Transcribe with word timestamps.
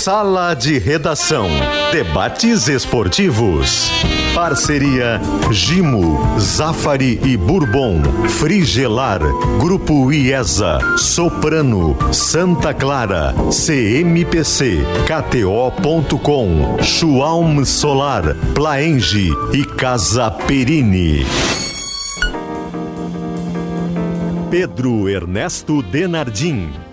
Sala 0.00 0.54
de 0.54 0.78
Redação. 0.78 1.46
Debates 1.92 2.68
esportivos. 2.68 3.90
Parceria 4.34 5.20
Gimo, 5.50 6.18
Zafari 6.40 7.20
e 7.22 7.36
Bourbon, 7.36 8.00
Frigelar, 8.26 9.20
Grupo 9.58 10.10
IESA, 10.10 10.78
Soprano, 10.96 11.98
Santa 12.14 12.72
Clara, 12.72 13.34
CMPC, 13.52 14.78
KTO.com, 15.04 16.78
Schwalm 16.82 17.62
Solar, 17.66 18.34
Plaenge 18.54 19.30
e 19.52 19.66
Casa 19.66 20.30
Perini. 20.30 21.26
Pedro 24.50 25.10
Ernesto 25.10 25.82
Denardim. 25.82 26.89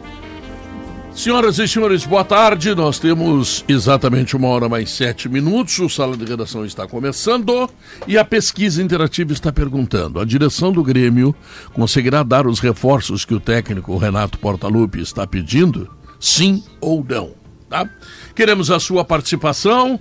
Senhoras 1.18 1.58
e 1.58 1.68
senhores, 1.68 2.06
boa 2.06 2.24
tarde. 2.24 2.76
Nós 2.76 3.00
temos 3.00 3.66
exatamente 3.68 4.36
uma 4.36 4.50
hora 4.50 4.70
mais 4.70 4.92
sete 4.92 5.28
minutos. 5.28 5.80
O 5.80 5.90
Sala 5.90 6.16
de 6.16 6.24
Redação 6.24 6.64
está 6.64 6.88
começando 6.88 7.68
e 8.08 8.20
a 8.20 8.24
pesquisa 8.24 8.84
interativa 8.84 9.34
está 9.34 9.52
perguntando: 9.52 10.20
a 10.20 10.26
direção 10.26 10.72
do 10.72 10.84
Grêmio 10.84 11.36
conseguirá 11.74 12.22
dar 12.22 12.46
os 12.46 12.60
reforços 12.60 13.26
que 13.26 13.34
o 13.34 13.40
técnico 13.40 13.98
Renato 13.98 14.38
Portaluppi 14.38 15.02
está 15.02 15.26
pedindo? 15.26 15.90
Sim 16.20 16.64
ou 16.80 17.04
não? 17.04 17.32
Tá? 17.68 17.90
Queremos 18.36 18.70
a 18.70 18.80
sua 18.80 19.04
participação, 19.04 20.00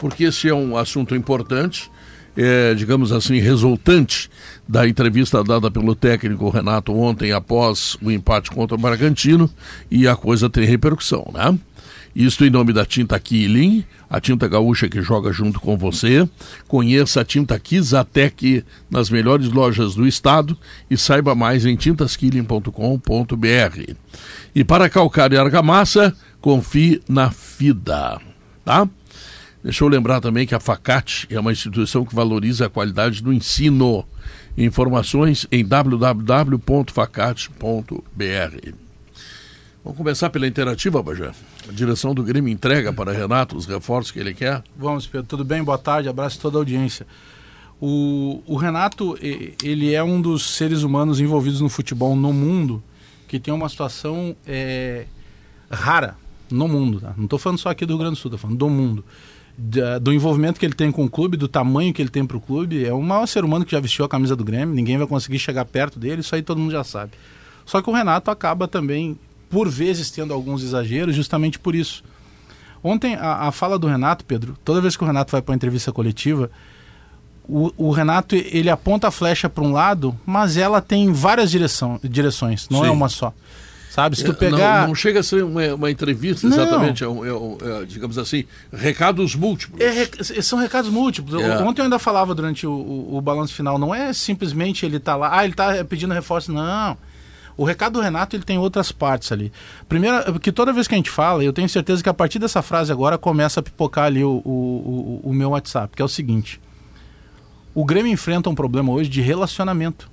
porque 0.00 0.24
esse 0.24 0.48
é 0.48 0.54
um 0.54 0.76
assunto 0.76 1.14
importante 1.14 1.88
é, 2.36 2.74
digamos 2.74 3.12
assim, 3.12 3.38
resultante 3.38 4.30
da 4.70 4.86
entrevista 4.86 5.42
dada 5.42 5.68
pelo 5.68 5.96
técnico 5.96 6.48
Renato 6.48 6.96
ontem 6.96 7.32
após 7.32 7.96
o 8.00 8.08
empate 8.08 8.52
contra 8.52 8.76
o 8.76 8.80
Bragantino 8.80 9.50
e 9.90 10.06
a 10.06 10.14
coisa 10.14 10.48
tem 10.48 10.64
repercussão, 10.64 11.28
né? 11.34 11.58
Isto 12.14 12.44
em 12.44 12.50
nome 12.50 12.72
da 12.72 12.86
Tinta 12.86 13.18
Killing, 13.18 13.84
a 14.08 14.20
tinta 14.20 14.46
gaúcha 14.46 14.88
que 14.88 15.02
joga 15.02 15.32
junto 15.32 15.60
com 15.60 15.76
você. 15.76 16.28
Conheça 16.68 17.20
a 17.20 17.24
Tinta 17.24 17.58
Kizatec 17.58 18.64
nas 18.88 19.10
melhores 19.10 19.48
lojas 19.48 19.96
do 19.96 20.06
estado 20.06 20.56
e 20.88 20.96
saiba 20.96 21.34
mais 21.34 21.66
em 21.66 21.74
tintaskilling.com.br. 21.74 23.94
E 24.54 24.64
para 24.64 24.88
calcar 24.88 25.32
e 25.32 25.36
argamassa, 25.36 26.14
confie 26.40 27.02
na 27.08 27.32
FIDA, 27.32 28.20
tá? 28.64 28.88
Deixa 29.62 29.84
eu 29.84 29.88
lembrar 29.88 30.22
também 30.22 30.46
que 30.46 30.54
a 30.54 30.60
FACAT 30.60 31.26
é 31.28 31.38
uma 31.38 31.52
instituição 31.52 32.04
que 32.04 32.14
valoriza 32.14 32.66
a 32.66 32.70
qualidade 32.70 33.22
do 33.22 33.30
ensino. 33.30 34.06
Informações 34.56 35.46
em 35.52 35.62
www.facat.br. 35.62 36.60
Vamos 39.84 39.98
começar 39.98 40.30
pela 40.30 40.46
interativa, 40.46 41.02
Bajé. 41.02 41.32
A 41.68 41.72
direção 41.72 42.14
do 42.14 42.22
Grêmio 42.22 42.50
entrega 42.50 42.90
para 42.90 43.12
Renato 43.12 43.54
os 43.54 43.66
reforços 43.66 44.10
que 44.10 44.18
ele 44.18 44.32
quer? 44.32 44.62
Vamos, 44.76 45.06
Pedro. 45.06 45.26
Tudo 45.26 45.44
bem? 45.44 45.62
Boa 45.62 45.78
tarde. 45.78 46.08
Abraço 46.08 46.38
a 46.38 46.42
toda 46.42 46.56
a 46.56 46.60
audiência. 46.60 47.06
O, 47.78 48.42
o 48.46 48.56
Renato, 48.56 49.18
ele 49.20 49.94
é 49.94 50.02
um 50.02 50.20
dos 50.20 50.56
seres 50.56 50.82
humanos 50.82 51.20
envolvidos 51.20 51.60
no 51.60 51.68
futebol 51.68 52.16
no 52.16 52.32
mundo 52.32 52.82
que 53.28 53.38
tem 53.38 53.52
uma 53.52 53.68
situação 53.68 54.34
é, 54.46 55.04
rara 55.70 56.16
no 56.50 56.66
mundo. 56.66 57.00
Tá? 57.00 57.14
Não 57.16 57.24
estou 57.24 57.38
falando 57.38 57.58
só 57.58 57.68
aqui 57.68 57.84
do 57.84 57.92
Rio 57.92 57.98
Grande 57.98 58.16
do 58.16 58.18
Sul, 58.18 58.28
estou 58.28 58.38
falando 58.38 58.58
do 58.58 58.68
mundo 58.68 59.04
do 60.00 60.12
envolvimento 60.12 60.58
que 60.58 60.64
ele 60.64 60.74
tem 60.74 60.90
com 60.90 61.04
o 61.04 61.10
clube, 61.10 61.36
do 61.36 61.46
tamanho 61.46 61.92
que 61.92 62.00
ele 62.00 62.08
tem 62.08 62.24
para 62.24 62.36
o 62.36 62.40
clube. 62.40 62.84
É 62.84 62.92
o 62.92 63.02
maior 63.02 63.26
ser 63.26 63.44
humano 63.44 63.64
que 63.64 63.72
já 63.72 63.80
vestiu 63.80 64.04
a 64.04 64.08
camisa 64.08 64.34
do 64.34 64.44
Grêmio, 64.44 64.74
ninguém 64.74 64.96
vai 64.96 65.06
conseguir 65.06 65.38
chegar 65.38 65.64
perto 65.64 65.98
dele, 65.98 66.22
isso 66.22 66.34
aí 66.34 66.42
todo 66.42 66.58
mundo 66.58 66.72
já 66.72 66.82
sabe. 66.82 67.12
Só 67.66 67.82
que 67.82 67.90
o 67.90 67.92
Renato 67.92 68.30
acaba 68.30 68.66
também, 68.66 69.18
por 69.50 69.68
vezes, 69.68 70.10
tendo 70.10 70.32
alguns 70.32 70.62
exageros, 70.62 71.14
justamente 71.14 71.58
por 71.58 71.74
isso. 71.74 72.02
Ontem, 72.82 73.14
a, 73.14 73.48
a 73.48 73.52
fala 73.52 73.78
do 73.78 73.86
Renato, 73.86 74.24
Pedro, 74.24 74.56
toda 74.64 74.80
vez 74.80 74.96
que 74.96 75.04
o 75.04 75.06
Renato 75.06 75.30
vai 75.30 75.42
para 75.42 75.52
uma 75.52 75.56
entrevista 75.56 75.92
coletiva, 75.92 76.50
o, 77.44 77.72
o, 77.76 77.90
Renato 77.90 78.34
ele 78.34 78.70
aponta 78.70 79.08
a 79.08 79.10
flecha 79.10 79.48
para 79.48 79.64
um 79.64 79.72
lado, 79.72 80.18
mas 80.24 80.56
ela 80.56 80.80
tem 80.80 81.12
várias 81.12 81.50
direção, 81.50 82.00
direções, 82.02 82.68
não 82.70 82.80
é 82.80 82.84
Sim. 82.84 82.88
é 82.88 82.90
uma 82.92 83.08
só. 83.08 83.34
Sabe, 83.90 84.16
se 84.16 84.22
tu 84.24 84.30
é, 84.30 84.34
pegar. 84.34 84.82
Não, 84.82 84.88
não 84.88 84.94
chega 84.94 85.18
a 85.18 85.22
ser 85.22 85.42
uma, 85.42 85.74
uma 85.74 85.90
entrevista, 85.90 86.46
exatamente, 86.46 87.02
é, 87.02 87.08
é, 87.08 87.82
é, 87.82 87.84
digamos 87.84 88.18
assim, 88.18 88.44
recados 88.72 89.34
múltiplos. 89.34 89.80
É, 89.80 90.42
são 90.42 90.60
recados 90.60 90.88
múltiplos. 90.88 91.42
É. 91.42 91.58
Ontem 91.58 91.80
eu 91.80 91.84
ainda 91.86 91.98
falava 91.98 92.32
durante 92.32 92.64
o, 92.64 92.70
o, 92.70 93.16
o 93.16 93.20
balanço 93.20 93.52
final, 93.52 93.78
não 93.78 93.92
é 93.92 94.12
simplesmente 94.12 94.86
ele 94.86 95.00
tá 95.00 95.16
lá, 95.16 95.36
ah, 95.36 95.44
ele 95.44 95.54
tá 95.54 95.84
pedindo 95.84 96.14
reforço, 96.14 96.52
não. 96.52 96.96
O 97.56 97.64
recado 97.64 97.94
do 97.94 98.00
Renato 98.00 98.36
ele 98.36 98.44
tem 98.44 98.58
outras 98.58 98.92
partes 98.92 99.32
ali. 99.32 99.52
Primeiro, 99.88 100.38
que 100.38 100.52
toda 100.52 100.72
vez 100.72 100.86
que 100.86 100.94
a 100.94 100.96
gente 100.96 101.10
fala, 101.10 101.42
eu 101.42 101.52
tenho 101.52 101.68
certeza 101.68 102.00
que 102.00 102.08
a 102.08 102.14
partir 102.14 102.38
dessa 102.38 102.62
frase 102.62 102.92
agora 102.92 103.18
começa 103.18 103.58
a 103.58 103.62
pipocar 103.62 104.04
ali 104.04 104.22
o, 104.22 104.40
o, 104.44 105.20
o, 105.24 105.30
o 105.30 105.34
meu 105.34 105.50
WhatsApp, 105.50 105.96
que 105.96 106.00
é 106.00 106.04
o 106.04 106.08
seguinte: 106.08 106.60
o 107.74 107.84
Grêmio 107.84 108.12
enfrenta 108.12 108.48
um 108.48 108.54
problema 108.54 108.92
hoje 108.92 109.10
de 109.10 109.20
relacionamento 109.20 110.09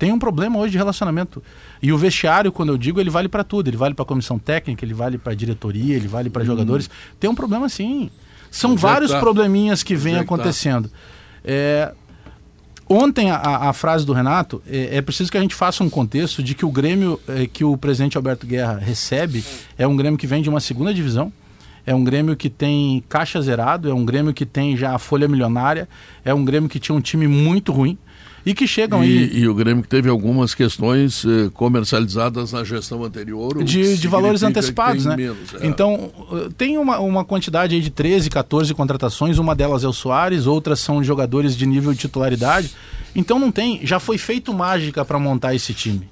tem 0.00 0.12
um 0.12 0.18
problema 0.18 0.58
hoje 0.58 0.72
de 0.72 0.78
relacionamento. 0.78 1.42
E 1.82 1.92
o 1.92 1.98
vestiário, 1.98 2.50
quando 2.50 2.70
eu 2.70 2.78
digo, 2.78 2.98
ele 2.98 3.10
vale 3.10 3.28
para 3.28 3.44
tudo. 3.44 3.68
Ele 3.68 3.76
vale 3.76 3.94
para 3.94 4.02
a 4.02 4.06
comissão 4.06 4.38
técnica, 4.38 4.82
ele 4.82 4.94
vale 4.94 5.18
para 5.18 5.32
a 5.32 5.36
diretoria, 5.36 5.94
ele 5.94 6.08
vale 6.08 6.30
para 6.30 6.42
hum. 6.42 6.46
jogadores. 6.46 6.88
Tem 7.20 7.28
um 7.28 7.34
problema 7.34 7.68
sim. 7.68 8.10
São 8.50 8.72
Onde 8.72 8.80
vários 8.80 9.10
tá? 9.10 9.20
probleminhas 9.20 9.82
que 9.82 9.94
vêm 9.94 10.14
tá? 10.14 10.22
acontecendo. 10.22 10.88
Tá? 10.88 10.94
É, 11.44 11.92
ontem 12.88 13.30
a, 13.30 13.68
a, 13.68 13.72
frase 13.74 14.06
do 14.06 14.14
Renato 14.14 14.62
é, 14.66 14.96
é, 14.96 15.02
preciso 15.02 15.30
que 15.30 15.36
a 15.36 15.40
gente 15.42 15.54
faça 15.54 15.84
um 15.84 15.90
contexto 15.90 16.42
de 16.42 16.54
que 16.54 16.64
o 16.64 16.70
Grêmio 16.70 17.20
é, 17.28 17.46
que 17.46 17.62
o 17.62 17.76
presidente 17.76 18.16
Alberto 18.16 18.46
Guerra 18.46 18.78
recebe 18.78 19.44
é 19.76 19.86
um 19.86 19.94
Grêmio 19.94 20.18
que 20.18 20.26
vem 20.26 20.40
de 20.40 20.48
uma 20.48 20.60
segunda 20.60 20.94
divisão. 20.94 21.30
É 21.84 21.94
um 21.94 22.02
Grêmio 22.02 22.34
que 22.36 22.48
tem 22.48 23.04
caixa 23.06 23.40
zerado, 23.42 23.90
é 23.90 23.92
um 23.92 24.04
Grêmio 24.06 24.32
que 24.32 24.46
tem 24.46 24.78
já 24.78 24.94
a 24.94 24.98
folha 24.98 25.28
milionária, 25.28 25.86
é 26.24 26.32
um 26.32 26.42
Grêmio 26.42 26.70
que 26.70 26.80
tinha 26.80 26.96
um 26.96 27.02
time 27.02 27.28
muito 27.28 27.70
ruim 27.70 27.98
e 28.44 28.54
que 28.54 28.66
chegam 28.66 29.04
e, 29.04 29.06
aí. 29.06 29.38
E 29.40 29.48
o 29.48 29.54
Grêmio 29.54 29.82
que 29.82 29.88
teve 29.88 30.08
algumas 30.08 30.54
questões 30.54 31.24
eh, 31.24 31.50
comercializadas 31.52 32.52
na 32.52 32.64
gestão 32.64 33.04
anterior. 33.04 33.62
De, 33.62 33.98
de 33.98 34.08
valores 34.08 34.42
antecipados, 34.42 35.04
né? 35.04 35.16
Menos, 35.16 35.54
é. 35.60 35.66
Então, 35.66 36.10
eh, 36.32 36.48
tem 36.56 36.78
uma, 36.78 36.98
uma 36.98 37.24
quantidade 37.24 37.74
aí 37.74 37.80
de 37.80 37.90
13, 37.90 38.30
14 38.30 38.72
contratações, 38.74 39.38
uma 39.38 39.54
delas 39.54 39.84
é 39.84 39.88
o 39.88 39.92
Soares, 39.92 40.46
outras 40.46 40.80
são 40.80 41.02
jogadores 41.04 41.56
de 41.56 41.66
nível 41.66 41.92
de 41.92 41.98
titularidade. 41.98 42.70
Então 43.14 43.38
não 43.38 43.50
tem, 43.50 43.80
já 43.82 43.98
foi 43.98 44.16
feito 44.16 44.54
mágica 44.54 45.04
para 45.04 45.18
montar 45.18 45.54
esse 45.54 45.74
time. 45.74 46.08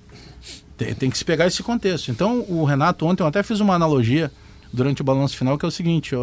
Tem, 0.77 0.95
tem, 0.95 1.11
que 1.11 1.19
se 1.19 1.25
pegar 1.25 1.47
esse 1.47 1.63
contexto. 1.63 2.11
Então, 2.11 2.45
o 2.49 2.65
Renato, 2.65 3.05
ontem 3.05 3.23
eu 3.23 3.27
até 3.27 3.43
fiz 3.43 3.59
uma 3.61 3.75
analogia 3.75 4.31
durante 4.73 5.01
o 5.01 5.05
balanço 5.05 5.37
final, 5.37 5.57
que 5.59 5.65
é 5.65 5.69
o 5.69 5.71
seguinte: 5.71 6.15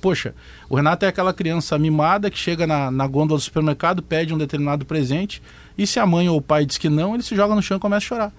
poxa, 0.00 0.34
o 0.68 0.76
Renato 0.76 1.04
é 1.04 1.08
aquela 1.08 1.32
criança 1.32 1.78
mimada 1.78 2.30
que 2.30 2.38
chega 2.38 2.66
na, 2.66 2.90
na 2.90 3.06
gôndola 3.06 3.38
do 3.38 3.42
supermercado, 3.42 4.02
pede 4.02 4.32
um 4.32 4.38
determinado 4.38 4.84
presente, 4.84 5.42
e 5.76 5.86
se 5.86 6.00
a 6.00 6.06
mãe 6.06 6.28
ou 6.28 6.36
o 6.36 6.42
pai 6.42 6.66
diz 6.66 6.76
que 6.76 6.88
não, 6.88 7.14
ele 7.14 7.22
se 7.22 7.36
joga 7.36 7.54
no 7.54 7.62
chão 7.62 7.76
e 7.76 7.80
começa 7.80 8.04
a 8.04 8.08
chorar. 8.08 8.32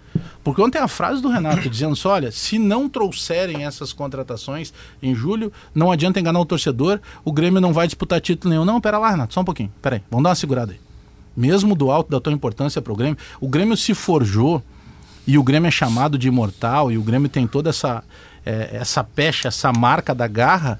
Porque 0.43 0.61
ontem 0.61 0.77
a 0.77 0.87
frase 0.87 1.21
do 1.21 1.29
Renato 1.29 1.67
dizendo 1.71 1.93
assim, 1.93 2.07
olha, 2.07 2.31
se 2.31 2.59
não 2.59 2.89
trouxerem 2.89 3.65
essas 3.65 3.93
contratações 3.93 4.73
em 5.01 5.15
julho, 5.15 5.51
não 5.73 5.91
adianta 5.91 6.19
enganar 6.19 6.39
o 6.39 6.45
torcedor, 6.45 6.99
o 7.23 7.31
Grêmio 7.31 7.61
não 7.61 7.71
vai 7.71 7.87
disputar 7.87 8.19
título 8.19 8.51
nenhum. 8.51 8.65
Não, 8.65 8.81
pera 8.81 8.97
lá, 8.97 9.11
Renato, 9.11 9.33
só 9.33 9.41
um 9.41 9.45
pouquinho, 9.45 9.71
pera 9.81 9.95
aí, 9.95 10.03
vamos 10.11 10.23
dar 10.23 10.29
uma 10.31 10.35
segurada 10.35 10.73
aí. 10.73 10.79
Mesmo 11.35 11.75
do 11.75 11.89
alto 11.89 12.11
da 12.11 12.19
tua 12.19 12.33
importância 12.33 12.81
para 12.81 12.91
o 12.91 12.95
Grêmio, 12.95 13.17
o 13.39 13.47
Grêmio 13.47 13.77
se 13.77 13.93
forjou 13.93 14.61
e 15.25 15.37
o 15.37 15.43
Grêmio 15.43 15.67
é 15.67 15.71
chamado 15.71 16.17
de 16.17 16.27
imortal 16.27 16.91
e 16.91 16.97
o 16.97 17.03
Grêmio 17.03 17.29
tem 17.29 17.47
toda 17.47 17.69
essa 17.69 18.03
é, 18.45 18.69
essa 18.73 19.03
pecha, 19.03 19.47
essa 19.47 19.71
marca 19.71 20.13
da 20.13 20.27
garra, 20.27 20.79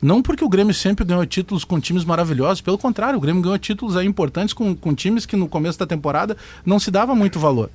não 0.00 0.22
porque 0.22 0.44
o 0.44 0.48
Grêmio 0.48 0.72
sempre 0.72 1.04
ganhou 1.04 1.24
títulos 1.26 1.64
com 1.64 1.78
times 1.78 2.04
maravilhosos, 2.04 2.60
pelo 2.60 2.78
contrário, 2.78 3.18
o 3.18 3.20
Grêmio 3.20 3.42
ganhou 3.42 3.58
títulos 3.58 3.96
aí 3.96 4.06
importantes 4.06 4.54
com, 4.54 4.74
com 4.74 4.94
times 4.94 5.26
que 5.26 5.36
no 5.36 5.48
começo 5.48 5.78
da 5.78 5.86
temporada 5.86 6.36
não 6.64 6.78
se 6.78 6.90
dava 6.90 7.14
muito 7.14 7.38
valor. 7.38 7.70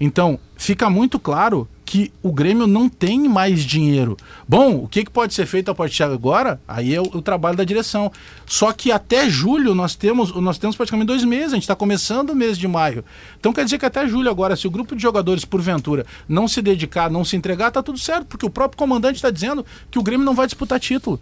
Então, 0.00 0.38
fica 0.56 0.90
muito 0.90 1.18
claro 1.18 1.68
que 1.86 2.12
o 2.20 2.32
Grêmio 2.32 2.66
não 2.66 2.88
tem 2.88 3.28
mais 3.28 3.64
dinheiro. 3.64 4.16
Bom, 4.46 4.74
o 4.82 4.88
que, 4.88 5.04
que 5.04 5.10
pode 5.10 5.32
ser 5.32 5.46
feito 5.46 5.70
a 5.70 5.74
partir 5.74 5.98
de 5.98 6.02
agora? 6.02 6.60
Aí 6.66 6.92
é 6.92 7.00
o, 7.00 7.04
o, 7.04 7.22
trabalho 7.22 7.56
da 7.56 7.62
direção. 7.62 8.10
Só 8.44 8.72
que 8.72 8.90
até 8.90 9.30
julho 9.30 9.72
nós 9.72 9.94
temos, 9.94 10.34
nós 10.34 10.58
temos 10.58 10.74
praticamente 10.74 11.06
dois 11.06 11.22
meses, 11.22 11.52
a 11.52 11.54
gente 11.54 11.62
está 11.62 11.76
começando 11.76 12.30
o 12.30 12.34
mês 12.34 12.58
de 12.58 12.66
maio. 12.66 13.04
Então 13.38 13.52
quer 13.52 13.64
dizer 13.64 13.78
que 13.78 13.86
até 13.86 14.06
julho 14.08 14.28
agora, 14.28 14.56
se 14.56 14.66
o 14.66 14.70
grupo 14.70 14.96
de 14.96 15.02
jogadores, 15.02 15.44
porventura, 15.44 16.04
não 16.28 16.48
se 16.48 16.60
dedicar, 16.60 17.08
não 17.08 17.24
se 17.24 17.36
entregar, 17.36 17.70
tá 17.70 17.80
tudo 17.80 17.98
certo, 17.98 18.26
porque 18.26 18.44
o 18.44 18.50
próprio 18.50 18.76
comandante 18.76 19.16
está 19.16 19.30
dizendo 19.30 19.64
que 19.88 19.98
o 19.98 20.02
Grêmio 20.02 20.26
não 20.26 20.34
vai 20.34 20.46
disputar 20.46 20.80
título. 20.80 21.20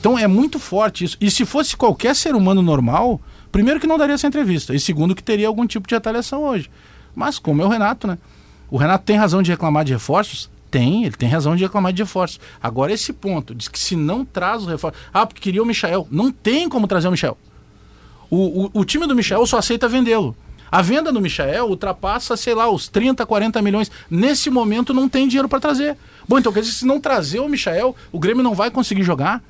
Então 0.00 0.18
é 0.18 0.26
muito 0.26 0.58
forte 0.58 1.04
isso. 1.04 1.16
E 1.20 1.30
se 1.30 1.44
fosse 1.44 1.76
qualquer 1.76 2.16
ser 2.16 2.34
humano 2.34 2.60
normal, 2.60 3.20
primeiro 3.52 3.78
que 3.78 3.86
não 3.86 3.96
daria 3.96 4.16
essa 4.16 4.26
entrevista, 4.26 4.74
e 4.74 4.80
segundo 4.80 5.14
que 5.14 5.22
teria 5.22 5.46
algum 5.46 5.64
tipo 5.64 5.86
de 5.86 5.94
retaliação 5.94 6.42
hoje. 6.42 6.68
Mas 7.14 7.38
como 7.38 7.62
é 7.62 7.64
o 7.64 7.68
Renato, 7.68 8.08
né? 8.08 8.18
O 8.72 8.78
Renato 8.78 9.04
tem 9.04 9.18
razão 9.18 9.42
de 9.42 9.50
reclamar 9.50 9.84
de 9.84 9.92
reforços? 9.92 10.48
Tem, 10.70 11.04
ele 11.04 11.14
tem 11.14 11.28
razão 11.28 11.54
de 11.54 11.62
reclamar 11.62 11.92
de 11.92 12.02
reforços. 12.02 12.40
Agora, 12.60 12.90
esse 12.90 13.12
ponto, 13.12 13.54
diz 13.54 13.68
que 13.68 13.78
se 13.78 13.94
não 13.94 14.24
traz 14.24 14.62
o 14.62 14.66
reforço. 14.66 14.98
Ah, 15.12 15.26
porque 15.26 15.42
queria 15.42 15.62
o 15.62 15.66
Michel. 15.66 16.08
Não 16.10 16.32
tem 16.32 16.70
como 16.70 16.86
trazer 16.86 17.06
o 17.06 17.10
Michel. 17.10 17.36
O, 18.30 18.64
o, 18.64 18.70
o 18.72 18.84
time 18.86 19.06
do 19.06 19.14
Michel 19.14 19.46
só 19.46 19.58
aceita 19.58 19.86
vendê-lo. 19.86 20.34
A 20.70 20.80
venda 20.80 21.12
do 21.12 21.20
Michael 21.20 21.66
ultrapassa, 21.66 22.34
sei 22.34 22.54
lá, 22.54 22.70
os 22.70 22.88
30, 22.88 23.26
40 23.26 23.60
milhões. 23.60 23.90
Nesse 24.10 24.48
momento 24.48 24.94
não 24.94 25.06
tem 25.06 25.28
dinheiro 25.28 25.50
para 25.50 25.60
trazer. 25.60 25.94
Bom, 26.26 26.38
então 26.38 26.50
quer 26.50 26.60
dizer, 26.60 26.72
se 26.72 26.86
não 26.86 26.98
trazer 26.98 27.40
o 27.40 27.50
Michael, 27.50 27.94
o 28.10 28.18
Grêmio 28.18 28.42
não 28.42 28.54
vai 28.54 28.70
conseguir 28.70 29.02
jogar. 29.02 29.42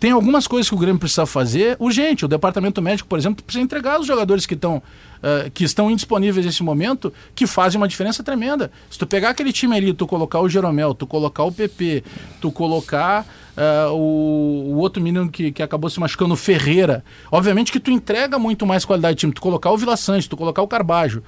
Tem 0.00 0.12
algumas 0.12 0.46
coisas 0.46 0.66
que 0.66 0.74
o 0.74 0.78
Grêmio 0.78 0.98
precisa 0.98 1.26
fazer 1.26 1.76
urgente. 1.78 2.24
O 2.24 2.28
departamento 2.28 2.80
médico, 2.80 3.06
por 3.06 3.18
exemplo, 3.18 3.44
precisa 3.44 3.62
entregar 3.62 4.00
os 4.00 4.06
jogadores 4.06 4.46
que 4.46 4.54
estão 4.54 4.82
uh, 5.18 5.50
que 5.50 5.64
estão 5.64 5.90
indisponíveis 5.90 6.44
nesse 6.44 6.62
momento, 6.62 7.12
que 7.34 7.46
fazem 7.46 7.80
uma 7.80 7.88
diferença 7.88 8.22
tremenda. 8.22 8.70
Se 8.90 8.98
tu 8.98 9.06
pegar 9.06 9.30
aquele 9.30 9.52
time 9.52 9.76
ali, 9.76 9.92
tu 9.92 10.06
colocar 10.06 10.40
o 10.40 10.48
Jeromel, 10.48 10.94
tu 10.94 11.06
colocar 11.06 11.44
o 11.44 11.52
PP, 11.52 12.04
tu 12.40 12.50
colocar 12.50 13.26
uh, 13.56 13.92
o, 13.92 14.74
o, 14.74 14.76
outro 14.76 15.02
menino 15.02 15.30
que, 15.30 15.52
que 15.52 15.62
acabou 15.62 15.90
se 15.90 16.00
machucando, 16.00 16.34
o 16.34 16.36
Ferreira, 16.36 17.04
obviamente 17.30 17.72
que 17.72 17.80
tu 17.80 17.90
entrega 17.90 18.38
muito 18.38 18.66
mais 18.66 18.84
qualidade 18.84 19.16
de 19.16 19.20
time. 19.20 19.32
Tu 19.32 19.40
colocar 19.40 19.70
o 19.70 19.76
Vila 19.76 19.96
Santos, 19.96 20.26
tu 20.26 20.36
colocar 20.36 20.62
o 20.62 20.68
Carbajo. 20.68 21.22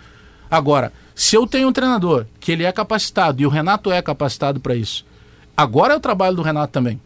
Agora, 0.50 0.92
se 1.14 1.36
eu 1.36 1.46
tenho 1.46 1.68
um 1.68 1.72
treinador 1.72 2.24
que 2.40 2.52
ele 2.52 2.64
é 2.64 2.72
capacitado 2.72 3.42
e 3.42 3.46
o 3.46 3.50
Renato 3.50 3.92
é 3.92 4.00
capacitado 4.00 4.60
para 4.60 4.74
isso, 4.74 5.04
agora 5.56 5.92
é 5.92 5.96
o 5.96 6.00
trabalho 6.00 6.36
do 6.36 6.42
Renato 6.42 6.72
também 6.72 6.98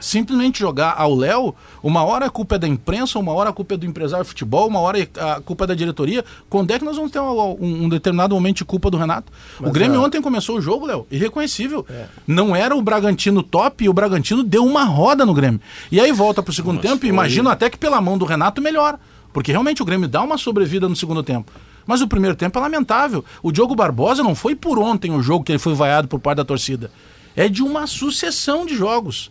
simplesmente 0.00 0.58
jogar 0.58 0.94
ao 0.96 1.14
Léo, 1.14 1.54
uma 1.82 2.02
hora 2.02 2.26
a 2.26 2.30
culpa 2.30 2.56
é 2.56 2.58
da 2.58 2.68
imprensa, 2.68 3.18
uma 3.18 3.32
hora 3.32 3.50
a 3.50 3.52
culpa 3.52 3.74
é 3.74 3.76
do 3.76 3.86
empresário 3.86 4.24
de 4.24 4.28
futebol, 4.28 4.68
uma 4.68 4.80
hora 4.80 4.98
a 5.18 5.40
culpa 5.40 5.64
é 5.64 5.66
da 5.68 5.74
diretoria. 5.74 6.24
Quando 6.48 6.70
é 6.70 6.78
que 6.78 6.84
nós 6.84 6.96
vamos 6.96 7.10
ter 7.10 7.20
um, 7.20 7.56
um, 7.60 7.84
um 7.84 7.88
determinado 7.88 8.34
momento 8.34 8.58
de 8.58 8.64
culpa 8.64 8.90
do 8.90 8.96
Renato? 8.96 9.32
Mas 9.60 9.70
o 9.70 9.72
Grêmio 9.72 10.02
ontem 10.02 10.20
começou 10.20 10.58
o 10.58 10.60
jogo, 10.60 10.86
Léo, 10.86 11.06
irreconhecível. 11.10 11.86
É. 11.88 12.06
Não 12.26 12.54
era 12.54 12.76
o 12.76 12.82
Bragantino 12.82 13.42
top 13.42 13.84
e 13.84 13.88
o 13.88 13.92
Bragantino 13.92 14.42
deu 14.42 14.64
uma 14.64 14.84
roda 14.84 15.24
no 15.24 15.34
Grêmio. 15.34 15.60
E 15.90 16.00
aí 16.00 16.12
volta 16.12 16.42
para 16.42 16.50
o 16.50 16.54
segundo 16.54 16.76
Mas 16.76 16.90
tempo 16.90 17.06
e 17.06 17.08
imagino 17.08 17.48
até 17.48 17.70
que 17.70 17.78
pela 17.78 18.00
mão 18.00 18.18
do 18.18 18.24
Renato 18.24 18.60
melhor. 18.60 18.98
Porque 19.32 19.52
realmente 19.52 19.82
o 19.82 19.84
Grêmio 19.84 20.08
dá 20.08 20.22
uma 20.22 20.38
sobrevida 20.38 20.88
no 20.88 20.96
segundo 20.96 21.22
tempo. 21.22 21.52
Mas 21.86 22.02
o 22.02 22.08
primeiro 22.08 22.36
tempo 22.36 22.58
é 22.58 22.62
lamentável. 22.62 23.24
O 23.42 23.50
Diogo 23.50 23.74
Barbosa 23.74 24.22
não 24.22 24.34
foi 24.34 24.54
por 24.54 24.78
ontem 24.78 25.10
o 25.10 25.22
jogo 25.22 25.44
que 25.44 25.52
ele 25.52 25.58
foi 25.58 25.74
vaiado 25.74 26.06
por 26.06 26.20
parte 26.20 26.36
da 26.36 26.44
torcida. 26.44 26.90
É 27.34 27.48
de 27.48 27.62
uma 27.62 27.86
sucessão 27.86 28.66
de 28.66 28.76
jogos. 28.76 29.30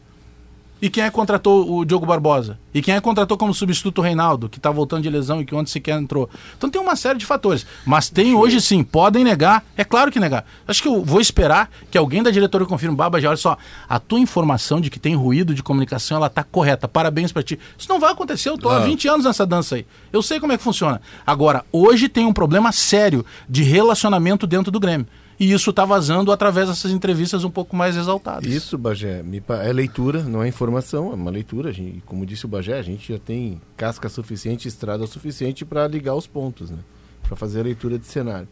E 0.82 0.90
quem 0.90 1.04
é 1.04 1.10
que 1.10 1.16
contratou 1.16 1.78
o 1.78 1.84
Diogo 1.84 2.06
Barbosa? 2.06 2.60
E 2.74 2.82
quem 2.82 2.94
é 2.94 2.98
que 2.98 3.04
contratou 3.04 3.38
como 3.38 3.54
substituto 3.54 3.98
o 3.98 4.02
Reinaldo, 4.02 4.48
que 4.48 4.58
está 4.58 4.70
voltando 4.70 5.02
de 5.02 5.10
lesão 5.10 5.42
e 5.42 5.46
que 5.46 5.56
ontem 5.56 5.72
sequer 5.72 6.00
entrou? 6.00 6.30
Então 6.56 6.70
tem 6.70 6.80
uma 6.80 6.96
série 6.96 7.18
de 7.18 7.26
fatores. 7.26 7.66
Mas 7.86 8.10
tem 8.10 8.36
hoje 8.36 8.62
sim, 8.62 8.84
podem 8.84 9.24
negar. 9.24 9.66
É 9.76 9.84
claro 9.84 10.12
que 10.12 10.20
negar. 10.20 10.46
Acho 10.68 10.82
que 10.82 10.88
eu 10.88 11.04
vou 11.04 11.20
esperar 11.20 11.70
que 11.90 11.98
alguém 11.98 12.22
da 12.22 12.30
diretoria 12.30 12.68
confirme. 12.68 12.96
Baba, 12.96 13.20
já 13.20 13.30
olha 13.30 13.38
só, 13.38 13.58
a 13.90 14.00
tua 14.00 14.20
informação 14.20 14.80
de 14.80 14.92
que 14.92 15.00
tem 15.00 15.16
ruído 15.16 15.56
de 15.56 15.64
comunicação, 15.64 16.18
ela 16.18 16.28
está 16.28 16.44
correta. 16.44 16.88
Parabéns 16.88 17.32
para 17.32 17.42
ti. 17.42 17.60
Isso 17.78 17.90
não 17.90 18.00
vai 18.00 18.12
acontecer. 18.12 18.50
Eu 18.50 18.56
estou 18.56 18.72
há 18.72 18.80
20 18.80 19.08
anos 19.08 19.26
nessa 19.26 19.46
dança 19.46 19.76
aí. 19.76 19.86
Eu 20.14 20.22
sei 20.22 20.40
como 20.40 20.54
é 20.54 20.58
que 20.58 20.64
funciona. 20.64 21.02
Agora, 21.26 21.66
hoje 21.72 22.08
tem 22.08 22.26
um 22.26 22.34
problema 22.34 22.72
sério 22.72 23.26
de 23.50 23.64
relacionamento 23.64 24.46
dentro 24.46 24.72
do 24.72 24.80
Grêmio 24.80 25.08
e 25.40 25.52
isso 25.52 25.70
está 25.70 25.86
vazando 25.86 26.32
através 26.32 26.68
dessas 26.68 26.92
entrevistas 26.92 27.44
um 27.44 27.52
pouco 27.52 27.76
mais 27.76 27.96
exaltadas. 27.96 28.52
Isso, 28.52 28.78
Bagé, 28.78 29.24
é 29.64 29.74
leitura, 29.74 30.24
não 30.24 30.42
é 30.42 30.48
informação, 30.48 31.12
é 31.12 31.16
uma 31.16 31.30
leitura. 31.30 31.72
Gente, 31.72 32.02
como 32.06 32.26
disse 32.26 32.46
o 32.46 32.48
Bagé, 32.48 32.78
a 32.80 32.82
gente 32.82 33.14
já 33.14 33.20
tem 33.20 33.62
casca 33.76 34.10
suficiente, 34.10 34.68
estrada 34.68 35.06
suficiente 35.06 35.64
para 35.64 35.88
ligar 35.88 36.16
os 36.16 36.26
pontos, 36.26 36.72
né? 36.72 36.80
para 37.28 37.36
fazer 37.36 37.60
a 37.60 37.64
leitura 37.64 38.00
de 38.00 38.06
cenário. 38.06 38.48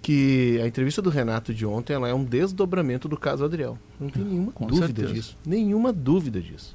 Que 0.00 0.60
a 0.62 0.66
entrevista 0.66 1.00
do 1.02 1.10
Renato 1.10 1.52
de 1.52 1.64
ontem 1.66 1.92
ela 1.92 2.08
é 2.08 2.14
um 2.14 2.24
desdobramento 2.24 3.08
do 3.08 3.16
caso 3.16 3.44
Adriel. 3.44 3.78
Não 4.00 4.08
tem 4.08 4.24
nenhuma 4.24 4.50
Com 4.50 4.66
dúvida 4.66 4.86
certeza. 4.86 5.12
disso. 5.12 5.36
Nenhuma 5.44 5.92
dúvida 5.92 6.40
disso. 6.40 6.74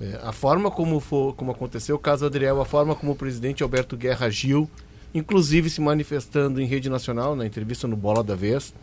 É, 0.00 0.20
a 0.22 0.32
forma 0.32 0.70
como, 0.70 0.98
for, 0.98 1.34
como 1.34 1.50
aconteceu 1.50 1.96
o 1.96 1.98
caso 1.98 2.24
Adriel, 2.24 2.60
a 2.60 2.64
forma 2.64 2.94
como 2.94 3.12
o 3.12 3.16
presidente 3.16 3.62
Alberto 3.62 3.96
Guerra 3.96 4.26
agiu, 4.26 4.68
inclusive 5.14 5.70
se 5.70 5.80
manifestando 5.80 6.60
em 6.60 6.66
rede 6.66 6.88
nacional, 6.88 7.34
na 7.34 7.46
entrevista 7.46 7.86
no 7.86 7.96
Bola 7.96 8.22
da 8.22 8.34
Vez, 8.34 8.74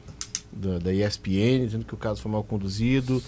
da, 0.51 0.79
da 0.79 0.93
ESPN, 0.93 1.65
dizendo 1.65 1.85
que 1.85 1.93
o 1.93 1.97
caso 1.97 2.21
foi 2.21 2.31
mal 2.31 2.43
conduzido. 2.43 3.21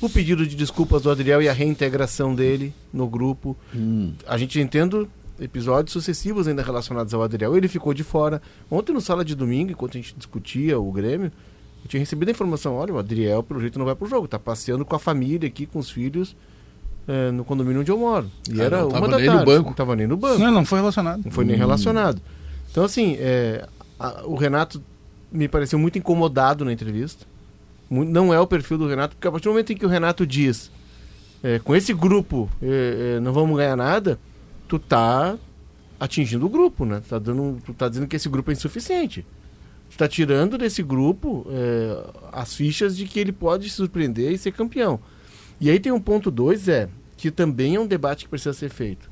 O 0.00 0.08
pedido 0.08 0.46
de 0.46 0.56
desculpas 0.56 1.02
do 1.02 1.10
Adriel 1.10 1.42
e 1.42 1.48
a 1.48 1.52
reintegração 1.52 2.34
dele 2.34 2.72
no 2.92 3.06
grupo. 3.06 3.56
Hum. 3.74 4.14
A 4.26 4.38
gente 4.38 4.58
entende 4.58 5.06
episódios 5.38 5.92
sucessivos 5.92 6.48
ainda 6.48 6.62
relacionados 6.62 7.12
ao 7.12 7.22
Adriel. 7.22 7.56
Ele 7.56 7.68
ficou 7.68 7.92
de 7.92 8.02
fora. 8.02 8.40
Ontem 8.70 8.92
no 8.92 9.00
sala 9.00 9.24
de 9.24 9.34
domingo, 9.34 9.72
enquanto 9.72 9.96
a 9.96 10.00
gente 10.00 10.14
discutia 10.16 10.78
o 10.78 10.90
Grêmio, 10.90 11.30
eu 11.82 11.88
tinha 11.88 12.00
recebido 12.00 12.28
a 12.28 12.32
informação: 12.32 12.76
olha, 12.76 12.94
o 12.94 12.98
Adriel, 12.98 13.42
pelo 13.42 13.60
jeito, 13.60 13.78
não 13.78 13.86
vai 13.86 13.94
pro 13.94 14.08
jogo, 14.08 14.26
tá 14.26 14.38
passeando 14.38 14.84
com 14.84 14.96
a 14.96 14.98
família 14.98 15.46
aqui, 15.46 15.66
com 15.66 15.78
os 15.78 15.90
filhos. 15.90 16.36
É, 17.08 17.30
no 17.30 17.44
condomínio 17.44 17.80
onde 17.80 17.90
eu 17.90 17.98
moro. 17.98 18.30
E 18.48 18.60
ah, 18.60 18.64
era 18.64 18.86
uma 18.86 19.08
da 19.08 19.16
tarde. 19.16 19.30
No 19.30 19.44
banco. 19.44 19.68
Não 19.70 19.74
tava 19.74 19.96
nem 19.96 20.06
no 20.06 20.16
banco. 20.16 20.38
Não, 20.38 20.52
não 20.52 20.64
foi 20.64 20.78
relacionado. 20.78 21.22
Não 21.24 21.32
foi 21.32 21.44
nem 21.44 21.56
hum. 21.56 21.58
relacionado. 21.58 22.22
Então, 22.70 22.84
assim, 22.84 23.16
é, 23.18 23.66
a, 23.98 24.24
o 24.24 24.34
Renato 24.34 24.82
me 25.30 25.48
pareceu 25.48 25.78
muito 25.78 25.98
incomodado 25.98 26.64
na 26.64 26.72
entrevista. 26.72 27.26
Não 27.88 28.32
é 28.32 28.38
o 28.38 28.46
perfil 28.46 28.78
do 28.78 28.86
Renato, 28.86 29.16
porque 29.16 29.26
a 29.26 29.30
partir 29.32 29.44
do 29.44 29.50
momento 29.50 29.72
em 29.72 29.76
que 29.76 29.84
o 29.84 29.88
Renato 29.88 30.24
diz 30.24 30.70
é, 31.42 31.58
com 31.58 31.74
esse 31.74 31.92
grupo 31.92 32.48
é, 32.62 33.16
é, 33.16 33.20
não 33.20 33.32
vamos 33.32 33.56
ganhar 33.56 33.76
nada, 33.76 34.18
tu 34.68 34.78
tá 34.78 35.36
atingindo 35.98 36.46
o 36.46 36.48
grupo, 36.48 36.84
né? 36.84 37.02
Tá 37.08 37.18
dando, 37.18 37.60
tu 37.64 37.74
tá 37.74 37.88
dizendo 37.88 38.06
que 38.06 38.16
esse 38.16 38.28
grupo 38.28 38.50
é 38.50 38.54
insuficiente. 38.54 39.26
Tu 39.90 39.98
tá 39.98 40.06
tirando 40.06 40.56
desse 40.56 40.82
grupo 40.82 41.46
é, 41.50 42.10
as 42.32 42.54
fichas 42.54 42.96
de 42.96 43.06
que 43.06 43.18
ele 43.18 43.32
pode 43.32 43.68
se 43.68 43.76
surpreender 43.76 44.32
e 44.32 44.38
ser 44.38 44.52
campeão. 44.52 45.00
E 45.60 45.68
aí 45.68 45.80
tem 45.80 45.90
um 45.90 46.00
ponto 46.00 46.30
dois, 46.30 46.68
é, 46.68 46.88
que 47.16 47.30
também 47.30 47.74
é 47.74 47.80
um 47.80 47.86
debate 47.86 48.24
que 48.24 48.30
precisa 48.30 48.52
ser 48.52 48.70
feito. 48.70 49.09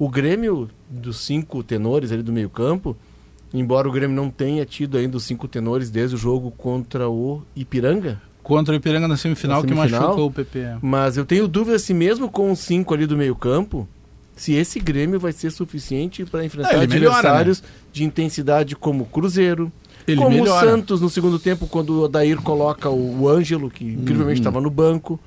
O 0.00 0.08
Grêmio 0.08 0.70
dos 0.88 1.18
cinco 1.18 1.62
tenores 1.62 2.10
ali 2.10 2.22
do 2.22 2.32
meio 2.32 2.48
campo, 2.48 2.96
embora 3.52 3.86
o 3.86 3.92
Grêmio 3.92 4.16
não 4.16 4.30
tenha 4.30 4.64
tido 4.64 4.96
ainda 4.96 5.18
os 5.18 5.24
cinco 5.24 5.46
tenores 5.46 5.90
desde 5.90 6.16
o 6.16 6.18
jogo 6.18 6.50
contra 6.50 7.06
o 7.06 7.42
Ipiranga. 7.54 8.18
Contra 8.42 8.72
o 8.72 8.76
Ipiranga 8.78 9.06
na 9.06 9.18
semifinal, 9.18 9.62
na 9.62 9.68
semifinal 9.68 9.88
que 9.88 10.06
machucou 10.06 10.28
o 10.28 10.32
PP. 10.32 10.78
Mas 10.80 11.18
eu 11.18 11.26
tenho 11.26 11.46
dúvida 11.46 11.78
se 11.78 11.92
mesmo 11.92 12.30
com 12.30 12.50
os 12.50 12.60
cinco 12.60 12.94
ali 12.94 13.04
do 13.04 13.14
meio 13.14 13.36
campo, 13.36 13.86
se 14.34 14.54
esse 14.54 14.80
Grêmio 14.80 15.20
vai 15.20 15.32
ser 15.32 15.50
suficiente 15.50 16.24
para 16.24 16.46
enfrentar 16.46 16.76
é, 16.76 16.80
adversários 16.80 17.60
melhora, 17.60 17.74
né? 17.74 17.88
de 17.92 18.02
intensidade 18.02 18.74
como 18.74 19.04
Cruzeiro, 19.04 19.70
ele 20.08 20.16
como 20.16 20.30
melhora. 20.30 20.66
o 20.66 20.70
Santos 20.70 21.02
no 21.02 21.10
segundo 21.10 21.38
tempo, 21.38 21.66
quando 21.66 21.90
o 21.90 22.04
Odair 22.04 22.40
coloca 22.40 22.88
o, 22.88 23.20
o 23.20 23.28
Ângelo, 23.28 23.68
que 23.68 23.84
incrivelmente 23.84 24.40
estava 24.40 24.56
uhum. 24.56 24.64
no 24.64 24.70
banco. 24.70 25.20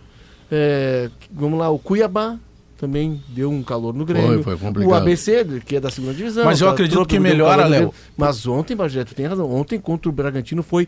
É, 0.52 1.12
vamos 1.32 1.60
lá, 1.60 1.70
o 1.70 1.78
Cuiabá, 1.78 2.40
também 2.84 3.24
deu 3.30 3.50
um 3.50 3.64
calor 3.64 3.94
no 3.94 4.04
Grêmio. 4.04 4.44
Foi, 4.44 4.58
foi 4.58 4.86
o 4.86 4.94
ABC, 4.94 5.62
que 5.66 5.78
é 5.78 5.80
da 5.80 5.90
segunda 5.90 6.14
divisão. 6.14 6.44
Mas 6.44 6.60
eu 6.60 6.68
tá, 6.68 6.74
acredito 6.74 7.06
que 7.06 7.18
melhora, 7.18 7.66
Léo. 7.66 7.94
Mas 8.18 8.46
ontem, 8.46 8.76
Bagé, 8.76 9.06
tu 9.06 9.16
tem 9.16 9.26
razão. 9.26 9.50
Ontem 9.50 9.80
contra 9.80 10.10
o 10.10 10.12
Bragantino 10.12 10.62
foi 10.62 10.86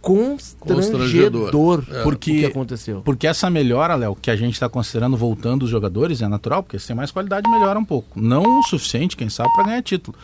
constrangedor, 0.00 1.00
constrangedor 1.00 1.84
é, 1.90 2.02
porque, 2.04 2.30
o 2.30 2.34
que 2.34 2.46
aconteceu. 2.46 3.02
Porque 3.02 3.26
essa 3.26 3.50
melhora, 3.50 3.96
Léo, 3.96 4.14
que 4.14 4.30
a 4.30 4.36
gente 4.36 4.54
está 4.54 4.68
considerando 4.68 5.16
voltando 5.16 5.64
os 5.64 5.70
jogadores, 5.70 6.22
é 6.22 6.28
natural, 6.28 6.62
porque 6.62 6.78
se 6.78 6.86
tem 6.86 6.94
mais 6.94 7.10
qualidade, 7.10 7.50
melhora 7.50 7.76
um 7.76 7.84
pouco. 7.84 8.20
Não 8.20 8.60
o 8.60 8.62
suficiente, 8.62 9.16
quem 9.16 9.28
sabe, 9.28 9.52
para 9.54 9.64
ganhar 9.64 9.82
título. 9.82 10.16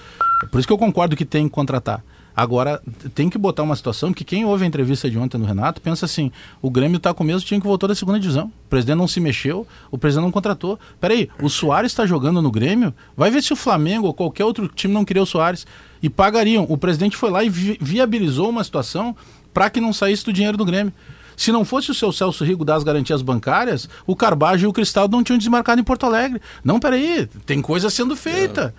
É 0.44 0.46
por 0.46 0.60
isso 0.60 0.68
que 0.68 0.72
eu 0.72 0.78
concordo 0.78 1.16
que 1.16 1.25
tem 1.25 1.48
que 1.48 1.50
contratar. 1.54 2.00
Agora, 2.38 2.80
tem 3.16 3.28
que 3.28 3.37
botar 3.37 3.64
uma 3.64 3.75
situação 3.75 4.12
que 4.12 4.23
quem 4.23 4.45
ouve 4.45 4.62
a 4.62 4.66
entrevista 4.68 5.11
de 5.11 5.18
ontem 5.18 5.37
no 5.38 5.45
Renato 5.45 5.80
pensa 5.80 6.04
assim: 6.07 6.30
o 6.62 6.71
Grêmio 6.71 6.99
está 6.99 7.12
com 7.12 7.25
o 7.25 7.26
mesmo 7.26 7.45
time 7.45 7.61
que 7.61 7.66
voltou 7.66 7.88
da 7.88 7.97
segunda 7.97 8.21
divisão. 8.21 8.52
O 8.64 8.68
presidente 8.71 8.97
não 8.97 9.09
se 9.09 9.18
mexeu, 9.18 9.66
o 9.90 9.99
presidente 9.99 10.26
não 10.26 10.30
contratou. 10.30 10.78
Peraí, 11.00 11.28
o 11.42 11.49
Soares 11.49 11.90
está 11.90 12.07
jogando 12.07 12.40
no 12.40 12.49
Grêmio? 12.49 12.95
Vai 13.16 13.28
ver 13.28 13.42
se 13.42 13.52
o 13.52 13.57
Flamengo 13.57 14.07
ou 14.07 14.14
qualquer 14.14 14.45
outro 14.45 14.68
time 14.68 14.95
não 14.95 15.04
queria 15.04 15.21
o 15.21 15.26
Soares. 15.26 15.66
E 16.00 16.09
pagariam. 16.09 16.64
O 16.68 16.78
presidente 16.78 17.16
foi 17.16 17.28
lá 17.28 17.42
e 17.42 17.50
vi 17.50 17.76
viabilizou 17.80 18.50
uma 18.50 18.62
situação 18.62 19.16
para 19.52 19.68
que 19.68 19.80
não 19.80 19.92
saísse 19.92 20.25
do 20.25 20.33
dinheiro 20.33 20.57
do 20.57 20.64
Grêmio. 20.64 20.92
Se 21.37 21.50
não 21.50 21.64
fosse 21.64 21.90
o 21.90 21.95
seu 21.95 22.12
Celso 22.12 22.45
Rigo 22.45 22.64
das 22.64 22.85
garantias 22.85 23.21
bancárias, 23.21 23.88
o 24.07 24.14
Carbajo 24.14 24.64
e 24.64 24.68
o 24.68 24.73
Cristal 24.73 25.09
não 25.09 25.25
tinham 25.25 25.38
desmarcado 25.38 25.80
em 25.80 25.85
Porto 25.85 26.07
Alegre. 26.07 26.40
Não, 26.62 26.78
peraí, 26.78 27.28
tem 27.45 27.61
coisa 27.61 27.90
sendo 27.90 28.14
feita. 28.14 28.73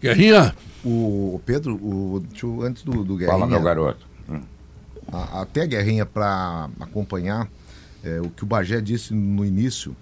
É. 0.00 0.06
Guerrinha, 0.06 0.54
o, 0.84 1.34
o 1.36 1.42
Pedro, 1.44 1.76
o, 1.76 2.22
antes 2.62 2.82
do, 2.82 3.04
do 3.04 3.16
Guerrinha. 3.16 3.38
Fala, 3.38 3.46
meu 3.46 3.62
garoto. 3.62 4.06
A, 5.10 5.42
até 5.42 5.62
a 5.62 5.66
Guerrinha, 5.66 6.06
para 6.06 6.68
acompanhar 6.80 7.48
é, 8.02 8.20
o 8.20 8.28
que 8.30 8.42
o 8.42 8.46
Bagé 8.46 8.80
disse 8.80 9.14
no 9.14 9.44
início, 9.44 9.96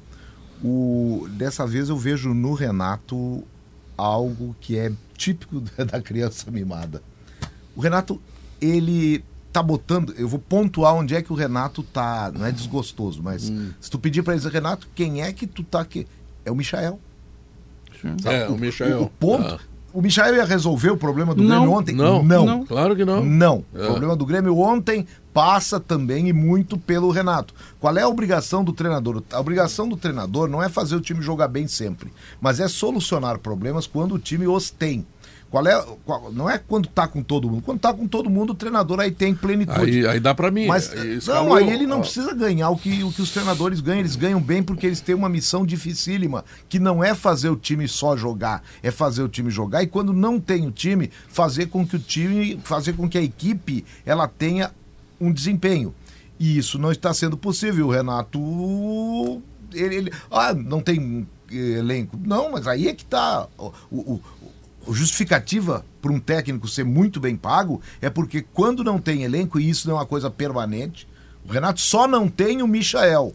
o, 0.62 1.26
dessa 1.32 1.66
vez 1.66 1.88
eu 1.88 1.96
vejo 1.96 2.32
no 2.32 2.54
Renato 2.54 3.42
algo 3.96 4.54
que 4.60 4.78
é 4.78 4.92
típico 5.16 5.60
da 5.84 6.00
criança 6.00 6.50
mimada. 6.50 7.02
O 7.76 7.80
Renato, 7.80 8.20
ele 8.60 9.24
tá 9.52 9.62
botando, 9.62 10.14
eu 10.16 10.28
vou 10.28 10.38
pontuar 10.38 10.94
onde 10.94 11.14
é 11.14 11.22
que 11.22 11.32
o 11.32 11.36
Renato 11.36 11.82
tá, 11.82 12.30
não 12.32 12.46
é 12.46 12.52
desgostoso, 12.52 13.22
mas 13.22 13.48
hum. 13.48 13.72
se 13.80 13.90
tu 13.90 13.98
pedir 13.98 14.22
para 14.22 14.34
ele, 14.34 14.48
Renato, 14.48 14.88
quem 14.94 15.22
é 15.22 15.32
que 15.32 15.46
tu 15.46 15.62
tá 15.62 15.80
aqui? 15.80 16.06
É 16.44 16.50
o 16.50 16.54
Michael. 16.54 17.00
É, 18.24 18.48
o, 18.48 18.54
o 18.54 18.58
Michael. 18.58 19.00
O, 19.00 19.04
o 19.04 19.10
ponto, 19.10 19.54
ah 19.56 19.69
o 19.92 20.00
Michael 20.00 20.36
ia 20.36 20.44
resolver 20.44 20.90
o 20.90 20.96
problema 20.96 21.34
do 21.34 21.42
não, 21.42 21.60
Grêmio 21.60 21.72
ontem? 21.76 21.94
Não, 21.94 22.22
não, 22.22 22.46
não. 22.46 22.66
Claro 22.66 22.94
que 22.94 23.04
não. 23.04 23.24
Não. 23.24 23.64
É. 23.74 23.84
O 23.84 23.86
problema 23.86 24.16
do 24.16 24.26
Grêmio 24.26 24.58
ontem 24.58 25.06
passa 25.32 25.78
também 25.78 26.28
e 26.28 26.32
muito 26.32 26.76
pelo 26.78 27.10
Renato. 27.10 27.54
Qual 27.78 27.96
é 27.96 28.02
a 28.02 28.08
obrigação 28.08 28.64
do 28.64 28.72
treinador? 28.72 29.22
A 29.32 29.40
obrigação 29.40 29.88
do 29.88 29.96
treinador 29.96 30.48
não 30.48 30.62
é 30.62 30.68
fazer 30.68 30.96
o 30.96 31.00
time 31.00 31.22
jogar 31.22 31.48
bem 31.48 31.66
sempre, 31.66 32.12
mas 32.40 32.60
é 32.60 32.68
solucionar 32.68 33.38
problemas 33.38 33.86
quando 33.86 34.14
o 34.14 34.18
time 34.18 34.46
os 34.46 34.70
tem. 34.70 35.06
Qual 35.50 35.66
é, 35.66 35.84
qual, 36.04 36.32
não 36.32 36.48
é 36.48 36.58
quando 36.58 36.88
tá 36.88 37.08
com 37.08 37.24
todo 37.24 37.50
mundo. 37.50 37.62
Quando 37.62 37.80
tá 37.80 37.92
com 37.92 38.06
todo 38.06 38.30
mundo, 38.30 38.50
o 38.50 38.54
treinador 38.54 39.00
aí 39.00 39.10
tem 39.10 39.34
plenitude. 39.34 40.06
Aí, 40.06 40.06
aí 40.06 40.20
dá 40.20 40.32
para 40.32 40.48
mim. 40.48 40.66
Mas 40.66 40.92
aí 40.92 41.18
não, 41.26 41.54
aí 41.54 41.68
ele 41.68 41.88
não 41.88 41.98
ó. 41.98 42.00
precisa 42.02 42.32
ganhar 42.32 42.70
o 42.70 42.76
que, 42.76 43.02
o 43.02 43.12
que 43.12 43.20
os 43.20 43.32
treinadores 43.32 43.80
ganham. 43.80 43.98
Eles 43.98 44.14
ganham 44.14 44.40
bem 44.40 44.62
porque 44.62 44.86
eles 44.86 45.00
têm 45.00 45.14
uma 45.14 45.28
missão 45.28 45.66
dificílima, 45.66 46.44
que 46.68 46.78
não 46.78 47.02
é 47.02 47.16
fazer 47.16 47.48
o 47.48 47.56
time 47.56 47.88
só 47.88 48.16
jogar, 48.16 48.62
é 48.80 48.92
fazer 48.92 49.22
o 49.24 49.28
time 49.28 49.50
jogar 49.50 49.82
e 49.82 49.88
quando 49.88 50.12
não 50.12 50.38
tem 50.38 50.68
o 50.68 50.70
time, 50.70 51.10
fazer 51.28 51.66
com 51.66 51.84
que 51.84 51.96
o 51.96 51.98
time, 51.98 52.60
fazer 52.62 52.92
com 52.92 53.08
que 53.08 53.18
a 53.18 53.22
equipe 53.22 53.84
ela 54.06 54.28
tenha 54.28 54.70
um 55.20 55.32
desempenho. 55.32 55.92
E 56.38 56.56
isso 56.56 56.78
não 56.78 56.92
está 56.92 57.12
sendo 57.12 57.36
possível. 57.36 57.88
O 57.88 57.90
Renato 57.90 58.40
ele, 59.74 59.94
ele, 59.96 60.12
ah, 60.30 60.54
não 60.54 60.80
tem 60.80 61.26
elenco. 61.50 62.18
Não, 62.24 62.52
mas 62.52 62.66
aí 62.66 62.88
é 62.88 62.94
que 62.94 63.02
está 63.02 63.46
o, 63.58 63.72
o, 63.90 64.20
justificativa 64.94 65.84
para 66.00 66.12
um 66.12 66.20
técnico 66.20 66.68
ser 66.68 66.84
muito 66.84 67.20
bem 67.20 67.36
pago 67.36 67.80
é 68.00 68.10
porque 68.10 68.42
quando 68.42 68.84
não 68.84 68.98
tem 68.98 69.22
elenco, 69.22 69.58
e 69.58 69.68
isso 69.68 69.88
não 69.88 69.96
é 69.96 69.98
uma 70.00 70.06
coisa 70.06 70.30
permanente, 70.30 71.06
o 71.46 71.52
Renato 71.52 71.80
só 71.80 72.06
não 72.06 72.28
tem 72.28 72.62
o 72.62 72.68
Michael 72.68 73.34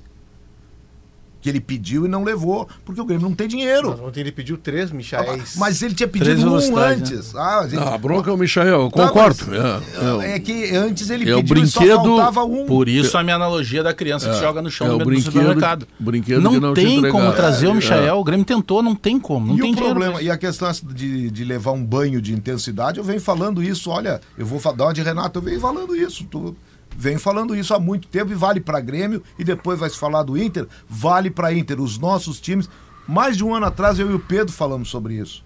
que 1.45 1.49
ele 1.49 1.61
pediu 1.61 2.05
e 2.05 2.07
não 2.07 2.23
levou, 2.23 2.67
porque 2.83 2.99
o 2.99 3.05
Grêmio 3.05 3.29
não 3.29 3.35
tem 3.35 3.47
dinheiro. 3.47 3.91
Mas 3.91 3.99
ontem 3.99 4.21
ele 4.21 4.31
pediu 4.31 4.57
três 4.57 4.89
Michaéis. 4.89 5.53
Ah, 5.55 5.59
mas 5.59 5.79
ele 5.83 5.93
tinha 5.93 6.07
pedido 6.07 6.51
um 6.51 6.75
né? 6.75 6.87
antes. 6.87 7.33
Né? 7.33 7.39
Ah, 7.39 7.67
gente... 7.69 7.83
a 7.83 7.95
bronca 7.99 8.31
é 8.31 8.33
o 8.33 8.37
Michael, 8.37 8.81
eu 8.81 8.89
tá, 8.89 9.07
concordo. 9.07 9.45
Tá, 9.45 9.81
é, 10.23 10.31
é, 10.31 10.39
que 10.39 10.75
antes 10.75 11.07
ele 11.11 11.29
é 11.29 11.35
pediu 11.35 11.43
brinquedo, 11.43 11.83
e 11.83 11.87
só 11.87 12.03
faltava 12.03 12.43
um. 12.43 12.65
Por 12.65 12.89
isso 12.89 13.15
a 13.15 13.21
minha 13.21 13.35
analogia 13.35 13.83
da 13.83 13.93
criança 13.93 14.27
é, 14.27 14.33
que 14.33 14.39
joga 14.39 14.59
no 14.59 14.71
chão 14.71 14.87
é 14.87 14.89
no 14.89 14.97
brinquedo, 14.97 15.33
supermercado. 15.33 15.87
Brinquedo 15.99 16.41
não, 16.41 16.59
não 16.59 16.73
tem 16.73 17.07
como 17.11 17.31
trazer 17.33 17.67
o 17.67 17.71
é, 17.71 17.75
Michael, 17.75 18.17
o 18.17 18.23
Grêmio 18.23 18.43
tentou, 18.43 18.81
não 18.81 18.95
tem 18.95 19.19
como, 19.19 19.45
não 19.45 19.55
e 19.55 19.61
tem 19.61 19.71
o 19.71 19.77
problema, 19.77 20.19
E 20.23 20.31
a 20.31 20.37
questão 20.39 20.71
de, 20.95 21.29
de 21.29 21.43
levar 21.43 21.73
um 21.73 21.85
banho 21.85 22.19
de 22.19 22.33
intensidade, 22.33 22.97
eu 22.97 23.03
venho 23.03 23.21
falando 23.21 23.61
isso, 23.61 23.91
olha, 23.91 24.19
eu 24.35 24.47
vou 24.47 24.59
dar 24.73 24.85
uma 24.85 24.93
de 24.95 25.03
Renato, 25.03 25.37
eu 25.37 25.43
venho 25.43 25.59
falando 25.59 25.95
isso, 25.95 26.25
tu 26.25 26.55
Vem 26.97 27.17
falando 27.17 27.55
isso 27.55 27.73
há 27.73 27.79
muito 27.79 28.07
tempo 28.07 28.31
e 28.31 28.35
vale 28.35 28.59
para 28.59 28.79
Grêmio 28.79 29.21
e 29.37 29.43
depois 29.43 29.79
vai 29.79 29.89
se 29.89 29.97
falar 29.97 30.23
do 30.23 30.37
Inter, 30.37 30.67
vale 30.87 31.29
para 31.29 31.53
Inter. 31.53 31.81
Os 31.81 31.97
nossos 31.97 32.39
times, 32.39 32.69
mais 33.07 33.35
de 33.35 33.43
um 33.43 33.53
ano 33.53 33.65
atrás 33.65 33.99
eu 33.99 34.09
e 34.09 34.13
o 34.13 34.19
Pedro 34.19 34.53
falamos 34.53 34.89
sobre 34.89 35.15
isso. 35.15 35.43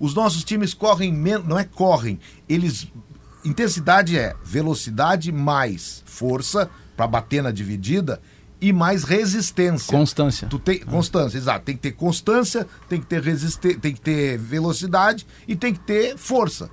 Os 0.00 0.14
nossos 0.14 0.42
times 0.42 0.74
correm 0.74 1.12
menos, 1.12 1.46
não 1.46 1.58
é 1.58 1.64
correm, 1.64 2.18
eles 2.48 2.88
intensidade 3.44 4.16
é 4.16 4.34
velocidade 4.44 5.30
mais 5.32 6.02
força 6.06 6.70
para 6.96 7.06
bater 7.06 7.42
na 7.42 7.50
dividida 7.50 8.20
e 8.60 8.72
mais 8.72 9.02
resistência. 9.02 9.96
Constância. 9.96 10.46
Tu 10.48 10.58
tem 10.58 10.78
constância, 10.80 11.36
exato. 11.36 11.64
Tem 11.64 11.74
que 11.74 11.82
ter 11.82 11.92
constância, 11.92 12.66
tem 12.88 13.00
que 13.00 13.06
ter 13.06 13.20
resistência, 13.20 13.78
tem 13.80 13.92
que 13.92 14.00
ter 14.00 14.38
velocidade 14.38 15.26
e 15.48 15.56
tem 15.56 15.74
que 15.74 15.80
ter 15.80 16.16
força. 16.16 16.70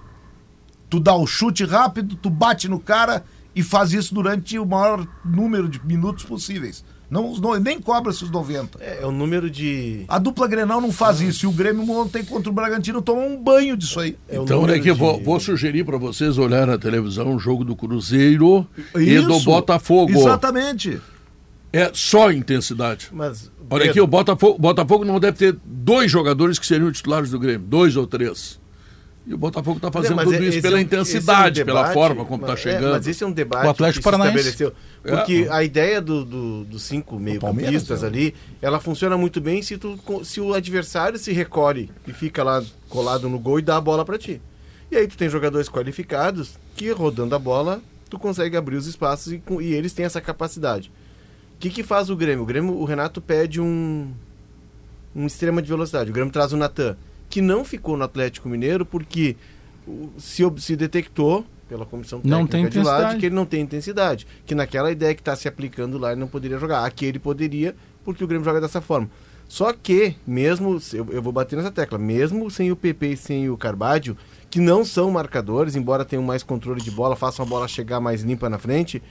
Tu 0.87 0.99
dá 0.99 1.15
o 1.15 1.25
chute 1.25 1.65
rápido, 1.65 2.15
tu 2.15 2.29
bate 2.29 2.67
no 2.67 2.79
cara 2.79 3.23
e 3.55 3.63
faz 3.63 3.93
isso 3.93 4.13
durante 4.13 4.57
o 4.57 4.65
maior 4.65 5.05
número 5.25 5.67
de 5.67 5.85
minutos 5.85 6.23
possíveis. 6.23 6.83
Não, 7.09 7.35
não, 7.37 7.59
nem 7.59 7.81
cobra 7.81 8.11
esses 8.11 8.29
90. 8.29 8.77
É, 8.79 8.99
é 9.01 9.05
o 9.05 9.11
número 9.11 9.49
de. 9.49 10.05
A 10.07 10.19
dupla 10.19 10.47
Grenal 10.47 10.79
não 10.79 10.91
faz 10.91 11.19
isso. 11.21 11.45
E 11.45 11.47
o 11.47 11.51
Grêmio 11.51 11.89
ontem 11.89 12.23
contra 12.23 12.49
o 12.49 12.53
Bragantino 12.53 13.01
tomou 13.01 13.27
um 13.27 13.35
banho 13.35 13.75
disso 13.75 13.99
aí. 13.99 14.15
É 14.27 14.37
então, 14.37 14.67
é 14.67 14.75
que 14.75 14.91
de... 14.91 14.91
vou, 14.91 15.21
vou, 15.23 15.39
sugerir 15.39 15.83
para 15.83 15.97
vocês 15.97 16.37
olhar 16.37 16.67
na 16.67 16.77
televisão 16.77 17.35
o 17.35 17.39
jogo 17.39 17.65
do 17.65 17.75
Cruzeiro 17.75 18.67
isso, 18.95 18.99
e 18.99 19.19
do 19.21 19.39
Botafogo. 19.39 20.11
Exatamente. 20.11 21.01
É 21.73 21.89
só 21.93 22.31
intensidade. 22.31 23.09
Mas, 23.11 23.51
Olha 23.69 23.85
Pedro... 23.85 23.89
aqui, 23.89 24.01
o 24.01 24.07
Botafogo, 24.07 24.59
Botafogo 24.59 25.05
não 25.05 25.19
deve 25.19 25.37
ter 25.37 25.57
dois 25.65 26.11
jogadores 26.11 26.59
que 26.59 26.65
seriam 26.65 26.91
titulares 26.91 27.31
do 27.31 27.39
Grêmio. 27.39 27.67
Dois 27.67 27.95
ou 27.95 28.05
três. 28.05 28.59
E 29.27 29.33
o 29.33 29.37
Botafogo 29.37 29.77
está 29.77 29.91
fazendo 29.91 30.23
tudo 30.23 30.43
isso 30.43 30.61
pela 30.61 30.79
é, 30.79 30.81
intensidade, 30.81 31.59
é 31.59 31.63
um 31.63 31.65
debate, 31.65 31.83
pela 31.85 31.93
forma 31.93 32.25
como 32.25 32.43
está 32.43 32.55
chegando. 32.55 32.91
mas 32.91 33.05
esse 33.05 33.23
é 33.23 33.27
um 33.27 33.31
debate 33.31 33.67
o 33.67 33.69
Atlético 33.69 33.99
que 33.99 34.03
Paranaense. 34.03 34.43
se 34.43 34.49
estabeleceu. 34.49 34.79
Porque 35.03 35.47
é. 35.47 35.53
a 35.53 35.63
ideia 35.63 36.01
dos 36.01 36.25
do, 36.25 36.63
do 36.63 36.79
cinco 36.79 37.19
meio-campistas 37.19 38.03
ali, 38.03 38.33
ela 38.61 38.79
funciona 38.79 39.17
muito 39.17 39.39
bem 39.39 39.61
se, 39.61 39.77
tu, 39.77 39.99
se 40.23 40.41
o 40.41 40.53
adversário 40.53 41.19
se 41.19 41.31
recolhe 41.31 41.91
e 42.07 42.13
fica 42.13 42.43
lá 42.43 42.63
colado 42.89 43.29
no 43.29 43.37
gol 43.37 43.59
e 43.59 43.61
dá 43.61 43.77
a 43.77 43.81
bola 43.81 44.03
para 44.03 44.17
ti. 44.17 44.41
E 44.91 44.97
aí 44.97 45.07
tu 45.07 45.15
tem 45.15 45.29
jogadores 45.29 45.69
qualificados 45.69 46.57
que, 46.75 46.89
rodando 46.91 47.35
a 47.35 47.39
bola, 47.39 47.81
tu 48.09 48.17
consegue 48.17 48.57
abrir 48.57 48.77
os 48.77 48.87
espaços 48.87 49.31
e, 49.31 49.41
e 49.61 49.73
eles 49.73 49.93
têm 49.93 50.05
essa 50.05 50.19
capacidade. 50.19 50.91
O 51.55 51.59
que, 51.59 51.69
que 51.69 51.83
faz 51.83 52.09
o 52.09 52.15
Grêmio? 52.15 52.43
O 52.43 52.45
Grêmio, 52.47 52.73
o 52.73 52.85
Renato 52.85 53.21
pede 53.21 53.61
um, 53.61 54.11
um 55.15 55.27
extrema 55.27 55.61
de 55.61 55.67
velocidade. 55.67 56.09
O 56.09 56.13
Grêmio 56.13 56.33
traz 56.33 56.51
o 56.51 56.57
Natan 56.57 56.97
que 57.29 57.41
não 57.41 57.63
ficou 57.63 57.95
no 57.95 58.03
Atlético 58.03 58.49
Mineiro 58.49 58.85
porque 58.85 59.35
se, 60.17 60.43
se 60.57 60.75
detectou 60.75 61.45
pela 61.67 61.85
comissão 61.85 62.19
técnica 62.19 62.39
não 62.39 62.47
tem 62.47 62.67
de 62.67 62.81
lá 62.81 63.15
que 63.15 63.27
ele 63.27 63.35
não 63.35 63.45
tem 63.45 63.61
intensidade. 63.61 64.25
Que 64.45 64.55
naquela 64.55 64.91
ideia 64.91 65.13
que 65.13 65.21
está 65.21 65.35
se 65.35 65.47
aplicando 65.47 65.97
lá 65.97 66.11
ele 66.11 66.19
não 66.19 66.27
poderia 66.27 66.57
jogar. 66.57 66.83
Aqui 66.83 67.05
ele 67.05 67.19
poderia, 67.19 67.75
porque 68.03 68.23
o 68.23 68.27
Grêmio 68.27 68.43
joga 68.43 68.59
dessa 68.59 68.81
forma. 68.81 69.09
Só 69.47 69.73
que, 69.73 70.15
mesmo, 70.27 70.79
eu, 70.93 71.07
eu 71.09 71.21
vou 71.21 71.33
bater 71.33 71.55
nessa 71.55 71.71
tecla, 71.71 71.97
mesmo 71.97 72.51
sem 72.51 72.71
o 72.71 72.75
PP 72.75 73.07
e 73.07 73.17
sem 73.17 73.49
o 73.49 73.57
Carbádio, 73.57 74.15
que 74.49 74.59
não 74.59 74.85
são 74.85 75.09
marcadores, 75.09 75.75
embora 75.75 76.05
tenham 76.05 76.23
mais 76.23 76.43
controle 76.43 76.81
de 76.81 76.91
bola, 76.91 77.15
façam 77.15 77.43
a 77.45 77.49
bola 77.49 77.67
chegar 77.67 77.99
mais 77.99 78.21
limpa 78.21 78.47
na 78.47 78.59
frente, 78.59 79.01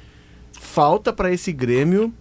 falta 0.52 1.12
para 1.12 1.32
esse 1.32 1.52
Grêmio 1.52 2.12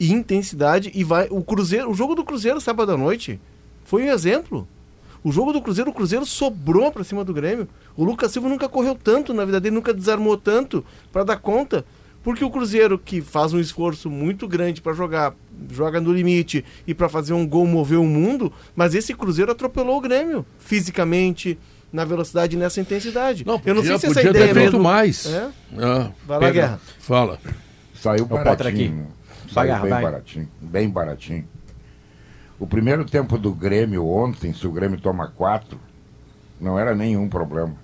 intensidade 0.00 0.90
e 0.94 1.02
vai 1.02 1.26
o 1.30 1.42
Cruzeiro, 1.42 1.90
o 1.90 1.94
jogo 1.94 2.14
do 2.14 2.24
Cruzeiro 2.24 2.60
sábado 2.60 2.92
à 2.92 2.96
noite 2.96 3.40
foi 3.84 4.04
um 4.04 4.12
exemplo. 4.12 4.66
O 5.28 5.32
jogo 5.32 5.52
do 5.52 5.60
Cruzeiro, 5.60 5.90
o 5.90 5.92
Cruzeiro 5.92 6.24
sobrou 6.24 6.90
para 6.90 7.04
cima 7.04 7.22
do 7.22 7.34
Grêmio. 7.34 7.68
O 7.94 8.02
Lucas 8.02 8.32
Silva 8.32 8.48
nunca 8.48 8.66
correu 8.66 8.94
tanto 8.94 9.34
na 9.34 9.44
vida 9.44 9.60
dele, 9.60 9.74
nunca 9.74 9.92
desarmou 9.92 10.38
tanto 10.38 10.82
para 11.12 11.22
dar 11.22 11.36
conta. 11.36 11.84
Porque 12.24 12.42
o 12.42 12.48
Cruzeiro, 12.48 12.98
que 12.98 13.20
faz 13.20 13.52
um 13.52 13.60
esforço 13.60 14.08
muito 14.08 14.48
grande 14.48 14.80
para 14.80 14.94
jogar, 14.94 15.34
joga 15.70 16.00
no 16.00 16.14
limite 16.14 16.64
e 16.86 16.94
para 16.94 17.10
fazer 17.10 17.34
um 17.34 17.46
gol 17.46 17.66
mover 17.66 17.98
o 17.98 18.04
mundo, 18.04 18.50
mas 18.74 18.94
esse 18.94 19.12
Cruzeiro 19.12 19.52
atropelou 19.52 19.98
o 19.98 20.00
Grêmio 20.00 20.46
fisicamente, 20.58 21.58
na 21.92 22.06
velocidade 22.06 22.56
e 22.56 22.58
nessa 22.58 22.80
intensidade. 22.80 23.44
Não, 23.44 23.58
podia, 23.58 23.72
Eu 23.72 23.74
não 23.74 23.82
sei 23.82 23.98
se 23.98 24.06
essa 24.06 24.22
ideia 24.22 24.32
ter 24.32 24.50
é 24.50 24.54
feito 24.54 24.72
mesmo... 24.72 24.82
mais. 24.82 25.26
É? 25.26 25.50
Ah, 25.76 26.10
vai 26.26 26.40
lá, 26.40 26.50
Guerra. 26.50 26.80
Fala. 27.00 27.38
Saiu 27.94 28.24
baratinho. 28.24 29.08
Saiu 29.52 29.82
bem 29.82 29.90
baratinho. 29.90 30.48
Bem 30.58 30.88
baratinho. 30.88 31.57
O 32.58 32.66
primeiro 32.66 33.04
tempo 33.04 33.38
do 33.38 33.52
Grêmio 33.52 34.06
ontem, 34.06 34.52
se 34.52 34.66
o 34.66 34.72
Grêmio 34.72 35.00
toma 35.00 35.28
quatro, 35.28 35.78
não 36.60 36.78
era 36.78 36.94
nenhum 36.94 37.28
problema. 37.28 37.74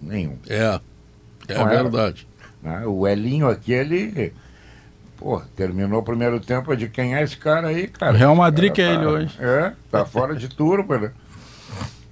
Nenhum. 0.00 0.38
É. 0.46 0.78
É 1.48 1.54
não 1.54 1.66
verdade. 1.66 2.28
Era, 2.62 2.80
né? 2.80 2.86
O 2.86 3.08
Elinho 3.08 3.48
aqui, 3.48 3.72
ele. 3.72 4.34
Pô, 5.16 5.40
terminou 5.56 6.00
o 6.00 6.04
primeiro 6.04 6.38
tempo 6.38 6.76
de 6.76 6.88
quem 6.88 7.16
é 7.16 7.22
esse 7.22 7.36
cara 7.36 7.68
aí, 7.68 7.88
cara? 7.88 8.16
Real 8.16 8.36
Madrid 8.36 8.72
que 8.72 8.82
é 8.82 8.94
ele 8.94 9.06
hoje. 9.06 9.36
É, 9.40 9.72
tá 9.90 10.04
fora 10.04 10.36
de 10.36 10.48
turma, 10.48 10.98
né? 10.98 11.12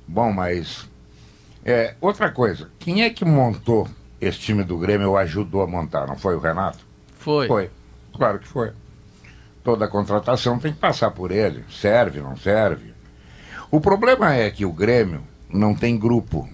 Bom, 0.09 0.33
mas. 0.33 0.89
É, 1.65 1.95
outra 2.01 2.31
coisa, 2.31 2.71
quem 2.79 3.03
é 3.03 3.11
que 3.11 3.25
montou 3.25 3.89
esse 4.21 4.39
time 4.39 4.65
do 4.65 4.79
Grêmio 4.79 5.11
ou 5.11 5.17
ajudou 5.19 5.63
a 5.63 5.67
montar? 5.67 6.07
Não 6.07 6.17
foi 6.17 6.35
o 6.35 6.41
Renato? 6.41 6.79
Foi. 7.19 7.47
Foi. 7.47 7.71
Claro 8.13 8.39
que 8.39 8.49
foi 8.49 8.73
toda 9.67 9.89
contratação 9.89 10.61
tem 10.61 10.73
que 10.73 10.79
passar 10.79 11.11
por 11.11 11.33
ele. 11.33 11.65
Serve, 11.69 12.21
não 12.21 12.37
serve. 12.37 12.95
O 13.69 13.81
problema 13.81 14.33
é 14.33 14.49
que 14.49 14.65
o 14.65 14.73
Grêmio 14.73 15.25
não 15.51 15.75
tem 15.75 15.99
grupo. 15.99 16.49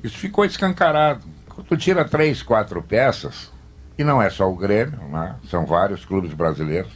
Isso 0.00 0.16
ficou 0.16 0.44
escancarado. 0.44 1.24
Quando 1.48 1.66
tu 1.66 1.76
tira 1.76 2.04
três, 2.04 2.40
quatro 2.40 2.80
peças, 2.84 3.50
e 3.98 4.04
não 4.04 4.22
é 4.22 4.30
só 4.30 4.48
o 4.48 4.54
Grêmio, 4.54 4.96
né? 5.08 5.34
são 5.50 5.66
vários 5.66 6.04
clubes 6.04 6.32
brasileiros, 6.32 6.92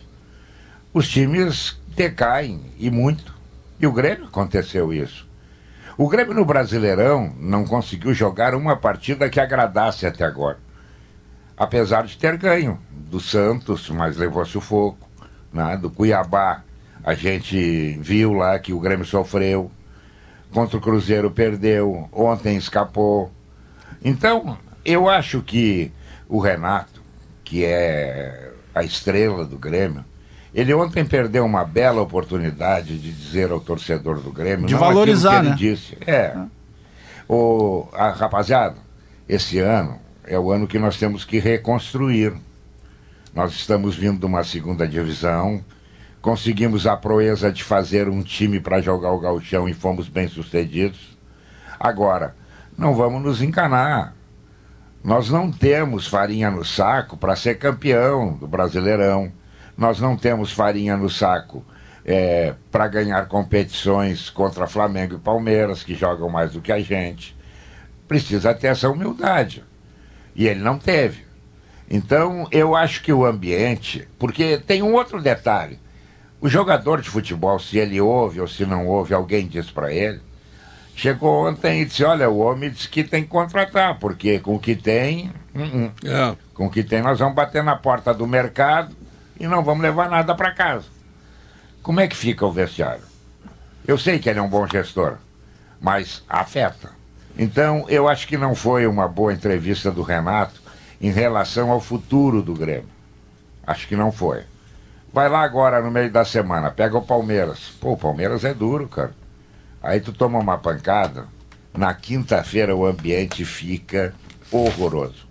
os 0.94 1.08
times 1.08 1.76
decaem, 1.88 2.60
e 2.78 2.88
muito. 2.88 3.34
E 3.80 3.88
o 3.88 3.92
Grêmio 3.92 4.26
aconteceu 4.26 4.92
isso. 4.92 5.26
O 5.98 6.08
Grêmio 6.08 6.32
no 6.32 6.44
Brasileirão 6.44 7.34
não 7.40 7.64
conseguiu 7.64 8.14
jogar 8.14 8.54
uma 8.54 8.76
partida 8.76 9.28
que 9.28 9.40
agradasse 9.40 10.06
até 10.06 10.24
agora 10.24 10.64
apesar 11.56 12.04
de 12.04 12.18
ter 12.18 12.36
ganho 12.36 12.78
do 12.90 13.20
Santos, 13.20 13.88
mas 13.88 14.16
levou 14.16 14.44
sufoco, 14.44 15.08
né? 15.52 15.76
do 15.76 15.90
Cuiabá. 15.90 16.62
A 17.02 17.14
gente 17.14 17.98
viu 18.00 18.32
lá 18.32 18.58
que 18.58 18.72
o 18.72 18.80
Grêmio 18.80 19.06
sofreu, 19.06 19.70
contra 20.50 20.76
o 20.76 20.80
Cruzeiro 20.80 21.30
perdeu, 21.30 22.08
ontem 22.12 22.56
escapou. 22.56 23.30
Então, 24.04 24.58
eu 24.84 25.08
acho 25.08 25.40
que 25.40 25.92
o 26.28 26.40
Renato, 26.40 27.00
que 27.44 27.64
é 27.64 28.50
a 28.74 28.82
estrela 28.82 29.44
do 29.44 29.56
Grêmio, 29.56 30.04
ele 30.52 30.72
ontem 30.74 31.04
perdeu 31.04 31.44
uma 31.44 31.64
bela 31.64 32.00
oportunidade 32.00 32.98
de 32.98 33.12
dizer 33.12 33.50
ao 33.50 33.60
torcedor 33.60 34.20
do 34.20 34.32
Grêmio. 34.32 34.66
De 34.66 34.74
valorizar, 34.74 35.42
né? 35.42 35.54
Disse. 35.56 35.96
É. 36.06 36.34
O, 37.28 37.86
a, 37.92 38.10
rapaziada, 38.10 38.76
esse 39.28 39.58
ano 39.58 40.00
é 40.26 40.38
o 40.38 40.50
ano 40.50 40.66
que 40.66 40.78
nós 40.78 40.98
temos 40.98 41.24
que 41.24 41.38
reconstruir. 41.38 42.34
Nós 43.34 43.52
estamos 43.52 43.94
vindo 43.94 44.18
de 44.18 44.26
uma 44.26 44.42
segunda 44.42 44.86
divisão, 44.88 45.64
conseguimos 46.20 46.86
a 46.86 46.96
proeza 46.96 47.52
de 47.52 47.62
fazer 47.62 48.08
um 48.08 48.22
time 48.22 48.58
para 48.58 48.80
jogar 48.80 49.12
o 49.12 49.20
gauchão 49.20 49.68
e 49.68 49.74
fomos 49.74 50.08
bem 50.08 50.26
sucedidos. 50.26 51.16
Agora, 51.78 52.34
não 52.76 52.94
vamos 52.94 53.22
nos 53.22 53.42
enganar. 53.42 54.14
Nós 55.04 55.30
não 55.30 55.52
temos 55.52 56.06
farinha 56.06 56.50
no 56.50 56.64
saco 56.64 57.16
para 57.16 57.36
ser 57.36 57.58
campeão 57.58 58.32
do 58.34 58.48
Brasileirão. 58.48 59.30
Nós 59.76 60.00
não 60.00 60.16
temos 60.16 60.50
farinha 60.50 60.96
no 60.96 61.08
saco 61.08 61.64
é, 62.04 62.54
para 62.72 62.88
ganhar 62.88 63.26
competições 63.28 64.30
contra 64.30 64.66
Flamengo 64.66 65.14
e 65.14 65.18
Palmeiras, 65.18 65.82
que 65.82 65.94
jogam 65.94 66.28
mais 66.28 66.52
do 66.52 66.60
que 66.60 66.72
a 66.72 66.80
gente. 66.80 67.36
Precisa 68.08 68.54
ter 68.54 68.68
essa 68.68 68.88
humildade. 68.88 69.62
E 70.36 70.46
ele 70.46 70.60
não 70.60 70.78
teve. 70.78 71.24
Então, 71.90 72.46
eu 72.52 72.76
acho 72.76 73.02
que 73.02 73.12
o 73.12 73.24
ambiente. 73.24 74.06
Porque 74.18 74.58
tem 74.58 74.82
um 74.82 74.92
outro 74.92 75.22
detalhe. 75.22 75.80
O 76.40 76.48
jogador 76.48 77.00
de 77.00 77.08
futebol, 77.08 77.58
se 77.58 77.78
ele 77.78 78.00
ouve 78.00 78.40
ou 78.40 78.46
se 78.46 78.66
não 78.66 78.86
ouve, 78.86 79.14
alguém 79.14 79.46
diz 79.46 79.70
para 79.70 79.92
ele. 79.92 80.20
Chegou 80.94 81.48
ontem 81.48 81.80
e 81.80 81.84
disse: 81.86 82.04
Olha, 82.04 82.28
o 82.28 82.38
homem 82.38 82.70
disse 82.70 82.88
que 82.88 83.02
tem 83.02 83.22
que 83.22 83.28
contratar, 83.28 83.98
porque 83.98 84.38
com 84.38 84.54
o 84.54 84.60
que 84.60 84.76
tem. 84.76 85.32
Uh 85.54 85.60
-uh. 85.60 85.92
É. 86.04 86.36
Com 86.54 86.66
o 86.66 86.70
que 86.70 86.84
tem, 86.84 87.02
nós 87.02 87.18
vamos 87.18 87.34
bater 87.34 87.62
na 87.62 87.76
porta 87.76 88.12
do 88.12 88.26
mercado 88.26 88.94
e 89.38 89.46
não 89.46 89.62
vamos 89.62 89.82
levar 89.82 90.10
nada 90.10 90.34
para 90.34 90.52
casa. 90.52 90.86
Como 91.82 92.00
é 92.00 92.06
que 92.06 92.16
fica 92.16 92.44
o 92.44 92.52
vestiário? 92.52 93.04
Eu 93.86 93.96
sei 93.96 94.18
que 94.18 94.28
ele 94.28 94.38
é 94.38 94.42
um 94.42 94.48
bom 94.48 94.66
gestor, 94.66 95.18
mas 95.80 96.22
afeta. 96.28 96.90
Então, 97.38 97.84
eu 97.88 98.08
acho 98.08 98.26
que 98.26 98.36
não 98.36 98.54
foi 98.54 98.86
uma 98.86 99.06
boa 99.06 99.32
entrevista 99.32 99.90
do 99.90 100.02
Renato 100.02 100.60
em 101.00 101.10
relação 101.10 101.70
ao 101.70 101.80
futuro 101.80 102.42
do 102.42 102.54
Grêmio. 102.54 102.88
Acho 103.66 103.86
que 103.86 103.96
não 103.96 104.10
foi. 104.10 104.44
Vai 105.12 105.28
lá 105.28 105.42
agora 105.42 105.82
no 105.82 105.90
meio 105.90 106.10
da 106.10 106.24
semana, 106.24 106.70
pega 106.70 106.96
o 106.96 107.02
Palmeiras. 107.02 107.72
Pô, 107.80 107.92
o 107.92 107.96
Palmeiras 107.96 108.44
é 108.44 108.54
duro, 108.54 108.88
cara. 108.88 109.14
Aí 109.82 110.00
tu 110.00 110.12
toma 110.12 110.38
uma 110.38 110.58
pancada, 110.58 111.26
na 111.76 111.92
quinta-feira 111.94 112.74
o 112.74 112.86
ambiente 112.86 113.44
fica 113.44 114.14
horroroso. 114.50 115.26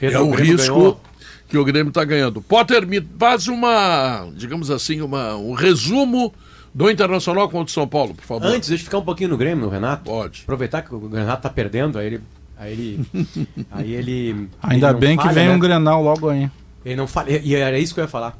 É 0.00 0.18
o 0.18 0.30
risco 0.30 0.74
ganhou. 0.74 1.00
que 1.48 1.58
o 1.58 1.64
Grêmio 1.64 1.88
está 1.88 2.04
ganhando. 2.04 2.42
Potter, 2.42 2.86
me 2.86 3.00
faz 3.18 3.48
uma, 3.48 4.28
digamos 4.34 4.70
assim, 4.70 5.00
uma, 5.00 5.34
um 5.36 5.54
resumo 5.54 6.32
do 6.74 6.90
Internacional 6.90 7.48
contra 7.48 7.70
o 7.70 7.72
São 7.72 7.86
Paulo, 7.86 8.14
por 8.14 8.24
favor. 8.24 8.46
Antes, 8.46 8.68
deixa 8.68 8.82
eu 8.82 8.86
ficar 8.86 8.98
um 8.98 9.04
pouquinho 9.04 9.30
no 9.30 9.36
Grêmio, 9.36 9.64
no 9.64 9.70
Renato. 9.70 10.10
Pode. 10.10 10.42
Aproveitar 10.42 10.82
que 10.82 10.92
o 10.92 11.08
Renato 11.08 11.38
está 11.38 11.50
perdendo, 11.50 11.98
aí 11.98 12.06
ele. 12.06 12.20
Aí 12.58 12.72
ele. 12.72 13.06
aí 13.70 13.92
ele 13.94 14.48
Ainda 14.60 14.90
ele 14.90 14.98
bem 14.98 15.16
falha, 15.16 15.28
que 15.28 15.34
vem 15.34 15.48
né? 15.48 15.54
um 15.54 15.58
Grenal 15.58 16.02
logo 16.02 16.28
aí. 16.28 16.50
Ele 16.84 16.96
não 16.96 17.06
fala. 17.06 17.30
E 17.30 17.54
era 17.54 17.78
isso 17.78 17.94
que 17.94 18.00
eu 18.00 18.04
ia 18.04 18.08
falar. 18.08 18.36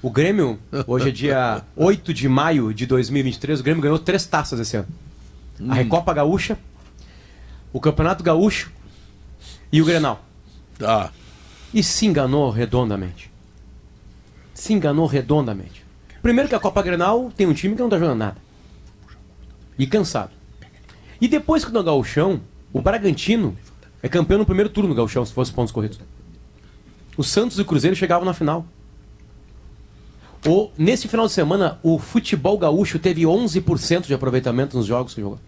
O 0.00 0.10
Grêmio, 0.10 0.58
hoje 0.86 1.10
é 1.10 1.12
dia 1.12 1.62
8 1.76 2.12
de 2.14 2.28
maio 2.28 2.72
de 2.72 2.86
2023, 2.86 3.60
o 3.60 3.62
Grêmio 3.62 3.82
ganhou 3.82 3.98
três 3.98 4.24
taças 4.24 4.58
esse 4.58 4.76
ano. 4.76 4.88
Hum. 5.60 5.70
A 5.70 5.74
Recopa 5.74 6.12
Gaúcha, 6.12 6.58
o 7.72 7.80
Campeonato 7.80 8.24
Gaúcho 8.24 8.72
e 9.70 9.80
o 9.80 9.84
Grenal. 9.84 10.24
Tá. 10.78 11.10
E 11.72 11.82
se 11.82 12.06
enganou 12.06 12.50
redondamente. 12.50 13.30
Se 14.54 14.72
enganou 14.72 15.06
redondamente. 15.06 15.83
Primeiro 16.24 16.48
que 16.48 16.54
a 16.54 16.58
Copa 16.58 16.80
Grenal 16.80 17.30
tem 17.36 17.46
um 17.46 17.52
time 17.52 17.76
que 17.76 17.82
não 17.82 17.90
tá 17.90 17.98
jogando 17.98 18.16
nada. 18.16 18.36
E 19.78 19.86
cansado. 19.86 20.30
E 21.20 21.28
depois 21.28 21.66
que 21.66 21.70
no 21.70 21.84
Gauchão, 21.84 22.40
o 22.72 22.80
Bragantino 22.80 23.54
é 24.02 24.08
campeão 24.08 24.38
no 24.38 24.46
primeiro 24.46 24.70
turno 24.70 24.88
do 24.88 24.94
Gauchão, 24.94 25.26
se 25.26 25.34
fosse 25.34 25.52
pontos 25.52 25.70
corridos. 25.70 26.00
O 27.14 27.22
Santos 27.22 27.58
e 27.58 27.60
o 27.60 27.64
Cruzeiro 27.66 27.94
chegavam 27.94 28.24
na 28.24 28.32
final. 28.32 28.64
O, 30.46 30.70
nesse 30.78 31.08
final 31.08 31.26
de 31.26 31.32
semana, 31.34 31.78
o 31.82 31.98
futebol 31.98 32.56
gaúcho 32.56 32.98
teve 32.98 33.24
11% 33.24 34.06
de 34.06 34.14
aproveitamento 34.14 34.78
nos 34.78 34.86
jogos 34.86 35.12
que 35.12 35.20
jogou. 35.20 35.38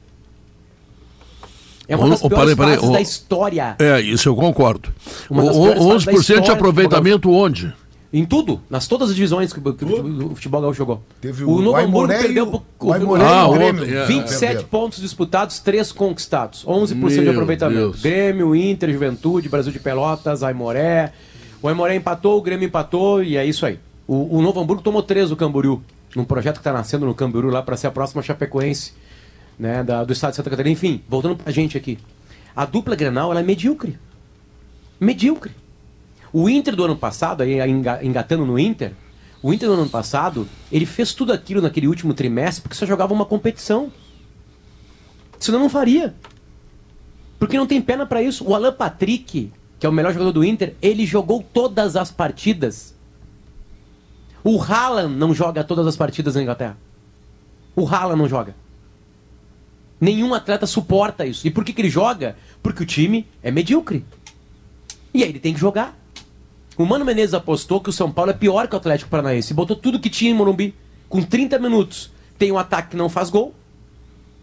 É 1.89 1.97
uma 1.97 2.11
das 2.11 2.21
piores 2.21 2.55
parei, 2.55 2.77
parei, 2.77 2.93
da 2.93 3.01
história. 3.01 3.77
É, 3.79 3.99
isso 4.03 4.29
eu 4.29 4.37
concordo. 4.37 4.93
O, 5.31 5.37
11% 5.37 6.43
de 6.43 6.51
aproveitamento 6.51 7.31
onde? 7.31 7.73
Em 8.17 8.25
tudo, 8.25 8.63
nas 8.71 8.89
todas 8.89 9.11
as 9.11 9.15
divisões 9.15 9.53
que, 9.53 9.61
que 9.61 9.85
o 9.85 10.35
futebol 10.35 10.63
gaúcho 10.63 10.79
jogou. 10.79 11.03
Teve 11.21 11.45
o, 11.45 11.51
o 11.51 11.61
Novo 11.61 11.77
Hamburgo 11.77 12.15
perdeu 12.15 12.47
pro, 12.47 12.63
o, 12.81 12.87
o, 12.87 13.15
ah, 13.17 13.47
o 13.47 13.53
Grêmio. 13.53 13.85
É, 13.85 14.07
27 14.07 14.57
é. 14.57 14.63
pontos 14.63 15.03
disputados, 15.03 15.59
3 15.59 15.93
conquistados. 15.93 16.65
11% 16.65 16.95
Meu 16.95 17.11
de 17.11 17.29
aproveitamento. 17.29 17.79
Deus. 17.79 18.01
Grêmio, 18.01 18.57
Inter, 18.57 18.91
Juventude, 18.91 19.51
Brasil 19.51 19.71
de 19.71 19.79
Pelotas, 19.79 20.43
Aimoré. 20.43 21.13
O 21.61 21.69
Aimoré 21.69 21.95
empatou, 21.95 22.39
o 22.39 22.41
Grêmio 22.41 22.67
empatou 22.67 23.23
e 23.23 23.37
é 23.37 23.45
isso 23.45 23.67
aí. 23.67 23.79
O, 24.09 24.39
o 24.39 24.41
Novo 24.41 24.61
Hamburgo 24.61 24.83
tomou 24.83 25.03
três 25.03 25.29
do 25.29 25.37
Camboriú, 25.37 25.83
num 26.15 26.25
projeto 26.25 26.55
que 26.55 26.61
está 26.61 26.73
nascendo 26.73 27.05
no 27.05 27.15
Camboriú 27.15 27.51
lá 27.51 27.63
para 27.63 27.77
ser 27.77 27.89
a 27.89 27.91
próxima 27.91 28.23
Chapecoense, 28.23 28.95
né, 29.59 29.85
da, 29.85 30.05
do 30.05 30.15
estado 30.15 30.31
de 30.31 30.37
Santa 30.37 30.49
Catarina. 30.49 30.73
Enfim, 30.73 31.03
voltando 31.07 31.37
para 31.37 31.51
a 31.51 31.53
gente 31.53 31.77
aqui. 31.77 31.99
A 32.57 32.65
dupla 32.65 32.97
Grenal 32.97 33.31
ela 33.31 33.41
é 33.41 33.43
medíocre. 33.43 33.99
Medíocre. 34.99 35.53
O 36.37 36.51
Inter 36.51 36.77
do 36.77 36.85
ano 36.85 36.97
passado, 36.97 37.43
aí 37.43 37.59
engatando 38.03 38.45
no 38.45 38.59
Inter, 38.59 38.93
o 39.43 39.55
Inter 39.55 39.69
do 39.69 39.75
ano 39.75 39.89
passado, 39.89 40.47
ele 40.71 40.85
fez 40.85 41.15
tudo 41.15 41.33
aquilo 41.33 41.63
naquele 41.63 41.89
último 41.89 42.13
trimestre 42.13 42.63
porque 42.63 42.77
só 42.77 42.85
jogava 42.85 43.15
uma 43.15 43.25
competição. 43.25 43.91
Senão 45.39 45.61
não 45.61 45.71
faria. 45.71 46.15
Porque 47.39 47.57
não 47.57 47.67
tem 47.67 47.81
pena 47.81 48.05
para 48.05 48.21
isso. 48.21 48.45
O 48.47 48.55
Alan 48.55 48.73
Patrick, 48.73 49.51
que 49.79 49.87
é 49.87 49.89
o 49.89 49.93
melhor 49.93 50.13
jogador 50.13 50.33
do 50.33 50.45
Inter, 50.45 50.75
ele 50.83 51.07
jogou 51.07 51.43
todas 51.43 51.97
as 51.97 52.11
partidas 52.11 52.95
o 54.49 54.63
Haaland 54.63 55.17
não 55.17 55.35
joga 55.35 55.65
todas 55.65 55.85
as 55.89 55.97
partidas 55.97 56.37
na 56.37 56.43
Inglaterra. 56.43 56.79
O 57.75 57.85
Haaland 57.85 58.17
não 58.17 58.29
joga. 58.29 58.55
Nenhum 60.01 60.33
atleta 60.33 60.69
suporta 60.69 61.27
isso. 61.27 61.49
E 61.49 61.51
por 61.51 61.65
que, 61.65 61.73
que 61.73 61.81
ele 61.83 61.91
joga? 61.91 62.37
Porque 62.63 62.85
o 62.85 62.87
time 62.87 63.27
é 63.43 63.51
medíocre. 63.51 64.05
E 65.13 65.25
aí 65.25 65.31
ele 65.31 65.41
tem 65.41 65.53
que 65.53 65.59
jogar. 65.59 65.99
O 66.77 66.85
Mano 66.85 67.05
Menezes 67.05 67.35
apostou 67.35 67.81
que 67.81 67.91
o 67.91 67.93
São 67.93 68.11
Paulo 68.11 68.31
é 68.31 68.35
pior 68.35 68.69
que 68.69 68.75
o 68.75 68.79
Atlético 68.79 69.11
Paranaense. 69.11 69.55
Botou 69.55 69.77
tudo 69.77 69.99
que 69.99 70.11
tinha 70.11 70.31
em 70.31 70.35
Morumbi. 70.35 70.75
Com 71.09 71.23
30 71.23 71.59
minutos. 71.59 72.11
Tem 72.39 72.53
um 72.53 72.59
ataque 72.59 72.91
que 72.91 72.97
não 72.97 73.09
faz 73.09 73.31
gol. 73.31 73.55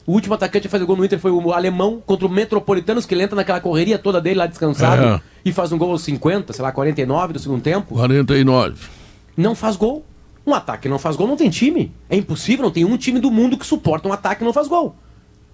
O 0.05 0.13
último 0.13 0.33
atacante 0.33 0.67
a 0.67 0.69
fazer 0.69 0.85
gol 0.85 0.97
no 0.97 1.05
Inter 1.05 1.19
foi 1.19 1.31
o 1.31 1.53
alemão 1.53 2.01
contra 2.05 2.25
o 2.25 2.29
Metropolitanos, 2.29 3.05
que 3.05 3.13
ele 3.13 3.23
entra 3.23 3.35
naquela 3.35 3.61
correria 3.61 3.97
toda 3.97 4.19
dele 4.19 4.39
lá 4.39 4.47
descansado. 4.47 5.03
É. 5.03 5.21
E 5.45 5.51
faz 5.53 5.71
um 5.71 5.77
gol 5.77 5.91
aos 5.91 6.01
50, 6.01 6.51
sei 6.51 6.63
lá, 6.63 6.71
49 6.71 7.33
do 7.33 7.39
segundo 7.39 7.61
tempo. 7.61 7.95
49 7.95 9.03
não 9.35 9.55
faz 9.55 9.75
gol. 9.75 10.05
Um 10.45 10.53
ataque 10.53 10.89
não 10.89 10.99
faz 10.99 11.15
gol, 11.15 11.27
não 11.27 11.37
tem 11.37 11.49
time. 11.49 11.91
É 12.09 12.17
impossível, 12.17 12.65
não 12.65 12.71
tem 12.71 12.83
um 12.83 12.97
time 12.97 13.19
do 13.19 13.31
mundo 13.31 13.57
que 13.57 13.65
suporta 13.65 14.07
um 14.07 14.13
ataque 14.13 14.43
e 14.43 14.45
não 14.45 14.53
faz 14.53 14.67
gol. 14.67 14.95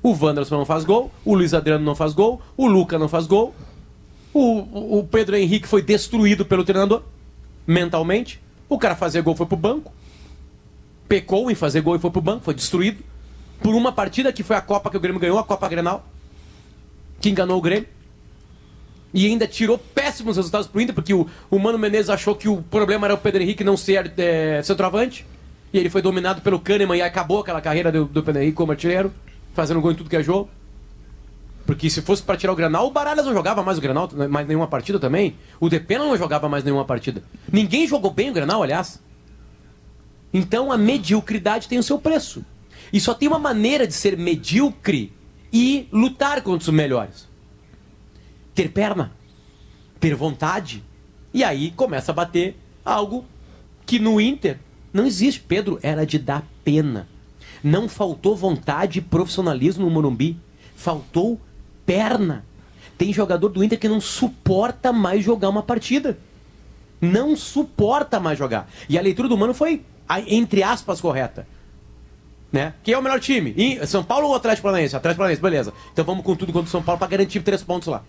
O 0.01 0.15
Wanderson 0.19 0.57
não 0.57 0.65
faz 0.65 0.85
gol, 0.85 1.11
o 1.25 1.35
Luiz 1.35 1.53
Adriano 1.53 1.83
não 1.83 1.93
faz 1.93 2.13
gol, 2.13 2.41
o 2.55 2.65
Luca 2.67 2.97
não 2.97 3.07
faz 3.07 3.27
gol. 3.27 3.53
O, 4.33 4.99
o 4.99 5.03
Pedro 5.03 5.35
Henrique 5.35 5.67
foi 5.67 5.81
destruído 5.81 6.45
pelo 6.45 6.63
treinador, 6.63 7.03
mentalmente. 7.65 8.39
O 8.67 8.77
cara 8.77 8.95
fazer 8.95 9.21
gol 9.21 9.35
foi 9.35 9.45
pro 9.45 9.57
banco. 9.57 9.91
Pecou 11.07 11.49
em 11.49 11.55
fazer 11.55 11.81
gol 11.81 11.95
e 11.95 11.99
foi 11.99 12.11
pro 12.11 12.21
banco, 12.21 12.43
foi 12.43 12.53
destruído. 12.53 13.03
Por 13.61 13.73
uma 13.73 13.91
partida 13.91 14.31
que 14.31 14.43
foi 14.43 14.55
a 14.55 14.61
Copa 14.61 14.89
que 14.89 14.97
o 14.97 14.99
Grêmio 14.99 15.19
ganhou, 15.19 15.39
a 15.39 15.43
Copa 15.43 15.67
Grenal. 15.67 16.05
Que 17.19 17.29
enganou 17.29 17.57
o 17.57 17.61
Grêmio. 17.61 17.87
E 19.11 19.25
ainda 19.25 19.47
tirou 19.47 19.77
péssimos 19.77 20.37
resultados 20.37 20.67
pro 20.67 20.79
Inter, 20.79 20.93
porque 20.93 21.13
o, 21.13 21.27
o 21.49 21.57
Mano 21.57 21.79
Menezes 21.79 22.11
achou 22.11 22.35
que 22.35 22.47
o 22.47 22.61
problema 22.61 23.07
era 23.07 23.15
o 23.15 23.17
Pedro 23.17 23.41
Henrique 23.41 23.63
não 23.63 23.75
ser 23.75 24.13
é, 24.17 24.61
centroavante. 24.61 25.25
E 25.73 25.79
ele 25.79 25.89
foi 25.89 26.01
dominado 26.01 26.41
pelo 26.41 26.59
Kahneman 26.59 26.97
e 26.97 27.01
acabou 27.01 27.39
aquela 27.41 27.61
carreira 27.61 27.91
do, 27.91 28.05
do 28.05 28.23
Pedro 28.23 28.41
Henrique 28.41 28.55
como 28.55 28.71
artilheiro, 28.71 29.11
fazendo 29.53 29.81
gol 29.81 29.91
em 29.91 29.95
tudo 29.95 30.09
que 30.09 30.15
é 30.15 30.21
jogo. 30.21 30.49
Porque 31.69 31.87
se 31.87 32.01
fosse 32.01 32.23
para 32.23 32.35
tirar 32.35 32.51
o 32.51 32.55
Granal, 32.55 32.87
o 32.87 32.89
Baralhas 32.89 33.27
não 33.27 33.31
jogava 33.31 33.61
mais 33.61 33.77
o 33.77 33.81
Granal, 33.81 34.09
mais 34.27 34.47
nenhuma 34.47 34.65
partida 34.65 34.99
também. 34.99 35.35
O 35.59 35.69
Depena 35.69 36.03
não 36.03 36.17
jogava 36.17 36.49
mais 36.49 36.63
nenhuma 36.63 36.83
partida. 36.83 37.21
Ninguém 37.53 37.85
jogou 37.85 38.09
bem 38.09 38.31
o 38.31 38.33
Granal, 38.33 38.63
aliás. 38.63 38.99
Então 40.33 40.71
a 40.71 40.77
mediocridade 40.79 41.67
tem 41.67 41.77
o 41.77 41.83
seu 41.83 41.99
preço. 41.99 42.43
E 42.91 42.99
só 42.99 43.13
tem 43.13 43.27
uma 43.27 43.37
maneira 43.37 43.85
de 43.85 43.93
ser 43.93 44.17
medíocre 44.17 45.13
e 45.53 45.87
lutar 45.91 46.41
contra 46.41 46.67
os 46.67 46.75
melhores 46.75 47.27
ter 48.55 48.69
perna, 48.69 49.11
ter 49.99 50.15
vontade. 50.15 50.83
E 51.31 51.43
aí 51.43 51.69
começa 51.69 52.11
a 52.11 52.15
bater 52.15 52.57
algo 52.83 53.23
que 53.85 53.99
no 53.99 54.19
Inter 54.19 54.57
não 54.91 55.05
existe. 55.05 55.39
Pedro 55.39 55.77
era 55.83 56.03
de 56.03 56.17
dar 56.17 56.43
pena. 56.63 57.07
Não 57.63 57.87
faltou 57.87 58.35
vontade 58.35 58.97
e 58.97 59.03
profissionalismo 59.03 59.85
no 59.85 59.91
Morumbi. 59.91 60.35
Faltou 60.75 61.39
perna. 61.89 62.45
Tem 62.99 63.11
jogador 63.11 63.49
do 63.49 63.63
Inter 63.63 63.79
que 63.79 63.89
não 63.89 63.99
suporta 63.99 64.93
mais 64.93 65.23
jogar 65.23 65.49
uma 65.49 65.63
partida. 65.63 66.19
Não 67.01 67.35
suporta 67.35 68.19
mais 68.19 68.37
jogar. 68.37 68.69
E 68.87 68.95
a 68.95 69.01
leitura 69.01 69.27
do 69.27 69.35
Mano 69.35 69.55
foi, 69.55 69.81
entre 70.27 70.61
aspas, 70.61 71.01
correta. 71.01 71.47
Né? 72.51 72.75
Quem 72.83 72.93
é 72.93 72.97
o 72.97 73.01
melhor 73.01 73.19
time? 73.19 73.55
São 73.87 74.03
Paulo 74.03 74.27
ou 74.27 74.35
Atlético 74.35 74.67
Paranaense? 74.67 74.95
Atlético 74.95 75.17
Paranaense, 75.17 75.41
beleza. 75.41 75.73
Então 75.91 76.05
vamos 76.05 76.23
com 76.23 76.35
tudo 76.35 76.53
contra 76.53 76.67
o 76.67 76.71
São 76.71 76.83
Paulo 76.83 76.99
para 76.99 77.07
garantir 77.07 77.39
três 77.39 77.63
pontos 77.63 77.87
lá. 77.87 78.03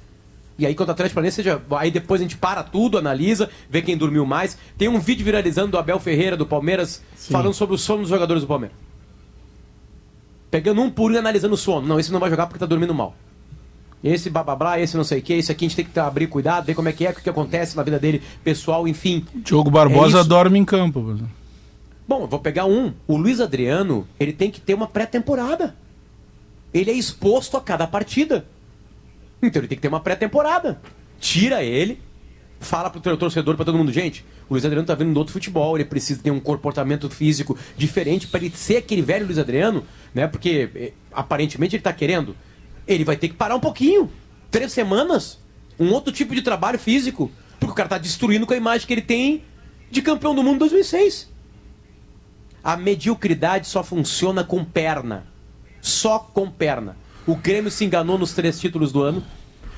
E 0.59 0.67
aí, 0.67 0.75
quando 0.75 0.91
o 0.91 0.93
Atlético 0.93 1.15
Paranaense, 1.15 1.37
seja, 1.37 1.63
aí 1.79 1.91
depois 1.91 2.21
a 2.21 2.25
gente 2.25 2.37
para 2.37 2.63
tudo, 2.63 2.99
analisa, 2.99 3.49
vê 3.71 3.81
quem 3.81 3.97
dormiu 3.97 4.27
mais. 4.27 4.59
Tem 4.77 4.89
um 4.89 5.01
vídeo 5.01 5.25
viralizando 5.25 5.71
do 5.71 5.79
Abel 5.79 5.99
Ferreira, 5.99 6.37
do 6.37 6.45
Palmeiras, 6.45 7.03
Sim. 7.17 7.33
falando 7.33 7.55
sobre 7.55 7.75
o 7.77 7.79
sono 7.79 8.01
dos 8.01 8.11
jogadores 8.11 8.43
do 8.43 8.47
Palmeiras. 8.47 8.77
Pegando 10.51 10.83
um 10.83 10.91
por 10.91 11.11
um 11.11 11.15
e 11.15 11.19
analisando 11.19 11.55
o 11.55 11.57
sono. 11.57 11.87
Não, 11.87 11.99
esse 11.99 12.13
não 12.13 12.21
vai 12.21 12.29
jogar 12.29 12.47
porque 12.47 12.59
tá 12.59 12.67
dormindo 12.67 12.95
mal. 12.95 13.15
Esse 14.03 14.31
blá 14.31 14.81
esse 14.81 14.97
não 14.97 15.05
sei 15.05 15.19
o 15.19 15.23
que, 15.23 15.35
esse 15.35 15.53
aqui 15.53 15.67
a 15.67 15.69
gente 15.69 15.77
tem 15.77 15.85
que 15.85 16.01
abrir 16.01 16.27
cuidado, 16.27 16.65
ver 16.65 16.75
como 16.75 16.89
é 16.89 16.93
que 16.93 17.07
é, 17.07 17.11
o 17.11 17.15
que 17.15 17.29
acontece 17.29 17.77
na 17.77 17.83
vida 17.83 17.99
dele, 17.99 18.23
pessoal, 18.43 18.89
enfim. 18.89 19.27
Diogo 19.35 19.71
Barbosa 19.71 20.21
é 20.21 20.25
dorme 20.25 20.59
em 20.59 20.65
campo. 20.65 21.19
Bom, 22.09 22.23
eu 22.23 22.27
vou 22.27 22.41
pegar 22.41 22.65
um. 22.65 22.95
O 23.07 23.17
Luiz 23.17 23.41
Adriano, 23.41 24.07
ele 24.19 24.33
tem 24.33 24.51
que 24.51 24.61
ter 24.61 24.75
uma 24.75 24.87
pré-temporada. 24.87 25.77
Ele 26.73 26.91
é 26.91 26.95
exposto 26.95 27.57
a 27.57 27.61
cada 27.61 27.87
partida. 27.87 28.47
Então 29.43 29.61
ele 29.61 29.69
tem 29.69 29.77
que 29.77 29.83
ter 29.83 29.89
uma 29.89 30.01
pré-temporada. 30.01 30.81
Tira 31.21 31.63
ele, 31.63 32.01
fala 32.59 32.89
pro 32.89 33.17
torcedor, 33.17 33.55
para 33.57 33.65
todo 33.65 33.77
mundo, 33.77 33.93
gente, 33.93 34.25
o 34.49 34.55
Luiz 34.55 34.65
Adriano 34.65 34.87
tá 34.87 34.95
vindo 34.95 35.13
do 35.13 35.19
outro 35.19 35.33
futebol, 35.33 35.77
ele 35.77 35.85
precisa 35.85 36.23
ter 36.23 36.31
um 36.31 36.41
comportamento 36.41 37.09
físico 37.09 37.57
diferente 37.77 38.27
para 38.27 38.41
ele 38.41 38.55
ser 38.55 38.79
aquele 38.79 39.03
velho 39.03 39.27
Luiz 39.27 39.39
Adriano, 39.39 39.85
né? 40.15 40.27
Porque 40.27 40.71
eh, 40.75 40.93
aparentemente 41.13 41.77
ele 41.77 41.83
tá 41.83 41.93
querendo. 41.93 42.35
Ele 42.87 43.05
vai 43.05 43.17
ter 43.17 43.29
que 43.29 43.35
parar 43.35 43.57
um 43.57 43.61
pouquinho. 43.61 44.11
Três 44.51 44.73
semanas, 44.73 45.39
um 45.79 45.93
outro 45.93 46.13
tipo 46.13 46.35
de 46.35 46.43
trabalho 46.43 46.79
físico, 46.79 47.31
porque 47.59 47.73
o 47.73 47.75
cara 47.75 47.89
tá 47.89 47.99
destruindo 47.99 48.47
com 48.47 48.53
a 48.53 48.57
imagem 48.57 48.87
que 48.87 48.93
ele 48.93 49.03
tem 49.03 49.45
de 49.91 50.03
campeão 50.03 50.35
do 50.35 50.43
mundo 50.43 50.57
em 50.57 50.59
2006. 50.59 51.29
A 52.63 52.77
mediocridade 52.77 53.67
só 53.67 53.83
funciona 53.83 54.45
com 54.45 54.65
perna. 54.65 55.27
Só 55.81 56.19
com 56.19 56.51
perna. 56.51 56.97
O 57.27 57.35
Grêmio 57.35 57.71
se 57.71 57.85
enganou 57.85 58.19
nos 58.19 58.33
três 58.33 58.61
títulos 58.61 58.93
do 58.93 59.03
ano. 59.03 59.25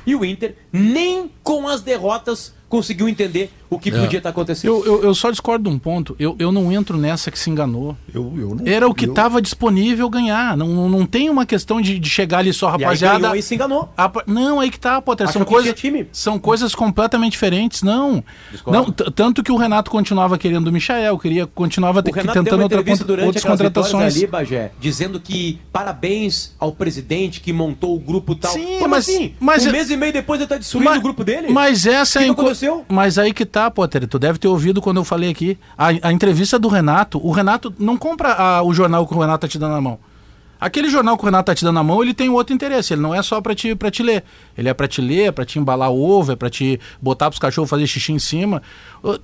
E 0.04 0.16
o 0.16 0.24
Inter, 0.24 0.56
nem 0.72 1.30
com 1.42 1.68
as 1.68 1.80
derrotas, 1.80 2.52
conseguiu 2.68 3.08
entender 3.08 3.52
o 3.76 3.78
que 3.78 3.90
é. 3.90 4.00
podia 4.00 4.18
estar 4.18 4.30
acontecendo. 4.30 4.70
Eu, 4.70 4.84
eu, 4.84 5.04
eu, 5.04 5.14
só 5.14 5.30
discordo 5.30 5.68
de 5.68 5.74
um 5.74 5.78
ponto. 5.78 6.14
Eu, 6.18 6.36
eu 6.38 6.52
não 6.52 6.70
entro 6.72 6.96
nessa 6.96 7.30
que 7.30 7.38
se 7.38 7.50
enganou. 7.50 7.96
Eu, 8.12 8.32
eu 8.36 8.54
não, 8.54 8.66
Era 8.66 8.86
o 8.86 8.94
que 8.94 9.06
estava 9.06 9.40
disponível 9.40 10.08
ganhar. 10.08 10.56
Não, 10.56 10.88
não 10.88 11.06
tem 11.06 11.30
uma 11.30 11.46
questão 11.46 11.80
de, 11.80 11.98
de 11.98 12.08
chegar 12.08 12.38
ali 12.38 12.52
só, 12.52 12.68
rapaziada. 12.68 13.14
E 13.14 13.16
aí, 13.16 13.22
ganhou, 13.22 13.42
se 13.42 13.54
enganou. 13.54 13.92
A, 13.96 14.10
não, 14.26 14.60
aí 14.60 14.70
que 14.70 14.78
tá, 14.78 15.00
Potter. 15.00 15.30
São, 15.30 15.44
coisa, 15.44 15.74
são 16.12 16.38
coisas 16.38 16.74
completamente 16.74 17.32
diferentes. 17.32 17.82
Não. 17.82 18.22
não 18.66 18.90
tanto 18.90 19.42
que 19.42 19.52
o 19.52 19.56
Renato 19.56 19.90
continuava 19.90 20.38
querendo 20.38 20.68
o 20.68 20.72
Michael, 20.72 21.18
queria, 21.18 21.46
continuava 21.46 22.00
o 22.00 22.12
Renato 22.12 22.42
tentando 22.42 22.62
outra, 22.62 23.24
outras 23.24 23.44
contratações. 23.44 24.16
Ali, 24.16 24.26
Bagé, 24.26 24.72
dizendo 24.80 25.20
que 25.20 25.60
parabéns 25.72 26.54
ao 26.58 26.72
presidente 26.72 27.40
que 27.40 27.52
montou 27.52 27.96
o 27.96 28.00
grupo 28.00 28.34
tal. 28.34 28.52
Sim, 28.52 28.78
Como 28.78 28.88
mas, 28.88 29.08
assim? 29.08 29.34
mas 29.40 29.66
um 29.66 29.70
mês 29.70 29.90
e 29.90 29.96
meio 29.96 30.12
depois 30.12 30.38
ele 30.38 30.44
está 30.44 30.56
destruindo 30.56 30.90
mas, 30.90 30.98
o 30.98 31.02
grupo 31.02 31.24
dele? 31.24 31.48
Mas 31.50 31.86
essa 31.86 32.18
que 32.18 32.24
é 32.24 32.28
que 32.28 32.40
aconteceu? 32.40 32.84
Mas 32.88 33.18
aí 33.18 33.32
que 33.32 33.44
tá, 33.44 33.61
Potter. 33.70 34.06
Tu 34.06 34.18
deve 34.18 34.38
ter 34.38 34.48
ouvido 34.48 34.80
quando 34.80 34.98
eu 34.98 35.04
falei 35.04 35.30
aqui. 35.30 35.58
A, 35.76 35.88
a 36.02 36.12
entrevista 36.12 36.58
do 36.58 36.68
Renato, 36.68 37.24
o 37.24 37.30
Renato 37.30 37.72
não 37.78 37.96
compra 37.96 38.32
a, 38.32 38.62
o 38.62 38.72
jornal 38.74 39.06
que 39.06 39.14
o 39.14 39.18
Renato 39.18 39.42
tá 39.42 39.48
te 39.48 39.58
dando 39.58 39.72
na 39.72 39.80
mão. 39.80 39.98
Aquele 40.62 40.88
jornal 40.88 41.16
que 41.16 41.24
o 41.24 41.26
Renato 41.26 41.46
tá 41.46 41.56
te 41.56 41.64
dando 41.64 41.74
na 41.74 41.82
mão, 41.82 42.00
ele 42.04 42.14
tem 42.14 42.28
outro 42.28 42.54
interesse. 42.54 42.94
Ele 42.94 43.02
não 43.02 43.12
é 43.12 43.20
só 43.20 43.40
para 43.40 43.52
te, 43.52 43.74
pra 43.74 43.90
te 43.90 44.00
ler. 44.00 44.22
Ele 44.56 44.68
é 44.68 44.72
para 44.72 44.86
te 44.86 45.00
ler, 45.00 45.24
é 45.24 45.32
pra 45.32 45.44
te 45.44 45.58
embalar 45.58 45.90
ovo, 45.90 46.30
é 46.30 46.36
para 46.36 46.48
te 46.48 46.78
botar 47.00 47.28
pros 47.30 47.40
cachorros 47.40 47.68
fazer 47.68 47.84
xixi 47.84 48.12
em 48.12 48.18
cima. 48.20 48.62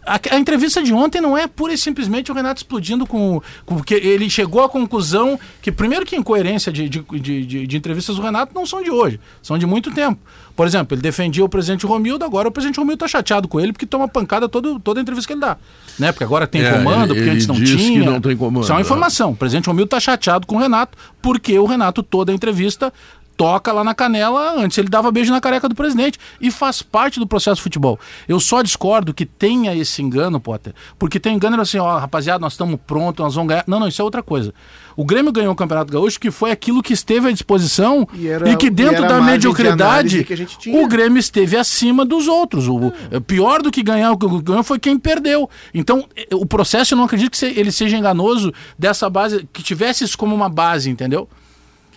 A, 0.05 0.19
a, 0.33 0.37
entrevista 0.37 0.83
de 0.83 0.93
ontem 0.93 1.21
não 1.21 1.39
é 1.39 1.47
pura 1.47 1.73
e 1.73 1.79
simplesmente 1.79 2.33
o 2.33 2.35
Renato 2.35 2.59
explodindo 2.59 3.07
com. 3.07 3.41
com 3.65 3.81
que 3.81 3.95
ele 3.95 4.29
chegou 4.29 4.65
à 4.65 4.69
conclusão 4.69 5.39
que, 5.63 5.71
primeiro, 5.71 6.05
que 6.05 6.17
incoerência 6.17 6.73
de, 6.73 6.89
de, 6.89 7.01
de, 7.21 7.67
de, 7.69 7.77
entrevistas 7.77 8.17
do 8.17 8.23
Renato 8.23 8.53
não 8.53 8.67
são 8.67 8.83
de 8.83 8.91
hoje, 8.91 9.21
são 9.41 9.57
de 9.57 9.65
muito 9.65 9.93
tempo. 9.93 10.19
Por 10.57 10.67
exemplo, 10.67 10.97
ele 10.97 11.03
defendia 11.03 11.45
o 11.45 11.49
presidente 11.49 11.87
Romildo, 11.87 12.25
agora 12.25 12.49
o 12.49 12.51
presidente 12.51 12.81
Romildo 12.81 12.99
tá 12.99 13.07
chateado 13.07 13.47
com 13.47 13.61
ele 13.61 13.73
porque 13.73 13.87
toma 13.87 14.09
pancada 14.09 14.49
todo, 14.49 14.81
toda 14.81 14.99
a 14.99 15.03
entrevista 15.03 15.29
que 15.29 15.35
ele 15.35 15.41
dá. 15.41 15.57
Né? 15.97 16.11
Porque 16.11 16.25
agora 16.25 16.49
tem 16.49 16.63
é, 16.63 16.73
comando, 16.73 17.15
porque 17.15 17.31
antes 17.31 17.47
não 17.47 17.55
tinha. 17.55 18.05
não 18.05 18.21
tem 18.21 18.37
comando. 18.37 18.65
Isso 18.65 18.73
é 18.73 18.75
uma 18.75 18.81
informação. 18.81 19.31
O 19.31 19.37
presidente 19.37 19.67
Romildo 19.67 19.91
tá 19.91 20.01
chateado 20.01 20.49
com 20.49 20.57
o 20.57 20.59
Renato, 20.59 20.99
porque 21.29 21.59
o 21.59 21.67
Renato, 21.67 22.03
toda 22.03 22.33
a 22.33 22.35
entrevista, 22.35 22.91
toca 23.39 23.73
lá 23.73 23.85
na 23.85 23.95
canela, 23.95 24.61
antes 24.61 24.77
ele 24.77 24.89
dava 24.89 25.13
beijo 25.13 25.31
na 25.31 25.41
careca 25.41 25.69
do 25.69 25.75
presidente. 25.75 26.19
E 26.41 26.51
faz 26.51 26.83
parte 26.83 27.21
do 27.21 27.27
processo 27.27 27.57
de 27.57 27.63
futebol. 27.63 27.99
Eu 28.29 28.41
só 28.41 28.61
discordo 28.61 29.15
que 29.15 29.25
tenha 29.25 29.75
esse 29.75 30.03
engano, 30.03 30.41
Potter, 30.41 30.75
porque 30.99 31.21
tem 31.21 31.37
engano 31.37 31.63
assim, 31.63 31.79
ó, 31.79 31.99
rapaziada, 31.99 32.41
nós 32.41 32.55
estamos 32.55 32.79
prontos, 32.85 33.23
nós 33.23 33.35
vamos 33.37 33.49
ganhar. 33.49 33.65
Não, 33.67 33.79
não, 33.79 33.87
isso 33.87 34.03
é 34.03 34.05
outra 34.05 34.23
coisa. 34.23 34.53
O 34.97 35.05
Grêmio 35.05 35.31
ganhou 35.31 35.53
o 35.53 35.57
Campeonato 35.57 35.93
Gaúcho, 35.93 36.19
que 36.19 36.29
foi 36.29 36.51
aquilo 36.51 36.83
que 36.83 36.93
esteve 36.93 37.29
à 37.29 37.31
disposição 37.31 38.09
e, 38.13 38.27
era, 38.27 38.51
e 38.51 38.57
que 38.57 38.69
dentro 38.69 39.07
da 39.07 39.21
mediocridade 39.21 40.25
de 40.25 40.71
o 40.71 40.89
Grêmio 40.89 41.21
esteve 41.21 41.57
acima 41.57 42.05
dos 42.05 42.27
outros. 42.27 42.67
O, 42.67 42.93
é. 43.09 43.21
Pior 43.21 43.63
do 43.63 43.71
que 43.71 43.81
ganhar, 43.81 44.11
o 44.11 44.19
que 44.19 44.43
ganhou 44.43 44.65
foi 44.65 44.81
quem 44.81 44.99
perdeu. 44.99 45.49
Então, 45.73 46.05
o 46.33 46.45
processo, 46.45 46.95
eu 46.95 46.97
não 46.99 47.05
acredito 47.05 47.39
que 47.39 47.47
ele 47.47 47.71
seja 47.71 47.97
enganoso 47.97 48.53
dessa 48.77 49.09
base, 49.09 49.49
que 49.53 49.63
tivesse 49.63 50.03
isso 50.03 50.19
como 50.19 50.35
uma 50.35 50.49
base, 50.49 50.91
entendeu? 50.91 51.29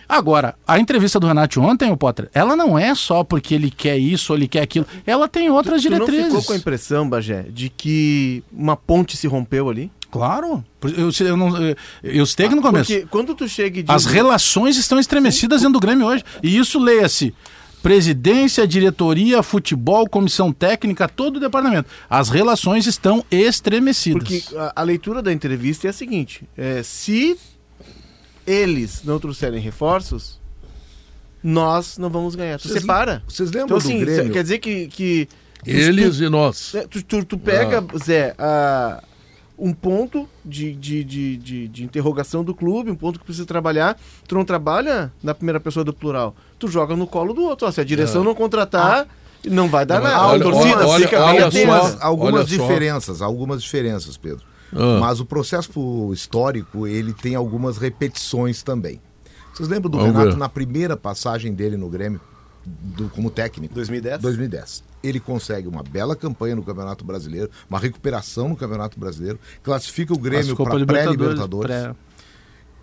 Agora, 0.08 0.54
a 0.66 0.78
entrevista 0.78 1.18
do 1.18 1.26
Renato 1.26 1.60
ontem, 1.60 1.90
o 1.90 1.96
Potter, 1.96 2.28
ela 2.34 2.54
não 2.54 2.78
é 2.78 2.94
só 2.94 3.24
porque 3.24 3.54
ele 3.54 3.70
quer 3.70 3.96
isso 3.98 4.32
ou 4.32 4.38
ele 4.38 4.48
quer 4.48 4.62
aquilo. 4.62 4.86
Ela 5.06 5.28
tem 5.28 5.50
outras 5.50 5.80
tu, 5.80 5.88
tu 5.88 5.90
diretrizes. 5.90 6.22
não 6.24 6.30
ficou 6.30 6.44
com 6.44 6.52
a 6.52 6.56
impressão, 6.56 7.08
Bagé, 7.08 7.46
de 7.48 7.68
que 7.68 8.42
uma 8.52 8.76
ponte 8.76 9.16
se 9.16 9.26
rompeu 9.26 9.68
ali? 9.68 9.90
Claro. 10.10 10.62
Eu, 10.82 11.10
eu, 11.26 11.36
não, 11.36 11.50
eu 12.02 12.26
citei 12.26 12.46
aqui 12.46 12.54
no 12.54 12.60
começo. 12.60 12.92
Porque 12.92 13.06
quando 13.10 13.34
tu 13.34 13.48
chega 13.48 13.80
e 13.80 13.82
diz... 13.82 13.94
As 13.94 14.04
relações 14.04 14.76
estão 14.76 14.98
estremecidas 14.98 15.60
Sim. 15.60 15.68
dentro 15.68 15.80
do 15.80 15.82
Grêmio 15.82 16.06
hoje. 16.06 16.22
E 16.42 16.58
isso 16.58 16.78
leia-se. 16.78 17.34
Presidência, 17.82 18.66
diretoria, 18.66 19.42
futebol, 19.42 20.06
comissão 20.08 20.52
técnica, 20.52 21.08
todo 21.08 21.38
o 21.38 21.40
departamento. 21.40 21.88
As 22.08 22.28
relações 22.28 22.86
estão 22.86 23.24
estremecidas. 23.30 24.22
Porque 24.22 24.42
a, 24.56 24.72
a 24.76 24.82
leitura 24.82 25.20
da 25.22 25.32
entrevista 25.32 25.88
é 25.88 25.90
a 25.90 25.92
seguinte: 25.92 26.44
é, 26.56 26.82
se 26.84 27.36
eles 28.46 29.02
não 29.04 29.18
trouxerem 29.18 29.60
reforços, 29.60 30.40
nós 31.42 31.98
não 31.98 32.08
vamos 32.08 32.34
ganhar. 32.34 32.58
Tu 32.58 32.68
vocês, 32.68 32.80
separa. 32.80 33.22
Vocês 33.26 33.50
lembram 33.50 33.64
então, 33.64 33.76
assim, 33.78 33.98
do 33.98 34.04
Grêmio? 34.04 34.32
Quer 34.32 34.42
dizer 34.42 34.58
que... 34.58 34.88
que 34.88 35.28
eles 35.64 36.18
tu, 36.18 36.24
e 36.24 36.28
nós. 36.28 36.74
Tu, 36.90 37.02
tu, 37.02 37.24
tu 37.24 37.38
pega, 37.38 37.78
ah. 37.78 37.98
Zé, 37.98 38.34
a, 38.38 39.02
um 39.58 39.72
ponto 39.72 40.28
de, 40.44 40.74
de, 40.74 41.04
de, 41.04 41.36
de, 41.36 41.68
de 41.68 41.84
interrogação 41.84 42.42
do 42.42 42.54
clube, 42.54 42.90
um 42.90 42.96
ponto 42.96 43.18
que 43.18 43.24
precisa 43.24 43.46
trabalhar. 43.46 43.98
Tu 44.26 44.34
não 44.34 44.44
trabalha 44.44 45.12
na 45.22 45.34
primeira 45.34 45.60
pessoa 45.60 45.84
do 45.84 45.92
plural. 45.92 46.34
Tu 46.58 46.68
joga 46.68 46.96
no 46.96 47.06
colo 47.06 47.32
do 47.32 47.42
outro. 47.42 47.66
Ó, 47.66 47.70
se 47.70 47.80
a 47.80 47.84
direção 47.84 48.22
é. 48.22 48.24
não 48.24 48.34
contratar... 48.34 49.06
Ah. 49.08 49.22
Não 49.44 49.68
vai 49.68 49.84
dar 49.84 50.00
nada. 50.00 50.28
Olha, 50.28 50.40
a 50.40 50.50
torcida 50.50 50.86
olha, 50.86 51.04
fica 51.04 51.20
olha, 51.20 51.50
bem 51.50 51.68
olha 51.68 51.96
algumas 51.98 52.46
diferenças, 52.46 53.20
algumas 53.20 53.60
diferenças, 53.60 54.16
Pedro. 54.16 54.44
Ah. 54.74 54.98
Mas 55.00 55.20
o 55.20 55.26
processo 55.26 56.12
histórico, 56.12 56.86
ele 56.86 57.12
tem 57.12 57.34
algumas 57.34 57.76
repetições 57.76 58.62
também. 58.62 59.00
Vocês 59.52 59.68
lembram 59.68 59.90
do 59.90 59.98
Vamos 59.98 60.12
Renato 60.12 60.32
ver. 60.32 60.38
na 60.38 60.48
primeira 60.48 60.96
passagem 60.96 61.52
dele 61.52 61.76
no 61.76 61.88
Grêmio, 61.88 62.20
do, 62.64 63.08
como 63.10 63.30
técnico? 63.30 63.74
2010? 63.74 64.20
2010. 64.20 64.84
Ele 65.02 65.20
consegue 65.20 65.68
uma 65.68 65.82
bela 65.82 66.16
campanha 66.16 66.56
no 66.56 66.62
Campeonato 66.62 67.04
Brasileiro, 67.04 67.50
uma 67.68 67.78
recuperação 67.78 68.48
no 68.48 68.56
Campeonato 68.56 68.98
Brasileiro, 68.98 69.38
classifica 69.62 70.14
o 70.14 70.18
Grêmio 70.18 70.56
para 70.56 70.86
pré-Libertadores 70.86 71.70
pré 71.70 71.94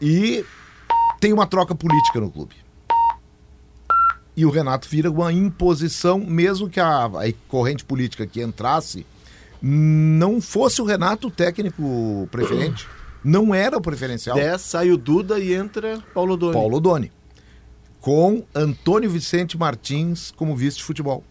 e 0.01 0.45
tem 1.19 1.33
uma 1.33 1.47
troca 1.47 1.73
política 1.73 2.19
no 2.19 2.29
clube. 2.29 2.55
E 4.35 4.45
o 4.45 4.49
Renato 4.49 4.87
vira 4.87 5.11
uma 5.11 5.33
imposição, 5.33 6.19
mesmo 6.19 6.69
que 6.69 6.79
a, 6.79 7.05
a 7.05 7.33
corrente 7.47 7.83
política 7.83 8.25
que 8.25 8.41
entrasse 8.41 9.05
não 9.61 10.39
fosse 10.39 10.81
o 10.81 10.85
Renato 10.85 11.27
o 11.27 11.31
técnico 11.31 12.27
preferente. 12.31 12.87
Não 13.21 13.53
era 13.53 13.77
o 13.77 13.81
preferencial. 13.81 14.37
10 14.37 14.61
sai 14.61 14.91
o 14.91 14.97
Duda 14.97 15.37
e 15.39 15.53
entra 15.53 16.01
Paulo 16.13 16.37
Doni. 16.37 16.53
Paulo 16.53 16.79
Doni. 16.79 17.11
Com 17.99 18.45
Antônio 18.55 19.09
Vicente 19.09 19.57
Martins 19.57 20.31
como 20.31 20.55
vice 20.55 20.77
de 20.77 20.85
futebol. 20.85 21.21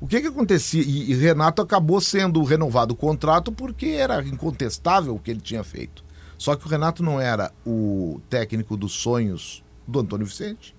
O 0.00 0.06
que 0.08 0.20
que 0.20 0.26
acontecia? 0.26 0.82
E, 0.82 1.12
e 1.12 1.14
Renato 1.14 1.62
acabou 1.62 2.00
sendo 2.00 2.42
renovado 2.42 2.94
o 2.94 2.96
contrato 2.96 3.52
porque 3.52 3.86
era 3.86 4.20
incontestável 4.22 5.14
o 5.14 5.18
que 5.20 5.30
ele 5.30 5.40
tinha 5.40 5.62
feito. 5.62 6.04
Só 6.36 6.56
que 6.56 6.66
o 6.66 6.68
Renato 6.68 7.02
não 7.02 7.20
era 7.20 7.52
o 7.64 8.20
técnico 8.28 8.76
dos 8.76 8.92
sonhos 8.92 9.62
do 9.86 10.00
Antônio 10.00 10.26
Vicente. 10.26 10.74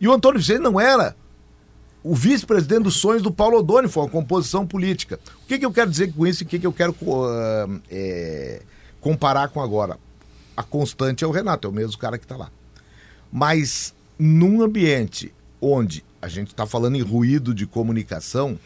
E 0.00 0.06
o 0.06 0.12
Antônio 0.12 0.40
Vicente 0.40 0.60
não 0.60 0.80
era 0.80 1.16
o 2.02 2.14
vice-presidente 2.14 2.84
dos 2.84 2.96
sonhos 2.96 3.22
do 3.22 3.32
Paulo 3.32 3.58
Odoni, 3.58 3.88
foi 3.88 4.04
uma 4.04 4.08
composição 4.08 4.66
política. 4.66 5.18
O 5.44 5.46
que, 5.46 5.58
que 5.58 5.66
eu 5.66 5.72
quero 5.72 5.90
dizer 5.90 6.12
com 6.12 6.26
isso 6.26 6.42
e 6.42 6.46
o 6.46 6.48
que, 6.48 6.58
que 6.58 6.66
eu 6.66 6.72
quero 6.72 6.92
uh, 6.92 7.80
é, 7.90 8.62
comparar 9.00 9.48
com 9.48 9.60
agora? 9.60 9.98
A 10.56 10.62
constante 10.62 11.24
é 11.24 11.26
o 11.26 11.30
Renato, 11.30 11.66
é 11.66 11.70
o 11.70 11.74
mesmo 11.74 11.98
cara 11.98 12.18
que 12.18 12.24
está 12.24 12.36
lá. 12.36 12.50
Mas 13.32 13.94
num 14.18 14.62
ambiente 14.62 15.32
onde 15.60 16.04
a 16.20 16.28
gente 16.28 16.48
está 16.48 16.66
falando 16.66 16.96
em 16.96 17.02
ruído 17.02 17.54
de 17.54 17.66
comunicação, 17.66 18.58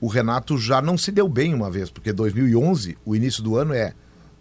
o 0.00 0.08
Renato 0.08 0.58
já 0.58 0.80
não 0.82 0.96
se 0.98 1.10
deu 1.10 1.28
bem 1.28 1.54
uma 1.54 1.70
vez, 1.70 1.90
porque 1.90 2.12
2011, 2.12 2.96
o 3.04 3.14
início 3.14 3.42
do 3.42 3.56
ano 3.56 3.72
é 3.74 3.92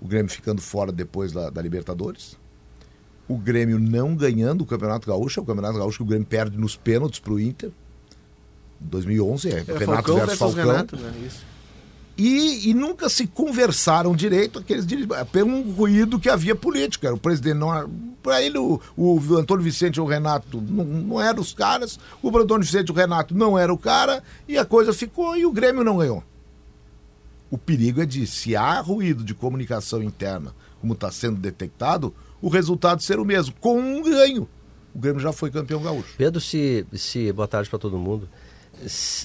o 0.02 0.08
Grêmio 0.08 0.32
ficando 0.32 0.62
fora 0.62 0.92
depois 0.92 1.32
da, 1.32 1.50
da 1.50 1.62
Libertadores, 1.62 2.38
o 3.28 3.38
Grêmio 3.38 3.80
não 3.80 4.16
ganhando 4.16 4.62
o 4.62 4.66
Campeonato 4.66 5.08
Gaúcho, 5.08 5.40
é 5.40 5.44
o 5.44 5.46
Campeonato 5.46 5.78
Gaúcho 5.78 5.98
que 5.98 6.04
o 6.04 6.08
Grêmio 6.08 6.28
perde 6.28 6.58
nos 6.58 6.76
pênaltis 6.76 7.20
para 7.20 7.34
o 7.34 7.40
Inter, 7.40 7.72
2011 8.80 9.50
é, 9.50 9.52
é 9.52 9.64
Renato 9.64 9.86
Falcão 9.86 10.16
versus 10.18 10.38
Falcão. 10.38 10.66
Renato, 10.66 10.98
né? 10.98 11.14
Isso. 11.26 11.56
E, 12.18 12.70
e, 12.70 12.74
nunca 12.74 13.10
se 13.10 13.28
conversaram 13.28 14.16
direito 14.16 14.60
aqueles 14.60 14.86
pelo 15.34 15.62
ruído 15.74 16.18
que 16.18 16.30
havia 16.30 16.56
político. 16.56 17.06
Era 17.06 17.14
o 17.14 17.20
presidente 17.20 17.58
não 17.58 17.90
para 18.24 18.42
ele 18.42 18.58
o, 18.58 18.80
o, 18.96 19.36
Antônio 19.36 19.64
Vicente 19.64 19.98
e 19.98 20.02
o 20.02 20.06
Renato 20.06 20.62
não, 20.62 20.86
não 20.86 21.22
eram 21.22 21.42
os 21.42 21.54
caras, 21.54 22.00
o 22.24 22.30
Antônio 22.30 22.66
Vicente 22.66 22.88
e 22.88 22.92
o 22.92 22.96
Renato 22.96 23.36
não 23.36 23.60
era 23.60 23.72
o 23.72 23.78
cara 23.78 24.24
e 24.48 24.58
a 24.58 24.64
coisa 24.64 24.94
ficou 24.94 25.36
e 25.36 25.46
o 25.46 25.52
Grêmio 25.52 25.84
não 25.84 25.98
ganhou. 25.98 26.24
O 27.52 27.58
perigo 27.58 28.02
é 28.02 28.06
de 28.06 28.26
se 28.26 28.56
há 28.56 28.80
ruído 28.80 29.24
de 29.24 29.34
comunicação 29.34 30.02
interna, 30.02 30.56
como 30.80 30.94
está 30.94 31.12
sendo 31.12 31.38
detectado, 31.38 32.14
o 32.42 32.48
resultado 32.48 33.04
ser 33.04 33.20
o 33.20 33.26
mesmo, 33.26 33.54
com 33.60 33.78
um 33.80 34.02
ganho. 34.02 34.48
O 34.94 35.00
Grêmio 35.00 35.20
já 35.20 35.34
foi 35.34 35.52
campeão 35.52 35.82
gaúcho. 35.84 36.16
Pedro, 36.18 36.40
se, 36.40 36.86
se 36.94 37.32
boa 37.34 37.48
tarde 37.48 37.70
para 37.70 37.78
todo 37.78 37.98
mundo. 37.98 38.30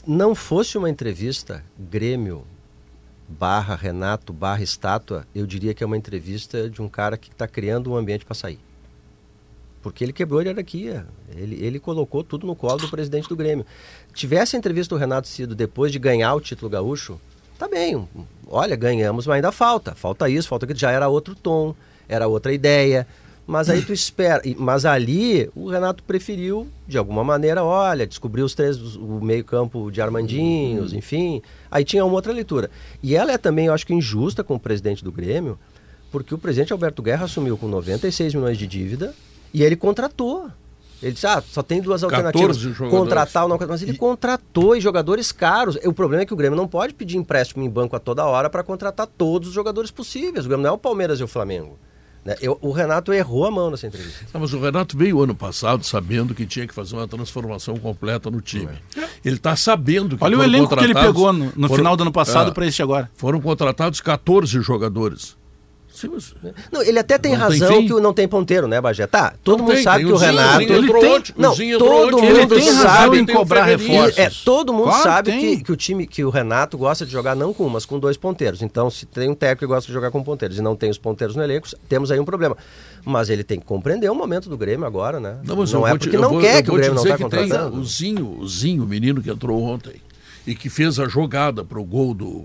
Não 0.06 0.34
fosse 0.34 0.78
uma 0.78 0.88
entrevista 0.88 1.64
Grêmio 1.78 2.44
barra 3.28 3.76
Renato 3.76 4.32
barra 4.32 4.62
estátua, 4.62 5.26
eu 5.34 5.46
diria 5.46 5.72
que 5.72 5.84
é 5.84 5.86
uma 5.86 5.96
entrevista 5.96 6.68
de 6.68 6.82
um 6.82 6.88
cara 6.88 7.16
que 7.16 7.30
está 7.30 7.46
criando 7.46 7.92
um 7.92 7.96
ambiente 7.96 8.24
para 8.24 8.34
sair. 8.34 8.58
Porque 9.82 10.04
ele 10.04 10.12
quebrou 10.12 10.40
a 10.40 10.42
hierarquia. 10.42 11.06
Ele, 11.34 11.56
ele 11.64 11.78
colocou 11.78 12.22
tudo 12.22 12.46
no 12.46 12.54
colo 12.54 12.78
do 12.78 12.90
presidente 12.90 13.28
do 13.28 13.36
Grêmio. 13.36 13.64
Tivesse 14.12 14.56
a 14.56 14.58
entrevista 14.58 14.94
do 14.94 14.98
Renato 14.98 15.28
sido 15.28 15.54
depois 15.54 15.90
de 15.92 15.98
ganhar 15.98 16.34
o 16.34 16.40
título 16.40 16.68
gaúcho, 16.68 17.18
tá 17.58 17.66
bem. 17.66 18.06
Olha, 18.46 18.76
ganhamos, 18.76 19.26
mas 19.26 19.36
ainda 19.36 19.52
falta. 19.52 19.94
Falta 19.94 20.28
isso, 20.28 20.48
falta 20.48 20.66
aquilo. 20.66 20.78
Já 20.78 20.90
era 20.90 21.08
outro 21.08 21.34
tom, 21.34 21.74
era 22.08 22.26
outra 22.26 22.52
ideia. 22.52 23.06
Mas 23.50 23.68
aí 23.68 23.82
tu 23.82 23.92
espera. 23.92 24.40
Mas 24.56 24.84
ali 24.84 25.50
o 25.56 25.68
Renato 25.68 26.04
preferiu, 26.04 26.68
de 26.86 26.96
alguma 26.96 27.24
maneira, 27.24 27.64
olha, 27.64 28.06
descobriu 28.06 28.44
os 28.44 28.54
três, 28.54 28.78
o 28.94 29.20
meio-campo 29.20 29.90
de 29.90 30.00
Armandinhos, 30.00 30.92
enfim. 30.92 31.42
Aí 31.68 31.84
tinha 31.84 32.04
uma 32.04 32.14
outra 32.14 32.32
leitura. 32.32 32.70
E 33.02 33.16
ela 33.16 33.32
é 33.32 33.38
também, 33.38 33.66
eu 33.66 33.74
acho 33.74 33.84
que, 33.84 33.92
injusta 33.92 34.44
com 34.44 34.54
o 34.54 34.60
presidente 34.60 35.02
do 35.02 35.10
Grêmio, 35.10 35.58
porque 36.12 36.32
o 36.32 36.38
presidente 36.38 36.72
Alberto 36.72 37.02
Guerra 37.02 37.24
assumiu 37.24 37.58
com 37.58 37.66
96 37.66 38.34
milhões 38.34 38.56
de 38.56 38.68
dívida 38.68 39.12
e 39.52 39.64
ele 39.64 39.74
contratou. 39.74 40.48
Ele 41.02 41.12
disse, 41.12 41.26
ah, 41.26 41.42
só 41.44 41.60
tem 41.60 41.80
duas 41.80 42.04
alternativas. 42.04 42.64
Contratar 42.88 43.42
ou 43.42 43.48
não, 43.48 43.58
mas 43.66 43.82
ele 43.82 43.92
e... 43.92 43.96
contratou 43.96 44.76
e 44.76 44.80
jogadores 44.80 45.32
caros. 45.32 45.76
O 45.84 45.92
problema 45.92 46.22
é 46.22 46.26
que 46.26 46.32
o 46.32 46.36
Grêmio 46.36 46.56
não 46.56 46.68
pode 46.68 46.94
pedir 46.94 47.16
empréstimo 47.16 47.64
em 47.64 47.68
banco 47.68 47.96
a 47.96 47.98
toda 47.98 48.24
hora 48.24 48.48
para 48.48 48.62
contratar 48.62 49.08
todos 49.08 49.48
os 49.48 49.54
jogadores 49.54 49.90
possíveis. 49.90 50.44
O 50.44 50.48
Grêmio 50.48 50.62
não 50.62 50.70
é 50.70 50.72
o 50.72 50.78
Palmeiras 50.78 51.18
e 51.18 51.24
o 51.24 51.28
Flamengo. 51.28 51.76
Né? 52.24 52.36
Eu, 52.40 52.58
o 52.60 52.70
Renato 52.70 53.12
errou 53.12 53.46
a 53.46 53.50
mão 53.50 53.70
nessa 53.70 53.86
entrevista. 53.86 54.26
Não, 54.32 54.40
mas 54.40 54.52
o 54.52 54.60
Renato 54.60 54.96
veio 54.96 55.22
ano 55.22 55.34
passado 55.34 55.84
sabendo 55.84 56.34
que 56.34 56.44
tinha 56.44 56.66
que 56.66 56.74
fazer 56.74 56.96
uma 56.96 57.08
transformação 57.08 57.76
completa 57.76 58.30
no 58.30 58.40
time. 58.40 58.78
É. 58.96 59.08
Ele 59.24 59.36
está 59.36 59.56
sabendo 59.56 60.16
que 60.16 60.24
Olha 60.24 60.38
o 60.38 60.42
elenco 60.42 60.76
que 60.76 60.84
ele 60.84 60.94
pegou 60.94 61.32
no, 61.32 61.46
no 61.46 61.68
foram, 61.68 61.74
final 61.74 61.96
do 61.96 62.02
ano 62.02 62.12
passado 62.12 62.50
é, 62.50 62.54
para 62.54 62.66
este 62.66 62.82
agora. 62.82 63.10
Foram 63.14 63.40
contratados 63.40 64.00
14 64.00 64.60
jogadores. 64.60 65.39
Não, 66.72 66.82
ele 66.82 66.98
até 66.98 67.18
tem 67.18 67.32
não 67.32 67.38
razão 67.38 67.68
tem 67.68 67.86
que 67.86 67.92
não 68.00 68.12
tem 68.12 68.28
ponteiro, 68.28 68.66
né, 68.68 68.80
Bagé? 68.80 69.06
Tá, 69.06 69.34
todo 69.42 69.58
não 69.58 69.64
mundo 69.66 69.74
tem, 69.74 69.82
sabe 69.82 69.98
tem 69.98 70.06
que 70.06 70.12
o 70.12 70.16
Renato. 70.16 70.62
Ele 70.62 70.92
tem, 70.92 71.22
não, 71.36 71.54
todo 71.78 72.22
mundo 72.22 72.60
sabe 72.62 73.18
em 73.18 73.26
cobrar 73.26 73.64
reforços. 73.64 74.18
É, 74.18 74.30
todo 74.44 74.72
mundo 74.72 74.84
claro 74.84 75.02
sabe 75.02 75.32
que, 75.32 75.64
que, 75.64 75.72
o 75.72 75.76
time, 75.76 76.06
que 76.06 76.24
o 76.24 76.30
Renato 76.30 76.78
gosta 76.78 77.04
de 77.04 77.12
jogar 77.12 77.34
não 77.34 77.52
com 77.52 77.66
um, 77.66 77.68
mas 77.68 77.84
com 77.84 77.98
dois 77.98 78.16
ponteiros. 78.16 78.62
Então, 78.62 78.90
se 78.90 79.06
tem 79.06 79.28
um 79.28 79.34
técnico 79.34 79.60
que 79.60 79.66
gosta 79.66 79.86
de 79.86 79.92
jogar 79.92 80.10
com 80.10 80.22
ponteiros 80.22 80.58
e 80.58 80.62
não 80.62 80.76
tem 80.76 80.90
os 80.90 80.98
ponteiros 80.98 81.36
no 81.36 81.42
elenco, 81.42 81.68
temos 81.88 82.10
aí 82.10 82.20
um 82.20 82.24
problema. 82.24 82.56
Mas 83.04 83.30
ele 83.30 83.42
tem 83.42 83.58
que 83.58 83.66
compreender 83.66 84.10
o 84.10 84.14
momento 84.14 84.48
do 84.48 84.56
Grêmio 84.56 84.86
agora, 84.86 85.18
né? 85.18 85.38
Não, 85.44 85.56
não 85.56 85.86
é 85.86 85.96
porque 85.96 86.16
não 86.16 86.30
vou, 86.30 86.40
quer 86.40 86.62
que 86.62 86.70
o 86.70 86.74
Grêmio 86.74 86.94
não 86.94 87.02
está 87.02 87.18
contratando. 87.18 87.76
o 87.78 87.84
Zinho, 87.84 88.38
o 88.38 88.48
Zinho, 88.48 88.84
o 88.84 88.86
menino 88.86 89.22
que 89.22 89.30
entrou 89.30 89.62
ontem 89.62 90.00
e 90.46 90.54
que 90.54 90.68
fez 90.68 90.98
a 90.98 91.08
jogada 91.08 91.64
para 91.64 91.78
o 91.78 91.84
gol 91.84 92.14
do, 92.14 92.44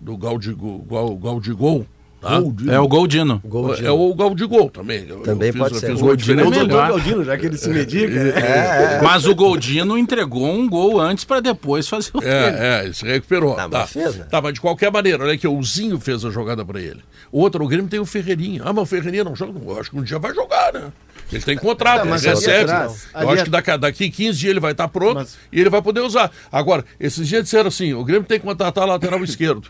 do 0.00 0.16
Gaudigol, 0.16 1.18
Gaudigol 1.18 1.86
Tá? 2.20 2.42
É 2.72 2.80
o 2.80 2.88
Goldino. 2.88 3.40
Goldino. 3.44 3.86
É 3.86 3.90
o 3.92 4.12
Gaudigol 4.12 4.68
também. 4.68 5.06
Também 5.24 5.52
pode 5.52 5.74
fiz, 5.74 5.80
ser. 5.80 5.92
Fiz 5.92 6.00
Goldino, 6.00 6.40
é 6.40 6.44
o 6.44 6.88
Goldino, 6.88 7.24
já 7.24 7.38
que 7.38 7.46
ele 7.46 7.56
se 7.56 7.68
medica. 7.68 8.12
É, 8.12 8.28
é, 8.28 8.94
é. 8.96 9.00
Mas 9.02 9.24
o 9.24 9.34
Goldino 9.36 9.96
entregou 9.96 10.48
um 10.48 10.68
gol 10.68 11.00
antes 11.00 11.24
para 11.24 11.40
depois 11.40 11.86
fazer 11.88 12.10
o 12.14 12.22
É, 12.22 12.80
é, 12.80 12.84
ele 12.84 12.94
se 12.94 13.06
recuperou. 13.06 13.54
Tá, 13.54 13.68
tá. 13.68 13.78
Mas 13.78 13.90
fez, 13.92 14.16
né? 14.16 14.26
tá, 14.28 14.42
mas 14.42 14.54
de 14.54 14.60
qualquer 14.60 14.90
maneira, 14.90 15.22
olha 15.22 15.38
que 15.38 15.46
o 15.46 15.62
Zinho 15.62 16.00
fez 16.00 16.24
a 16.24 16.30
jogada 16.30 16.64
para 16.64 16.80
ele. 16.80 17.00
O 17.30 17.40
outro, 17.40 17.64
o 17.64 17.68
Grêmio 17.68 17.88
tem 17.88 18.00
o 18.00 18.06
Ferreirinha. 18.06 18.62
Ah, 18.64 18.72
mas 18.72 18.82
o 18.82 18.86
Ferreirinha 18.86 19.22
não 19.22 19.36
joga. 19.36 19.60
Eu 19.64 19.78
acho 19.78 19.90
que 19.90 19.96
um 19.96 20.02
dia 20.02 20.18
vai 20.18 20.34
jogar, 20.34 20.72
né? 20.72 20.90
Ele 21.32 21.42
tem 21.42 21.56
contrato, 21.56 22.08
tá, 22.08 22.16
ele 22.16 22.26
recebe. 22.26 22.70
Atrás, 22.70 23.08
eu 23.14 23.30
acho 23.30 23.44
que 23.44 23.50
daqui, 23.50 23.78
daqui 23.78 24.10
15 24.10 24.38
dias 24.38 24.50
ele 24.50 24.60
vai 24.60 24.72
estar 24.72 24.88
pronto 24.88 25.16
mas... 25.16 25.36
e 25.52 25.60
ele 25.60 25.70
vai 25.70 25.82
poder 25.82 26.00
usar. 26.00 26.32
Agora, 26.50 26.84
esses 26.98 27.28
dias 27.28 27.44
disseram 27.44 27.68
assim: 27.68 27.92
o 27.92 28.02
Grêmio 28.02 28.26
tem 28.26 28.40
que 28.40 28.46
contratar 28.46 28.86
lateral 28.88 29.22
esquerdo. 29.24 29.68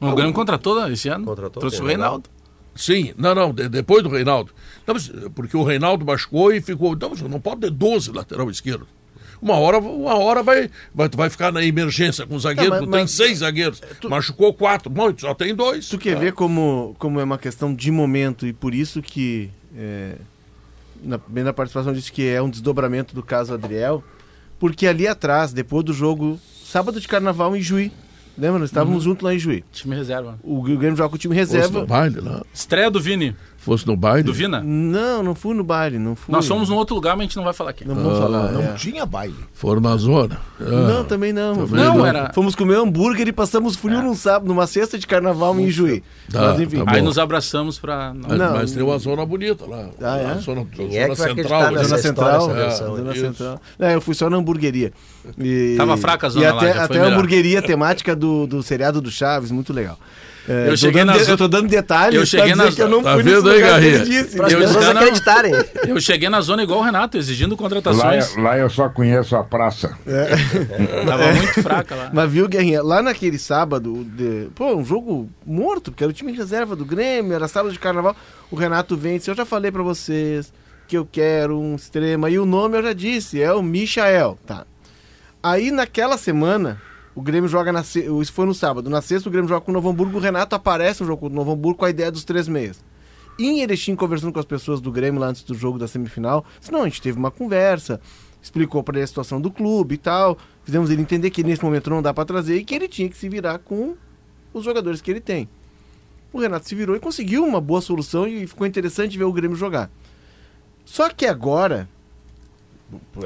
O 0.00 0.14
Grêmio 0.14 0.32
contratou 0.32 0.90
esse 0.90 1.08
ano? 1.08 1.24
Contratou. 1.24 1.60
Trouxe 1.60 1.80
o 1.80 1.86
Reinaldo. 1.86 2.28
Sim, 2.74 3.14
não, 3.16 3.34
não, 3.34 3.52
de, 3.52 3.68
depois 3.68 4.02
do 4.02 4.10
Reinaldo. 4.10 4.52
Não, 4.86 4.94
porque 5.30 5.56
o 5.56 5.64
Reinaldo 5.64 6.04
machucou 6.04 6.52
e 6.52 6.60
ficou. 6.60 6.94
Não, 6.94 7.10
não 7.28 7.40
pode 7.40 7.62
ter 7.62 7.70
12 7.70 8.12
lateral 8.12 8.50
esquerdo. 8.50 8.86
Uma 9.40 9.54
hora, 9.54 9.78
uma 9.78 10.14
hora 10.14 10.42
vai, 10.42 10.70
vai, 10.94 11.08
vai 11.08 11.30
ficar 11.30 11.52
na 11.52 11.62
emergência 11.62 12.26
com 12.26 12.38
zagueiro, 12.38 12.70
não, 12.70 12.80
mas, 12.80 12.90
tem 12.90 13.00
mas, 13.00 13.10
seis 13.10 13.38
zagueiros. 13.38 13.80
Tu, 14.00 14.08
machucou 14.08 14.52
quatro, 14.54 14.88
bom, 14.88 15.12
só 15.16 15.34
tem 15.34 15.54
dois. 15.54 15.88
Tu 15.88 15.98
quer 15.98 16.18
ver 16.18 16.32
como, 16.32 16.96
como 16.98 17.20
é 17.20 17.24
uma 17.24 17.38
questão 17.38 17.74
de 17.74 17.90
momento 17.90 18.46
e 18.46 18.52
por 18.52 18.74
isso 18.74 19.02
que, 19.02 19.50
é, 19.76 20.16
na, 21.02 21.18
bem 21.18 21.44
na 21.44 21.52
participação, 21.52 21.92
disse 21.92 22.10
que 22.10 22.26
é 22.26 22.40
um 22.40 22.48
desdobramento 22.48 23.14
do 23.14 23.22
caso 23.22 23.52
Adriel, 23.52 24.02
porque 24.58 24.86
ali 24.86 25.06
atrás, 25.06 25.52
depois 25.52 25.84
do 25.84 25.92
jogo, 25.92 26.40
sábado 26.64 26.98
de 26.98 27.06
carnaval 27.06 27.54
em 27.54 27.60
Juí, 27.60 27.92
Lembra? 28.38 28.58
Nós 28.58 28.68
estávamos 28.68 29.04
uhum. 29.04 29.12
juntos 29.12 29.24
lá 29.24 29.34
em 29.34 29.38
Juí. 29.38 29.64
Time 29.72 29.94
reserva. 29.96 30.38
O, 30.42 30.58
o 30.58 30.62
Grêmio 30.62 30.96
joga 30.96 31.08
com 31.08 31.16
o 31.16 31.18
time 31.18 31.34
reserva. 31.34 31.86
Baile 31.86 32.20
lá. 32.20 32.42
Estreia 32.52 32.90
do 32.90 33.00
Vini. 33.00 33.34
Fosse 33.66 33.84
no 33.84 33.96
baile? 33.96 34.22
Do 34.22 34.32
Vina? 34.32 34.62
Não, 34.64 35.24
não 35.24 35.34
fui 35.34 35.52
no 35.52 35.64
baile. 35.64 35.98
Não 35.98 36.14
fui. 36.14 36.32
Nós 36.32 36.46
fomos 36.46 36.68
num 36.68 36.76
outro 36.76 36.94
lugar, 36.94 37.16
mas 37.16 37.22
a 37.22 37.24
gente 37.24 37.36
não 37.36 37.42
vai 37.42 37.52
falar 37.52 37.70
aqui. 37.70 37.84
Não 37.84 37.96
vamos 37.96 38.16
ah, 38.16 38.22
falar. 38.22 38.52
Não 38.52 38.62
é. 38.62 38.72
tinha 38.74 39.04
baile. 39.04 39.34
Foram 39.52 39.80
na 39.80 39.96
zona? 39.96 40.38
Ah, 40.60 40.64
não, 40.64 41.04
também 41.04 41.32
não. 41.32 41.66
Também 41.66 41.84
não, 41.84 41.98
não, 41.98 42.06
era. 42.06 42.32
Fomos 42.32 42.54
comer 42.54 42.76
hambúrguer 42.76 43.26
e 43.26 43.32
passamos 43.32 43.74
frio 43.74 43.98
é. 43.98 44.02
num 44.02 44.14
sábado, 44.14 44.46
numa 44.46 44.68
cesta 44.68 44.96
de 44.96 45.04
carnaval 45.04 45.58
em 45.58 45.68
Juí. 45.68 46.04
Tá, 46.30 46.42
mas 46.42 46.60
enfim. 46.60 46.84
Tá 46.84 46.92
aí 46.92 47.02
nos 47.02 47.18
abraçamos 47.18 47.76
pra. 47.76 48.14
Mas, 48.14 48.38
não, 48.38 48.52
mas 48.52 48.70
tem 48.70 48.84
uma 48.84 48.98
zona 48.98 49.26
bonita 49.26 49.66
lá. 49.66 49.88
Ah, 50.00 50.16
é? 50.16 50.34
Zona, 50.38 50.64
Quem 50.66 50.96
é 50.96 51.12
zona 51.12 51.34
central. 51.34 51.74
Zona 51.74 51.98
central. 51.98 52.56
É, 52.56 52.70
zona 52.70 53.14
central. 53.16 53.60
É, 53.80 53.94
eu 53.96 54.00
fui 54.00 54.14
só 54.14 54.30
na 54.30 54.36
hamburgueria. 54.36 54.92
E... 55.36 55.74
Tava 55.76 55.96
fraca 55.96 56.28
a 56.28 56.30
zona 56.30 56.44
e 56.44 56.48
até, 56.48 56.72
lá, 56.72 56.84
até 56.84 57.00
a 57.00 57.06
hamburgueria 57.06 57.60
temática 57.60 58.14
do, 58.14 58.46
do 58.46 58.62
seriado 58.62 59.00
do 59.00 59.10
Chaves, 59.10 59.50
muito 59.50 59.72
legal. 59.72 59.98
É, 60.48 60.68
eu 60.68 60.76
cheguei 60.76 61.04
na 61.04 61.16
Eu 61.16 61.36
tô 61.36 61.48
dando 61.48 61.68
detalhes 61.68 62.18
eu 62.18 62.26
cheguei 62.26 62.54
na 62.54 62.70
que 62.70 62.80
eu 62.80 62.88
não 62.88 63.02
tá 63.02 63.14
fui 63.14 63.22
vendo 63.22 63.50
aí, 63.50 63.60
Garrinha? 63.60 64.24
Para 64.36 64.46
as 64.46 64.54
pessoas 64.54 64.88
acreditarem. 64.88 65.52
Eu 65.86 66.00
cheguei 66.00 66.28
na 66.28 66.40
zona 66.40 66.62
igual 66.62 66.80
o 66.80 66.82
Renato, 66.82 67.16
exigindo 67.16 67.56
contratações. 67.56 68.36
Lá, 68.36 68.42
lá 68.42 68.58
eu 68.58 68.70
só 68.70 68.88
conheço 68.88 69.36
a 69.36 69.42
praça. 69.42 69.96
É. 70.06 70.36
Tava 71.04 71.24
é. 71.24 71.32
muito 71.34 71.62
fraca 71.62 71.94
lá. 71.94 72.10
Mas 72.12 72.30
viu, 72.30 72.48
Guerrinha, 72.48 72.82
lá 72.82 73.02
naquele 73.02 73.38
sábado, 73.38 74.04
de, 74.04 74.48
pô, 74.54 74.74
um 74.74 74.84
jogo 74.84 75.28
morto, 75.44 75.90
porque 75.90 76.04
era 76.04 76.10
o 76.10 76.14
time 76.14 76.32
de 76.32 76.38
reserva 76.38 76.76
do 76.76 76.84
Grêmio, 76.84 77.34
era 77.34 77.48
sábado 77.48 77.72
de 77.72 77.78
carnaval. 77.78 78.14
O 78.50 78.56
Renato 78.56 78.96
vem 78.96 79.20
eu 79.26 79.34
já 79.34 79.44
falei 79.44 79.72
para 79.72 79.82
vocês 79.82 80.52
que 80.86 80.96
eu 80.96 81.08
quero 81.10 81.58
um 81.58 81.74
extrema. 81.74 82.30
E 82.30 82.38
o 82.38 82.46
nome 82.46 82.78
eu 82.78 82.82
já 82.82 82.92
disse, 82.92 83.42
é 83.42 83.52
o 83.52 83.62
Michael. 83.62 84.38
Tá. 84.46 84.64
Aí 85.42 85.70
naquela 85.70 86.16
semana, 86.16 86.80
o 87.16 87.22
Grêmio 87.22 87.48
joga 87.48 87.72
na 87.72 87.80
Isso 87.80 88.32
foi 88.32 88.44
no 88.44 88.52
sábado. 88.52 88.90
Na 88.90 89.00
sexta, 89.00 89.26
o 89.26 89.32
Grêmio 89.32 89.48
joga 89.48 89.62
com 89.62 89.70
o 89.70 89.74
Novo 89.74 89.88
Hamburgo. 89.88 90.18
O 90.18 90.20
Renato 90.20 90.54
aparece 90.54 91.00
no 91.00 91.06
jogo 91.06 91.20
com 91.20 91.26
o 91.26 91.34
Novo 91.34 91.52
Hamburgo 91.52 91.78
com 91.78 91.86
a 91.86 91.90
ideia 91.90 92.12
dos 92.12 92.24
três 92.24 92.46
meias. 92.46 92.84
em 93.38 93.62
Erechim, 93.62 93.96
conversando 93.96 94.34
com 94.34 94.38
as 94.38 94.44
pessoas 94.44 94.82
do 94.82 94.92
Grêmio 94.92 95.18
lá 95.18 95.28
antes 95.28 95.42
do 95.42 95.54
jogo 95.54 95.78
da 95.78 95.88
semifinal, 95.88 96.44
disse, 96.60 96.70
não, 96.70 96.82
a 96.82 96.84
gente 96.84 97.00
teve 97.00 97.18
uma 97.18 97.30
conversa, 97.30 98.02
explicou 98.42 98.82
para 98.82 98.98
ele 98.98 99.04
a 99.04 99.06
situação 99.06 99.40
do 99.40 99.50
clube 99.50 99.94
e 99.94 99.98
tal. 99.98 100.36
Fizemos 100.62 100.90
ele 100.90 101.00
entender 101.00 101.30
que 101.30 101.42
nesse 101.42 101.64
momento 101.64 101.88
não 101.88 102.02
dá 102.02 102.12
para 102.12 102.26
trazer 102.26 102.58
e 102.58 102.64
que 102.64 102.74
ele 102.74 102.86
tinha 102.86 103.08
que 103.08 103.16
se 103.16 103.30
virar 103.30 103.60
com 103.60 103.94
os 104.52 104.62
jogadores 104.62 105.00
que 105.00 105.10
ele 105.10 105.20
tem. 105.20 105.48
O 106.34 106.38
Renato 106.38 106.68
se 106.68 106.74
virou 106.74 106.94
e 106.96 107.00
conseguiu 107.00 107.46
uma 107.46 107.62
boa 107.62 107.80
solução 107.80 108.28
e 108.28 108.46
ficou 108.46 108.66
interessante 108.66 109.16
ver 109.16 109.24
o 109.24 109.32
Grêmio 109.32 109.56
jogar. 109.56 109.90
Só 110.84 111.08
que 111.08 111.24
agora, 111.24 111.88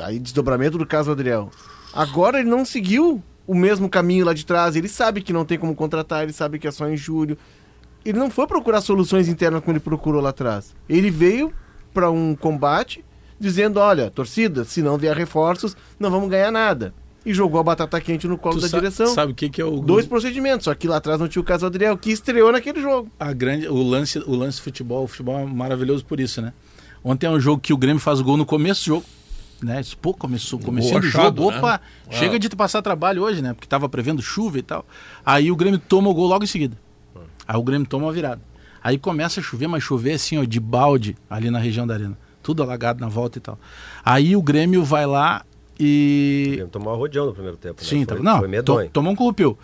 aí 0.01 0.21
desdobramento 0.21 0.79
do 0.79 0.87
caso 0.87 1.11
Adriel, 1.11 1.51
agora 1.93 2.39
ele 2.39 2.49
não 2.49 2.65
seguiu 2.65 3.21
o 3.51 3.55
mesmo 3.55 3.89
caminho 3.89 4.25
lá 4.25 4.33
de 4.33 4.47
trás. 4.47 4.77
Ele 4.77 4.89
sabe 4.89 5.21
que 5.21 5.33
não 5.33 5.45
tem 5.45 5.59
como 5.59 5.75
contratar, 5.75 6.23
ele 6.23 6.33
sabe 6.33 6.57
que 6.57 6.69
é 6.69 6.71
só 6.71 6.89
em 6.89 6.97
julho. 6.97 7.37
Ele 8.05 8.17
não 8.17 8.31
foi 8.31 8.47
procurar 8.47 8.81
soluções 8.81 9.27
internas 9.27 9.61
como 9.61 9.73
ele 9.73 9.81
procurou 9.81 10.23
lá 10.23 10.31
atrás. 10.31 10.73
Ele 10.89 11.11
veio 11.11 11.53
para 11.93 12.13
um 12.13 12.37
combate 12.37 13.05
dizendo: 13.41 13.81
olha, 13.81 14.09
torcida, 14.09 14.65
se 14.65 14.81
não 14.81 14.97
vier 14.97 15.17
reforços, 15.17 15.77
não 15.99 16.13
vamos 16.13 16.31
ganhar 16.31 16.53
nada. 16.53 16.95
E 17.27 17.35
jogou 17.35 17.61
a 17.61 17.65
batata 17.65 18.01
quente 18.01 18.29
no 18.29 18.39
colo 18.39 18.55
tu 18.55 18.61
da 18.63 18.69
sabe, 18.69 18.83
direção. 18.83 19.09
Sabe 19.09 19.33
o 19.33 19.35
que, 19.35 19.51
que 19.51 19.61
é 19.61 19.65
o. 19.65 19.81
Dois 19.81 20.07
procedimentos, 20.07 20.67
só 20.67 20.75
que 20.75 20.87
lá 20.87 20.99
atrás 20.99 21.19
não 21.19 21.27
tinha 21.27 21.43
o 21.43 21.45
caso 21.45 21.67
Adriel, 21.67 21.99
que 21.99 22.13
estreou 22.13 22.53
naquele 22.53 22.81
jogo. 22.81 23.11
A 23.19 23.33
grande, 23.33 23.67
o 23.67 23.83
lance, 23.83 24.21
o 24.21 24.37
lance 24.37 24.59
de 24.59 24.63
futebol, 24.63 25.03
o 25.03 25.09
futebol 25.09 25.41
é 25.41 25.45
maravilhoso 25.45 26.05
por 26.05 26.21
isso, 26.21 26.41
né? 26.41 26.53
Ontem 27.03 27.27
é 27.27 27.31
um 27.31 27.41
jogo 27.41 27.61
que 27.61 27.73
o 27.73 27.77
Grêmio 27.77 28.01
faz 28.01 28.21
o 28.21 28.25
gol 28.25 28.37
no 28.37 28.47
começo 28.47 28.83
do 28.83 28.87
jogo. 28.87 29.07
Né? 29.63 29.81
Pô, 30.01 30.15
começou, 30.15 30.59
comecei 30.59 30.97
o 30.97 31.03
jogo, 31.03 31.51
né? 31.51 31.59
opa, 31.59 31.73
né? 31.73 32.17
chega 32.17 32.39
de 32.39 32.49
passar 32.51 32.83
trabalho 32.83 33.23
hoje, 33.23 33.43
né? 33.43 33.53
Porque 33.53 33.67
tava 33.67 33.89
prevendo 33.89 34.23
chuva 34.23 34.59
e 34.59 34.63
tal. 34.63 34.85
Aí 35.25 35.51
o 35.51 35.57
Grêmio 35.57 35.79
toma 35.79 36.09
o 36.09 36.15
gol 36.15 36.27
logo 36.27 36.45
em 36.45 36.47
seguida. 36.47 36.77
Aí 37.47 37.57
o 37.57 37.63
Grêmio 37.63 37.87
toma 37.87 38.09
a 38.09 38.13
virada. 38.13 38.41
Aí 38.83 38.99
começa 38.99 39.41
a 39.41 39.43
chover, 39.43 39.69
mas 39.69 39.83
chover 39.83 40.13
assim, 40.13 40.39
ó, 40.39 40.45
de 40.45 40.59
balde 40.59 41.17
ali 41.29 41.51
na 41.51 41.59
região 41.59 41.87
da 41.87 41.95
arena. 41.95 42.17
Tudo 42.43 42.63
alagado 42.63 43.01
na 43.01 43.09
volta 43.09 43.39
e 43.39 43.41
tal. 43.41 43.59
Aí 44.05 44.35
o 44.35 44.43
Grêmio 44.43 44.83
vai 44.83 45.07
lá 45.07 45.45
e. 45.79 46.45
O 46.47 46.51
Grêmio 46.53 46.69
tomou 46.69 46.93
uma 46.93 46.99
rodeão 46.99 47.27
no 47.27 47.33
primeiro 47.33 47.57
tempo. 47.57 47.83
Né? 47.83 47.89
Sim, 47.89 48.05
foi, 48.07 48.21
não, 48.21 48.39
foi 48.39 48.49
medonho. 48.49 48.87
To, 48.89 48.93
tomou 48.93 49.13
um 49.13 49.17
corrupio. 49.17 49.59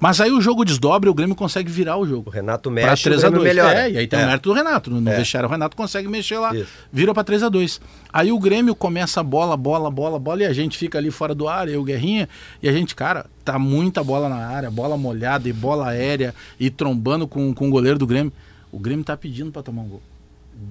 Mas 0.00 0.18
aí 0.18 0.32
o 0.32 0.40
jogo 0.40 0.64
desdobra 0.64 1.10
e 1.10 1.12
o 1.12 1.14
Grêmio 1.14 1.36
consegue 1.36 1.70
virar 1.70 1.98
o 1.98 2.06
jogo. 2.06 2.30
O 2.30 2.32
Renato 2.32 2.70
mexe, 2.70 3.04
3 3.04 3.22
a 3.22 3.28
2 3.28 3.44
melhora. 3.44 3.82
É, 3.82 3.90
e 3.90 3.98
aí 3.98 4.06
tem 4.06 4.18
é. 4.18 4.24
o 4.24 4.26
mérito 4.26 4.48
do 4.48 4.54
Renato. 4.54 4.90
No 4.90 5.10
é. 5.10 5.16
vestiário 5.16 5.46
o 5.46 5.52
Renato 5.52 5.76
consegue 5.76 6.08
mexer 6.08 6.38
lá, 6.38 6.56
Isso. 6.56 6.72
vira 6.90 7.12
para 7.12 7.22
3 7.22 7.42
a 7.42 7.48
2 7.50 7.80
Aí 8.10 8.32
o 8.32 8.38
Grêmio 8.38 8.74
começa 8.74 9.20
a 9.20 9.22
bola, 9.22 9.58
bola, 9.58 9.90
bola, 9.90 10.18
bola, 10.18 10.42
e 10.42 10.46
a 10.46 10.52
gente 10.54 10.78
fica 10.78 10.96
ali 10.96 11.10
fora 11.10 11.34
do 11.34 11.46
ar, 11.46 11.68
eu, 11.68 11.84
Guerrinha, 11.84 12.28
e 12.62 12.68
a 12.68 12.72
gente, 12.72 12.94
cara, 12.94 13.26
tá 13.44 13.58
muita 13.58 14.02
bola 14.02 14.28
na 14.28 14.46
área, 14.46 14.70
bola 14.70 14.96
molhada 14.96 15.46
e 15.46 15.52
bola 15.52 15.88
aérea, 15.88 16.34
e 16.58 16.70
trombando 16.70 17.28
com, 17.28 17.52
com 17.52 17.68
o 17.68 17.70
goleiro 17.70 17.98
do 17.98 18.06
Grêmio. 18.06 18.32
O 18.72 18.78
Grêmio 18.78 19.04
tá 19.04 19.16
pedindo 19.16 19.52
para 19.52 19.62
tomar 19.62 19.82
um 19.82 19.88
gol. 19.88 20.02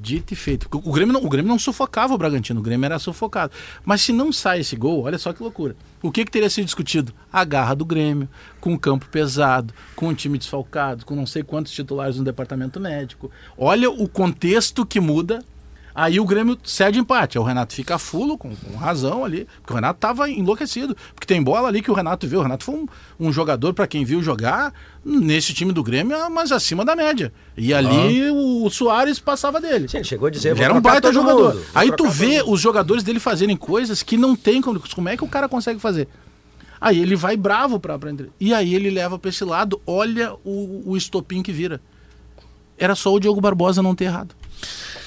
Dito 0.01 0.33
e 0.33 0.35
feito. 0.35 0.69
O 0.71 0.91
Grêmio, 0.93 1.13
não, 1.13 1.23
o 1.23 1.29
Grêmio 1.29 1.49
não 1.49 1.57
sufocava 1.57 2.13
o 2.13 2.17
Bragantino, 2.17 2.59
o 2.59 2.63
Grêmio 2.63 2.85
era 2.85 2.99
sufocado. 2.99 3.51
Mas 3.83 4.01
se 4.01 4.13
não 4.13 4.31
sai 4.31 4.59
esse 4.59 4.75
gol, 4.75 5.03
olha 5.03 5.17
só 5.17 5.33
que 5.33 5.41
loucura. 5.41 5.75
O 6.01 6.11
que, 6.11 6.23
que 6.23 6.31
teria 6.31 6.49
sido 6.49 6.65
discutido? 6.65 7.11
A 7.33 7.43
garra 7.43 7.73
do 7.73 7.83
Grêmio, 7.83 8.29
com 8.61 8.73
o 8.73 8.79
campo 8.79 9.07
pesado, 9.09 9.73
com 9.95 10.07
o 10.09 10.15
time 10.15 10.37
desfalcado, 10.37 11.05
com 11.05 11.15
não 11.15 11.25
sei 11.25 11.41
quantos 11.41 11.71
titulares 11.71 12.17
no 12.17 12.23
departamento 12.23 12.79
médico. 12.79 13.31
Olha 13.57 13.89
o 13.89 14.07
contexto 14.07 14.85
que 14.85 14.99
muda 14.99 15.43
Aí 15.99 16.17
o 16.17 16.23
Grêmio 16.23 16.57
cede 16.63 16.97
empate. 16.97 17.37
Aí 17.37 17.41
o 17.41 17.45
Renato 17.45 17.73
fica 17.73 17.99
fulo, 17.99 18.37
com, 18.37 18.55
com 18.55 18.77
razão 18.77 19.25
ali, 19.25 19.45
porque 19.61 19.73
o 19.73 19.75
Renato 19.75 19.97
estava 19.97 20.29
enlouquecido. 20.29 20.95
Porque 21.13 21.27
tem 21.27 21.43
bola 21.43 21.67
ali 21.67 21.81
que 21.81 21.91
o 21.91 21.93
Renato 21.93 22.25
viu. 22.25 22.39
O 22.39 22.41
Renato 22.41 22.63
foi 22.63 22.75
um, 22.75 22.87
um 23.19 23.33
jogador, 23.33 23.73
para 23.73 23.85
quem 23.85 24.05
viu 24.05 24.23
jogar, 24.23 24.73
nesse 25.03 25.53
time 25.53 25.73
do 25.73 25.83
Grêmio, 25.83 26.17
mas 26.29 26.53
acima 26.53 26.85
da 26.85 26.95
média. 26.95 27.33
E 27.57 27.73
ali 27.73 28.31
o, 28.31 28.63
o 28.63 28.69
Soares 28.69 29.19
passava 29.19 29.59
dele. 29.59 29.89
Sim, 29.89 29.97
ele 29.97 30.05
chegou 30.05 30.29
a 30.29 30.31
dizer. 30.31 30.51
Ele 30.51 30.63
era 30.63 30.73
um 30.73 30.79
baita 30.79 31.11
jogador. 31.11 31.55
Mundo, 31.55 31.65
Aí 31.75 31.91
tu 31.91 32.09
vê 32.09 32.41
os 32.47 32.61
jogadores 32.61 33.03
dele 33.03 33.19
fazerem 33.19 33.57
coisas 33.57 34.01
que 34.01 34.15
não 34.15 34.37
tem 34.37 34.61
como. 34.61 34.81
Como 34.95 35.09
é 35.09 35.17
que 35.17 35.23
o 35.25 35.27
cara 35.27 35.49
consegue 35.49 35.81
fazer? 35.81 36.07
Aí 36.79 36.97
ele 36.97 37.17
vai 37.17 37.35
bravo 37.35 37.77
para 37.77 37.93
aprender. 37.93 38.29
E 38.39 38.53
aí 38.53 38.73
ele 38.73 38.89
leva 38.89 39.19
para 39.19 39.29
esse 39.29 39.43
lado, 39.43 39.81
olha 39.85 40.33
o, 40.45 40.91
o 40.91 40.95
estopim 40.95 41.43
que 41.43 41.51
vira. 41.51 41.81
Era 42.77 42.95
só 42.95 43.13
o 43.13 43.19
Diogo 43.19 43.41
Barbosa 43.41 43.83
não 43.83 43.93
ter 43.93 44.05
errado. 44.05 44.38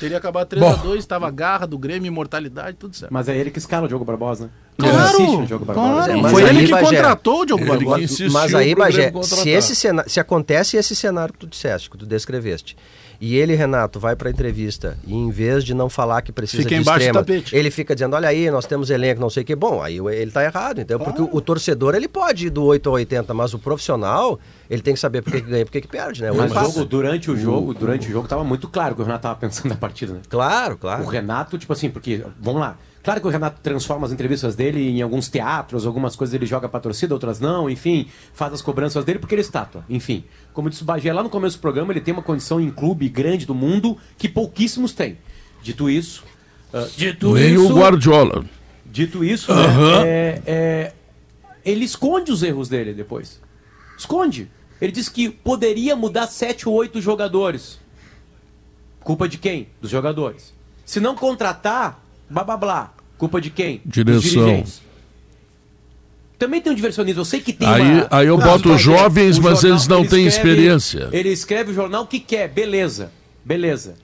Teria 0.01 0.19
acabado 0.19 0.49
3x2, 0.49 0.97
estava 0.97 1.31
garra 1.31 1.67
do 1.67 1.79
Grêmio, 1.79 2.09
imortalidade, 2.09 2.77
tudo 2.77 2.97
certo. 2.97 3.13
Mas 3.13 3.29
é 3.29 3.37
ele 3.37 3.51
que 3.51 3.59
escala 3.59 3.85
o 3.85 3.89
Diogo 3.89 4.05
Barbosa, 4.05 4.45
né? 4.45 4.51
Claro, 4.79 5.47
Diogo 5.47 5.65
Barbosa. 5.65 6.07
Claro. 6.07 6.27
É, 6.27 6.31
Foi 6.31 6.43
ele 6.43 6.65
que 6.65 6.73
Bagé, 6.73 6.85
contratou 6.87 7.41
o 7.43 7.47
Diogo 7.47 7.65
Barbosa. 7.65 8.29
Mas 8.31 8.55
aí, 8.55 8.75
Bagé, 8.75 9.13
se, 9.23 9.51
esse 9.51 9.77
cenário, 9.77 10.11
se 10.11 10.19
acontece 10.19 10.77
esse 10.77 10.97
cenário 10.97 11.33
que 11.33 11.41
tu 11.41 11.47
disseste, 11.47 11.89
que 11.89 11.97
tu 11.97 12.07
descreveste, 12.07 12.77
e 13.25 13.37
ele, 13.37 13.55
Renato, 13.55 14.01
vai 14.01 14.17
para 14.17 14.29
a 14.29 14.33
entrevista 14.33 14.99
e 15.07 15.15
em 15.15 15.31
vez 15.31 15.63
de 15.63 15.75
não 15.75 15.89
falar 15.89 16.23
que 16.23 16.33
precisa 16.33 16.65
fica 16.65 16.75
de 16.75 16.83
extrema, 16.83 17.25
ele 17.53 17.71
fica 17.71 17.95
dizendo, 17.95 18.17
olha 18.17 18.29
aí, 18.29 18.51
nós 18.51 18.67
temos 18.67 18.91
elenco, 18.91 19.21
não 19.21 19.31
sei 19.31 19.45
o 19.45 19.47
que. 19.47 19.55
Bom, 19.55 19.81
aí 19.81 19.99
ele 19.99 20.25
está 20.25 20.43
errado, 20.43 20.81
então 20.81 20.99
Porque 20.99 21.23
o, 21.23 21.29
o, 21.31 21.41
torcedor, 21.41 21.95
ele 21.95 22.09
pode 22.09 22.49
ir 22.49 22.51
do 22.51 22.65
8 22.65 22.89
ao 22.89 22.97
80, 22.97 23.33
mas 23.33 23.55
o 23.55 23.61
profissional, 23.61 24.41
ele 24.69 24.83
tem 24.83 24.93
que 24.93 24.99
saber 24.99 25.23
por 25.23 25.35
que, 25.35 25.41
ganha 25.41 25.63
e 25.63 25.65
por 25.65 25.71
que, 25.71 25.87
perde, 25.87 26.21
né? 26.21 26.33
Mas 26.33 26.53
jogo, 26.53 26.85
durante 26.85 27.31
o 27.31 27.37
jogo, 27.37 27.73
durante 27.73 28.09
o 28.09 28.11
jogo, 28.11 28.25
estava 28.25 28.43
muito 28.43 28.67
claro 28.67 28.97
que 28.97 29.03
o 29.03 29.05
Renato 29.05 29.21
estava 29.21 29.39
pensando 29.39 29.69
na 29.69 29.77
partida, 29.77 30.15
né? 30.15 30.21
Claro, 30.29 30.77
claro. 30.77 31.05
O 31.05 31.07
Renato, 31.07 31.57
tipo 31.57 31.73
assim, 31.73 31.91
porque, 31.91 32.25
vamos 32.41 32.61
lá, 32.61 32.77
Claro 33.03 33.21
que 33.21 33.27
o 33.27 33.31
Renato 33.31 33.61
transforma 33.61 34.07
as 34.07 34.13
entrevistas 34.13 34.55
dele 34.55 34.89
em 34.89 35.03
alguns 35.03 35.29
teatros, 35.29 35.85
algumas 35.85 36.15
coisas 36.15 36.33
ele 36.35 36.47
joga 36.47 36.69
pra 36.69 36.79
torcida, 36.79 37.13
outras 37.13 37.41
não, 37.41 37.69
enfim, 37.69 38.07
faz 38.33 38.53
as 38.53 38.63
cobranças 38.63 39.05
dele 39.05 39.19
porque 39.19 39.35
ele 39.35 39.43
é 39.43 39.45
estátua, 39.45 39.85
enfim. 39.91 40.25
Como 40.53 40.71
disse 40.71 40.83
o 40.83 40.85
Bagé 40.85 41.13
lá 41.13 41.23
no 41.23 41.29
começo 41.29 41.57
do 41.59 41.61
programa, 41.61 41.93
ele 41.93 42.01
tem 42.01 42.15
uma 42.15 42.23
condição 42.23 42.61
em 42.61 42.71
clube 42.71 43.09
grande 43.09 43.45
do 43.45 43.55
mundo 43.55 43.99
que 44.17 44.29
pouquíssimos 44.29 44.93
têm. 44.93 45.19
Dito 45.63 45.91
isso. 45.91 46.23
Uh, 46.73 46.89
dito 46.97 47.35
Nem 47.35 47.55
isso, 47.55 47.73
o 47.73 47.77
Guardiola. 47.77 48.45
Dito 48.87 49.25
isso, 49.25 49.53
né, 49.53 49.63
é, 50.05 50.43
é, 50.47 50.93
ele 51.65 51.85
esconde 51.85 52.31
os 52.31 52.43
erros 52.43 52.69
dele 52.69 52.93
depois. 52.93 53.41
Esconde. 53.99 54.51
Ele 54.81 54.93
diz 54.93 55.09
que 55.09 55.31
poderia 55.31 55.97
mudar 55.97 56.27
sete 56.27 56.69
ou 56.69 56.75
oito 56.75 57.01
jogadores. 57.01 57.79
Culpa 59.01 59.29
de 59.29 59.39
quem? 59.39 59.69
Dos 59.81 59.91
jogadores. 59.91 60.53
Se 60.85 61.01
não 61.01 61.15
contratar, 61.15 62.02
blá 62.33 62.45
blá 62.45 62.57
blá. 62.57 62.93
Culpa 63.19 63.41
de 63.41 63.51
quem? 63.51 63.81
Direção. 63.85 64.65
Também 66.39 66.61
tem 66.61 66.73
um 66.73 66.75
diversionismo. 66.75 67.21
Eu 67.21 67.25
sei 67.25 67.41
que 67.41 67.53
tem 67.53 67.69
aí, 67.69 67.83
uma... 67.83 68.09
Aí 68.11 68.27
eu 68.27 68.37
boto 68.37 68.73
os 68.73 68.83
jovens, 68.83 69.39
mas 69.39 69.61
jornal, 69.61 69.71
eles 69.71 69.87
não 69.87 70.01
ele 70.01 70.09
têm 70.09 70.27
escreve, 70.27 70.51
experiência. 70.51 71.09
Ele 71.13 71.29
escreve 71.29 71.71
o 71.71 71.75
jornal 71.75 72.05
que 72.05 72.19
quer, 72.19 72.49
beleza. 72.49 73.13
Beleza. 73.45 73.95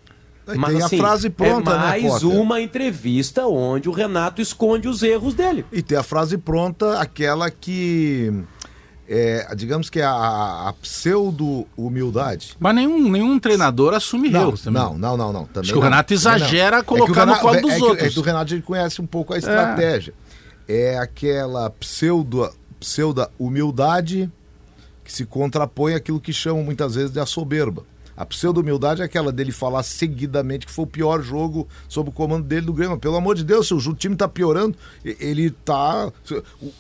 Mas, 0.57 0.73
tem 0.73 0.83
assim, 0.83 0.97
a 0.97 0.99
frase 0.99 1.31
pronta, 1.31 1.73
é 1.73 1.77
mais 1.77 2.23
né, 2.23 2.35
uma 2.35 2.61
entrevista 2.61 3.47
onde 3.47 3.89
o 3.89 3.93
Renato 3.93 4.41
esconde 4.41 4.89
os 4.89 5.03
erros 5.03 5.35
dele. 5.35 5.65
E 5.73 5.83
tem 5.83 5.99
a 5.99 6.03
frase 6.03 6.39
pronta, 6.39 6.99
aquela 7.01 7.51
que 7.51 8.33
é, 9.09 9.49
digamos 9.57 9.89
que 9.89 10.01
é 10.01 10.05
a, 10.05 10.69
a 10.69 10.75
pseudo-humildade. 10.83 12.55
Mas 12.61 12.75
nenhum, 12.75 13.11
nenhum 13.11 13.39
treinador 13.39 13.95
assume 13.95 14.29
não, 14.29 14.49
erros 14.49 14.63
também. 14.63 14.83
Não, 14.83 14.99
não, 14.99 15.17
não. 15.17 15.33
não 15.33 15.45
também 15.47 15.63
Acho 15.63 15.73
que 15.73 15.79
o 15.79 15.83
Renato 15.83 16.13
exagera 16.13 16.77
não. 16.79 16.85
colocar 16.85 17.23
é 17.23 17.27
no 17.27 17.39
colo 17.39 17.61
dos 17.61 17.73
é 17.73 17.79
outros. 17.79 18.09
é 18.09 18.11
que 18.11 18.19
o 18.19 18.23
Renato 18.23 18.53
ele 18.53 18.63
conhece 18.63 19.01
um 19.01 19.07
pouco 19.07 19.33
a 19.33 19.39
estratégia. 19.39 20.13
É, 20.69 20.93
é 20.93 20.99
aquela 20.99 21.71
pseudo, 21.71 22.53
pseudo-humildade 22.79 24.31
que 25.03 25.13
se 25.13 25.25
contrapõe 25.25 25.95
àquilo 25.95 26.21
que 26.21 26.33
chamam 26.35 26.63
muitas 26.63 26.95
vezes 26.95 27.11
de 27.11 27.19
a 27.19 27.25
soberba. 27.25 27.85
A 28.19 28.27
pseudo-humildade 28.27 29.01
é 29.01 29.05
aquela 29.05 29.31
dele 29.31 29.53
falar 29.53 29.85
seguidamente 29.85 30.67
que 30.67 30.73
foi 30.73 30.85
o 30.85 30.89
pior 30.89 31.23
jogo 31.23 31.69
sob 31.89 32.09
o 32.09 32.13
comando 32.13 32.45
dele 32.45 32.67
do 32.67 32.73
Grêmio. 32.73 32.99
Pelo 32.99 33.15
amor 33.15 33.37
de 33.37 33.45
Deus, 33.45 33.69
se 33.69 33.75
o 33.75 33.95
time 33.95 34.17
está 34.17 34.27
piorando, 34.27 34.77
ele 35.05 35.47
está. 35.47 36.11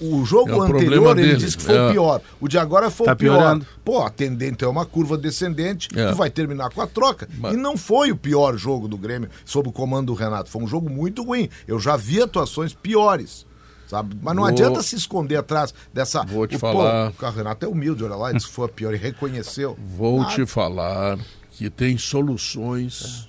O, 0.01 0.24
jogo 0.24 0.51
é 0.51 0.55
o 0.57 0.62
anterior 0.62 1.16
ele 1.16 1.37
disse 1.37 1.57
que 1.57 1.62
foi 1.62 1.77
é. 1.77 1.87
o 1.87 1.92
pior. 1.92 2.20
O 2.40 2.48
de 2.48 2.59
agora 2.59 2.90
foi 2.90 3.07
tá 3.07 3.12
o 3.12 3.16
pior. 3.16 3.38
Piorando. 3.38 3.66
Pô, 3.85 4.03
a 4.03 4.11
tendente 4.11 4.64
é 4.64 4.66
uma 4.66 4.85
curva 4.85 5.16
descendente 5.16 5.88
é. 5.94 6.09
que 6.09 6.14
vai 6.14 6.29
terminar 6.29 6.70
com 6.70 6.83
a 6.83 6.88
troca. 6.88 7.29
Mas... 7.38 7.55
E 7.55 7.57
não 7.57 7.77
foi 7.77 8.11
o 8.11 8.16
pior 8.16 8.57
jogo 8.57 8.88
do 8.88 8.98
Grêmio 8.98 9.31
sob 9.44 9.68
o 9.68 9.72
comando 9.72 10.07
do 10.07 10.14
Renato. 10.14 10.51
Foi 10.51 10.61
um 10.61 10.66
jogo 10.66 10.90
muito 10.90 11.22
ruim. 11.22 11.48
Eu 11.68 11.79
já 11.79 11.96
vi 11.96 12.20
atuações 12.20 12.74
piores. 12.74 13.46
Sabe? 13.88 14.16
Mas 14.22 14.37
não 14.37 14.42
Vou... 14.42 14.53
adianta 14.53 14.83
se 14.83 14.96
esconder 14.96 15.37
atrás 15.37 15.72
dessa. 15.92 16.22
Vou 16.22 16.46
te 16.46 16.57
o, 16.57 16.59
falar. 16.59 17.12
Pô, 17.12 17.27
o 17.27 17.31
Renato 17.31 17.64
é 17.64 17.68
humilde, 17.68 18.05
olha 18.05 18.14
lá, 18.14 18.31
ele 18.31 18.40
foi 18.40 18.66
a 18.66 18.68
pior 18.68 18.94
e 18.94 18.98
reconheceu. 18.98 19.77
Vou 19.96 20.24
te 20.27 20.44
falar 20.44 21.18
que 21.53 21.70
tem 21.70 21.96
soluções 21.96 23.29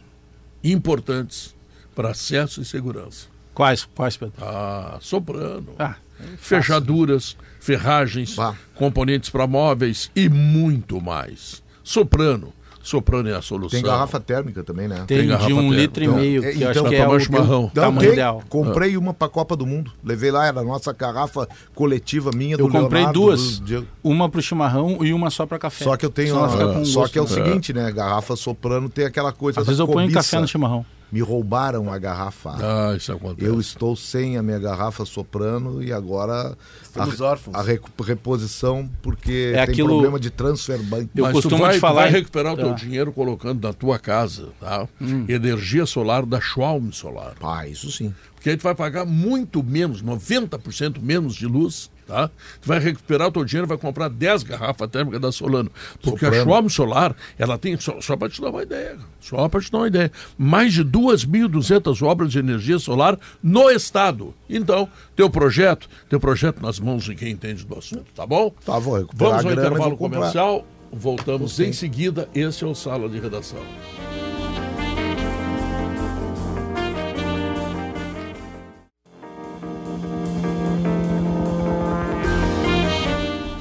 é. 0.64 0.70
importantes 0.70 1.56
para 1.96 2.12
acesso 2.12 2.62
e 2.62 2.66
segurança. 2.66 3.28
Quais, 3.54 3.86
quais, 3.96 4.18
Pedro? 4.18 4.36
Ah, 4.42 4.98
soprano. 5.02 5.74
Ah, 5.80 5.96
é 6.20 6.38
fechaduras, 6.38 7.38
ferragens, 7.60 8.36
bah. 8.36 8.56
componentes 8.76 9.30
para 9.30 9.48
móveis 9.48 10.12
e 10.16 10.30
muito 10.30 11.02
mais. 11.02 11.64
Soprano 11.84 12.54
Soprano 12.90 13.30
é 13.30 13.36
a 13.36 13.42
solução. 13.42 13.80
Tem 13.80 13.84
garrafa 13.84 14.20
térmica 14.20 14.64
também, 14.64 14.88
né? 14.88 15.04
Tem, 15.06 15.20
tem 15.20 15.28
de 15.28 15.54
um 15.54 15.58
térmica. 15.58 15.76
litro 15.76 16.04
então, 16.04 16.18
e 16.18 16.22
meio, 16.22 16.42
que 16.42 16.50
então, 16.50 16.70
acho 16.70 16.84
que 16.86 16.96
é 16.96 17.08
o 17.08 17.20
chimarrão. 17.20 17.62
Não, 17.62 17.70
tamanho 17.70 18.14
ideal. 18.14 18.44
Comprei 18.50 18.98
uma 18.98 19.14
para 19.14 19.28
a 19.28 19.30
Copa 19.30 19.56
do 19.56 19.64
Mundo. 19.64 19.92
Levei 20.04 20.32
lá, 20.32 20.48
era 20.48 20.62
a 20.62 20.64
nossa 20.64 20.92
garrafa 20.92 21.48
coletiva 21.76 22.32
minha 22.32 22.58
do 22.58 22.64
Eu 22.64 22.70
comprei 22.70 23.04
Leonardo, 23.04 23.20
duas. 23.20 23.60
Do... 23.60 23.88
Uma 24.04 24.28
para 24.28 24.40
o 24.40 24.42
chimarrão 24.42 25.06
e 25.06 25.14
uma 25.14 25.30
só 25.30 25.46
para 25.46 25.60
café. 25.60 25.84
Só 25.84 25.96
que 25.96 26.04
eu 26.04 26.10
tenho... 26.10 26.34
Só, 26.34 26.48
uma... 26.48 26.86
só 26.86 27.08
que 27.08 27.20
é 27.20 27.22
o 27.22 27.26
né? 27.26 27.30
seguinte, 27.30 27.74
né? 27.74 27.92
Garrafa 27.92 28.36
soprano 28.36 28.90
tem 28.90 29.06
aquela 29.06 29.32
coisa 29.32 29.60
Às 29.60 29.68
vezes 29.68 29.80
eu 29.80 29.88
ponho 29.88 30.12
café 30.12 30.40
no 30.40 30.48
chimarrão 30.48 30.84
me 31.12 31.22
roubaram 31.22 31.92
a 31.92 31.98
garrafa. 31.98 32.56
Ah, 32.60 32.96
isso 32.96 33.12
acontece. 33.12 33.48
Eu 33.48 33.60
estou 33.60 33.96
sem 33.96 34.38
a 34.38 34.44
minha 34.44 34.60
garrafa 34.60 35.06
soprano 35.06 35.82
e 35.82 35.92
agora 35.92 36.56
Estamos 36.82 37.22
a, 37.22 37.26
órfãos. 37.26 37.56
a 37.56 38.04
reposição 38.04 38.90
porque 39.02 39.52
é 39.54 39.66
tem 39.66 39.74
aquilo... 39.74 39.90
problema 39.90 40.20
de 40.20 40.30
transfer 40.30 40.82
bank. 40.84 41.10
Eu 41.16 41.26
Mas 41.26 41.34
costumo 41.34 41.58
tu 41.58 41.62
vai, 41.62 41.74
te 41.76 41.80
falar, 41.80 42.02
vai 42.04 42.12
recuperar 42.12 42.54
o 42.54 42.58
teu 42.58 42.72
ah. 42.72 42.74
dinheiro 42.74 43.12
colocando 43.12 43.68
na 43.68 43.74
tua 43.74 43.98
casa, 43.98 44.50
tá? 44.60 44.88
Hum. 45.02 45.26
Energia 45.28 45.86
solar 45.86 46.26
da 46.26 46.40
Schwalm 46.40 46.92
Solar. 46.92 47.34
Ah, 47.42 47.68
isso 47.68 47.92
sim. 47.92 48.14
Porque 48.40 48.52
aí 48.52 48.58
tu 48.58 48.64
vai 48.64 48.74
pagar 48.74 49.06
muito 49.06 49.62
menos, 49.62 50.02
90% 50.02 51.02
menos 51.02 51.36
de 51.36 51.46
luz 51.46 51.92
Tá? 52.10 52.28
Tu 52.60 52.68
vai 52.68 52.80
recuperar 52.80 53.28
o 53.28 53.32
teu 53.32 53.46
dinheiro, 53.46 53.68
vai 53.68 53.78
comprar 53.78 54.10
10 54.10 54.42
garrafas 54.42 54.90
térmicas 54.90 55.22
da 55.22 55.32
Solano. 55.32 55.72
Porque 56.02 56.26
a 56.26 56.32
Schwab 56.34 56.68
Solar, 56.68 57.16
ela 57.38 57.56
tem, 57.56 57.80
só, 57.80 58.02
só 58.02 58.18
para 58.18 58.28
te 58.28 58.42
dar 58.42 58.50
uma 58.50 58.64
ideia, 58.64 58.98
só 59.22 59.48
para 59.48 59.62
te 59.62 59.72
dar 59.72 59.78
uma 59.78 59.88
ideia, 59.88 60.12
mais 60.36 60.74
de 60.74 60.84
2.200 60.84 62.02
obras 62.02 62.32
de 62.32 62.40
energia 62.40 62.80
solar 62.80 63.16
no 63.44 63.70
estado. 63.70 64.34
Então, 64.50 64.90
teu 65.16 65.30
projeto, 65.30 65.88
teu 66.10 66.20
projeto 66.20 66.64
nas 66.64 66.80
mãos 66.80 67.04
de 67.04 67.14
quem 67.14 67.30
entende 67.30 67.64
do 67.64 67.78
assunto, 67.78 68.06
tá 68.16 68.26
bom? 68.26 68.52
Tá, 68.66 68.80
vou 68.80 68.98
recuperar 68.98 69.30
Vamos 69.30 69.46
ao 69.46 69.52
intervalo 69.52 69.96
comercial, 69.96 70.66
voltamos 70.92 71.60
em 71.60 71.72
seguida. 71.72 72.28
Esse 72.34 72.64
é 72.64 72.68
o 72.68 72.74
Sala 72.74 73.08
de 73.08 73.20
Redação. 73.20 73.60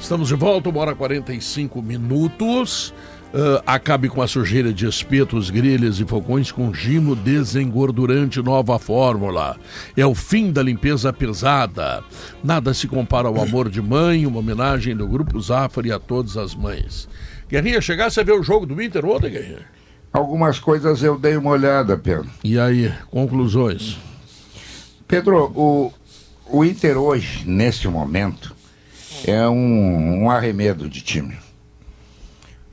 Estamos 0.09 0.29
de 0.29 0.33
volta, 0.33 0.71
uma 0.71 0.79
hora 0.79 0.95
45 0.95 1.83
minutos. 1.83 2.91
Uh, 3.31 3.61
acabe 3.63 4.09
com 4.09 4.23
a 4.23 4.27
sujeira 4.27 4.73
de 4.73 4.87
espetos, 4.87 5.51
grelhas 5.51 5.99
e 5.99 6.03
fogões 6.03 6.51
com 6.51 6.73
Gimo 6.73 7.15
Desengordurante 7.15 8.41
Nova 8.41 8.79
Fórmula. 8.79 9.55
É 9.95 10.03
o 10.03 10.15
fim 10.15 10.51
da 10.51 10.63
limpeza 10.63 11.13
pesada. 11.13 12.03
Nada 12.43 12.73
se 12.73 12.87
compara 12.87 13.27
ao 13.27 13.39
amor 13.39 13.69
de 13.69 13.83
mãe, 13.83 14.25
uma 14.25 14.39
homenagem 14.39 14.95
do 14.95 15.07
Grupo 15.07 15.39
Zafari 15.39 15.91
a 15.91 15.99
todas 15.99 16.37
as 16.37 16.55
mães. 16.55 17.07
Guerrinha, 17.47 17.79
chegasse 17.79 18.19
a 18.19 18.23
ver 18.23 18.33
o 18.33 18.41
jogo 18.41 18.65
do 18.65 18.81
Inter 18.81 19.05
ontem, 19.05 19.29
Guerrinha? 19.29 19.67
Algumas 20.11 20.57
coisas 20.57 21.03
eu 21.03 21.19
dei 21.19 21.37
uma 21.37 21.51
olhada, 21.51 21.95
Pedro. 21.95 22.27
E 22.43 22.59
aí, 22.59 22.91
conclusões? 23.11 23.99
Pedro, 25.07 25.51
o, 25.55 25.93
o 26.47 26.65
Inter 26.65 26.97
hoje, 26.97 27.47
neste 27.47 27.87
momento, 27.87 28.57
é 29.25 29.47
um, 29.47 30.23
um 30.23 30.31
arremedo 30.31 30.89
de 30.89 31.01
time 31.01 31.37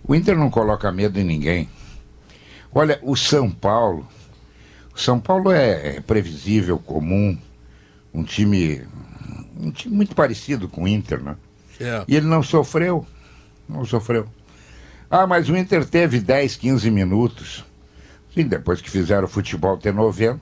o 0.06 0.14
Inter 0.14 0.36
não 0.36 0.48
coloca 0.48 0.92
medo 0.92 1.18
em 1.18 1.24
ninguém. 1.24 1.68
Olha, 2.72 2.98
o 3.02 3.16
São 3.16 3.50
Paulo. 3.50 4.06
O 4.94 4.98
São 4.98 5.18
Paulo 5.18 5.50
é, 5.50 5.96
é 5.96 6.00
previsível, 6.00 6.78
comum, 6.78 7.36
um 8.14 8.22
time, 8.22 8.82
um 9.58 9.70
time 9.70 9.94
muito 9.94 10.14
parecido 10.14 10.68
com 10.68 10.84
o 10.84 10.88
Inter, 10.88 11.22
né? 11.22 11.36
É. 11.80 12.04
E 12.06 12.16
ele 12.16 12.26
não 12.26 12.42
sofreu. 12.42 13.04
Não 13.68 13.84
sofreu. 13.84 14.28
Ah, 15.10 15.26
mas 15.26 15.48
o 15.48 15.56
Inter 15.56 15.84
teve 15.84 16.20
10, 16.20 16.56
15 16.56 16.90
minutos. 16.90 17.64
Sim, 18.32 18.46
depois 18.46 18.80
que 18.80 18.90
fizeram 18.90 19.24
o 19.24 19.28
futebol 19.28 19.76
ter 19.76 19.92
90, 19.92 20.40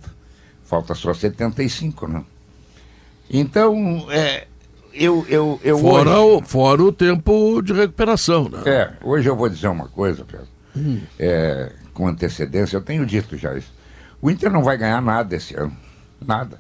falta 0.65 0.95
só 0.95 1.15
75, 1.15 2.07
né? 2.07 2.23
Então, 3.31 4.07
é, 4.11 4.47
eu, 4.95 5.27
eu, 5.29 5.61
eu 5.63 5.79
fora, 5.79 6.11
hoje... 6.19 6.43
o, 6.43 6.47
fora 6.47 6.83
o 6.83 6.93
tempo 6.93 7.61
de 7.63 7.73
recuperação, 7.73 8.49
né? 8.49 8.63
É, 8.65 8.91
hoje 9.03 9.29
eu 9.29 9.37
vou 9.37 9.49
dizer 9.49 9.69
uma 9.69 9.89
coisa, 9.89 10.25
Pedro. 10.25 10.49
Hum. 10.77 11.01
É, 11.19 11.73
com 11.93 12.07
antecedência, 12.07 12.77
eu 12.77 12.81
tenho 12.81 13.05
dito 13.05 13.37
já 13.37 13.57
isso. 13.57 13.73
O 14.21 14.31
Inter 14.31 14.51
não 14.51 14.63
vai 14.63 14.77
ganhar 14.77 15.01
nada 15.03 15.37
esse 15.37 15.55
ano. 15.55 15.77
Nada. 16.25 16.59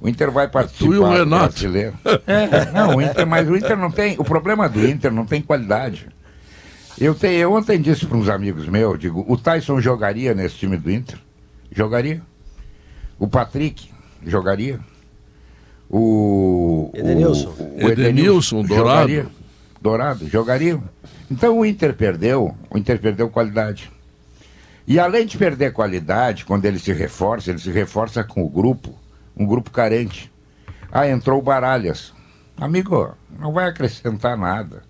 O 0.00 0.08
Inter 0.08 0.30
vai 0.30 0.48
participar 0.48 0.86
tu 0.86 0.94
e 0.94 0.98
o 0.98 1.08
Renato. 1.08 1.52
brasileiro. 1.52 1.94
É, 2.26 2.70
não, 2.72 2.96
o 2.96 3.02
Inter, 3.02 3.26
mas 3.26 3.48
o 3.48 3.56
Inter 3.56 3.76
não 3.76 3.90
tem. 3.90 4.16
O 4.18 4.24
problema 4.24 4.68
do 4.68 4.86
Inter 4.86 5.12
não 5.12 5.24
tem 5.24 5.40
qualidade. 5.40 6.08
Eu, 6.98 7.14
te, 7.14 7.26
eu 7.26 7.52
ontem 7.52 7.80
disse 7.80 8.06
para 8.06 8.16
uns 8.16 8.28
amigos 8.28 8.68
meus, 8.68 8.98
digo, 8.98 9.24
o 9.26 9.36
Tyson 9.36 9.80
jogaria 9.80 10.34
nesse 10.34 10.56
time 10.56 10.76
do 10.76 10.90
Inter? 10.90 11.18
Jogaria. 11.72 12.22
O 13.18 13.26
Patrick 13.26 13.90
jogaria. 14.24 14.78
O. 15.90 16.90
Edenilson. 16.94 17.48
O, 17.50 17.62
o 17.62 17.90
Edenilson, 17.90 17.92
Edenilson 17.92 18.62
Dourado. 18.62 18.90
Jogaria, 18.90 19.26
Dourado, 19.80 20.28
jogariam. 20.28 20.82
Então 21.30 21.58
o 21.58 21.66
Inter 21.66 21.94
perdeu, 21.94 22.54
o 22.70 22.78
Inter 22.78 22.98
perdeu 22.98 23.28
qualidade. 23.28 23.90
E 24.86 24.98
além 24.98 25.26
de 25.26 25.38
perder 25.38 25.72
qualidade, 25.72 26.44
quando 26.44 26.64
ele 26.66 26.78
se 26.78 26.92
reforça, 26.92 27.50
ele 27.50 27.58
se 27.58 27.70
reforça 27.70 28.22
com 28.22 28.44
o 28.44 28.48
grupo, 28.48 28.94
um 29.36 29.46
grupo 29.46 29.70
carente. 29.70 30.30
Ah, 30.92 31.08
entrou 31.08 31.38
o 31.38 31.42
Baralhas. 31.42 32.12
Amigo, 32.56 33.14
não 33.38 33.52
vai 33.52 33.66
acrescentar 33.66 34.36
nada. 34.36 34.82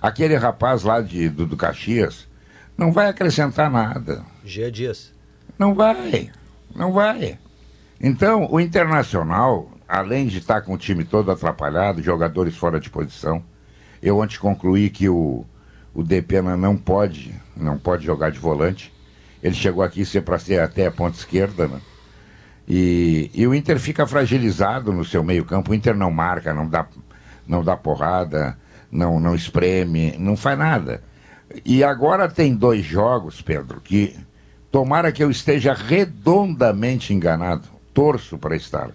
Aquele 0.00 0.36
rapaz 0.36 0.82
lá 0.82 1.00
de, 1.00 1.28
do, 1.28 1.46
do 1.46 1.56
Caxias 1.56 2.28
não 2.76 2.92
vai 2.92 3.08
acrescentar 3.08 3.70
nada. 3.70 4.24
Gia 4.44 4.70
Dias. 4.70 5.12
Não 5.58 5.74
vai, 5.74 6.30
não 6.74 6.92
vai. 6.92 7.38
Então, 8.00 8.48
o 8.50 8.60
Internacional 8.60 9.69
além 9.90 10.28
de 10.28 10.38
estar 10.38 10.60
com 10.62 10.74
o 10.74 10.78
time 10.78 11.04
todo 11.04 11.32
atrapalhado, 11.32 12.00
jogadores 12.00 12.56
fora 12.56 12.78
de 12.78 12.88
posição, 12.88 13.42
eu 14.00 14.18
ontem 14.18 14.38
concluí 14.38 14.88
que 14.88 15.08
o, 15.08 15.44
o 15.92 16.04
Depena 16.04 16.56
não 16.56 16.76
pode, 16.76 17.34
não 17.56 17.76
pode 17.76 18.06
jogar 18.06 18.30
de 18.30 18.38
volante. 18.38 18.92
Ele 19.42 19.54
chegou 19.54 19.82
aqui 19.82 20.04
ser 20.04 20.22
para 20.22 20.38
ser 20.38 20.60
até 20.60 20.86
a 20.86 20.92
ponta 20.92 21.18
esquerda, 21.18 21.66
né? 21.66 21.80
E, 22.68 23.30
e 23.34 23.44
o 23.48 23.54
Inter 23.54 23.80
fica 23.80 24.06
fragilizado 24.06 24.92
no 24.92 25.04
seu 25.04 25.24
meio-campo. 25.24 25.72
O 25.72 25.74
Inter 25.74 25.96
não 25.96 26.10
marca, 26.10 26.54
não 26.54 26.68
dá, 26.68 26.86
não 27.44 27.64
dá 27.64 27.76
porrada, 27.76 28.56
não, 28.92 29.18
não 29.18 29.34
espreme, 29.34 30.14
não 30.18 30.36
faz 30.36 30.56
nada. 30.56 31.02
E 31.64 31.82
agora 31.82 32.28
tem 32.28 32.54
dois 32.54 32.84
jogos, 32.84 33.42
Pedro, 33.42 33.80
que 33.80 34.16
tomara 34.70 35.10
que 35.10 35.24
eu 35.24 35.32
esteja 35.32 35.74
redondamente 35.74 37.12
enganado. 37.12 37.66
Torço 37.92 38.38
para 38.38 38.54
estar 38.54 38.90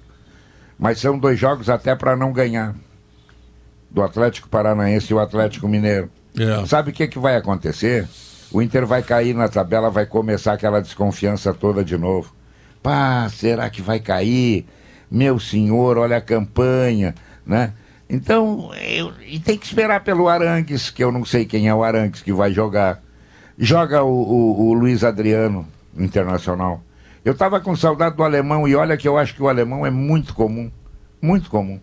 mas 0.78 1.00
são 1.00 1.18
dois 1.18 1.40
jogos 1.40 1.70
até 1.70 1.96
para 1.96 2.16
não 2.16 2.32
ganhar. 2.32 2.76
Do 3.90 4.04
Atlético 4.04 4.50
Paranaense 4.50 5.12
e 5.12 5.16
o 5.16 5.20
Atlético 5.20 5.68
Mineiro. 5.68 6.10
É. 6.38 6.66
Sabe 6.66 6.90
o 6.90 6.94
que, 6.94 7.08
que 7.08 7.18
vai 7.20 7.36
acontecer? 7.36 8.08
O 8.52 8.62
Inter 8.62 8.86
vai 8.86 9.02
cair 9.02 9.34
na 9.34 9.48
tabela, 9.48 9.90
vai 9.90 10.06
começar 10.06 10.54
aquela 10.54 10.82
desconfiança 10.82 11.54
toda 11.54 11.84
de 11.84 11.98
novo. 11.98 12.34
Pá, 12.84 13.28
será 13.30 13.70
que 13.70 13.82
vai 13.82 14.00
cair? 14.00 14.66
Meu 15.10 15.40
senhor, 15.40 15.98
olha 15.98 16.18
a 16.18 16.22
campanha, 16.22 17.16
né? 17.46 17.74
Então, 18.10 18.72
eu, 18.76 19.12
e 19.26 19.40
tem 19.40 19.58
que 19.58 19.66
esperar 19.66 20.04
pelo 20.04 20.28
Arangues, 20.28 20.90
que 20.90 21.04
eu 21.04 21.12
não 21.12 21.26
sei 21.26 21.46
quem 21.46 21.68
é 21.68 21.74
o 21.74 21.84
Arangues 21.84 22.22
que 22.22 22.32
vai 22.32 22.54
jogar. 22.54 23.02
Joga 23.58 24.04
o, 24.04 24.12
o, 24.12 24.68
o 24.68 24.74
Luiz 24.74 25.04
Adriano, 25.04 25.68
internacional. 25.98 26.84
Eu 27.26 27.34
estava 27.34 27.60
com 27.60 27.76
saudade 27.76 28.16
do 28.16 28.24
alemão 28.24 28.68
e 28.68 28.76
olha 28.76 28.96
que 28.96 29.08
eu 29.08 29.18
acho 29.18 29.34
que 29.34 29.42
o 29.42 29.50
alemão 29.50 29.84
é 29.84 29.90
muito 29.90 30.36
comum. 30.36 30.72
Muito 31.20 31.50
comum. 31.50 31.80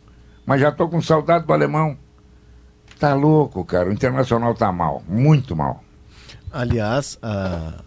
Mas 0.47 0.61
já 0.61 0.68
estou 0.68 0.88
com 0.88 1.03
saudade 1.03 1.45
do 1.45 1.53
alemão. 1.53 1.97
Tá 2.97 3.12
louco, 3.12 3.64
cara. 3.64 3.90
O 3.90 3.93
internacional 3.93 4.55
tá 4.55 4.70
mal. 4.70 5.03
Muito 5.09 5.57
mal. 5.57 5.82
Aliás, 6.53 7.18
a, 7.20 7.82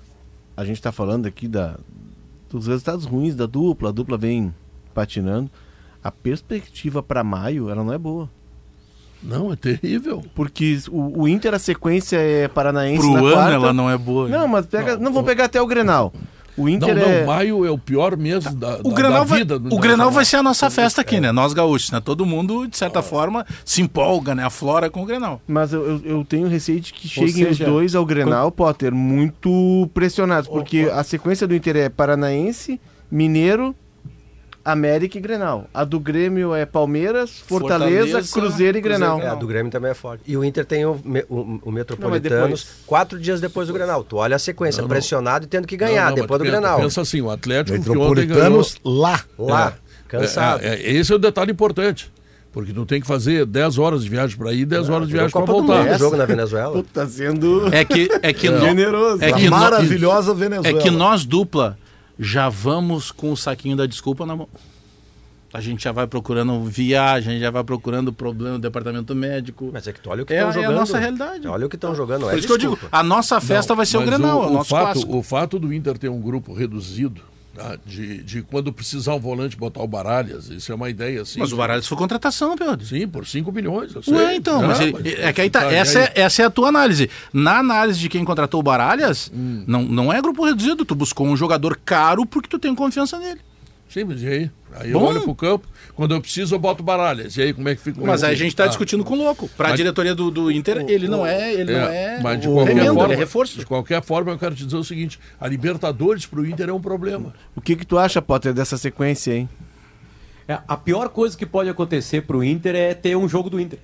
a 0.58 0.66
gente 0.66 0.76
está 0.76 0.92
falando 0.92 1.28
aqui 1.28 1.48
da, 1.48 1.78
dos 2.50 2.68
resultados 2.68 3.06
ruins 3.06 3.36
da 3.36 3.46
dupla. 3.46 3.88
A 3.88 3.94
dupla 3.94 4.18
vem 4.18 4.54
patinando. 4.94 5.50
A 6.04 6.12
perspectiva 6.12 7.02
para 7.02 7.24
maio, 7.24 7.70
ela 7.70 7.86
não 7.86 7.94
é 7.94 7.98
boa. 7.98 8.30
Não, 9.24 9.54
é 9.54 9.56
terrível. 9.56 10.22
Porque 10.36 10.78
o, 10.90 11.22
o 11.22 11.28
Inter, 11.28 11.54
a 11.54 11.60
sequência 11.60 12.18
é 12.18 12.50
paranaense 12.50 13.00
Pro 13.00 13.14
na 13.14 13.20
ano 13.20 13.32
quarta. 13.32 13.54
ela 13.54 13.72
não 13.74 13.90
é 13.90 13.98
boa. 13.98 14.28
Não, 14.28 14.46
mas 14.46 14.66
pega, 14.66 14.96
não, 14.98 15.04
não 15.06 15.14
vão 15.14 15.24
pegar 15.24 15.46
até 15.46 15.62
o 15.62 15.66
Grenal. 15.66 16.12
O 16.58 16.70
Inter 16.70 16.96
não, 16.96 17.02
não, 17.02 17.10
é... 17.10 17.26
maio 17.26 17.66
é 17.66 17.72
o 17.72 17.78
pior 17.78 18.16
mês 18.16 18.44
da, 18.44 18.80
o 18.84 18.90
da, 18.90 18.96
Grenal 18.96 19.26
da 19.26 19.36
vida. 19.36 19.60
Vai, 19.60 19.72
o 19.72 19.80
Grenal 19.80 20.12
vai 20.12 20.24
ser 20.24 20.38
a 20.38 20.44
nossa 20.44 20.70
festa 20.70 21.02
aqui, 21.02 21.20
né? 21.20 21.32
Nós 21.32 21.54
gaúchos, 21.54 21.92
né? 21.92 22.00
Todo 22.00 22.26
mundo, 22.26 22.68
de 22.68 22.78
certa 22.78 23.02
forma, 23.02 23.46
se 23.64 23.82
empolga, 23.82 24.34
né? 24.34 24.44
A 24.44 24.50
flora 24.50 24.90
com 24.90 25.04
o 25.04 25.06
Grenal. 25.06 25.42
Mas 25.48 25.74
eu, 25.74 25.86
eu, 25.86 26.02
eu 26.06 26.26
tenho 26.26 26.48
receio 26.48 26.80
de 26.80 26.94
que 26.94 27.08
cheguem 27.08 27.46
seja, 27.46 27.66
os 27.66 27.72
dois 27.72 27.96
ao 27.96 28.06
Grenal, 28.06 28.52
Potter, 28.52 28.94
muito 28.94 29.90
pressionados. 29.94 30.48
Porque 30.48 30.90
a 30.94 31.04
sequência 31.04 31.46
do 31.48 31.56
Inter 31.56 31.76
é 31.78 31.90
Paranaense, 31.90 32.80
Mineiro 33.12 33.76
América 34.66 35.16
e 35.20 35.22
Grenal. 35.22 35.70
A 35.72 35.84
do 35.84 36.00
Grêmio 36.00 36.56
é 36.56 36.66
Palmeiras, 36.66 37.44
Fortaleza, 37.46 38.14
Fortaleza 38.14 38.34
Cruzeiro 38.34 38.78
e 38.80 38.82
Grenal. 38.82 39.22
É, 39.22 39.28
a 39.28 39.36
do 39.36 39.46
Grêmio 39.46 39.72
também 39.72 39.92
é 39.92 39.94
forte. 39.94 40.24
E 40.26 40.36
o 40.36 40.44
Inter 40.44 40.66
tem 40.66 40.84
o, 40.84 41.00
o, 41.30 41.60
o 41.66 41.72
Metropolitanos 41.72 42.66
não, 42.66 42.88
quatro 42.88 43.20
dias 43.20 43.40
depois 43.40 43.68
do 43.68 43.74
Grenal. 43.76 44.04
Tu 44.04 44.18
olha 44.18 44.36
a 44.36 44.40
sequência, 44.40 44.82
não, 44.82 44.90
pressionado 44.90 45.46
e 45.46 45.48
tendo 45.48 45.68
que 45.68 45.78
ganhar 45.78 46.10
não, 46.10 46.16
depois 46.16 46.40
do 46.40 46.46
Grenal. 46.46 46.80
Pensa 46.80 47.02
assim, 47.02 47.22
o 47.22 47.30
Atlético 47.30 47.78
Metropolitanos 47.78 48.78
lá. 48.84 49.22
Lá. 49.38 49.76
É, 49.78 50.08
cansado. 50.08 50.64
É, 50.64 50.76
é, 50.76 50.92
esse 50.94 51.14
é 51.14 51.16
o 51.16 51.20
detalhe 51.20 51.52
importante. 51.52 52.12
Porque 52.52 52.74
tu 52.74 52.86
tem 52.86 53.02
que 53.02 53.06
fazer 53.06 53.46
10 53.46 53.78
horas 53.78 54.04
de 54.04 54.10
viagem 54.10 54.36
para 54.38 54.52
ir, 54.54 54.66
10 54.66 54.90
horas 54.90 55.08
de 55.08 55.14
viagem 55.14 55.30
para 55.30 55.46
voltar. 55.46 55.86
É 55.88 56.00
jogo 56.00 56.16
na 56.16 56.26
Venezuela. 56.26 56.84
tá 56.92 57.06
sendo 57.06 57.68
é 57.72 57.84
que 57.84 58.10
é 58.22 58.34
que 58.34 58.48
é. 58.50 58.60
generoso. 58.62 59.24
É 59.24 59.32
que 59.32 59.50
maravilhosa 59.50 60.34
Venezuela. 60.34 60.80
É 60.80 60.82
que 60.82 60.90
nós 60.90 61.26
dupla 61.26 61.78
já 62.18 62.50
vamos 62.50 63.12
com 63.12 63.32
o 63.32 63.38
saquinho 63.38 63.76
da 63.76 63.86
desculpa 63.86 64.26
na 64.26 64.36
mão. 64.36 64.50
A 65.54 65.62
gente 65.62 65.86
já 65.86 65.94
vai 65.94 66.06
procurando 66.06 66.62
viagem, 66.66 67.40
já 67.40 67.50
vai 67.50 67.64
procurando 67.64 68.12
problema 68.12 68.56
no 68.56 68.60
departamento 68.60 69.16
médico. 69.16 69.70
Mas 69.72 69.88
é 69.88 69.94
que 69.94 70.02
tu 70.02 70.10
olha 70.10 70.24
o 70.24 70.26
que 70.26 70.34
estão 70.34 70.50
é, 70.50 70.54
jogando. 70.54 70.72
É 70.72 70.76
a 70.76 70.80
nossa 70.80 70.98
realidade. 70.98 71.48
Olha 71.48 71.66
o 71.66 71.70
que 71.70 71.78
estão 71.78 71.96
jogando. 71.96 72.24
Por 72.24 72.34
é 72.34 72.38
isso 72.38 72.48
que 72.48 72.54
eu 72.54 72.58
digo, 72.58 72.78
a 72.92 73.02
nossa 73.02 73.40
festa 73.40 73.72
Não, 73.72 73.78
vai 73.78 73.86
ser 73.86 73.98
o 73.98 74.06
Grenal, 74.06 74.42
o, 74.42 74.48
o, 74.48 74.54
nosso 74.54 74.70
fato, 74.70 74.84
clássico. 74.84 75.18
O 75.18 75.24
fato 75.24 75.58
do 75.58 75.74
Inter 75.74 75.98
ter 75.98 76.10
um 76.10 76.20
grupo 76.20 76.54
reduzido, 76.54 77.22
tá, 77.56 77.78
de, 77.86 78.24
de 78.24 78.42
quando 78.42 78.72
precisar 78.72 79.16
um 79.16 79.20
volante 79.20 79.58
botar 79.58 79.82
o 79.82 79.88
Baralhas, 79.88 80.50
isso 80.50 80.72
é 80.72 80.76
uma 80.76 80.90
ideia 80.90 81.22
assim. 81.22 81.40
Mas 81.40 81.52
o 81.52 81.58
Baralhas 81.58 81.88
foi 81.88 81.98
contratação, 81.98 82.56
Pedro. 82.56 82.86
Sim, 82.86 83.08
por 83.08 83.26
5 83.26 83.52
milhões. 83.52 83.96
Ué, 84.08 84.36
então, 84.36 84.62
mas, 84.62 84.80
ele, 84.80 84.92
mas, 84.94 85.06
é 85.06 85.34
que 85.34 85.42
aí 85.42 85.50
tá, 85.50 85.62
tá 85.62 85.72
essa, 85.72 86.00
é, 86.00 86.12
essa 86.16 86.42
é 86.42 86.46
a 86.46 86.50
tua 86.50 86.68
análise. 86.68 87.10
Na 87.34 87.60
análise 87.60 88.00
de 88.00 88.10
quem 88.10 88.24
contratou 88.24 88.60
o 88.60 88.64
Baralhas, 88.64 89.32
hum. 89.34 89.64
não, 89.66 89.84
não 89.84 90.14
é 90.14 90.22
grupo 90.22 90.46
reduzido, 90.46 90.86
tu 90.86 90.96
buscou 90.96 91.28
um 91.28 91.38
jogador 91.38 91.80
caro 91.84 92.26
porque 92.26 92.50
tu 92.50 92.60
tem 92.60 92.76
confiança 92.76 93.18
nele. 93.18 93.40
Sim, 93.90 94.04
mas 94.04 94.22
e 94.22 94.28
aí? 94.28 94.52
Aí 94.74 94.92
Bom. 94.92 95.00
eu 95.00 95.06
olho 95.06 95.22
pro 95.22 95.36
campo, 95.36 95.68
quando 95.96 96.14
eu 96.14 96.22
preciso 96.22 96.56
eu 96.56 96.60
boto 96.60 96.84
baralhas. 96.84 97.38
E 97.38 97.42
aí 97.42 97.54
como 97.54 97.70
é 97.70 97.76
que 97.76 97.82
fica? 97.82 98.02
Mas 98.02 98.24
aí 98.24 98.34
a 98.34 98.36
gente 98.36 98.50
está 98.50 98.66
ah. 98.66 98.68
discutindo 98.68 99.04
com 99.04 99.14
o 99.14 99.18
louco. 99.18 99.48
Para 99.56 99.70
a 99.70 99.76
diretoria 99.76 100.14
do, 100.14 100.30
do 100.30 100.52
Inter, 100.52 100.86
ele 100.88 101.08
não 101.08 101.26
é, 101.26 101.54
ele 101.54 101.72
é, 101.72 101.80
não 101.80 101.88
é. 101.88 102.20
Mas 102.22 102.42
de 102.42 102.48
qualquer 102.48 102.76
remendo, 102.76 102.94
forma, 102.96 103.14
é 103.14 103.18
reforço. 103.18 103.60
De 103.60 103.66
qualquer 103.66 104.04
forma, 104.04 104.32
eu 104.32 104.38
quero 104.38 104.56
te 104.56 104.66
dizer 104.66 104.78
o 104.78 104.84
seguinte: 104.84 105.20
a 105.40 105.48
Libertadores 105.48 106.26
para 106.26 106.40
o 106.40 106.46
Inter 106.46 106.70
é 106.70 106.74
um 106.74 106.82
problema. 106.82 107.34
O 107.56 107.62
que 107.62 107.76
que 107.76 107.86
tu 107.86 107.98
acha, 107.98 108.22
Potter, 108.22 108.54
dessa 108.54 108.78
sequência, 108.78 109.34
hein? 109.34 109.48
É, 110.48 110.60
a 110.68 110.78
pior 110.78 111.10
coisa 111.10 111.38
que 111.38 111.46
pode 111.46 111.70
acontecer 111.70 112.22
para 112.22 112.38
o 112.38 112.44
Inter 112.44 112.76
é 112.76 112.94
ter 112.94 113.16
um 113.16 113.28
jogo 113.28 113.50
do 113.50 113.60
Inter. 113.60 113.80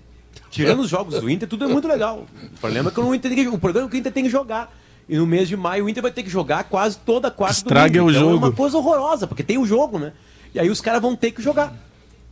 Tirando 0.50 0.82
os 0.82 0.90
jogos 0.90 1.20
do 1.20 1.30
Inter, 1.30 1.48
tudo 1.48 1.64
é 1.64 1.68
muito 1.68 1.88
legal. 1.88 2.26
O 2.44 2.60
problema 2.60 2.90
é 2.90 2.94
que 2.94 3.00
o 3.00 3.16
Inter 3.16 3.34
tem 3.34 3.44
que, 3.44 3.50
o 3.50 3.58
problema 3.58 3.88
é 3.88 3.90
que 3.90 3.96
o 3.96 4.00
Inter 4.00 4.12
tem 4.12 4.24
que 4.26 4.30
jogar. 4.30 4.72
E 5.12 5.18
no 5.18 5.28
mês 5.28 5.50
de 5.50 5.58
maio 5.58 5.86
o 5.86 5.90
Inter 5.90 6.02
vai 6.02 6.12
ter 6.12 6.24
que 6.24 6.30
jogar 6.30 6.64
quase 6.64 6.98
toda 6.98 7.28
a 7.28 7.32
quarta 7.32 7.58
Estrague 7.58 8.00
domingo. 8.00 8.08
o 8.08 8.12
Então 8.12 8.22
jogo. 8.32 8.46
É 8.46 8.48
uma 8.50 8.52
coisa 8.56 8.78
horrorosa, 8.78 9.28
porque 9.28 9.44
tem 9.44 9.58
o 9.58 9.66
jogo, 9.66 10.00
né? 10.00 10.14
E 10.56 10.60
aí 10.60 10.70
os 10.70 10.80
caras 10.80 11.02
vão 11.02 11.16
ter 11.18 11.32
que 11.32 11.42
jogar. 11.42 11.74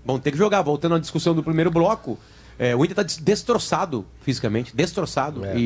Vão 0.05 0.17
ter 0.17 0.31
que 0.31 0.37
jogar. 0.37 0.61
Voltando 0.61 0.95
à 0.95 0.99
discussão 0.99 1.35
do 1.35 1.43
primeiro 1.43 1.69
bloco, 1.69 2.17
é, 2.57 2.73
o 2.73 2.85
Inter 2.85 3.01
está 3.01 3.21
destroçado 3.21 4.05
fisicamente, 4.21 4.73
destroçado. 4.73 5.43
É. 5.43 5.57
E, 5.57 5.59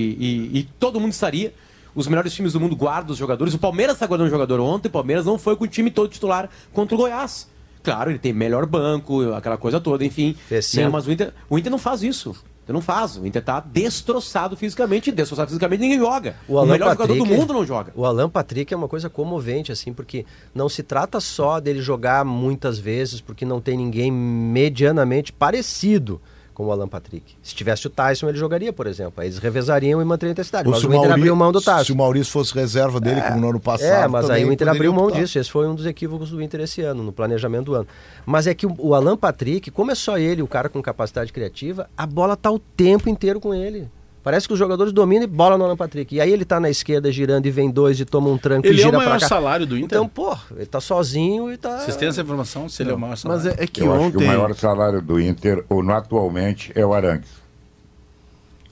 e- 0.54 0.60
e 0.60 0.64
todo 0.80 1.00
mundo 1.00 1.12
estaria. 1.12 1.54
Os 1.96 2.08
melhores 2.08 2.34
times 2.34 2.54
do 2.54 2.60
mundo 2.60 2.76
guardam 2.76 3.12
os 3.12 3.18
jogadores. 3.20 3.54
O 3.54 3.60
Palmeiras 3.60 3.96
está 3.96 4.08
guardando 4.08 4.26
um 4.28 4.32
jogador 4.32 4.60
ontem. 4.60 4.88
O 4.88 4.92
Palmeiras 4.92 5.24
não 5.26 5.38
foi 5.38 5.56
com 5.56 5.66
o 5.66 5.68
time 5.68 5.92
todo 5.92 6.10
titular 6.10 6.50
contra 6.74 6.96
o 6.96 6.98
Goiás. 6.98 7.48
Claro, 7.84 8.10
ele 8.10 8.18
tem 8.18 8.34
melhor 8.34 8.66
banco, 8.66 9.32
aquela 9.34 9.58
coisa 9.58 9.80
toda, 9.80 10.04
enfim. 10.04 10.36
Né, 10.82 10.90
mas 10.90 11.06
o 11.06 11.12
Inter, 11.12 11.32
o 11.48 11.60
Inter 11.60 11.70
não 11.72 11.78
faz 11.78 12.02
isso. 12.02 12.36
O 12.64 12.66
Inter 12.66 12.74
não 12.74 12.82
faz. 12.82 13.18
O 13.18 13.26
Inter 13.28 13.44
tá 13.44 13.60
destroçado 13.60 14.56
fisicamente. 14.56 15.12
Destroçado 15.12 15.50
fisicamente 15.50 15.82
ninguém 15.82 16.00
joga. 16.00 16.36
O, 16.48 16.58
Alan 16.58 16.72
melhor 16.72 16.92
jogador 16.92 17.14
do 17.14 17.20
Patrick- 17.20 17.40
mundo 17.40 17.54
não 17.54 17.66
joga. 17.66 17.92
O 17.96 18.06
Alan 18.06 18.30
Patrick 18.30 18.74
é 18.74 18.78
uma 18.78 18.88
coisa 18.88 19.10
comovente, 19.10 19.72
assim, 19.72 19.92
porque 19.94 20.26
não 20.56 20.70
se 20.70 20.82
trata 20.82 21.20
só 21.20 21.60
dele 21.60 21.82
jogar 21.82 22.24
muitas 22.24 22.80
vezes, 22.80 23.20
porque 23.20 23.46
não 23.46 23.60
tem 23.60 23.76
ninguém 23.78 24.10
medianamente 24.12 25.34
parecido 25.34 26.22
com 26.54 26.66
o 26.66 26.72
Alan 26.72 26.88
Patrick. 26.88 27.36
Se 27.42 27.56
tivesse 27.56 27.88
o 27.88 27.90
Tyson, 27.90 28.30
ele 28.30 28.38
jogaria, 28.38 28.72
por 28.72 28.88
exemplo. 28.88 29.14
Aí 29.18 29.28
eles 29.28 29.40
revezariam 29.40 30.02
e 30.02 30.06
mantariam 30.06 30.32
a 30.32 30.34
intensidade. 30.34 30.68
Ou 30.68 30.72
Mas 30.72 30.82
se 30.82 30.88
o 30.88 30.94
Inter 30.94 31.12
abriu 31.12 31.36
mão 31.36 31.52
do 31.52 31.60
Se 31.60 31.66
Tyson. 31.66 31.94
o 31.94 31.98
Maurício 31.98 32.32
fosse 32.32 32.54
reserva 32.54 33.00
dele, 33.00 33.22
como 33.22 33.40
no 33.40 33.50
ano 33.50 33.60
passado. 33.60 34.06
É, 34.06 34.08
mas 34.08 34.30
aí 34.30 34.46
o 34.46 34.52
Inter 34.52 34.70
abriu 34.70 34.94
mão 34.94 35.06
optar. 35.06 35.20
disso. 35.20 35.40
Esse 35.40 35.52
foi 35.52 35.68
um 35.68 35.76
dos 35.76 35.86
equívocos 35.86 36.30
do 36.30 36.42
Inter 36.42 36.62
esse 36.62 36.82
ano, 36.82 37.04
no 37.04 37.12
planejamento 37.12 37.66
do 37.66 37.76
ano. 37.76 37.88
Mas 38.26 38.48
é 38.48 38.54
que 38.54 38.66
o, 38.66 38.76
o 38.78 38.94
Alan 38.96 39.18
Patrick, 39.18 39.72
como 39.72 39.92
é 39.92 39.96
só 39.96 40.18
ele, 40.18 40.42
o 40.42 40.48
cara 40.48 40.70
com 40.70 40.82
capacidade 40.82 41.34
criativa, 41.34 41.90
a 41.98 42.06
bola 42.06 42.38
tá 42.38 42.52
o 42.52 42.60
tempo 42.60 43.10
inteiro 43.10 43.40
com 43.40 43.54
ele. 43.54 43.88
Parece 44.24 44.48
que 44.48 44.54
os 44.54 44.60
jogadores 44.60 44.94
dominam 44.94 45.24
e 45.26 45.28
bola 45.28 45.58
no 45.58 45.66
Alan 45.66 45.76
Patrick. 45.76 46.16
E 46.16 46.22
aí 46.22 46.32
ele 46.32 46.46
tá 46.46 46.58
na 46.60 46.70
esquerda 46.70 47.12
girando 47.12 47.46
e 47.46 47.52
vem 47.52 47.70
dois 47.70 48.00
e 48.00 48.06
toma 48.06 48.30
um 48.30 48.38
tranco 48.38 48.66
e 48.66 48.70
Ele 48.70 48.80
é 48.80 48.84
gira 48.86 48.96
o 48.96 49.00
maior 49.00 49.10
pra 49.12 49.20
cá. 49.20 49.28
salário 49.28 49.66
do 49.68 49.76
Inter. 49.76 49.86
Então, 49.86 50.08
pô, 50.08 50.34
ele 50.56 50.66
tá 50.66 50.80
sozinho 50.80 51.52
e 51.52 51.58
tá. 51.58 51.80
Vocês 51.80 51.98
têm 51.98 52.08
essa 52.08 52.22
informação? 52.22 52.70
Se 52.70 52.82
ele 52.84 52.92
é 52.92 52.94
o 52.94 52.98
maior 53.00 53.18
salário? 53.18 53.44
Mas 53.46 53.60
é, 53.60 53.64
é 53.64 53.68
que 53.68 53.82
Eu 53.82 53.92
acho 53.92 54.00
que 54.12 54.18
ontem. 54.18 54.24
o 54.24 54.28
maior 54.28 54.56
salário 54.56 55.02
do 55.02 55.20
Inter, 55.20 55.66
ou 55.68 55.84
no 55.84 55.92
atualmente, 55.94 56.72
é 56.74 56.86
o 56.86 56.94
Arangues. 56.94 57.30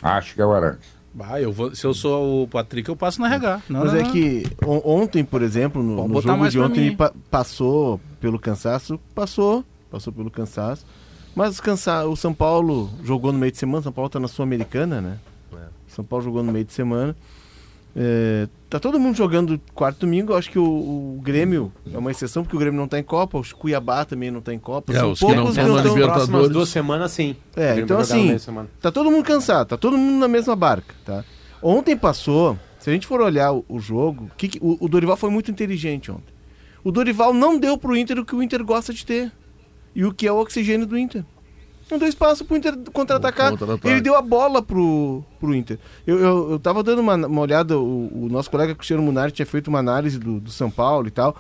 Acho 0.01 0.33
que 0.35 0.41
é 0.41 0.45
o 0.45 0.51
Arangues. 0.53 0.85
Bah, 1.13 1.41
eu 1.41 1.51
vou, 1.51 1.75
se 1.75 1.85
eu 1.85 1.93
sou 1.93 2.43
o 2.43 2.47
Patrick, 2.47 2.87
eu 2.87 2.95
passo 2.95 3.19
na 3.19 3.27
RH. 3.27 3.61
Não, 3.69 3.81
Mas 3.81 3.91
não, 3.91 3.99
é 3.99 4.03
não. 4.03 4.11
que 4.13 4.45
on- 4.65 4.81
ontem, 4.85 5.23
por 5.25 5.41
exemplo, 5.41 5.83
no, 5.83 6.07
no 6.07 6.21
jogo 6.21 6.47
de 6.49 6.59
ontem, 6.59 6.87
ele 6.87 6.95
pa- 6.95 7.11
passou 7.29 7.99
pelo 8.21 8.39
cansaço, 8.39 8.97
passou, 9.13 9.65
passou 9.91 10.13
pelo 10.13 10.31
cansaço. 10.31 10.85
Mas 11.35 11.59
cansa 11.59 12.05
o 12.05 12.15
São 12.15 12.33
Paulo 12.33 12.89
jogou 13.03 13.33
no 13.33 13.39
meio 13.39 13.51
de 13.51 13.57
semana, 13.57 13.83
São 13.83 13.91
Paulo 13.91 14.09
tá 14.09 14.19
na 14.19 14.29
Sul-Americana, 14.29 15.01
né? 15.01 15.17
São 15.91 16.03
Paulo 16.03 16.23
jogou 16.25 16.43
no 16.43 16.51
meio 16.51 16.65
de 16.65 16.73
semana. 16.73 17.15
É, 17.93 18.47
tá 18.69 18.79
todo 18.79 18.97
mundo 18.97 19.15
jogando 19.17 19.59
quarto 19.75 19.99
domingo. 20.01 20.33
Acho 20.33 20.49
que 20.49 20.57
o, 20.57 20.63
o 20.63 21.19
Grêmio 21.21 21.71
é 21.93 21.97
uma 21.97 22.09
exceção, 22.09 22.41
porque 22.43 22.55
o 22.55 22.59
Grêmio 22.59 22.79
não 22.79 22.87
tá 22.87 22.97
em 22.97 23.03
Copa, 23.03 23.37
o 23.37 23.55
Cuiabá 23.55 24.05
também 24.05 24.31
não 24.31 24.39
tá 24.41 24.53
em 24.53 24.59
Copa. 24.59 24.93
É, 24.93 24.99
São 24.99 25.11
os 25.11 25.19
que 25.19 25.25
não 25.25 25.33
poucos 25.35 25.57
estão 25.57 25.65
que 25.65 25.71
na 25.75 25.81
Libertadores. 25.81 26.13
Próximas 26.29 26.49
duas 26.49 26.69
semanas, 26.69 27.11
sim. 27.11 27.35
É, 27.55 27.73
O 27.73 27.79
então 27.79 27.99
assim, 27.99 28.21
meio 28.21 28.33
da 28.33 28.39
semana. 28.39 28.69
tá 28.81 28.91
todo 28.91 29.11
mundo 29.11 29.25
cansado, 29.25 29.67
tá 29.67 29.77
todo 29.77 29.97
mundo 29.97 30.19
na 30.19 30.27
mesma 30.29 30.55
barca, 30.55 30.95
tá? 31.05 31.25
Ontem 31.61 31.97
passou, 31.97 32.57
se 32.79 32.89
a 32.89 32.93
gente 32.93 33.05
for 33.05 33.19
olhar 33.21 33.51
o, 33.51 33.65
o 33.67 33.77
jogo, 33.79 34.31
que 34.37 34.47
que- 34.47 34.59
o, 34.61 34.77
o 34.79 34.87
Dorival 34.87 35.17
foi 35.17 35.29
muito 35.29 35.51
inteligente 35.51 36.09
ontem. 36.09 36.31
O 36.83 36.91
Dorival 36.91 37.33
não 37.33 37.59
deu 37.59 37.77
pro 37.77 37.95
Inter 37.95 38.17
o 38.17 38.25
que 38.25 38.35
o 38.35 38.41
Inter 38.41 38.63
gosta 38.63 38.93
de 38.93 39.05
ter. 39.05 39.31
E 39.93 40.05
o 40.05 40.13
que 40.13 40.25
é 40.25 40.31
o 40.31 40.37
oxigênio 40.39 40.87
do 40.87 40.97
Inter. 40.97 41.23
Não 41.91 41.99
deu 41.99 42.07
espaço 42.07 42.45
pro 42.45 42.55
Inter 42.55 42.73
contra-atacar. 42.93 43.53
Ele 43.83 43.99
deu 43.99 44.15
a 44.15 44.21
bola 44.21 44.61
pro, 44.61 45.21
pro 45.41 45.53
Inter. 45.53 45.77
Eu, 46.07 46.17
eu, 46.17 46.51
eu 46.51 46.59
tava 46.59 46.81
dando 46.81 46.99
uma, 46.99 47.15
uma 47.15 47.41
olhada, 47.41 47.77
o, 47.77 48.25
o 48.25 48.29
nosso 48.29 48.49
colega 48.49 48.73
Cristiano 48.73 49.03
Munari 49.03 49.33
tinha 49.33 49.45
feito 49.45 49.67
uma 49.67 49.79
análise 49.79 50.17
do, 50.17 50.39
do 50.39 50.49
São 50.49 50.71
Paulo 50.71 51.09
e 51.09 51.11
tal. 51.11 51.35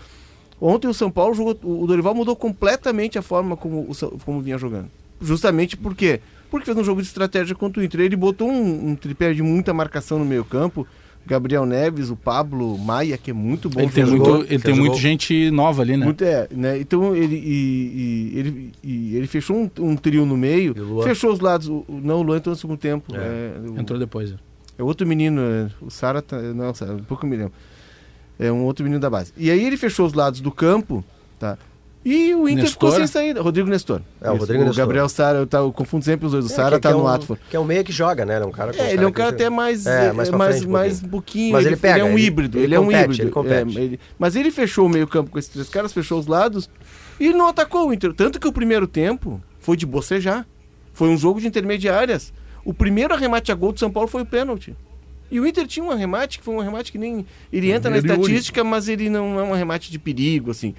Ontem 0.59 0.89
o 0.89 0.93
São 0.93 1.09
Paulo 1.09 1.33
jogou. 1.33 1.57
O 1.63 1.87
Dorival 1.87 2.13
mudou 2.13 2.35
completamente 2.35 3.17
a 3.17 3.21
forma 3.21 3.55
como, 3.55 3.89
o 3.89 4.19
como 4.25 4.41
vinha 4.41 4.57
jogando. 4.57 4.91
Justamente 5.21 5.77
por 5.77 5.95
quê? 5.95 6.19
Porque 6.49 6.65
fez 6.65 6.77
um 6.77 6.83
jogo 6.83 7.01
de 7.01 7.07
estratégia 7.07 7.55
contra 7.55 7.81
o 7.81 7.85
Inter. 7.85 8.01
Ele 8.01 8.17
botou 8.17 8.49
um, 8.49 8.89
um 8.89 8.95
tripé 8.95 9.33
de 9.33 9.41
muita 9.41 9.73
marcação 9.73 10.19
no 10.19 10.25
meio 10.25 10.43
campo. 10.43 10.85
Gabriel 11.25 11.65
Neves, 11.65 12.09
o 12.09 12.15
Pablo 12.15 12.77
Maia, 12.77 13.17
que 13.17 13.31
é 13.31 13.33
muito 13.33 13.69
bom. 13.69 13.79
Ele 13.79 13.91
tem, 13.91 14.05
jogador. 14.05 14.37
muito, 14.37 14.51
ele 14.53 14.61
tem 14.63 14.73
muito 14.75 14.91
gol. 14.93 14.99
gente 14.99 15.51
nova 15.51 15.81
ali, 15.81 15.95
né? 15.95 16.05
Muito 16.05 16.23
é, 16.23 16.47
né? 16.51 16.79
Então 16.79 17.15
ele, 17.15 17.35
e, 17.35 18.31
e- 18.33 18.39
ele, 18.39 18.71
e 18.83 19.15
ele 19.15 19.27
fechou 19.27 19.55
um, 19.55 19.69
um 19.79 19.95
trio 19.95 20.25
no 20.25 20.35
meio, 20.35 20.73
E 20.99 21.03
fechou 21.03 21.31
os 21.31 21.39
lados. 21.39 21.67
O, 21.67 21.85
não, 21.87 22.19
o 22.19 22.23
Luan 22.23 22.37
entrou 22.37 22.53
no 22.53 22.59
segundo 22.59 22.77
tempo. 22.77 23.15
É, 23.15 23.53
o- 23.69 23.79
Entrou 23.79 23.97
depois. 23.99 24.33
é 24.77 24.83
outro 24.83 25.05
menino, 25.07 25.41
é, 25.41 25.69
o 25.81 25.89
Sara 25.89 26.21
tá, 26.21 26.39
não, 26.41 26.73
Sara, 26.73 26.93
um 26.93 27.03
pouco 27.03 27.25
me 27.25 27.37
lembro. 27.37 27.53
É 28.39 28.51
um 28.51 28.63
outro 28.63 28.83
menino 28.83 28.99
da 28.99 29.09
base. 29.09 29.31
E 29.37 29.51
aí 29.51 29.63
ele 29.63 29.77
fechou 29.77 30.05
os 30.07 30.13
lados 30.13 30.41
do 30.41 30.51
campo, 30.51 31.03
tá? 31.39 31.57
E 32.03 32.33
o 32.33 32.49
Inter 32.49 32.67
ficou 32.67 32.89
Nestor? 32.89 33.07
sem 33.07 33.07
saída. 33.07 33.41
Rodrigo 33.43 33.69
Nestor. 33.69 34.01
É, 34.19 34.27
o 34.29 34.31
Isso, 34.33 34.39
Rodrigo 34.39 34.63
Nestor. 34.63 34.77
Gabriel 34.83 35.07
Sara, 35.07 35.37
eu, 35.37 35.45
tá, 35.45 35.59
eu 35.59 35.71
confundo 35.71 36.03
sempre 36.03 36.25
os 36.25 36.31
dois. 36.31 36.45
O 36.45 36.51
É, 36.51 36.55
Sara 36.55 36.75
que- 36.77 36.81
tá 36.81 36.89
que 36.89 36.93
é 36.95 36.97
no 36.97 37.03
um, 37.03 37.07
Watford. 37.07 37.41
Que 37.47 37.55
é 37.55 37.59
um 37.59 37.63
meia 37.63 37.83
que 37.83 37.91
joga, 37.91 38.25
né? 38.25 38.35
Ele 38.37 38.43
é 38.43 38.47
um 38.47 38.51
cara, 38.51 38.71
É, 38.75 38.93
ele 38.93 39.03
é 39.03 39.07
um 39.07 39.11
cara 39.11 39.29
joga- 39.29 39.35
até 39.43 39.49
mais, 39.51 39.85
É, 39.85 40.07
é, 40.07 40.11
mais 40.11 40.29
mais, 40.31 40.55
frente 40.55 40.67
um 40.67 40.71
mais 40.71 40.93
pouquinho. 40.93 41.11
pouquinho. 41.11 41.53
Mas 41.53 41.65
ele 41.67 41.75
pega, 41.77 41.99
é 41.99 42.03
um 42.03 42.13
ele- 42.17 42.21
híbrido. 42.25 42.57
ele 42.57 42.65
Ele, 42.65 42.75
é 42.75 42.79
um 42.79 42.85
compete, 42.85 43.03
híbrido. 43.03 43.23
ele 43.23 43.29
compete. 43.31 43.77
É, 43.77 43.81
ele- 43.83 43.99
mas 44.17 44.35
ele 44.35 44.49
fechou 44.49 44.87
o 44.87 44.89
meio 44.89 45.05
campo 45.07 45.29
com 45.29 45.37
esses 45.37 45.51
três 45.51 45.69
caras, 45.69 45.93
fechou 45.93 46.17
os 46.19 46.25
lados 46.25 46.67
e 47.19 47.31
não 47.33 47.47
atacou 47.47 47.87
o 47.87 47.93
Inter. 47.93 48.13
Tanto 48.13 48.39
que 48.39 48.47
o 48.47 48.51
primeiro 48.51 48.87
tempo 48.87 49.39
foi 49.59 49.77
de 49.77 49.85
bocejar. 49.85 50.47
Foi 50.93 51.07
um 51.07 51.17
jogo 51.17 51.39
de 51.39 51.45
intermediárias. 51.47 52.33
O 52.65 52.73
primeiro 52.73 53.13
arremate 53.13 53.51
a 53.51 53.55
gol 53.55 53.71
do 53.73 53.79
São 53.79 53.91
Paulo 53.91 54.07
foi 54.09 54.23
o 54.23 54.25
pênalti. 54.25 54.75
E 55.29 55.39
o 55.39 55.45
Inter 55.47 55.65
tinha 55.67 55.85
um 55.85 55.91
arremate 55.91 56.39
que 56.39 56.43
foi 56.43 56.53
um 56.55 56.59
arremate 56.59 56.91
que 56.91 56.97
nem. 56.97 57.25
Ele 57.53 57.71
entra 57.71 57.89
na 57.91 57.97
Ele 57.97 58.07
único. 58.09 58.23
estatística, 58.25 58.63
mas 58.63 58.89
ele 58.89 59.07
não 59.09 59.39
é 59.39 59.43
um 59.43 59.53
arremate 59.53 59.89
de 59.91 59.97
perigo, 59.99 60.49
assim. 60.51 60.73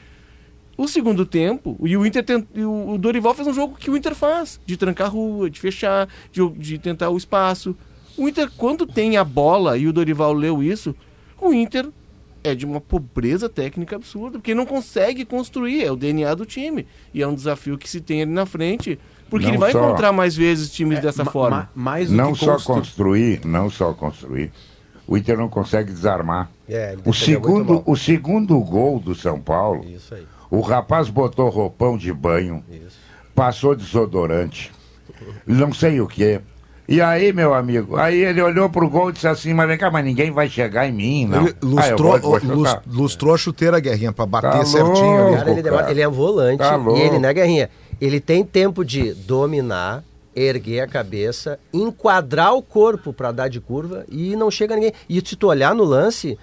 O 0.77 0.89
segundo 0.89 1.27
tempo, 1.27 1.77
e 1.83 1.97
o 1.97 2.05
Inter 2.07 2.25
tent- 2.25 2.47
e 2.55 2.65
o 2.65 2.97
Dorival 2.99 3.35
fez 3.35 3.47
um 3.47 3.53
jogo 3.53 3.77
que 3.77 3.91
o 3.91 3.97
Inter 3.97 4.15
faz, 4.15 4.59
de 4.65 4.77
trancar 4.77 5.07
a 5.09 5.11
rua, 5.11 5.51
de 5.51 5.61
fechar, 5.61 6.09
de, 6.33 6.49
de 6.51 6.79
tentar 6.79 7.11
o 7.11 7.17
espaço. 7.17 7.77
O 8.17 8.29
Inter, 8.29 8.51
quando 8.57 8.87
tem 8.87 9.17
a 9.17 9.25
bola, 9.25 9.77
e 9.77 9.87
o 9.87 9.93
Dorival 9.93 10.33
leu 10.33 10.63
isso, 10.63 10.95
o 11.41 11.53
Inter 11.53 11.89
é 12.45 12.55
de 12.55 12.65
uma 12.67 12.81
pobreza 12.81 13.49
técnica 13.49 13.95
absurda, 13.97 14.39
porque 14.39 14.55
não 14.55 14.67
consegue 14.67 15.25
construir, 15.25 15.85
é 15.85 15.93
o 15.93 15.97
DNA 15.97 16.35
do 16.35 16.45
time. 16.47 16.87
E 17.15 17.23
é 17.23 17.27
um 17.29 17.35
desafio 17.35 17.79
que 17.79 17.89
se 17.89 18.01
tem 18.01 18.23
ali 18.23 18.33
na 18.33 18.47
frente, 18.47 18.99
porque 19.31 19.47
Não 19.47 19.53
ele 19.53 19.59
vai 19.61 19.73
só- 19.73 19.79
encontrar 19.79 20.11
mais 20.11 20.35
vezes 20.35 20.71
times 20.73 21.01
dessa 21.01 21.23
É, 21.23 21.25
Ma- 21.25 21.31
forma. 21.31 21.57
ma- 21.57 21.69
mais 21.75 22.09
do 22.11 22.17
Não 22.17 22.33
que 22.33 22.41
só 22.41 22.53
constru- 22.55 22.75
construir, 22.77 23.41
não 23.45 23.71
só 23.71 23.93
construir. 23.93 24.51
O 25.07 25.17
Inter 25.17 25.37
não 25.37 25.49
consegue 25.49 25.93
desarmar. 25.93 26.51
É, 26.69 26.93
ele 26.95 27.03
O 27.05 27.13
segundo, 27.13 27.83
o 27.87 27.97
segundo 27.97 28.59
gol 28.61 28.99
do 28.99 29.15
São 29.15 29.39
Paulo, 29.41 29.85
Isso 29.85 30.15
aí. 30.15 30.25
O 30.53 30.61
rapaz 30.61 31.09
botou 31.09 31.49
roupão 31.49 31.97
de 31.97 32.13
banho, 32.13 32.63
Isso. 32.71 32.99
passou 33.35 33.75
desodorante, 33.75 34.71
não 35.47 35.73
sei 35.73 35.99
o 36.01 36.07
quê. 36.07 36.41
E 36.87 37.01
aí, 37.01 37.33
meu 37.33 37.55
amigo, 37.55 37.97
aí 37.97 38.19
ele 38.23 38.43
olhou 38.43 38.69
pro 38.69 38.91
gol 38.91 39.09
e 39.09 39.13
disse 39.15 39.27
assim, 39.27 39.55
mas 39.55 39.67
vem 39.67 39.79
cá, 39.79 39.91
mas 39.91 40.05
ninguém 40.05 40.31
vai 40.31 40.51
chegar 40.51 40.87
em 40.87 40.93
mim, 40.93 41.25
não. 41.27 41.47
Ele 41.47 41.55
Ah, 41.55 41.65
lustrou, 41.65 42.21
vou- 42.21 42.21
vou 42.21 42.41
chutar. 42.41 42.55
lus- 42.55 42.95
lustrou 42.99 43.35
a 43.35 43.39
chuteira, 43.39 43.81
Guerrinha, 43.81 44.13
pra 44.13 44.27
bater 44.27 44.51
Tá 44.51 44.65
certinho 44.67 44.93
louco. 45.07 45.27
ali. 45.29 45.37
Cara, 45.39 45.51
ele, 45.53 45.63
cara. 45.71 45.91
ele 45.91 46.01
é 46.03 46.09
volante 46.09 46.59
Tá 46.59 46.79
e 46.97 47.01
ele, 47.01 47.19
né, 47.19 47.33
Guerrinha? 47.33 47.71
Ele 47.99 48.21
tem 48.21 48.45
tempo 48.45 48.85
de 48.85 49.15
dominar, 49.15 50.05
erguer 50.37 50.81
a 50.81 50.87
cabeça, 50.89 51.59
enquadrar 51.73 52.53
o 52.55 52.61
corpo 52.63 53.13
pra 53.13 53.33
dar 53.33 53.49
de 53.49 53.61
curva 53.61 54.05
e 54.11 54.37
não 54.37 54.51
chega 54.51 54.75
ninguém. 54.75 54.93
E 55.09 55.19
se 55.27 55.35
tu 55.37 55.47
olhar 55.47 55.75
no 55.75 55.85
lance, 55.85 56.37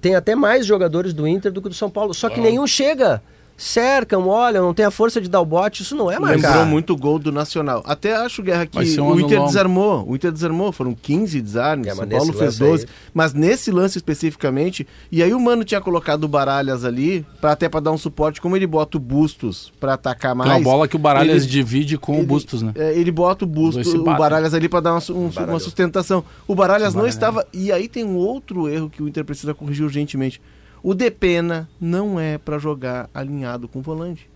tem 0.00 0.14
até 0.14 0.34
mais 0.34 0.64
jogadores 0.64 1.12
do 1.12 1.26
Inter 1.28 1.52
do 1.52 1.60
que 1.60 1.68
do 1.68 1.74
São 1.74 1.90
Paulo, 1.90 2.14
só 2.14 2.30
que 2.30 2.40
nenhum 2.40 2.66
chega. 2.66 3.20
Cercam, 3.56 4.26
olham, 4.26 4.64
não 4.64 4.74
tem 4.74 4.84
a 4.84 4.90
força 4.90 5.20
de 5.20 5.28
dar 5.28 5.40
o 5.40 5.44
bote, 5.46 5.82
isso 5.82 5.94
não 5.94 6.10
é 6.10 6.18
marcar. 6.18 6.48
Lembrou 6.48 6.66
muito 6.66 6.92
o 6.92 6.96
gol 6.96 7.18
do 7.18 7.30
Nacional. 7.30 7.82
Até 7.86 8.14
acho, 8.16 8.42
Guerra, 8.42 8.66
que 8.66 8.78
um 9.00 9.10
o 9.12 9.20
Inter 9.20 9.38
longo. 9.38 9.46
desarmou. 9.48 10.04
O 10.08 10.16
Inter 10.16 10.32
desarmou, 10.32 10.72
foram 10.72 10.94
15 10.94 11.40
desarmes. 11.40 11.86
É, 11.86 11.94
São 11.94 12.08
Paulo 12.08 12.32
fez 12.32 12.58
lance 12.58 12.62
aí- 12.64 12.70
12. 12.70 12.86
Mas 13.14 13.32
nesse 13.32 13.70
lance 13.70 13.98
especificamente, 13.98 14.86
e 15.12 15.22
aí 15.22 15.32
o 15.32 15.38
Mano 15.40 15.62
tinha 15.64 15.80
colocado 15.80 16.24
o 16.24 16.28
Baralhas 16.28 16.84
ali, 16.84 17.24
pra, 17.40 17.52
até 17.52 17.68
pra 17.68 17.78
dar 17.80 17.92
um 17.92 17.98
suporte, 17.98 18.40
como 18.40 18.56
ele 18.56 18.66
bota 18.66 18.96
o 18.96 19.00
Bustos 19.00 19.72
pra 19.78 19.94
atacar 19.94 20.34
mais. 20.34 20.50
Tem 20.50 20.58
uma 20.58 20.64
bola 20.64 20.88
que 20.88 20.96
o 20.96 20.98
Baralhas 20.98 21.42
ele- 21.44 21.50
divide 21.52 21.96
com 21.98 22.12
o 22.12 22.16
ele- 22.18 22.26
Bustos, 22.26 22.62
né? 22.62 22.72
é, 22.74 22.92
ele 22.98 23.12
bota 23.12 23.44
o 23.44 23.48
Bustos, 23.48 23.94
o. 23.94 24.02
Baralhas 24.02 24.54
ali 24.54 24.68
pra 24.68 24.80
dar 24.80 24.92
uma, 24.94 25.02
um- 25.10 25.30
uma 25.50 25.60
sustentação. 25.60 26.24
O 26.48 26.54
Baralhas 26.54 26.94
não 26.94 27.06
estava. 27.06 27.46
E 27.52 27.70
aí 27.70 27.86
tem 27.88 28.04
um 28.04 28.16
outro 28.16 28.68
erro 28.68 28.90
que 28.90 29.02
o 29.02 29.08
Inter 29.08 29.24
precisa 29.24 29.54
corrigir 29.54 29.84
urgentemente. 29.84 30.40
O 30.82 30.94
Depena 30.94 31.68
não 31.80 32.18
é 32.18 32.38
pra 32.38 32.58
jogar 32.58 33.08
alinhado 33.14 33.68
com 33.68 33.78
o 33.78 33.82
volante. 33.82 34.28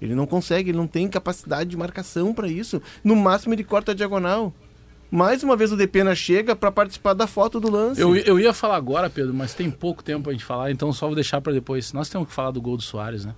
Ele 0.00 0.14
não 0.14 0.26
consegue, 0.26 0.70
ele 0.70 0.78
não 0.78 0.86
tem 0.86 1.06
capacidade 1.08 1.68
de 1.68 1.76
marcação 1.76 2.32
pra 2.32 2.48
isso. 2.48 2.80
No 3.04 3.14
máximo 3.14 3.54
ele 3.54 3.62
corta 3.62 3.92
a 3.92 3.94
diagonal. 3.94 4.52
Mais 5.10 5.42
uma 5.42 5.56
vez 5.56 5.72
o 5.72 5.76
Depena 5.76 6.14
chega 6.14 6.56
pra 6.56 6.70
participar 6.70 7.12
da 7.14 7.26
foto 7.26 7.60
do 7.60 7.70
lance. 7.70 8.00
Eu, 8.00 8.16
eu 8.16 8.38
ia 8.38 8.54
falar 8.54 8.76
agora, 8.76 9.10
Pedro, 9.10 9.34
mas 9.34 9.52
tem 9.52 9.70
pouco 9.70 10.02
tempo 10.02 10.22
pra 10.22 10.32
gente 10.32 10.44
falar, 10.44 10.70
então 10.70 10.92
só 10.92 11.06
vou 11.06 11.14
deixar 11.14 11.40
pra 11.40 11.52
depois. 11.52 11.92
Nós 11.92 12.08
temos 12.08 12.28
que 12.28 12.34
falar 12.34 12.52
do 12.52 12.62
gol 12.62 12.76
do 12.76 12.82
Soares, 12.82 13.24
né? 13.24 13.34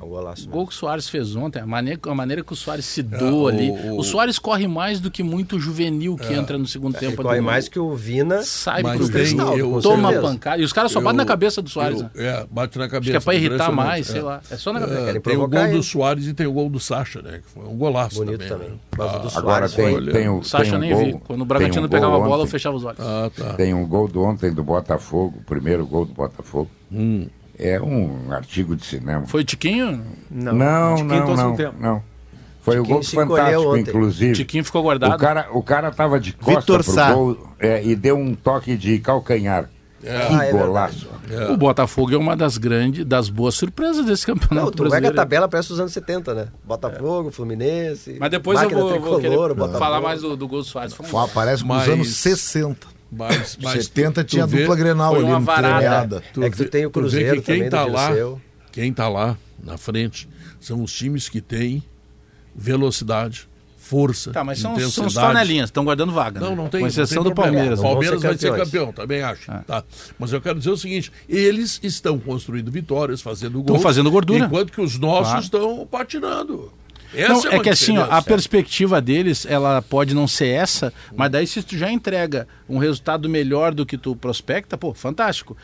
É 0.00 0.04
um 0.04 0.08
golaço. 0.08 0.48
O 0.48 0.50
gol 0.50 0.66
que 0.66 0.72
o 0.72 0.76
Soares 0.76 1.08
fez 1.08 1.34
ontem, 1.36 1.60
a 1.60 1.66
maneira, 1.66 2.00
a 2.06 2.14
maneira 2.14 2.42
que 2.42 2.52
o 2.52 2.56
Soares 2.56 2.84
se 2.84 3.02
doa 3.02 3.50
É, 3.52 3.54
ali. 3.54 3.70
o- 3.70 3.94
O, 3.94 3.98
o- 4.00 4.04
Soares 4.04 4.38
corre 4.38 4.66
mais 4.66 5.00
do 5.00 5.10
que 5.10 5.22
muito 5.22 5.58
juvenil 5.58 6.16
que 6.16 6.32
entra 6.32 6.56
no 6.58 6.66
segundo 6.66 6.96
Ele 6.96 7.06
tempo. 7.10 7.22
corre 7.22 7.38
do- 7.38 7.42
mais 7.44 7.68
que 7.68 7.78
o 7.78 7.94
Vina. 7.94 8.42
Sai 8.42 8.82
pro 8.82 8.98
tem- 8.98 9.08
cristal, 9.08 9.56
eu- 9.58 9.80
toma 9.80 10.08
certeza. 10.10 10.32
pancada. 10.32 10.62
E 10.62 10.64
os 10.64 10.72
caras 10.72 10.92
só 10.92 11.00
batem 11.00 11.16
na 11.18 11.24
cabeça 11.24 11.60
do 11.62 11.68
Soares. 11.68 11.98
eu- 12.00 12.04
né? 12.04 12.10
É, 12.16 12.46
bate 12.50 12.78
na 12.78 12.88
cabeça. 12.88 12.98
Acho 12.98 13.10
que 13.10 13.16
é 13.16 13.20
pra 13.20 13.34
irritar 13.34 13.72
mais, 13.72 14.08
é. 14.08 14.12
sei 14.12 14.22
lá. 14.22 14.40
É 14.50 14.56
só 14.56 14.72
na 14.72 14.80
cabeça. 14.80 15.00
É, 15.10 15.20
tem 15.20 15.36
o 15.36 15.48
gol 15.48 15.68
do. 15.70 15.82
Soares 15.82 16.26
e 16.26 16.34
tem 16.34 16.46
o 16.46 16.52
gol 16.52 16.68
do 16.68 16.80
Sacha, 16.80 17.20
né? 17.22 17.40
Que 17.44 17.50
foi 17.50 17.62
um 17.64 17.76
golaço 17.76 18.16
Bonito 18.16 18.38
também. 18.38 18.48
também. 18.48 18.68
né? 18.70 18.76
Mas 18.96 19.06
o 19.12 19.14
Ah, 19.14 19.18
do 19.18 19.38
Agora 19.38 19.68
tem, 19.68 19.92
foi- 19.92 20.12
tem, 20.12 20.28
o, 20.28 20.42
Sacha 20.42 20.70
tem 20.72 20.80
nem 20.80 20.94
vi. 20.94 21.12
Quando 21.24 21.40
o 21.40 21.44
tem 21.44 21.46
Bragantino 21.46 21.88
pegava 21.88 22.16
a 22.16 22.20
bola, 22.20 22.42
eu 22.42 22.46
fechava 22.46 22.76
os 22.76 22.84
olhos. 22.84 23.00
ah, 23.00 23.30
tá. 23.36 23.52
Tem 23.54 23.72
um 23.74 23.86
gol 23.86 24.08
do 24.08 24.22
ontem 24.22 24.52
do 24.52 24.62
Botafogo, 24.64 25.38
o 25.38 25.42
primeiro 25.44 25.86
gol 25.86 26.04
do 26.04 26.12
Botafogo. 26.14 26.70
Hum. 26.92 27.26
É 27.58 27.80
um 27.80 28.32
artigo 28.32 28.74
de 28.76 28.84
cinema. 28.84 29.26
Foi 29.26 29.42
o 29.42 29.44
Tiquinho? 29.44 30.02
Não, 30.30 30.52
não, 30.52 30.96
quinto 30.96 31.14
não, 31.14 31.36
não, 31.36 31.56
tempo. 31.56 32.02
Foi 32.62 32.78
o 32.78 32.82
Tiquinho 32.82 33.26
gol 33.26 33.36
fantástico, 33.36 33.70
ontem. 33.70 33.80
inclusive. 33.82 34.32
Tiquinho 34.34 34.64
ficou 34.64 34.82
guardado. 34.82 35.14
O 35.14 35.18
cara, 35.18 35.48
o 35.52 35.62
cara 35.62 35.90
tava 35.90 36.18
de 36.18 36.32
costa 36.32 36.60
Vitor 36.60 36.82
pro 36.82 36.92
Sá. 36.92 37.12
gol 37.12 37.48
é, 37.58 37.84
e 37.84 37.94
deu 37.94 38.16
um 38.16 38.34
toque 38.34 38.76
de 38.76 38.98
calcanhar. 38.98 39.68
Que 40.00 40.08
Ah, 40.10 40.44
é 40.44 40.52
golaço. 40.52 41.08
O 41.50 41.56
Botafogo 41.56 42.12
é 42.12 42.18
uma 42.18 42.36
das 42.36 42.58
grandes, 42.58 43.06
das 43.06 43.30
boas 43.30 43.54
surpresas 43.54 44.04
desse 44.04 44.26
campeonato 44.26 44.54
Não, 44.66 44.70
tu 44.70 44.76
pega 44.76 44.86
a 44.86 44.90
brasileiro. 44.90 45.16
tabela 45.16 45.48
parece 45.48 45.72
os 45.72 45.80
anos 45.80 45.92
70, 45.92 46.34
né? 46.34 46.48
Botafogo, 46.62 47.30
Fluminense. 47.30 48.16
Mas 48.20 48.30
depois 48.30 48.60
eu 48.62 48.68
vou, 48.68 49.00
vou 49.00 49.18
tricolor, 49.18 49.56
falar 49.78 50.02
mais 50.02 50.20
do, 50.20 50.36
do 50.36 50.46
gol 50.46 50.58
do 50.58 50.64
Soares. 50.64 50.94
Parece 51.32 51.64
Mas- 51.64 51.88
anos 51.88 52.16
60. 52.16 52.86
Mas, 53.16 53.56
mas 53.62 53.84
70 53.84 54.24
tu 54.24 54.26
tinha 54.28 54.46
vê- 54.46 54.60
dupla 54.60 54.76
Grenal 54.76 55.14
ali 55.14 55.44
varada. 55.44 56.22
É 56.40 56.50
que 56.50 56.56
tu 56.56 56.64
tem 56.66 56.86
o 56.86 56.90
tu 56.90 57.00
Cruzeiro 57.00 57.36
que 57.36 57.42
quem 57.42 57.54
também 57.56 57.70
tá 57.70 57.84
do 57.84 57.92
lá, 57.92 58.38
quem 58.72 58.92
tá 58.92 59.08
lá 59.08 59.36
na 59.62 59.76
frente 59.78 60.28
são 60.60 60.82
os 60.82 60.92
times 60.92 61.28
que 61.28 61.40
têm 61.40 61.82
velocidade, 62.54 63.48
força, 63.76 64.32
Tá, 64.32 64.42
mas 64.42 64.58
são, 64.58 64.78
são 64.88 65.06
os 65.06 65.12
flanelinhas, 65.12 65.68
estão 65.68 65.84
guardando 65.84 66.12
vaga. 66.12 66.40
Não, 66.40 66.50
né? 66.50 66.56
não 66.56 66.68
tem. 66.68 66.80
Com 66.80 66.86
exceção 66.86 67.22
do 67.22 67.26
tem 67.30 67.34
problema. 67.34 67.56
Palmeiras. 67.56 67.78
O 67.80 67.82
Palmeiras 67.82 68.20
ser 68.20 68.26
vai 68.28 68.38
ser 68.38 68.56
campeão, 68.56 68.92
também 68.92 69.22
acho. 69.22 69.50
Ah. 69.50 69.62
Tá. 69.66 69.84
Mas 70.18 70.32
eu 70.32 70.40
quero 70.40 70.58
dizer 70.58 70.70
o 70.70 70.76
seguinte: 70.76 71.12
eles 71.28 71.80
estão 71.82 72.18
construindo 72.18 72.70
vitórias, 72.70 73.20
fazendo 73.20 73.60
Estão 73.60 73.74
gol. 73.74 73.82
fazendo 73.82 74.10
gordura. 74.10 74.46
Enquanto 74.46 74.72
que 74.72 74.80
os 74.80 74.98
nossos 74.98 75.44
estão 75.44 75.86
patinando. 75.86 76.72
Essa 77.14 77.32
Não, 77.32 77.52
é, 77.52 77.56
é 77.56 77.60
que 77.60 77.70
assim, 77.70 77.96
ó, 77.96 78.02
a 78.02 78.04
diferença. 78.04 78.22
perspectiva 78.24 79.00
deles, 79.00 79.46
ela 79.46 79.80
pode 79.82 80.14
não 80.14 80.26
ser 80.26 80.48
essa, 80.48 80.92
mas 81.16 81.30
daí 81.30 81.46
se 81.46 81.62
tu 81.62 81.76
já 81.76 81.90
entrega 81.90 82.46
um 82.68 82.78
resultado 82.78 83.28
melhor 83.28 83.72
do 83.74 83.86
que 83.86 83.96
tu 83.98 84.14
prospecta, 84.16 84.76
pô, 84.76 84.92
fantástico. 84.94 85.56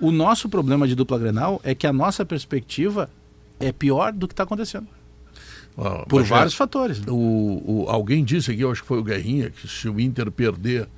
O 0.00 0.10
nosso 0.10 0.48
problema 0.48 0.86
de 0.86 0.94
dupla 0.94 1.18
Grenal 1.18 1.60
é 1.64 1.74
que 1.74 1.86
a 1.86 1.92
nossa 1.92 2.24
perspectiva 2.24 3.08
é 3.58 3.72
pior 3.72 4.12
do 4.12 4.26
que 4.28 4.32
está 4.34 4.42
acontecendo. 4.42 4.86
Ó, 5.76 6.04
Por 6.04 6.22
vários 6.22 6.54
é, 6.54 6.56
fatores. 6.56 7.00
O, 7.06 7.84
o- 7.84 7.86
alguém 7.88 8.24
disse 8.24 8.50
aqui, 8.50 8.60
eu 8.62 8.70
acho 8.70 8.82
que 8.82 8.88
foi 8.88 8.98
o 8.98 9.02
Guerrinha, 9.04 9.50
que 9.50 9.68
se 9.68 9.88
o 9.88 10.00
Inter 10.00 10.30
perder 10.30 10.88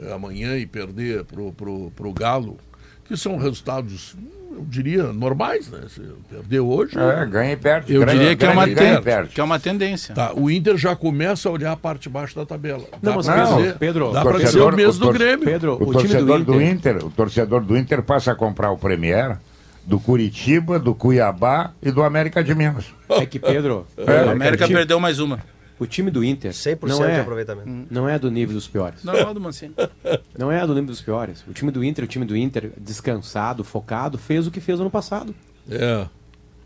eh, 0.00 0.12
amanhã 0.12 0.56
e 0.58 0.66
perder 0.66 1.24
pro, 1.24 1.52
pro, 1.52 1.90
pro 1.96 2.12
Galo, 2.12 2.58
que 3.06 3.16
são 3.16 3.36
resultados, 3.36 4.14
eu 4.52 4.64
diria, 4.68 5.04
normais, 5.12 5.68
né? 5.70 5.80
Se 5.88 6.00
perder 6.30 6.60
hoje. 6.60 6.96
É, 6.98 7.26
ganha 7.26 7.52
e 7.52 7.56
perde. 7.56 7.94
Eu 7.94 8.04
diria 8.04 8.34
que 8.36 8.44
é, 8.44 8.50
uma 8.50 8.66
ganha 8.66 8.72
e 8.92 8.94
ten- 8.94 9.02
perde. 9.02 9.30
que 9.34 9.40
é 9.40 9.44
uma 9.44 9.58
tendência. 9.60 10.14
Tá, 10.14 10.32
o 10.34 10.50
Inter 10.50 10.76
já 10.76 10.94
começa 10.96 11.48
a 11.48 11.52
olhar 11.52 11.72
a 11.72 11.76
parte 11.76 12.02
de 12.04 12.08
baixo 12.08 12.34
da 12.36 12.44
tabela. 12.46 12.84
Não, 13.02 13.12
dá 13.12 13.16
mas 13.16 13.26
pra 13.26 13.34
Pedro, 13.44 13.56
dizer, 13.56 13.78
Pedro, 13.78 14.12
dá 14.12 14.20
o 14.20 14.22
pra 14.22 14.32
dizer 14.32 14.42
torcedor- 14.44 14.72
o 14.72 14.76
mesmo 14.76 15.04
o 15.04 15.06
do 15.06 15.12
Grêmio. 15.12 15.44
Pedro, 15.44 15.72
O, 15.72 15.74
o, 15.74 15.78
time 15.78 15.90
do 15.90 15.92
torcedor 16.26 16.40
Inter, 16.40 16.44
do 16.54 16.62
Inter, 16.62 16.96
o 17.06 17.10
torcedor 17.10 17.60
do 17.64 17.76
Inter 17.76 18.02
passa 18.02 18.32
a 18.32 18.34
comprar 18.34 18.70
o 18.70 18.78
Premier 18.78 19.36
do 19.84 20.00
Curitiba, 20.00 20.78
do 20.80 20.94
Cuiabá 20.94 21.70
e 21.82 21.90
do 21.92 22.02
América 22.02 22.42
de 22.42 22.54
Minas. 22.54 22.86
é 23.08 23.24
que 23.26 23.38
Pedro, 23.38 23.86
a 24.26 24.32
América 24.32 24.64
o 24.64 24.66
time, 24.66 24.78
perdeu 24.80 24.98
mais 24.98 25.20
uma. 25.20 25.38
O 25.78 25.86
time 25.86 26.10
do 26.10 26.24
Inter 26.24 26.52
100% 26.52 26.88
não 26.88 26.98
de 26.98 27.04
é, 27.04 27.20
aproveitamento. 27.20 27.86
não 27.90 28.08
é 28.08 28.18
do 28.18 28.30
nível 28.30 28.54
dos 28.54 28.66
piores. 28.66 29.04
Não, 29.04 29.12
não, 29.12 29.34
do 29.34 29.40
Mancini. 29.40 29.74
Não 30.38 30.52
é 30.52 30.60
do 30.66 30.74
nível 30.74 30.90
dos 30.90 31.00
piores. 31.00 31.44
O 31.48 31.52
time 31.52 31.70
do 31.70 31.82
Inter, 31.82 32.04
o 32.04 32.06
time 32.06 32.24
do 32.24 32.36
Inter 32.36 32.72
descansado, 32.78 33.64
focado, 33.64 34.18
fez 34.18 34.46
o 34.46 34.50
que 34.50 34.60
fez 34.60 34.78
ano 34.80 34.90
passado. 34.90 35.34
É. 35.70 36.06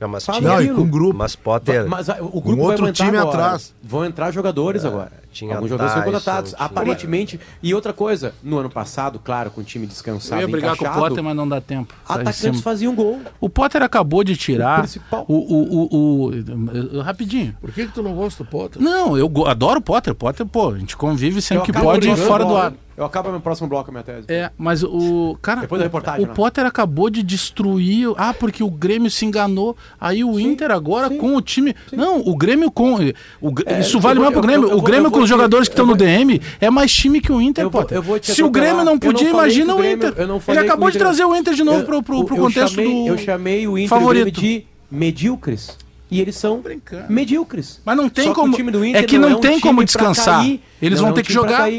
Não, 0.01 0.09
mas 0.09 0.25
Fala 0.25 0.39
tinha, 0.39 0.51
Não, 0.51 0.61
e 0.61 0.65
aquilo. 0.65 0.77
com 0.77 0.89
grupo. 0.91 1.15
mas 1.19 1.37
Potter. 1.37 1.87
Mas 1.87 2.09
o 2.09 2.41
grupo 2.41 2.63
outro 2.63 2.85
vai 2.85 2.93
time 2.93 3.19
agora. 3.19 3.29
atrás. 3.29 3.75
Vão 3.83 4.05
entrar 4.07 4.31
jogadores 4.31 4.85
agora. 4.85 5.13
tinha 5.31 5.55
Alguns 5.55 5.69
jogadores 5.69 5.93
são 5.95 6.03
contratados. 6.03 6.51
tinha- 6.55 6.65
Aparentemente. 6.65 7.39
E 7.63 7.75
outra 7.75 7.93
coisa, 7.93 8.33
no 8.43 8.59
ano 8.59 8.71
passado, 8.71 9.21
claro, 9.23 9.51
com 9.51 9.61
o 9.61 9.65
time 9.65 9.87
descansado 9.87 10.41
Eu 10.41 10.49
ia 10.49 10.51
brigar 10.53 10.75
com 10.77 10.85
o 10.87 10.91
Potter, 10.93 11.23
mas 11.23 11.37
não 11.37 11.47
dá 11.47 11.61
tempo. 11.61 11.93
Tá 12.09 12.15
em 12.15 12.21
atacantes 12.23 12.41
cima. 12.41 12.55
faziam 12.63 12.95
gol. 12.95 13.21
O 13.41 13.49
Potter 13.51 13.83
acabou 13.83 14.25
de 14.25 14.33
O 14.33 14.37
tirar 14.37 14.79
principal. 14.81 15.25
o, 15.29 15.35
o, 15.35 15.63
o, 15.63 15.97
o- 16.31 16.97
o- 16.99 17.01
rapidinho. 17.03 17.55
Por 17.61 17.71
que, 17.71 17.87
que 17.87 17.93
tu 17.93 18.03
não 18.03 18.15
gosta 18.15 18.43
do 18.43 18.49
Potter? 18.51 18.81
Não, 18.83 19.17
eu 19.19 19.31
adoro 19.47 19.79
o 19.81 19.83
Potter. 19.83 20.15
Potter, 20.15 20.47
pô, 20.47 20.71
a 20.71 20.79
gente 20.79 20.97
convive 20.97 21.41
sempre 21.43 21.63
Eu 21.63 21.65
que 21.67 21.73
pode 21.73 22.17
fora 22.17 22.45
do 22.45 22.57
ar. 22.57 22.73
Eu 23.01 23.07
acabo 23.07 23.33
no 23.33 23.41
próximo 23.41 23.67
bloco 23.67 23.91
a 23.91 23.93
minha 23.93 24.05
tese. 24.05 24.27
É, 24.29 24.51
mas 24.59 24.83
o 24.85 25.37
cara, 25.41 25.63
Depois 25.63 25.79
da 25.79 25.85
reportagem, 25.87 26.23
o 26.25 26.29
né? 26.29 26.35
Potter 26.35 26.67
acabou 26.67 27.09
de 27.09 27.23
destruir. 27.23 28.13
Ah, 28.17 28.35
porque 28.35 28.63
o 28.63 28.71
Grêmio 28.71 29.11
se 29.11 29.25
enganou. 29.25 29.75
Aí 29.99 30.23
o 30.23 30.39
Inter 30.39 30.71
agora 30.71 31.09
sim. 31.09 31.17
com 31.17 31.35
o 31.35 31.41
time. 31.41 31.75
Não, 31.93 32.21
o 32.21 32.37
Grêmio 32.37 32.71
com. 32.71 32.97
O, 33.41 33.55
É, 33.65 33.81
isso 33.81 33.99
vale 33.99 34.17
vou- 34.21 34.25
mais 34.25 34.33
pro 34.39 34.43
Grêmio. 34.47 34.69
eu- 34.69 34.73
eu 34.73 34.79
o 34.79 34.83
Grêmio 34.83 35.07
eu 35.07 35.11
com 35.11 35.19
os 35.21 35.25
te- 35.25 35.29
jogadores 35.31 35.67
que 35.67 35.73
estão 35.73 35.87
no 35.87 35.97
DM 35.97 36.41
é 36.61 36.69
mais 36.69 36.93
time 36.93 37.21
que 37.23 37.33
o 37.33 37.41
Inter, 37.41 37.71
Potter. 37.71 37.97
eu 37.97 38.03
vou 38.03 38.19
te 38.21 38.33
Se 38.33 38.43
o. 38.43 38.51
Grêmio 38.51 38.85
não 38.85 38.91
não 38.91 38.99
podia, 38.99 39.31
falei 39.31 39.33
imagina 39.33 39.73
o 39.73 39.77
o 39.77 39.81
Grêmio- 39.81 40.09
Inter. 40.09 40.21
eu 40.23 40.29
não 40.29 40.43
Ele 40.47 40.59
acabou 40.59 40.89
o 40.89 40.91
de 40.91 40.97
Inter- 40.99 41.07
trazer 41.09 41.25
o 41.25 41.35
Inter 41.35 41.55
de 41.55 41.65
novo 41.65 41.79
Eu- 41.79 41.85
pro, 41.87 42.03
pro, 42.03 42.25
pro 42.27 42.37
eu 42.37 42.43
contexto 42.43 42.75
chamei, 42.75 42.93
do. 43.03 43.07
Eu 43.09 43.17
chamei 43.19 43.67
o 43.67 43.79
Inter 43.79 43.89
favorito. 43.89 44.29
e 44.29 44.31
de 44.33 44.67
medíocres. 44.91 45.79
E 46.11 46.21
eles 46.21 46.37
são 46.37 46.61
Brincando. 46.61 47.05
medíocres. 47.11 47.81
Mas 47.85 47.97
não 47.97 48.09
tem 48.09 48.25
Só 48.25 48.31
que 48.31 48.37
como- 48.41 48.53
o 48.53 48.57
time 48.57 48.71
do 48.73 48.85
Inter 48.85 49.01
é 49.01 49.07
que 49.07 49.17
não, 49.17 49.31
não 49.31 49.39
um 49.39 49.41
tem 49.41 49.61
como 49.61 49.83
descansar. 49.85 50.45
Eles 50.83 50.99
Não 50.99 51.07
vão 51.07 51.13
é 51.13 51.15
ter 51.15 51.23
que 51.25 51.33
jogar. 51.33 51.71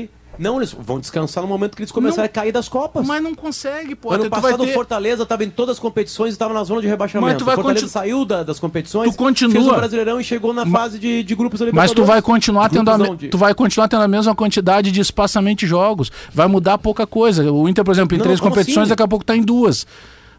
Não, 0.41 0.57
eles 0.57 0.73
vão 0.77 0.99
descansar 0.99 1.43
no 1.43 1.47
momento 1.47 1.75
que 1.75 1.81
eles 1.83 1.91
começarem 1.91 2.23
Não. 2.23 2.25
a 2.25 2.29
cair 2.29 2.51
das 2.51 2.67
Copas. 2.67 3.05
Mas 3.05 3.21
não 3.21 3.35
consegue, 3.35 3.93
pô. 3.93 4.11
ano 4.11 4.27
passado 4.29 4.63
ter... 4.65 4.71
o 4.71 4.73
Fortaleza 4.73 5.21
estava 5.23 5.43
em 5.43 5.49
todas 5.51 5.73
as 5.75 5.79
competições 5.79 6.29
e 6.29 6.31
estava 6.33 6.51
na 6.53 6.63
zona 6.63 6.81
de 6.81 6.87
rebaixamento. 6.87 7.27
Mas 7.31 7.37
tu 7.37 7.45
vai 7.45 7.53
o 7.53 7.57
Fortaleza 7.57 7.85
continu- 7.85 7.91
saiu 8.01 8.25
da- 8.25 8.41
das 8.41 8.59
competições, 8.59 9.11
Tu 9.11 9.17
continua. 9.17 9.53
fez 9.53 9.67
o 9.67 9.75
Brasileirão 9.75 10.19
e 10.19 10.23
chegou 10.23 10.51
na 10.51 10.65
fase 10.65 10.97
de, 10.97 11.21
de 11.21 11.35
grupos 11.35 11.59
da 11.59 11.67
Mas 11.71 11.91
tu 11.91 12.03
vai 12.03 12.21
continuar 12.23 12.69
tendo 12.69 12.89
a, 12.89 12.97
tu 13.29 13.37
vai 13.37 13.53
continuar 13.53 13.87
tendo 13.87 14.01
a 14.01 14.07
mesma 14.07 14.33
quantidade 14.33 14.91
de 14.91 14.99
espaçamento 14.99 15.59
de 15.59 15.67
jogos. 15.67 16.11
Vai 16.33 16.47
mudar 16.47 16.77
pouca 16.79 17.05
coisa. 17.05 17.51
O 17.51 17.69
Inter, 17.69 17.83
por 17.85 17.91
exemplo, 17.91 18.15
em 18.15 18.17
Não, 18.17 18.23
três 18.23 18.39
como 18.39 18.51
competições, 18.51 18.83
assim? 18.83 18.89
daqui 18.89 19.03
a 19.03 19.07
pouco 19.07 19.23
tá 19.23 19.35
em 19.35 19.43
duas. 19.43 19.85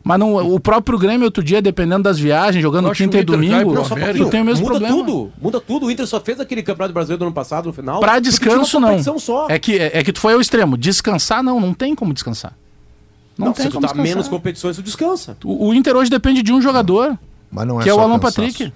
Mas 0.05 0.19
não, 0.19 0.35
o 0.53 0.59
próprio 0.59 0.99
Grêmio, 0.99 1.27
outro 1.27 1.45
dia, 1.45 1.63
dependendo 1.63 2.03
das 2.03 2.19
viagens, 2.19 2.61
jogando 2.61 2.91
quinta 2.91 3.19
e 3.19 3.21
o 3.21 3.25
cai 3.25 3.37
domingo, 3.37 3.85
Só 3.85 3.95
América. 3.95 4.25
tu 4.25 4.31
tem 4.31 4.41
o 4.43 4.45
mesmo 4.45 4.67
muda 4.67 4.79
problema. 4.81 4.97
tudo, 5.05 5.33
muda 5.41 5.61
tudo. 5.61 5.87
O 5.87 5.91
Inter 5.93 6.07
só 6.07 6.21
fez 6.21 6.41
aquele 6.41 6.63
Campeonato 6.63 6.93
Brasileiro 6.93 7.19
do 7.21 7.25
ano 7.27 7.35
passado 7.35 7.67
no 7.67 7.73
final. 7.73 8.01
Pra 8.01 8.19
descanso, 8.19 8.81
não. 8.81 8.99
É 9.49 9.59
que, 9.61 9.79
é, 9.79 9.99
é 9.99 10.03
que 10.03 10.13
tu 10.13 10.19
foi 10.19 10.33
ao 10.35 10.41
extremo. 10.41 10.77
Descansar, 10.77 11.43
não. 11.43 11.61
Não 11.61 11.73
tem 11.73 11.95
como 11.95 12.13
descansar. 12.13 12.53
Não, 13.39 13.47
Não, 13.47 13.53
tem 13.53 13.63
se 13.65 13.71
tu 13.71 13.75
como 13.75 13.83
tá 13.87 13.93
descansar. 13.93 14.15
menos 14.17 14.29
competições, 14.29 14.77
tu 14.77 14.83
descansa. 14.83 15.37
O, 15.45 15.69
o 15.69 15.75
Inter 15.75 15.97
hoje 15.97 16.11
depende 16.11 16.43
de 16.43 16.53
um 16.53 16.61
jogador, 16.61 17.17
Mas 17.51 17.67
não 17.67 17.81
é 17.81 17.85
que 17.85 17.89
é 17.89 17.93
o 17.93 17.97
só 17.97 18.03
Alan 18.03 18.19
cansaço. 18.19 18.37
Patrick. 18.43 18.73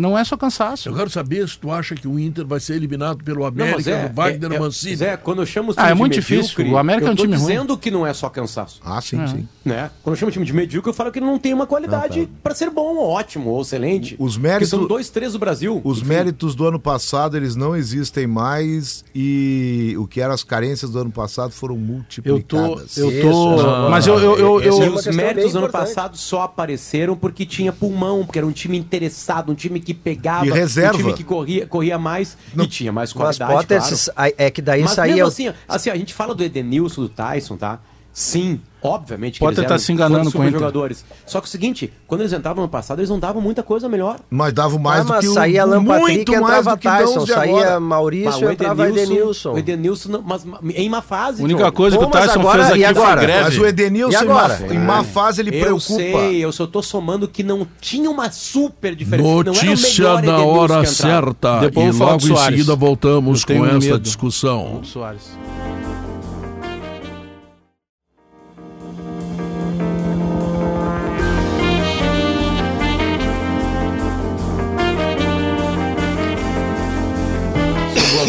Não 0.00 0.18
é 0.18 0.24
só 0.24 0.36
cansaço. 0.36 0.88
Eu 0.88 0.94
quero 0.94 1.10
saber 1.10 1.48
se 1.48 1.58
tu 1.58 1.70
acha 1.70 1.94
que 1.94 2.08
o 2.08 2.18
Inter 2.18 2.46
vai 2.46 2.58
ser 2.60 2.74
eliminado 2.74 3.22
pelo 3.22 3.40
Não, 3.40 3.46
América, 3.46 3.76
mas 3.76 3.86
é, 3.86 4.08
do 4.08 4.14
Wagner 4.14 4.52
é, 4.52 4.56
é, 4.56 4.58
Mancini. 4.58 4.96
Zé, 4.96 5.16
quando 5.16 5.42
eu 5.42 5.46
chamo 5.46 5.70
os 5.70 5.78
Ah, 5.78 5.90
é 5.90 5.94
muito 5.94 6.14
difícil. 6.14 6.42
medíocre, 6.58 6.70
O 6.70 6.78
América 6.78 7.06
é 7.06 7.10
um 7.10 7.12
eu 7.12 7.16
time 7.16 7.34
ruim. 7.36 7.46
dizendo 7.46 7.76
que 7.78 7.90
não 7.90 8.06
é 8.06 8.12
só 8.14 8.28
cansaço. 8.28 8.80
Ah, 8.84 9.00
sim, 9.00 9.24
sim. 9.26 9.46
Né? 9.64 9.90
Quando 10.02 10.14
eu 10.14 10.18
chamo 10.18 10.30
o 10.30 10.32
time 10.32 10.44
de 10.46 10.52
medíocre, 10.52 10.90
eu 10.90 10.94
falo 10.94 11.12
que 11.12 11.18
ele 11.18 11.26
não 11.26 11.38
tem 11.38 11.52
uma 11.52 11.66
qualidade 11.66 12.28
pra 12.42 12.54
ser 12.54 12.70
bom, 12.70 12.98
ótimo 12.98 13.50
ou 13.50 13.60
excelente. 13.62 14.16
Os 14.18 14.34
Porque 14.34 14.48
méritos- 14.48 14.70
são 14.70 14.86
dois, 14.86 15.10
três 15.10 15.32
do 15.34 15.38
Brasil. 15.38 15.80
Os 15.84 15.98
Enfim. 15.98 16.08
méritos 16.08 16.54
do 16.54 16.66
ano 16.66 16.80
passado, 16.80 17.36
eles 17.36 17.54
não 17.56 17.76
existem 17.76 18.26
mais 18.26 19.04
e 19.14 19.94
o 19.98 20.06
que 20.06 20.20
eram 20.20 20.32
as 20.34 20.42
carências 20.42 20.90
do 20.90 20.98
ano 20.98 21.10
passado 21.10 21.52
foram 21.52 21.74
Eu 21.74 21.80
tô. 21.80 21.86
multiplicadas. 21.92 22.96
Eu 22.96 23.10
Isso, 23.10 23.20
tô. 23.30 23.62
não, 23.62 23.90
mas 23.90 24.06
eu. 24.06 24.18
eu, 24.18 24.38
eu, 24.38 24.60
eu- 24.62 24.82
é 24.82 24.88
os 24.88 24.94
questão 25.04 25.12
méritos 25.14 25.52
do 25.52 25.58
ano 25.58 25.66
importante. 25.68 25.94
passado 25.94 26.16
só 26.16 26.42
apareceram 26.42 27.16
porque 27.16 27.44
tinha 27.44 27.72
pulmão, 27.72 28.24
porque 28.24 28.38
era 28.38 28.46
um 28.46 28.52
time 28.52 28.78
interessado, 28.78 29.52
um 29.52 29.54
time 29.54 29.80
que 29.80 29.89
pegava, 29.94 30.46
E 30.46 30.50
reserva. 30.50 30.94
um 30.96 31.00
time 31.00 31.12
que 31.14 31.24
corria, 31.24 31.66
corria 31.66 31.98
mais 31.98 32.36
e 32.56 32.66
tinha 32.66 32.92
mais 32.92 33.12
Mas 33.14 33.36
qualidade, 33.38 33.52
Potter, 33.52 33.78
claro. 33.78 33.96
se- 33.96 34.10
é 34.38 34.50
que 34.50 34.62
daí 34.62 34.82
Mas 34.82 34.92
saía. 34.92 35.14
mesmo 35.14 35.28
assim, 35.28 35.52
assim, 35.68 35.90
a 35.90 35.96
gente 35.96 36.12
fala 36.14 36.34
do 36.34 36.42
Edenilson, 36.42 37.02
do 37.02 37.08
Tyson, 37.08 37.56
tá? 37.56 37.78
Sim, 38.12 38.60
obviamente 38.82 39.34
que 39.34 39.38
Potter 39.40 39.58
eles 39.60 39.70
eram 39.70 39.78
se 39.78 39.92
enganando 39.92 40.32
com 40.32 40.40
o 40.40 40.50
jogadores. 40.50 41.04
Só 41.24 41.40
que 41.40 41.46
é 41.46 41.48
o 41.48 41.50
seguinte, 41.50 41.92
quando 42.08 42.22
eles 42.22 42.32
entravam 42.32 42.62
no 42.64 42.68
passado, 42.68 42.98
eles 42.98 43.08
não 43.08 43.20
davam 43.20 43.40
muita 43.40 43.62
coisa 43.62 43.88
melhor. 43.88 44.18
Mas 44.28 44.52
dava 44.52 44.76
mais 44.80 45.00
Ah, 45.00 45.04
do 45.04 45.08
mas 45.10 45.20
que 45.20 45.28
o 45.28 45.34
saía 45.34 45.62
Alan 45.62 45.80
muito 45.80 46.00
Patrick, 46.00 46.30
mais 46.32 46.42
entrava 46.42 46.70
do 46.76 46.78
que 46.80 46.88
Tyson, 46.88 47.26
saía 47.26 47.42
agora. 47.56 47.80
Maurício, 47.80 48.40
Mas 48.42 48.50
entrava 48.50 48.88
Edenilson. 48.88 49.52
O 49.52 49.58
Edenilson, 49.58 50.08
não- 50.08 50.22
mas 50.22 50.44
em 50.74 50.88
má 50.88 51.00
fase. 51.00 51.40
A 51.40 51.44
única 51.44 51.70
coisa 51.70 51.96
que 51.96 52.04
o 52.04 52.10
mas 52.12 52.26
Tyson 52.26 52.40
agora- 52.40 52.64
fez 52.66 52.78
e 52.80 52.84
aqui 52.84 52.94
foi 52.94 53.02
agora? 53.04 53.20
greve. 53.20 53.44
Mas 53.44 53.58
o 53.58 53.66
Edenilson, 53.66 54.18
E 54.18 54.22
em 54.24 54.26
má, 54.26 54.34
agora? 54.34 54.74
em 54.74 54.78
má 54.78 55.04
fase, 55.04 55.40
ele 55.40 55.50
eu 55.56 55.60
preocupa. 55.60 55.94
sei, 55.94 56.44
eu 56.44 56.50
só 56.52 56.66
tô 56.66 56.82
somando 56.82 57.28
que 57.28 57.44
não 57.44 57.66
tinha 57.80 58.10
uma 58.10 58.28
super 58.32 58.94
diferença. 58.96 59.28
Notícia 59.44 60.04
não 60.04 60.10
era 60.10 60.18
o 60.18 60.20
melhor 60.20 60.38
na 60.38 60.44
hora 60.44 60.84
certa. 60.86 61.60
Depois 61.60 61.86
e 61.96 62.00
eu 62.00 62.06
logo 62.06 62.26
em 62.28 62.36
seguida 62.36 62.74
voltamos 62.74 63.44
Eu 63.48 63.56
com 63.56 63.66
esta 63.66 63.78
medo. 63.78 64.00
discussão. 64.00 64.80
Soares. 64.82 65.30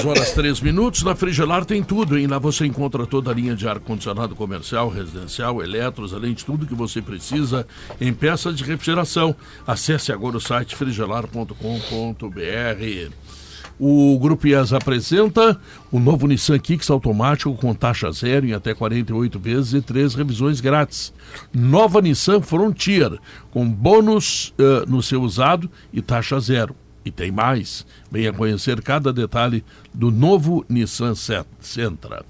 Mais 0.03 0.31
três 0.31 0.59
minutos. 0.61 1.03
Na 1.03 1.15
Frigelar 1.15 1.65
tem 1.65 1.83
tudo, 1.83 2.17
hein? 2.17 2.27
Lá 2.27 2.39
você 2.39 2.65
encontra 2.65 3.05
toda 3.05 3.31
a 3.31 3.33
linha 3.33 3.55
de 3.55 3.67
ar-condicionado 3.67 4.35
comercial, 4.35 4.89
residencial, 4.89 5.61
eletros, 5.61 6.13
além 6.13 6.33
de 6.33 6.45
tudo 6.45 6.65
que 6.65 6.73
você 6.73 7.01
precisa 7.01 7.67
em 7.99 8.13
peças 8.13 8.55
de 8.55 8.63
refrigeração. 8.63 9.35
Acesse 9.65 10.11
agora 10.11 10.37
o 10.37 10.41
site 10.41 10.75
frigelar.com.br. 10.75 11.55
O 13.79 14.19
Grupo 14.19 14.47
IES 14.47 14.73
apresenta 14.73 15.59
o 15.91 15.99
novo 15.99 16.27
Nissan 16.27 16.59
Kicks 16.59 16.91
automático 16.91 17.55
com 17.55 17.73
taxa 17.73 18.11
zero 18.11 18.45
em 18.45 18.53
até 18.53 18.75
48 18.75 19.39
vezes 19.39 19.73
e 19.73 19.81
três 19.81 20.13
revisões 20.13 20.61
grátis. 20.61 21.11
Nova 21.51 21.99
Nissan 21.99 22.41
Frontier, 22.41 23.17
com 23.49 23.67
bônus 23.67 24.53
uh, 24.59 24.87
no 24.87 25.01
seu 25.01 25.23
usado 25.23 25.69
e 25.91 25.99
taxa 26.01 26.39
zero. 26.39 26.75
E 27.03 27.11
tem 27.11 27.31
mais. 27.31 27.85
Venha 28.11 28.31
conhecer 28.31 28.81
cada 28.81 29.11
detalhe 29.11 29.63
do 29.93 30.11
novo 30.11 30.65
Nissan 30.69 31.13
Sentra. 31.15 32.23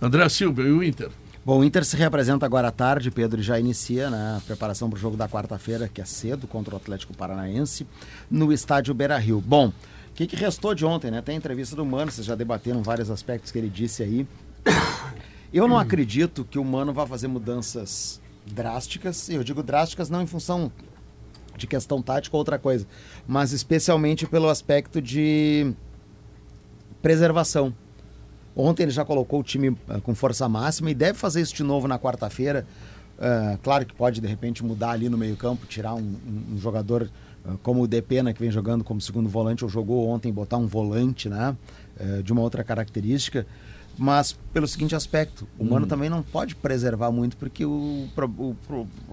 André 0.00 0.28
Silva 0.28 0.62
e 0.62 0.70
o 0.70 0.82
Inter. 0.82 1.10
Bom, 1.44 1.60
o 1.60 1.64
Inter 1.64 1.84
se 1.84 1.96
representa 1.96 2.44
agora 2.44 2.68
à 2.68 2.70
tarde, 2.70 3.10
Pedro 3.10 3.40
já 3.40 3.58
inicia 3.58 4.10
né, 4.10 4.36
a 4.36 4.40
preparação 4.40 4.90
para 4.90 4.98
o 4.98 5.00
jogo 5.00 5.16
da 5.16 5.26
quarta-feira, 5.26 5.88
que 5.88 6.00
é 6.00 6.04
cedo, 6.04 6.46
contra 6.46 6.74
o 6.74 6.76
Atlético 6.76 7.16
Paranaense, 7.16 7.86
no 8.30 8.52
estádio 8.52 8.92
Beira 8.92 9.16
Rio. 9.16 9.40
Bom, 9.40 9.72
que, 10.18 10.26
que 10.26 10.34
restou 10.34 10.74
de 10.74 10.84
ontem, 10.84 11.12
né? 11.12 11.22
Tem 11.22 11.36
a 11.36 11.38
entrevista 11.38 11.76
do 11.76 11.86
Mano, 11.86 12.10
vocês 12.10 12.26
já 12.26 12.34
debateram 12.34 12.82
vários 12.82 13.08
aspectos 13.08 13.52
que 13.52 13.58
ele 13.58 13.68
disse 13.68 14.02
aí. 14.02 14.26
Eu 15.52 15.68
não 15.68 15.78
acredito 15.78 16.44
que 16.44 16.58
o 16.58 16.64
Mano 16.64 16.92
vá 16.92 17.06
fazer 17.06 17.28
mudanças 17.28 18.20
drásticas, 18.44 19.28
eu 19.28 19.44
digo 19.44 19.62
drásticas 19.62 20.10
não 20.10 20.20
em 20.20 20.26
função 20.26 20.72
de 21.58 21.66
questão 21.66 22.00
tática 22.00 22.34
ou 22.34 22.38
outra 22.38 22.58
coisa, 22.58 22.86
mas 23.26 23.52
especialmente 23.52 24.26
pelo 24.26 24.48
aspecto 24.48 25.02
de 25.02 25.72
preservação. 27.02 27.74
Ontem 28.56 28.84
ele 28.84 28.92
já 28.92 29.04
colocou 29.04 29.40
o 29.40 29.42
time 29.42 29.68
uh, 29.68 30.00
com 30.02 30.14
força 30.14 30.48
máxima 30.48 30.90
e 30.90 30.94
deve 30.94 31.18
fazer 31.18 31.40
isso 31.40 31.54
de 31.54 31.62
novo 31.62 31.86
na 31.86 31.98
quarta-feira. 31.98 32.66
Uh, 33.18 33.58
claro 33.62 33.84
que 33.84 33.94
pode 33.94 34.20
de 34.20 34.26
repente 34.26 34.64
mudar 34.64 34.90
ali 34.90 35.08
no 35.08 35.18
meio-campo, 35.18 35.66
tirar 35.66 35.94
um, 35.94 36.16
um, 36.52 36.58
jogador 36.58 37.10
ah, 37.44 37.54
como 37.62 37.82
o 37.82 37.86
Depena, 37.86 38.32
que 38.32 38.40
vem 38.40 38.50
jogando 38.50 38.84
como 38.84 39.00
segundo 39.00 39.28
volante, 39.28 39.64
ou 39.64 39.70
jogou 39.70 40.08
ontem, 40.08 40.32
botar 40.32 40.56
um 40.56 40.66
volante 40.66 41.28
né, 41.28 41.56
eh, 41.98 42.22
de 42.22 42.32
uma 42.32 42.42
outra 42.42 42.62
característica. 42.62 43.46
Mas 43.98 44.36
pelo 44.52 44.68
seguinte 44.68 44.94
aspecto, 44.94 45.46
o 45.58 45.64
Mano 45.64 45.84
hum. 45.84 45.88
também 45.88 46.08
não 46.08 46.22
pode 46.22 46.54
preservar 46.54 47.10
muito, 47.10 47.36
porque 47.36 47.64
o, 47.64 48.08
o, 48.16 48.56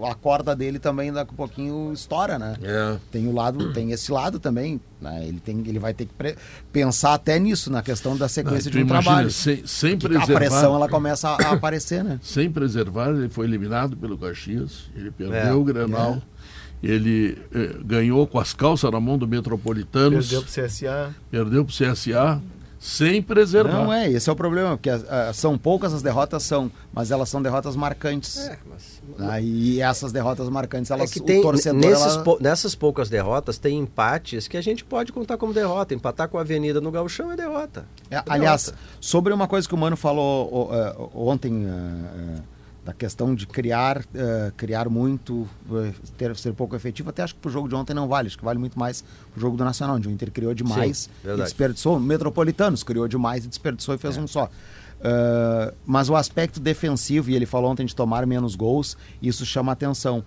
a 0.04 0.14
corda 0.14 0.54
dele 0.54 0.78
também 0.78 1.12
daqui 1.12 1.32
a 1.32 1.36
pouquinho 1.36 1.92
estoura, 1.92 2.38
né? 2.38 2.56
É. 2.62 2.96
Tem 3.10 3.26
o 3.26 3.32
lado, 3.32 3.72
tem 3.72 3.90
esse 3.90 4.12
lado 4.12 4.38
também. 4.38 4.80
Né? 5.00 5.26
Ele, 5.26 5.40
tem, 5.40 5.58
ele 5.66 5.80
vai 5.80 5.92
ter 5.92 6.06
que 6.06 6.36
pensar 6.72 7.14
até 7.14 7.38
nisso, 7.38 7.70
na 7.70 7.82
questão 7.82 8.16
da 8.16 8.28
sequência 8.28 8.70
não, 8.70 8.72
de 8.72 8.78
um 8.78 8.86
imagina, 8.86 9.02
trabalho. 9.02 9.30
Sem, 9.30 9.66
sem 9.66 9.98
preservar. 9.98 10.32
A 10.32 10.36
pressão 10.36 10.74
ela 10.76 10.88
começa 10.88 11.30
a, 11.30 11.48
a 11.48 11.52
aparecer, 11.52 12.04
né? 12.04 12.18
Sem 12.22 12.50
preservar, 12.50 13.10
ele 13.10 13.28
foi 13.28 13.46
eliminado 13.46 13.96
pelo 13.96 14.16
Caxias, 14.16 14.88
ele 14.94 15.10
perdeu 15.10 15.38
é. 15.38 15.52
o 15.52 15.64
Grenal. 15.64 16.22
É 16.32 16.36
ele 16.82 17.38
eh, 17.54 17.76
ganhou 17.84 18.26
com 18.26 18.38
as 18.38 18.52
calças 18.52 18.90
na 18.90 19.00
mão 19.00 19.16
do 19.16 19.26
Metropolitanos. 19.26 20.28
Perdeu 20.28 20.42
para 20.42 20.62
o 20.62 20.66
CSA. 20.66 21.14
Perdeu 21.30 21.64
para 21.64 21.72
o 21.72 21.92
CSA 21.92 22.42
sem 22.86 23.20
preservar. 23.20 23.72
Não 23.72 23.92
é, 23.92 24.08
esse 24.08 24.30
é 24.30 24.32
o 24.32 24.36
problema, 24.36 24.76
porque 24.76 24.88
uh, 24.88 25.02
são 25.34 25.58
poucas 25.58 25.92
as 25.92 26.02
derrotas, 26.02 26.44
são, 26.44 26.70
mas 26.92 27.10
elas 27.10 27.28
são 27.28 27.42
derrotas 27.42 27.74
marcantes. 27.74 28.38
É, 28.38 28.56
mas... 28.64 29.02
Aí 29.28 29.80
essas 29.80 30.12
derrotas 30.12 30.48
marcantes, 30.48 30.92
elas, 30.92 31.10
é 31.10 31.12
que 31.12 31.20
tem, 31.20 31.40
o 31.40 31.42
torcedor... 31.42 31.80
Nesses 31.80 32.14
ela... 32.14 32.22
pou, 32.22 32.38
nessas 32.40 32.76
poucas 32.76 33.08
derrotas, 33.08 33.58
tem 33.58 33.76
empates 33.80 34.46
que 34.46 34.56
a 34.56 34.60
gente 34.60 34.84
pode 34.84 35.12
contar 35.12 35.36
como 35.36 35.52
derrota. 35.52 35.94
Empatar 35.94 36.28
com 36.28 36.38
a 36.38 36.42
Avenida 36.42 36.80
no 36.80 36.92
Gauchão 36.92 37.32
é 37.32 37.36
derrota. 37.36 37.86
É, 38.08 38.18
é 38.18 38.22
aliás, 38.28 38.66
derrota. 38.66 38.82
sobre 39.00 39.32
uma 39.32 39.48
coisa 39.48 39.66
que 39.66 39.74
o 39.74 39.78
Mano 39.78 39.96
falou 39.96 40.70
uh, 40.70 41.10
ontem... 41.12 41.66
Uh, 41.66 42.55
da 42.86 42.92
questão 42.92 43.34
de 43.34 43.48
criar, 43.48 43.98
uh, 43.98 44.52
criar 44.56 44.88
muito, 44.88 45.34
uh, 45.68 45.92
ter, 46.16 46.34
ser 46.36 46.52
pouco 46.52 46.76
efetivo, 46.76 47.10
até 47.10 47.24
acho 47.24 47.34
que 47.34 47.40
pro 47.40 47.50
jogo 47.50 47.68
de 47.68 47.74
ontem 47.74 47.92
não 47.92 48.06
vale, 48.06 48.28
acho 48.28 48.38
que 48.38 48.44
vale 48.44 48.60
muito 48.60 48.78
mais 48.78 49.02
pro 49.32 49.40
jogo 49.40 49.56
do 49.56 49.64
Nacional, 49.64 49.96
onde 49.96 50.06
o 50.06 50.10
Inter 50.10 50.30
criou 50.30 50.54
demais 50.54 51.10
Sim, 51.24 51.30
e 51.34 51.36
desperdiçou. 51.36 51.98
Metropolitanos 51.98 52.84
criou 52.84 53.08
demais 53.08 53.44
e 53.44 53.48
desperdiçou 53.48 53.96
e 53.96 53.98
fez 53.98 54.16
é. 54.16 54.20
um 54.20 54.28
só. 54.28 54.44
Uh, 54.44 55.74
mas 55.84 56.08
o 56.08 56.14
aspecto 56.14 56.60
defensivo, 56.60 57.28
e 57.28 57.34
ele 57.34 57.44
falou 57.44 57.72
ontem 57.72 57.84
de 57.84 57.94
tomar 57.94 58.24
menos 58.24 58.54
gols, 58.54 58.96
isso 59.20 59.44
chama 59.44 59.72
atenção. 59.72 60.24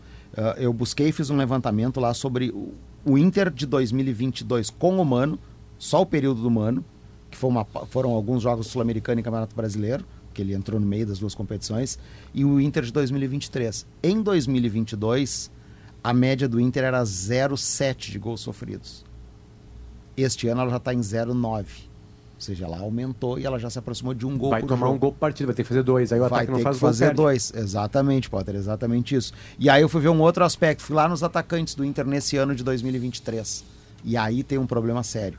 eu 0.58 0.74
busquei 0.74 1.14
fiz 1.14 1.30
um 1.30 1.38
levantamento 1.38 1.98
lá 1.98 2.14
sobre 2.14 2.50
o, 2.50 2.74
o 3.06 3.18
Inter 3.18 3.50
de 3.50 3.66
2022 3.66 4.70
com 4.70 4.98
o 5.00 5.06
Mano, 5.06 5.40
só 5.78 6.02
o 6.02 6.06
período 6.06 6.42
do 6.42 6.52
Mano, 6.52 6.84
que 7.32 7.46
uma, 7.46 7.66
foram 7.90 8.10
alguns 8.12 8.44
jogos 8.44 8.68
sul-americano 8.68 9.22
e 9.22 9.24
Campeonato 9.24 9.56
Brasileiro, 9.56 10.04
que 10.40 10.42
ele 10.42 10.54
entrou 10.54 10.80
no 10.80 10.88
meio 10.88 11.06
das 11.06 11.20
duas 11.20 11.36
competições, 11.36 12.00
e 12.34 12.46
o 12.46 12.62
Inter 12.62 12.84
de 12.84 12.94
2023. 12.94 13.86
Em 14.02 14.22
2022, 14.22 15.52
a 16.02 16.14
média 16.14 16.48
do 16.48 16.62
Inter 16.62 16.86
era 16.86 17.04
0,7 17.04 18.12
de 18.12 18.18
gols 18.18 18.40
sofridos. 18.40 19.04
Este 20.16 20.48
ano 20.48 20.62
ela 20.62 20.70
já 20.70 20.78
está 20.78 20.94
em 20.94 21.00
0,9. 21.02 21.66
Ou 22.36 22.42
seja, 22.42 22.64
ela 22.64 22.80
aumentou 22.80 23.38
e 23.38 23.46
ela 23.46 23.60
já 23.60 23.70
se 23.70 23.78
aproximou 23.78 24.14
de 24.14 24.26
um 24.26 24.38
gol 24.38 24.52
vai 24.52 24.62
por 24.62 24.68
tomar 24.68 24.86
jogo. 24.86 24.96
um 24.96 25.00
gol 25.00 25.12
por 25.12 25.20
partida, 25.20 25.48
vai 25.48 25.56
ter 25.56 25.64
que 25.64 25.68
fazer 25.68 25.84
dois. 25.84 26.14
Aí 26.14 26.20
o 26.20 26.22
vai 26.22 26.40
ataque 26.40 26.52
não 26.54 26.60
faz 26.60 26.78
que 26.78 26.80
fazer 26.80 27.14
dois. 27.14 27.52
Exatamente, 27.54 28.30
Potter, 28.30 28.56
exatamente 28.56 29.14
isso. 29.14 29.34
E 29.60 29.70
aí 29.70 29.82
eu 29.82 29.90
fui 29.90 30.00
ver 30.00 30.08
um 30.08 30.22
outro 30.22 30.46
aspecto. 30.46 30.82
Fui 30.84 30.96
lá 30.96 31.10
nos 31.10 31.22
atacantes 31.22 31.76
do 31.76 31.84
Inter 31.84 32.06
nesse 32.06 32.38
ano 32.38 32.56
de 32.56 32.64
2023. 32.64 33.66
E 34.06 34.16
aí 34.16 34.42
tem 34.42 34.58
um 34.58 34.66
problema 34.66 35.04
sério. 35.04 35.38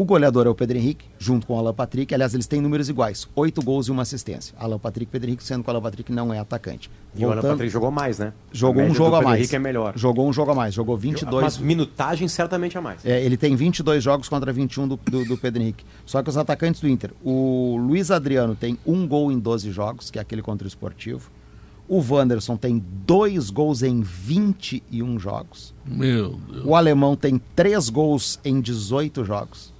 O 0.00 0.04
goleador 0.06 0.46
é 0.46 0.48
o 0.48 0.54
Pedro 0.54 0.78
Henrique, 0.78 1.04
junto 1.18 1.46
com 1.46 1.54
o 1.54 1.58
Alan 1.58 1.74
Patrick. 1.74 2.14
Aliás, 2.14 2.32
eles 2.32 2.46
têm 2.46 2.58
números 2.58 2.88
iguais: 2.88 3.28
oito 3.36 3.60
gols 3.60 3.86
e 3.88 3.90
uma 3.90 4.00
assistência. 4.00 4.54
Alan 4.58 4.78
Patrick 4.78 5.10
e 5.10 5.12
Pedro 5.12 5.28
Henrique, 5.28 5.44
sendo 5.44 5.62
que 5.62 5.68
o 5.68 5.70
Alan 5.70 5.82
Patrick 5.82 6.10
não 6.10 6.32
é 6.32 6.38
atacante. 6.38 6.90
E 7.14 7.20
Voltando, 7.20 7.28
o 7.28 7.46
Alan 7.46 7.52
Patrick 7.52 7.70
jogou 7.70 7.90
mais, 7.90 8.18
né? 8.18 8.32
Jogou 8.50 8.82
um 8.82 8.94
jogo 8.94 9.16
a 9.16 9.20
mais. 9.20 9.40
Henrique 9.40 9.56
é 9.56 9.58
melhor. 9.58 9.92
Jogou 9.94 10.26
um 10.26 10.32
jogo 10.32 10.52
a 10.52 10.54
mais, 10.54 10.72
jogou 10.72 10.96
22. 10.96 11.42
Mas 11.42 11.58
minutagem 11.58 12.28
certamente 12.28 12.78
a 12.78 12.80
mais. 12.80 13.04
É, 13.04 13.22
ele 13.22 13.36
tem 13.36 13.54
22 13.54 14.02
jogos 14.02 14.26
contra 14.26 14.50
21 14.50 14.88
do, 14.88 14.96
do, 14.96 15.22
do 15.26 15.36
Pedro 15.36 15.60
Henrique. 15.60 15.84
Só 16.06 16.22
que 16.22 16.30
os 16.30 16.38
atacantes 16.38 16.80
do 16.80 16.88
Inter, 16.88 17.10
o 17.22 17.76
Luiz 17.76 18.10
Adriano 18.10 18.54
tem 18.54 18.78
um 18.86 19.06
gol 19.06 19.30
em 19.30 19.38
12 19.38 19.70
jogos, 19.70 20.10
que 20.10 20.18
é 20.18 20.22
aquele 20.22 20.40
contra 20.40 20.64
o 20.64 20.68
Esportivo. 20.68 21.30
O 21.86 22.02
Wanderson 22.02 22.56
tem 22.56 22.82
dois 23.06 23.50
gols 23.50 23.82
em 23.82 24.00
21 24.00 25.18
jogos. 25.18 25.74
Meu 25.84 26.38
Deus. 26.50 26.64
O 26.64 26.74
alemão 26.74 27.14
tem 27.16 27.38
três 27.54 27.90
gols 27.90 28.40
em 28.42 28.62
18 28.62 29.26
jogos. 29.26 29.78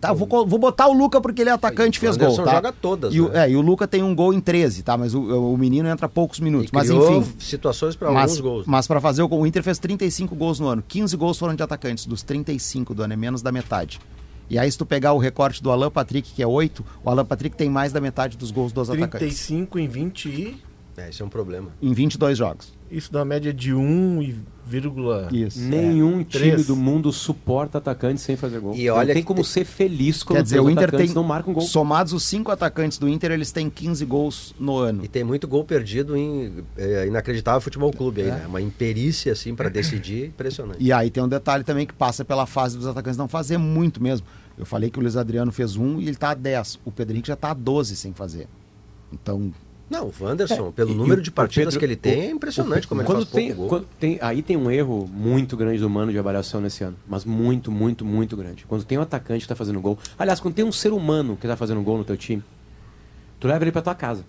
Tá, 0.00 0.14
vou, 0.14 0.46
vou 0.46 0.58
botar 0.58 0.86
o 0.86 0.94
Luca 0.94 1.20
porque 1.20 1.42
ele 1.42 1.50
é 1.50 1.52
atacante 1.52 1.98
e 1.98 2.00
fez 2.00 2.16
gol. 2.16 2.34
Tá? 2.34 2.54
joga 2.54 2.72
todas. 2.72 3.14
E, 3.14 3.20
né? 3.20 3.26
o, 3.26 3.36
é, 3.36 3.50
e 3.50 3.56
o 3.56 3.60
Luca 3.60 3.86
tem 3.86 4.02
um 4.02 4.14
gol 4.14 4.32
em 4.32 4.40
13, 4.40 4.82
tá? 4.82 4.96
Mas 4.96 5.14
o, 5.14 5.52
o 5.52 5.58
menino 5.58 5.88
entra 5.88 6.08
poucos 6.08 6.40
minutos. 6.40 6.70
mas 6.72 6.88
enfim. 6.88 7.22
situações 7.38 7.94
para 7.94 8.08
alguns 8.08 8.40
gols. 8.40 8.66
Mas 8.66 8.86
para 8.86 8.98
fazer 9.00 9.22
o 9.22 9.28
gol, 9.28 9.42
o 9.42 9.46
Inter 9.46 9.62
fez 9.62 9.78
35 9.78 10.34
gols 10.34 10.58
no 10.58 10.68
ano. 10.68 10.82
15 10.88 11.14
gols 11.18 11.38
foram 11.38 11.54
de 11.54 11.62
atacantes, 11.62 12.06
dos 12.06 12.22
35 12.22 12.94
do 12.94 13.02
ano, 13.02 13.12
é 13.12 13.16
menos 13.16 13.42
da 13.42 13.52
metade. 13.52 14.00
E 14.48 14.58
aí, 14.58 14.72
se 14.72 14.76
tu 14.76 14.86
pegar 14.86 15.12
o 15.12 15.18
recorte 15.18 15.62
do 15.62 15.70
Alan 15.70 15.90
Patrick, 15.90 16.32
que 16.32 16.42
é 16.42 16.46
8, 16.46 16.84
o 17.04 17.10
Alan 17.10 17.24
Patrick 17.24 17.54
tem 17.54 17.68
mais 17.68 17.92
da 17.92 18.00
metade 18.00 18.36
dos 18.36 18.50
gols 18.50 18.72
dos 18.72 18.88
35 18.88 19.16
atacantes. 19.16 19.46
35 19.46 19.78
em 19.78 19.86
20 19.86 20.28
e. 20.28 20.62
É, 20.96 21.10
isso 21.10 21.22
é 21.22 21.26
um 21.26 21.28
problema. 21.28 21.68
Em 21.80 21.92
22 21.92 22.36
jogos. 22.36 22.72
Isso 22.90 23.12
dá 23.12 23.24
média 23.24 23.52
de 23.52 23.72
1 23.72 24.22
e 24.22 24.36
vírgula 24.70 25.28
Isso. 25.32 25.60
Nenhum 25.60 26.20
é. 26.20 26.24
time 26.24 26.50
Três. 26.52 26.66
do 26.66 26.76
mundo 26.76 27.12
suporta 27.12 27.78
atacantes 27.78 28.22
sem 28.22 28.36
fazer 28.36 28.60
gol. 28.60 28.74
E 28.74 28.88
olha 28.88 29.08
não 29.08 29.14
tem 29.14 29.22
como 29.22 29.44
ser 29.44 29.64
feliz 29.64 30.22
quando 30.22 30.36
Quer 30.36 30.42
dizer, 30.44 30.60
o 30.60 30.70
Inter 30.70 30.90
tem 30.92 31.08
não 31.08 31.24
marcam 31.24 31.52
gol. 31.52 31.62
Somados 31.62 32.12
os 32.12 32.22
cinco 32.22 32.52
atacantes 32.52 32.96
do 32.96 33.08
Inter, 33.08 33.32
eles 33.32 33.50
têm 33.50 33.68
15 33.68 34.04
gols 34.04 34.54
no 34.58 34.76
ano. 34.76 35.04
E 35.04 35.08
tem 35.08 35.24
muito 35.24 35.48
gol 35.48 35.64
perdido 35.64 36.16
em 36.16 36.64
é, 36.76 37.06
inacreditável 37.06 37.60
futebol 37.60 37.92
clube 37.92 38.22
aí, 38.22 38.28
é. 38.28 38.32
né? 38.32 38.46
Uma 38.46 38.60
imperícia 38.60 39.32
assim 39.32 39.54
para 39.54 39.68
decidir 39.68 40.26
impressionante. 40.26 40.82
E 40.82 40.92
aí 40.92 41.10
tem 41.10 41.22
um 41.22 41.28
detalhe 41.28 41.64
também 41.64 41.86
que 41.86 41.94
passa 41.94 42.24
pela 42.24 42.46
fase 42.46 42.76
dos 42.76 42.86
atacantes 42.86 43.18
não 43.18 43.28
fazer 43.28 43.58
muito 43.58 44.02
mesmo. 44.02 44.26
Eu 44.56 44.66
falei 44.66 44.90
que 44.90 44.98
o 44.98 45.02
Luiz 45.02 45.16
Adriano 45.16 45.50
fez 45.50 45.76
um 45.76 45.98
e 45.98 46.04
ele 46.04 46.10
está 46.10 46.30
a 46.30 46.34
10. 46.34 46.80
O 46.84 46.92
Henrique 47.02 47.28
já 47.28 47.34
está 47.34 47.50
a 47.50 47.54
12 47.54 47.96
sem 47.96 48.12
fazer. 48.12 48.46
Então, 49.12 49.52
não, 49.90 50.06
o 50.06 50.14
Wanderson, 50.20 50.68
é, 50.68 50.70
pelo 50.70 50.94
número 50.94 51.20
de 51.20 51.32
partidas 51.32 51.74
Pedro, 51.74 51.78
que 51.80 51.84
ele 51.84 51.96
tem, 51.96 52.28
é 52.28 52.30
impressionante 52.30 52.86
o, 52.86 52.88
como 52.88 53.00
ele 53.00 53.06
quando 53.06 53.26
faz 53.26 53.30
tem, 53.30 53.52
pouco 53.52 53.78
gol. 53.80 53.86
Tem, 53.98 54.18
aí 54.22 54.40
tem 54.40 54.56
um 54.56 54.70
erro 54.70 55.10
muito 55.12 55.56
grande 55.56 55.80
do 55.80 55.90
Mano 55.90 56.12
de 56.12 56.18
avaliação 56.18 56.60
nesse 56.60 56.84
ano. 56.84 56.96
Mas 57.08 57.24
muito, 57.24 57.72
muito, 57.72 58.04
muito 58.04 58.36
grande. 58.36 58.64
Quando 58.66 58.84
tem 58.84 58.96
um 58.96 59.02
atacante 59.02 59.40
que 59.40 59.46
está 59.46 59.56
fazendo 59.56 59.80
gol. 59.80 59.98
Aliás, 60.16 60.38
quando 60.38 60.54
tem 60.54 60.64
um 60.64 60.70
ser 60.70 60.92
humano 60.92 61.36
que 61.36 61.44
está 61.44 61.56
fazendo 61.56 61.82
gol 61.82 61.98
no 61.98 62.04
teu 62.04 62.16
time, 62.16 62.40
tu 63.40 63.48
leva 63.48 63.64
ele 63.64 63.72
para 63.72 63.82
tua 63.82 63.94
casa. 63.96 64.24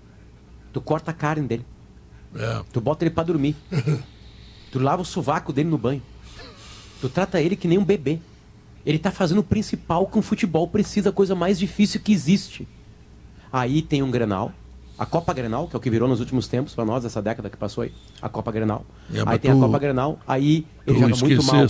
Tu 0.74 0.82
corta 0.82 1.12
a 1.12 1.14
carne 1.14 1.48
dele. 1.48 1.66
É. 2.36 2.64
Tu 2.74 2.82
bota 2.82 3.04
ele 3.04 3.12
para 3.12 3.26
dormir. 3.26 3.56
tu 4.72 4.80
lava 4.80 5.04
o 5.04 5.06
sovaco 5.06 5.54
dele 5.54 5.70
no 5.70 5.78
banho. 5.78 6.02
Tu 7.00 7.08
trata 7.08 7.40
ele 7.40 7.56
que 7.56 7.68
nem 7.68 7.78
um 7.78 7.86
bebê. 7.86 8.20
Ele 8.84 8.98
está 8.98 9.12
fazendo 9.12 9.40
o 9.40 9.44
principal 9.44 10.08
que 10.08 10.18
um 10.18 10.24
futebol 10.24 10.68
precisa, 10.68 11.10
a 11.10 11.14
coisa 11.14 11.36
mais 11.36 11.60
difícil 11.60 12.02
que 12.02 12.12
existe. 12.12 12.68
Aí 13.54 13.84
tem 13.84 14.02
um 14.02 14.10
Grenal 14.10 14.52
a 15.02 15.06
Copa 15.08 15.34
Grenal, 15.34 15.68
que 15.68 15.76
é 15.76 15.78
o 15.78 15.80
que 15.80 15.90
virou 15.90 16.08
nos 16.08 16.20
últimos 16.20 16.48
tempos 16.48 16.76
para 16.76 16.86
nós, 16.86 17.04
essa 17.04 17.20
década 17.24 17.50
que 17.50 17.58
passou 17.58 17.84
aí, 17.84 17.92
a 18.22 18.30
Copa 18.30 18.52
Grenal. 18.52 18.86
É, 19.12 19.24
aí 19.26 19.40
tem 19.40 19.50
tu... 19.50 19.58
a 19.58 19.60
Copa 19.60 19.80
Grenal, 19.80 20.20
aí 20.28 20.64
ele 20.86 21.00
joga 21.00 21.16
muito 21.16 21.44
mal. 21.44 21.68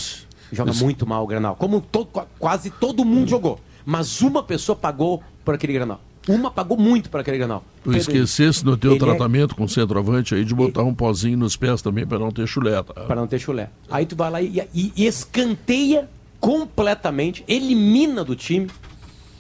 Joga 0.52 0.74
muito 0.74 1.08
mal 1.08 1.24
o 1.24 1.28
Grenal. 1.28 1.56
Como 1.56 1.80
to, 1.80 2.06
quase 2.38 2.70
todo 2.70 3.06
mundo 3.06 3.30
jogou. 3.30 3.58
Mas 3.86 4.22
uma 4.22 4.44
pessoa 4.44 4.76
pagou 4.76 5.24
por 5.46 5.56
aquele 5.56 5.72
Granal. 5.72 6.02
Uma 6.28 6.52
pagou 6.52 6.78
muito 6.78 7.10
para 7.10 7.22
aquele 7.22 7.38
Granal. 7.38 7.64
Tu 7.86 7.96
esquecesse 7.96 8.66
no 8.66 8.76
teu 8.76 8.96
ele 8.96 9.02
é 9.02 9.06
tratamento 9.06 9.54
é... 9.54 9.58
com 9.58 9.64
o 9.64 9.70
centroavante 9.70 10.36
aí 10.36 10.44
de 10.44 10.54
botar 10.54 10.84
um 10.84 10.94
pozinho 10.94 11.38
nos 11.38 11.56
pés 11.56 11.82
também 11.82 12.06
para 12.06 12.20
não 12.20 12.32
ter 12.32 12.46
chulé. 12.46 12.84
Tá? 12.84 13.06
Para 13.06 13.16
não 13.16 13.28
ter 13.28 13.40
chulé. 13.40 13.70
Aí 13.90 14.06
tu 14.06 14.14
vai 14.14 14.30
lá 14.30 14.42
e, 14.42 14.60
e, 14.74 14.92
e 14.94 15.06
escanteia 15.06 16.10
completamente, 16.38 17.46
elimina 17.48 18.26
do 18.26 18.36
time, 18.36 18.68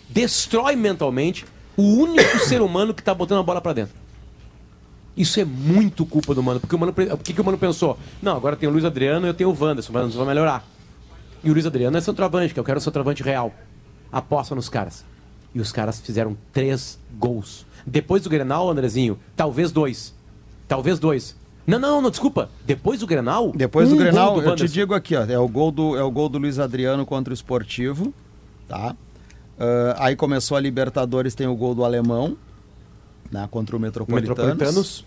destrói 0.07 0.77
mentalmente 0.77 1.45
o 1.81 1.97
único 1.99 2.39
ser 2.45 2.61
humano 2.61 2.93
que 2.93 3.01
está 3.01 3.13
botando 3.13 3.39
a 3.39 3.43
bola 3.43 3.59
para 3.59 3.73
dentro. 3.73 3.95
Isso 5.15 5.39
é 5.39 5.45
muito 5.45 6.05
culpa 6.05 6.33
do 6.33 6.41
Mano. 6.41 6.59
Porque 6.59 6.75
o 6.75 6.79
Mano, 6.79 6.93
o 7.11 7.17
que, 7.17 7.33
que 7.33 7.41
o 7.41 7.43
Mano 7.43 7.57
pensou? 7.57 7.97
Não, 8.21 8.35
agora 8.35 8.55
tem 8.55 8.69
o 8.69 8.71
Luiz 8.71 8.85
Adriano 8.85 9.25
e 9.27 9.29
eu 9.29 9.33
tenho 9.33 9.49
o 9.49 9.57
Wanderson. 9.59 9.91
O 9.91 9.95
Wanderson 9.95 10.17
vai 10.19 10.27
melhorar. 10.27 10.65
E 11.43 11.49
o 11.49 11.53
Luiz 11.53 11.65
Adriano 11.65 11.97
é 11.97 12.01
centroavante, 12.01 12.53
que 12.53 12.59
eu 12.59 12.63
quero 12.63 12.77
um 12.77 12.81
centroavante 12.81 13.23
real. 13.23 13.53
Aposta 14.11 14.55
nos 14.55 14.69
caras. 14.69 15.03
E 15.53 15.59
os 15.59 15.71
caras 15.71 15.99
fizeram 15.99 16.37
três 16.53 16.97
gols. 17.19 17.65
Depois 17.85 18.23
do 18.23 18.29
Grenal, 18.29 18.69
Andrezinho, 18.69 19.19
talvez 19.35 19.71
dois. 19.71 20.13
Talvez 20.67 20.99
dois. 20.99 21.35
Não, 21.67 21.77
não, 21.77 22.01
não, 22.01 22.09
desculpa. 22.09 22.49
Depois 22.65 22.99
do 22.99 23.07
Grenal. 23.07 23.51
Depois 23.55 23.89
do 23.89 23.95
um 23.95 23.97
Grenal, 23.97 24.35
do 24.35 24.41
eu 24.41 24.55
te 24.55 24.67
digo 24.67 24.93
aqui, 24.93 25.15
ó. 25.15 25.25
É 25.25 25.37
o 25.37 25.47
gol 25.47 25.71
do, 25.71 25.97
é 25.97 26.03
o 26.03 26.09
gol 26.09 26.29
do 26.29 26.37
Luiz 26.37 26.57
Adriano 26.57 27.05
contra 27.05 27.31
o 27.31 27.33
Esportivo. 27.33 28.13
Tá? 28.67 28.95
Uh, 29.61 29.93
aí 29.97 30.15
começou 30.15 30.57
a 30.57 30.59
Libertadores, 30.59 31.35
tem 31.35 31.45
o 31.45 31.55
gol 31.55 31.75
do 31.75 31.85
Alemão. 31.85 32.35
Né, 33.31 33.47
contra 33.51 33.77
o 33.77 33.79
Metropolitanos. 33.79 34.39
Metropolitanos. 34.39 35.05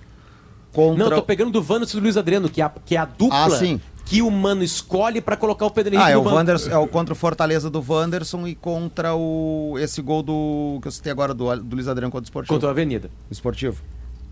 Contra... 0.73 1.05
Não, 1.05 1.11
eu 1.11 1.17
tô 1.17 1.23
pegando 1.23 1.51
do 1.51 1.59
Wanderson 1.61 1.99
e 1.99 2.01
do 2.01 2.05
Luiz 2.05 2.17
Adriano, 2.17 2.49
que 2.49 2.63
é 2.63 2.65
a, 2.65 2.69
que 2.69 2.97
é 2.97 2.99
a 2.99 3.05
dupla 3.05 3.47
ah, 3.47 3.79
que 4.05 4.23
o 4.23 4.31
Mano 4.31 4.63
escolhe 4.63 5.21
para 5.21 5.37
colocar 5.37 5.67
o 5.67 5.71
Pedro 5.71 5.95
Henrique 5.95 6.11
ah, 6.11 6.13
é 6.13 6.17
o 6.17 6.23
Wanderson, 6.23 6.71
é 6.71 6.79
o 6.79 6.87
contra 6.87 7.13
o 7.13 7.17
Fortaleza 7.17 7.69
do 7.69 7.85
Wanderson 7.87 8.47
e 8.47 8.55
contra 8.55 9.15
o 9.15 9.77
esse 9.79 10.01
gol 10.01 10.23
do 10.23 10.79
que 10.81 10.89
eu 10.89 10.93
citei 10.93 11.11
agora 11.11 11.33
do, 11.35 11.55
do 11.57 11.75
Luiz 11.75 11.89
Adriano 11.89 12.13
contra 12.13 12.25
o 12.25 12.29
Esportivo. 12.29 12.55
Contra 12.55 12.69
a 12.69 12.71
Avenida. 12.71 13.11
Esportivo. 13.31 13.83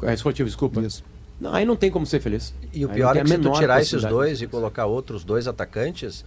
É 0.03 0.15
esportivo, 0.15 0.49
desculpa. 0.49 0.81
Isso. 0.81 1.03
Não, 1.41 1.55
aí 1.55 1.65
não 1.65 1.77
tem 1.77 1.91
como 1.91 2.07
ser 2.07 2.21
feliz. 2.21 2.55
E 2.73 2.85
o 2.85 2.89
pior 2.89 3.17
é 3.17 3.23
que 3.23 3.29
se 3.29 3.39
tu 3.39 3.53
tirar 3.53 3.81
esses 3.81 4.05
dois 4.05 4.43
e 4.43 4.47
colocar 4.47 4.87
outros 4.87 5.25
dois 5.25 5.49
atacantes, 5.49 6.25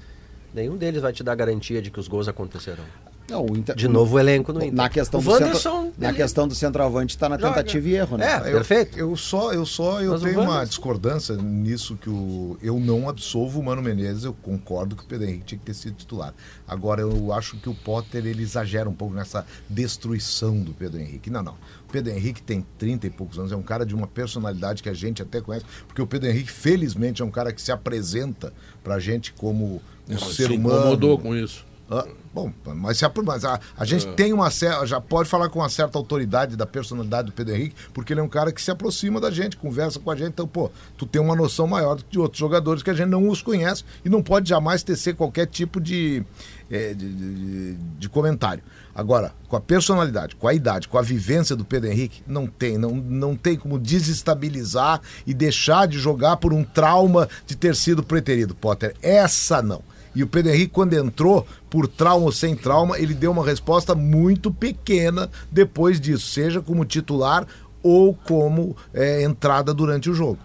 nenhum 0.53 0.75
deles 0.75 1.01
vai 1.01 1.13
te 1.13 1.23
dar 1.23 1.35
garantia 1.35 1.81
de 1.81 1.91
que 1.91 1.99
os 1.99 2.07
gols 2.07 2.27
acontecerão. 2.27 2.83
Não, 3.29 3.45
Inter... 3.55 3.75
De 3.75 3.87
novo 3.87 4.15
o 4.15 4.19
elenco 4.19 4.53
no 4.53 4.59
Inter. 4.61 4.73
Na 4.73 4.89
questão, 4.89 5.19
do, 5.19 5.37
centro... 5.37 5.93
na 5.97 6.13
questão 6.13 6.47
do 6.47 6.53
centroavante 6.53 7.15
está 7.15 7.27
na 7.27 7.37
Joga. 7.37 7.55
tentativa 7.55 7.87
e 7.87 7.95
erro, 7.95 8.17
né? 8.17 8.25
É, 8.25 8.49
eu, 8.49 8.53
perfeito. 8.53 8.99
Eu 8.99 9.15
só, 9.15 9.51
eu 9.51 9.65
só 9.65 10.01
eu 10.01 10.19
tenho 10.19 10.41
uma 10.41 10.63
discordância 10.63 11.35
nisso 11.35 11.95
que 11.95 12.09
o, 12.09 12.57
eu 12.61 12.79
não 12.79 13.09
absolvo 13.09 13.59
o 13.59 13.63
Mano 13.63 13.81
Menezes, 13.81 14.23
eu 14.23 14.33
concordo 14.33 14.95
que 14.95 15.03
o 15.03 15.05
Pedro 15.05 15.27
Henrique 15.27 15.45
tinha 15.45 15.59
que 15.59 15.65
ter 15.65 15.73
sido 15.73 15.95
titular. 15.95 16.33
Agora 16.67 17.01
eu 17.01 17.33
acho 17.33 17.57
que 17.57 17.67
o 17.67 17.73
Potter 17.73 18.25
ele 18.25 18.43
exagera 18.43 18.87
um 18.87 18.93
pouco 18.93 19.15
nessa 19.15 19.45
destruição 19.67 20.61
do 20.61 20.73
Pedro 20.73 20.99
Henrique. 20.99 21.29
Não, 21.29 21.41
não. 21.41 21.53
O 21.87 21.91
Pedro 21.91 22.13
Henrique 22.13 22.41
tem 22.41 22.65
30 22.77 23.07
e 23.07 23.09
poucos 23.09 23.39
anos, 23.39 23.51
é 23.51 23.55
um 23.55 23.63
cara 23.63 23.85
de 23.85 23.95
uma 23.95 24.07
personalidade 24.07 24.83
que 24.83 24.89
a 24.89 24.93
gente 24.93 25.21
até 25.21 25.41
conhece, 25.41 25.65
porque 25.87 26.01
o 26.01 26.07
Pedro 26.07 26.29
Henrique 26.29 26.51
felizmente 26.51 27.21
é 27.21 27.25
um 27.25 27.31
cara 27.31 27.51
que 27.51 27.61
se 27.61 27.71
apresenta 27.71 28.53
pra 28.83 28.99
gente 28.99 29.33
como 29.33 29.81
um 30.07 30.13
não, 30.13 30.19
ser 30.19 30.51
humano. 30.51 30.79
incomodou 30.79 31.17
com 31.17 31.35
isso. 31.35 31.65
Ah, 31.89 32.05
bom, 32.35 32.51
mas, 32.75 32.97
se 32.97 33.05
a, 33.05 33.11
mas 33.23 33.45
a, 33.45 33.57
a 33.77 33.85
gente 33.85 34.05
é. 34.09 34.11
tem 34.11 34.33
uma 34.33 34.49
já 34.85 34.99
pode 34.99 35.29
falar 35.29 35.47
com 35.47 35.59
uma 35.59 35.69
certa 35.69 35.97
autoridade 35.97 36.57
da 36.57 36.65
personalidade 36.65 37.27
do 37.27 37.31
Pedro 37.31 37.55
Henrique, 37.55 37.75
porque 37.93 38.11
ele 38.11 38.19
é 38.19 38.23
um 38.23 38.27
cara 38.27 38.51
que 38.51 38.61
se 38.61 38.69
aproxima 38.69 39.21
da 39.21 39.31
gente, 39.31 39.55
conversa 39.55 40.01
com 40.01 40.11
a 40.11 40.15
gente. 40.17 40.31
Então, 40.31 40.45
pô, 40.45 40.69
tu 40.97 41.05
tem 41.05 41.21
uma 41.21 41.33
noção 41.33 41.65
maior 41.65 41.97
de 42.09 42.19
outros 42.19 42.37
jogadores 42.37 42.83
que 42.83 42.89
a 42.89 42.93
gente 42.93 43.07
não 43.07 43.29
os 43.29 43.41
conhece 43.41 43.85
e 44.03 44.09
não 44.09 44.21
pode 44.21 44.49
jamais 44.49 44.83
tecer 44.83 45.15
qualquer 45.15 45.47
tipo 45.47 45.79
de, 45.79 46.25
é, 46.69 46.93
de, 46.93 47.13
de, 47.13 47.75
de, 47.75 48.09
comentário. 48.09 48.61
Agora, 48.93 49.33
com 49.47 49.55
a 49.55 49.61
personalidade, 49.61 50.35
com 50.35 50.47
a 50.49 50.53
idade, 50.53 50.89
com 50.89 50.97
a 50.97 51.01
vivência 51.01 51.55
do 51.55 51.63
Pedro 51.63 51.89
Henrique, 51.89 52.21
não 52.27 52.47
tem, 52.47 52.77
não, 52.77 52.91
não 52.91 53.33
tem 53.33 53.55
como 53.55 53.79
desestabilizar 53.79 54.99
e 55.25 55.33
deixar 55.33 55.87
de 55.87 55.97
jogar 55.97 56.35
por 56.35 56.51
um 56.51 56.65
trauma 56.65 57.29
de 57.47 57.55
ter 57.55 57.77
sido 57.77 58.03
preterido, 58.03 58.53
Potter. 58.53 58.93
Essa 59.01 59.61
não. 59.61 59.81
E 60.15 60.23
o 60.23 60.27
Pedro 60.27 60.51
Henrique, 60.51 60.71
quando 60.71 60.93
entrou, 60.93 61.45
por 61.69 61.87
trauma 61.87 62.25
ou 62.25 62.31
sem 62.31 62.55
trauma, 62.55 62.97
ele 62.97 63.13
deu 63.13 63.31
uma 63.31 63.45
resposta 63.45 63.93
muito 63.93 64.49
pequena 64.49 65.29
depois 65.51 65.99
disso, 65.99 66.27
seja 66.27 66.61
como 66.61 66.85
titular 66.85 67.45
ou 67.83 68.13
como 68.13 68.75
é, 68.93 69.21
entrada 69.21 69.73
durante 69.73 70.09
o 70.09 70.13
jogo. 70.13 70.39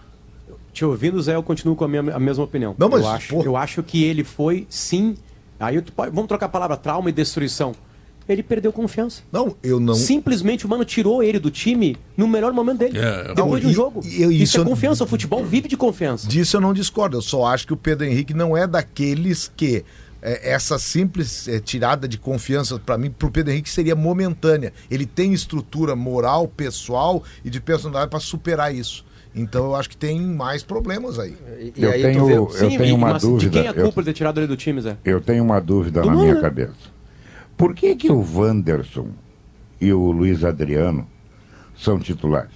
Te 0.73 0.85
ouvindo, 0.85 1.21
Zé, 1.21 1.35
eu 1.35 1.43
continuo 1.43 1.75
com 1.75 1.85
a, 1.85 1.87
minha, 1.87 2.15
a 2.15 2.19
mesma 2.19 2.43
opinião. 2.43 2.75
Não, 2.77 2.89
mas, 2.89 3.01
eu, 3.01 3.09
acho, 3.09 3.41
eu 3.41 3.57
acho 3.57 3.83
que 3.83 4.03
ele 4.03 4.23
foi, 4.23 4.67
sim. 4.69 5.17
Aí 5.59 5.81
vamos 5.95 6.27
trocar 6.27 6.45
a 6.47 6.49
palavra 6.49 6.77
trauma 6.77 7.09
e 7.09 7.13
destruição 7.13 7.73
ele 8.31 8.43
perdeu 8.43 8.71
confiança. 8.71 9.21
Não, 9.31 9.55
eu 9.61 9.79
não. 9.79 9.93
Simplesmente 9.93 10.65
o 10.65 10.69
mano 10.69 10.85
tirou 10.85 11.21
ele 11.21 11.39
do 11.39 11.51
time 11.51 11.97
no 12.15 12.27
melhor 12.27 12.53
momento 12.53 12.79
dele. 12.79 12.99
É, 12.99 13.33
depois 13.33 13.37
não, 13.37 13.59
de 13.59 13.67
um 13.67 13.73
jogo. 13.73 14.01
Eu, 14.05 14.31
isso, 14.31 14.43
isso 14.43 14.61
é 14.61 14.63
confiança. 14.63 15.03
O 15.03 15.07
futebol 15.07 15.43
vive 15.43 15.67
de 15.67 15.77
confiança. 15.77 16.27
Disso 16.27 16.57
eu 16.57 16.61
não 16.61 16.73
discordo. 16.73 17.17
Eu 17.17 17.21
só 17.21 17.45
acho 17.45 17.67
que 17.67 17.73
o 17.73 17.77
Pedro 17.77 18.05
Henrique 18.05 18.33
não 18.33 18.55
é 18.55 18.65
daqueles 18.65 19.51
que. 19.55 19.83
É, 20.23 20.51
essa 20.51 20.77
simples 20.77 21.47
é, 21.47 21.59
tirada 21.59 22.07
de 22.07 22.15
confiança, 22.15 22.77
para 22.77 22.95
mim, 22.95 23.09
para 23.09 23.27
o 23.27 23.31
Pedro 23.31 23.51
Henrique 23.51 23.69
seria 23.69 23.95
momentânea. 23.95 24.71
Ele 24.89 25.05
tem 25.05 25.33
estrutura 25.33 25.95
moral, 25.95 26.47
pessoal 26.47 27.23
e 27.43 27.49
de 27.49 27.59
personalidade 27.59 28.11
para 28.11 28.19
superar 28.19 28.73
isso. 28.73 29.03
Então 29.33 29.65
eu 29.65 29.75
acho 29.75 29.89
que 29.89 29.97
tem 29.97 30.19
mais 30.21 30.61
problemas 30.61 31.17
aí. 31.17 31.35
E, 31.75 31.83
eu, 31.83 31.91
aí 31.91 32.01
tenho, 32.01 32.29
eu 32.29 32.49
Sim, 32.49 32.77
tenho 32.77 32.95
uma 32.95 33.17
dúvida. 33.17 33.39
De 33.39 33.49
quem 33.49 33.65
é 33.65 33.69
a 33.69 33.73
culpa 33.73 33.99
eu, 33.99 34.03
de 34.03 34.09
ter 34.09 34.13
tirado 34.13 34.39
ele 34.39 34.47
do 34.47 34.57
time, 34.57 34.81
Zé? 34.81 34.97
Eu 35.05 35.21
tenho 35.21 35.43
uma 35.43 35.59
dúvida 35.59 36.01
do 36.01 36.11
na 36.11 36.15
minha 36.15 36.39
cabeça. 36.41 36.73
Por 37.61 37.75
que, 37.75 37.95
que 37.95 38.11
o 38.11 38.25
Wanderson 38.35 39.09
e 39.79 39.93
o 39.93 40.09
Luiz 40.09 40.43
Adriano 40.43 41.07
são 41.77 41.99
titulares? 41.99 42.55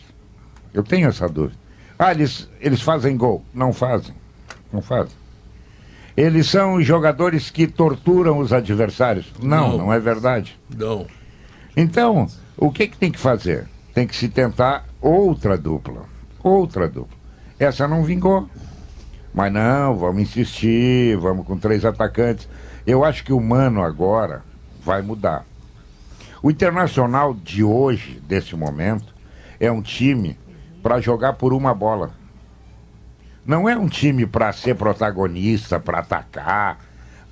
Eu 0.74 0.82
tenho 0.82 1.08
essa 1.08 1.30
dúvida. 1.30 1.60
Ah, 2.00 2.10
eles, 2.10 2.50
eles 2.60 2.82
fazem 2.82 3.16
gol. 3.16 3.46
Não 3.54 3.72
fazem. 3.72 4.16
Não 4.74 4.82
fazem. 4.82 5.16
Eles 6.18 6.50
são 6.50 6.82
jogadores 6.82 7.52
que 7.52 7.68
torturam 7.68 8.40
os 8.40 8.52
adversários. 8.52 9.32
Não, 9.40 9.74
não, 9.74 9.78
não 9.78 9.94
é 9.94 10.00
verdade. 10.00 10.60
Não. 10.76 11.06
Então, 11.78 12.28
o 12.58 12.72
que, 12.72 12.88
que 12.88 12.98
tem 12.98 13.12
que 13.12 13.20
fazer? 13.20 13.68
Tem 13.94 14.08
que 14.08 14.16
se 14.16 14.28
tentar 14.28 14.86
outra 15.00 15.56
dupla. 15.56 16.02
Outra 16.42 16.88
dupla. 16.88 17.16
Essa 17.60 17.88
não 17.88 18.04
vingou. 18.04 18.50
Mas 19.32 19.54
não, 19.54 19.98
vamos 19.98 20.24
insistir, 20.24 21.16
vamos 21.18 21.46
com 21.46 21.60
três 21.60 21.86
atacantes. 21.86 22.50
Eu 22.88 23.06
acho 23.06 23.24
que 23.24 23.32
o 23.32 23.40
Mano 23.40 23.84
agora 23.84 24.42
vai 24.86 25.02
mudar. 25.02 25.44
O 26.42 26.52
Internacional 26.52 27.34
de 27.34 27.64
hoje, 27.64 28.22
desse 28.28 28.56
momento, 28.56 29.14
é 29.60 29.72
um 29.72 29.82
time 29.82 30.38
para 30.84 31.02
jogar 31.02 31.34
por 31.34 31.52
uma 31.52 31.74
bola. 31.74 32.12
Não 33.44 33.68
é 33.68 33.76
um 33.76 33.88
time 33.88 34.28
para 34.28 34.54
ser 34.54 34.76
protagonista, 34.76 35.80
para 35.80 36.00
atacar, 36.00 36.80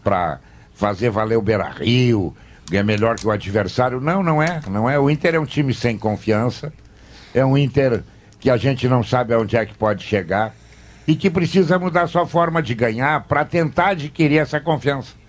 para 0.03 0.39
fazer 0.73 1.11
valer 1.11 1.37
o 1.37 1.41
Beira-Rio, 1.41 2.35
é 2.71 2.81
melhor 2.81 3.17
que 3.17 3.27
o 3.27 3.31
adversário. 3.31 3.99
Não, 3.99 4.23
não 4.23 4.41
é. 4.41 4.59
Não 4.69 4.89
é. 4.89 4.97
O 4.97 5.09
Inter 5.09 5.35
é 5.35 5.39
um 5.39 5.45
time 5.45 5.73
sem 5.73 5.97
confiança. 5.97 6.73
É 7.33 7.45
um 7.45 7.57
Inter 7.57 8.03
que 8.39 8.49
a 8.49 8.57
gente 8.57 8.87
não 8.87 9.03
sabe 9.03 9.33
aonde 9.33 9.55
é 9.55 9.65
que 9.65 9.73
pode 9.73 10.03
chegar 10.03 10.53
e 11.07 11.15
que 11.15 11.29
precisa 11.29 11.77
mudar 11.77 12.07
sua 12.07 12.25
forma 12.25 12.61
de 12.63 12.73
ganhar 12.73 13.23
para 13.23 13.45
tentar 13.45 13.89
adquirir 13.89 14.37
essa 14.39 14.59
confiança 14.59 15.22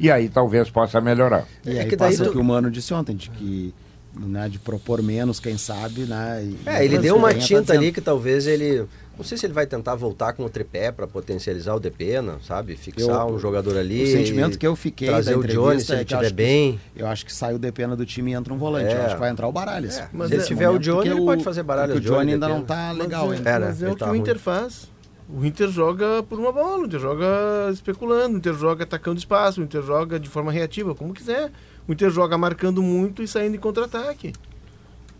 e 0.00 0.10
aí 0.10 0.28
talvez 0.28 0.70
possa 0.70 1.00
melhorar. 1.00 1.46
E 1.64 1.76
é 1.76 1.82
aí 1.82 1.88
que 1.88 1.96
passa 1.96 2.24
o 2.24 2.32
que 2.32 2.38
o 2.38 2.42
Mano 2.42 2.70
disse 2.70 2.92
ontem, 2.94 3.14
de 3.14 3.28
que 3.30 3.74
né, 4.18 4.48
de 4.48 4.58
propor 4.58 5.02
menos, 5.02 5.38
quem 5.38 5.56
sabe, 5.56 6.02
né? 6.02 6.42
E, 6.44 6.58
é, 6.66 6.84
ele 6.84 6.98
deu 6.98 7.16
uma 7.16 7.32
tá 7.32 7.38
tinta 7.38 7.64
tá 7.64 7.72
ali 7.74 7.92
que 7.92 8.00
talvez 8.00 8.46
ele. 8.46 8.86
Não 9.16 9.24
sei 9.24 9.36
se 9.36 9.44
ele 9.44 9.52
vai 9.52 9.66
tentar 9.66 9.94
voltar 9.94 10.32
com 10.32 10.44
o 10.44 10.48
tripé 10.48 10.90
para 10.90 11.06
potencializar 11.06 11.74
o 11.74 11.80
Depena, 11.80 12.38
sabe? 12.42 12.74
Fixar 12.74 13.28
eu, 13.28 13.34
um 13.34 13.38
jogador 13.38 13.76
ali. 13.76 14.02
O 14.04 14.06
sentimento 14.06 14.58
que 14.58 14.66
eu 14.66 14.74
fiquei 14.74 15.08
trazer 15.08 15.36
o 15.36 15.46
Johnny 15.46 15.80
se 15.80 15.92
ele 15.92 16.02
estiver 16.02 16.32
bem. 16.32 16.80
Que, 16.94 17.02
eu 17.02 17.06
acho 17.06 17.26
que 17.26 17.32
sai 17.32 17.54
o 17.54 17.58
Depena 17.58 17.94
do 17.94 18.06
time 18.06 18.30
e 18.30 18.34
entra 18.34 18.52
um 18.52 18.56
volante. 18.56 18.86
É. 18.86 18.96
Eu 18.96 19.02
acho 19.02 19.14
que 19.14 19.20
vai 19.20 19.30
entrar 19.30 19.46
o 19.46 19.52
Baralhas. 19.52 19.98
É. 19.98 20.08
Mas 20.10 20.28
se 20.28 20.34
ele 20.34 20.42
é, 20.42 20.46
tiver 20.46 20.70
o 20.70 20.78
Johnny, 20.78 21.10
ele 21.10 21.20
pode 21.20 21.44
fazer 21.44 21.62
Baralhas. 21.62 21.98
O 21.98 22.00
Johnny 22.00 22.32
ainda 22.32 22.48
não 22.48 22.62
tá 22.62 22.92
legal 22.92 23.28
mas, 23.28 23.36
ainda. 23.36 23.50
É, 23.50 23.58
mas 23.58 23.82
é 23.82 23.88
o 23.88 23.92
que 23.92 23.98
tá 23.98 24.10
o 24.10 24.16
Inter 24.16 24.38
faz. 24.38 24.89
O 25.32 25.44
Inter 25.44 25.68
joga 25.68 26.22
por 26.22 26.38
uma 26.38 26.50
bola, 26.52 26.78
o 26.78 26.86
Inter 26.86 26.98
joga 26.98 27.26
especulando, 27.72 28.34
o 28.34 28.38
Inter 28.38 28.54
joga 28.54 28.84
atacando 28.84 29.18
espaço, 29.18 29.60
o 29.60 29.64
Inter 29.64 29.82
joga 29.82 30.18
de 30.18 30.28
forma 30.28 30.50
reativa, 30.50 30.94
como 30.94 31.14
quiser. 31.14 31.50
O 31.86 31.92
Inter 31.92 32.10
joga 32.10 32.36
marcando 32.36 32.82
muito 32.82 33.22
e 33.22 33.28
saindo 33.28 33.56
em 33.56 33.58
contra-ataque. 33.58 34.32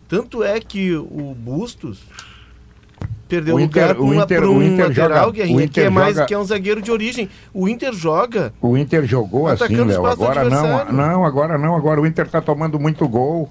Tanto 0.08 0.42
é 0.42 0.58
que 0.58 0.94
o 0.96 1.34
Bustos 1.34 2.02
perdeu 3.28 3.54
o 3.54 3.60
lugar 3.60 3.94
para 3.94 4.02
um 4.02 4.16
lateral, 4.16 5.30
Guerrinha, 5.30 5.68
que 5.68 5.80
é 5.80 5.88
mais 5.88 6.16
joga... 6.16 6.26
que 6.26 6.34
é 6.34 6.38
um 6.38 6.44
zagueiro 6.44 6.82
de 6.82 6.90
origem. 6.90 7.28
O 7.54 7.68
Inter 7.68 7.92
joga. 7.92 8.52
O 8.60 8.76
Inter 8.76 9.04
jogou 9.06 9.46
assim, 9.46 9.76
Léo. 9.76 10.04
Agora 10.04 10.50
não, 10.50 10.92
não, 10.92 11.24
agora 11.24 11.56
não. 11.56 11.76
Agora 11.76 12.00
o 12.00 12.06
Inter 12.06 12.26
está 12.26 12.40
tomando 12.40 12.80
muito 12.80 13.08
gol. 13.08 13.48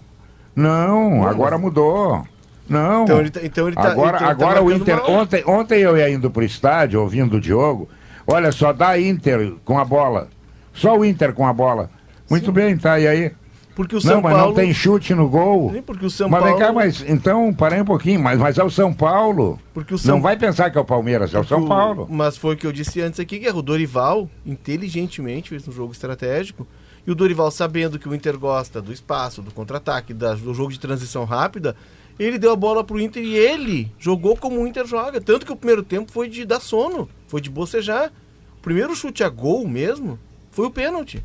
Não, 0.54 1.26
agora 1.26 1.58
mudou. 1.58 2.26
Não. 2.70 3.04
Então 3.04 3.20
ele, 3.20 3.30
tá, 3.30 3.40
então 3.44 3.68
ele 3.68 3.76
tá, 3.76 3.92
agora, 3.92 4.18
então 4.18 4.30
agora 4.30 4.56
tá 4.56 4.62
o 4.62 4.72
Inter. 4.72 5.10
Ontem, 5.10 5.44
ontem 5.46 5.80
eu 5.80 5.98
ia 5.98 6.10
indo 6.10 6.30
pro 6.30 6.44
estádio, 6.44 7.02
ouvindo 7.02 7.38
o 7.38 7.42
Diogo. 7.42 7.90
Olha 8.28 8.52
só, 8.52 8.72
dá 8.72 9.00
Inter 9.00 9.54
com 9.66 9.80
a 9.80 9.86
bola. 9.86 10.28
Só 10.74 10.98
o 10.98 11.04
Inter 11.04 11.34
com 11.34 11.48
a 11.48 11.54
bola. 11.54 11.90
Muito 12.30 12.46
Sim. 12.46 12.52
bem, 12.52 12.78
tá? 12.78 13.00
E 13.00 13.08
aí? 13.08 13.32
Porque 13.80 13.96
o 13.96 14.02
São 14.02 14.16
não, 14.16 14.22
mas 14.22 14.34
Paulo... 14.34 14.48
não 14.50 14.56
tem 14.56 14.74
chute 14.74 15.16
no 15.16 15.30
gol. 15.30 15.72
Nem 15.72 15.82
porque 15.82 16.06
o 16.06 16.10
São 16.10 16.28
mas 16.28 16.42
Paulo... 16.42 16.58
vem 16.58 16.68
cá, 16.68 16.74
mas 16.74 17.02
então, 17.08 17.54
parei 17.54 17.80
um 17.80 17.86
pouquinho, 17.86 18.20
mas, 18.20 18.38
mas 18.38 18.58
é 18.58 18.64
o 18.64 18.70
São 18.70 18.94
Paulo. 18.94 19.58
Porque 19.74 19.94
o 19.94 19.98
São... 19.98 20.16
Não 20.16 20.22
vai 20.22 20.36
pensar 20.36 20.70
que 20.70 20.78
é 20.78 20.82
o 20.82 20.86
Palmeiras, 20.86 21.34
é 21.34 21.40
o 21.40 21.46
São 21.46 21.66
Paulo. 21.66 22.06
Mas 22.10 22.36
foi 22.36 22.56
o 22.56 22.58
que 22.58 22.68
eu 22.68 22.74
disse 22.74 23.00
antes 23.00 23.22
aqui, 23.22 23.40
que 23.40 23.48
é 23.48 23.54
o 23.54 23.62
Dorival, 23.62 24.30
inteligentemente, 24.46 25.50
fez 25.50 25.66
um 25.66 25.72
jogo 25.72 25.94
estratégico, 25.94 26.68
e 27.08 27.12
o 27.12 27.16
Dorival, 27.16 27.50
sabendo 27.52 27.98
que 27.98 28.10
o 28.10 28.14
Inter 28.14 28.38
gosta 28.38 28.82
do 28.82 28.92
espaço, 28.92 29.42
do 29.42 29.52
contra-ataque, 29.52 30.14
do 30.14 30.54
jogo 30.54 30.74
de 30.74 30.80
transição 30.80 31.24
rápida, 31.24 31.74
ele 32.20 32.38
deu 32.38 32.52
a 32.52 32.56
bola 32.56 32.84
pro 32.84 33.00
Inter 33.00 33.24
e 33.24 33.36
ele 33.36 33.92
jogou 33.98 34.36
como 34.36 34.62
o 34.62 34.68
Inter 34.68 34.86
joga. 34.86 35.22
Tanto 35.22 35.46
que 35.46 35.52
o 35.52 35.56
primeiro 35.56 35.84
tempo 35.84 36.12
foi 36.12 36.28
de 36.28 36.44
dar 36.44 36.60
sono, 36.60 37.08
foi 37.28 37.40
de 37.40 37.50
bocejar. 37.50 38.12
O 38.58 38.62
primeiro 38.62 38.94
chute 38.96 39.24
a 39.24 39.30
gol 39.30 39.66
mesmo 39.68 40.20
foi 40.52 40.66
o 40.66 40.72
pênalti. 40.72 41.24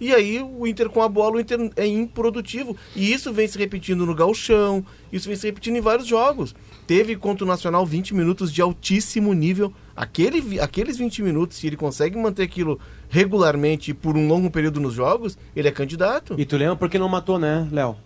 E 0.00 0.14
aí 0.14 0.40
o 0.40 0.64
Inter 0.64 0.88
com 0.88 1.02
a 1.02 1.08
bola, 1.08 1.36
o 1.36 1.40
Inter 1.40 1.70
é 1.74 1.84
improdutivo. 1.86 2.76
E 2.94 3.12
isso 3.12 3.32
vem 3.32 3.48
se 3.48 3.58
repetindo 3.58 4.06
no 4.06 4.14
galchão, 4.14 4.84
isso 5.12 5.26
vem 5.26 5.36
se 5.36 5.46
repetindo 5.46 5.76
em 5.76 5.80
vários 5.80 6.06
jogos. 6.06 6.54
Teve 6.86 7.16
contra 7.16 7.44
o 7.44 7.48
Nacional 7.48 7.84
20 7.84 8.14
minutos 8.14 8.52
de 8.52 8.62
altíssimo 8.62 9.32
nível. 9.32 9.72
Aquele, 9.96 10.60
aqueles 10.60 10.96
20 10.96 11.22
minutos, 11.22 11.56
se 11.56 11.66
ele 11.66 11.76
consegue 11.76 12.16
manter 12.16 12.44
aquilo 12.44 12.78
regularmente 13.08 13.92
por 13.92 14.16
um 14.16 14.28
longo 14.28 14.50
período 14.50 14.78
nos 14.78 14.94
jogos, 14.94 15.36
ele 15.56 15.66
é 15.66 15.72
candidato. 15.72 16.36
E 16.38 16.44
tu 16.44 16.56
lembra 16.56 16.76
por 16.76 16.88
que 16.88 16.98
não 16.98 17.08
matou, 17.08 17.38
né, 17.38 17.68
Léo? 17.72 17.96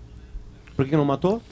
Por 0.74 0.87
que 0.87 0.97
não 0.97 1.05
matou? 1.05 1.43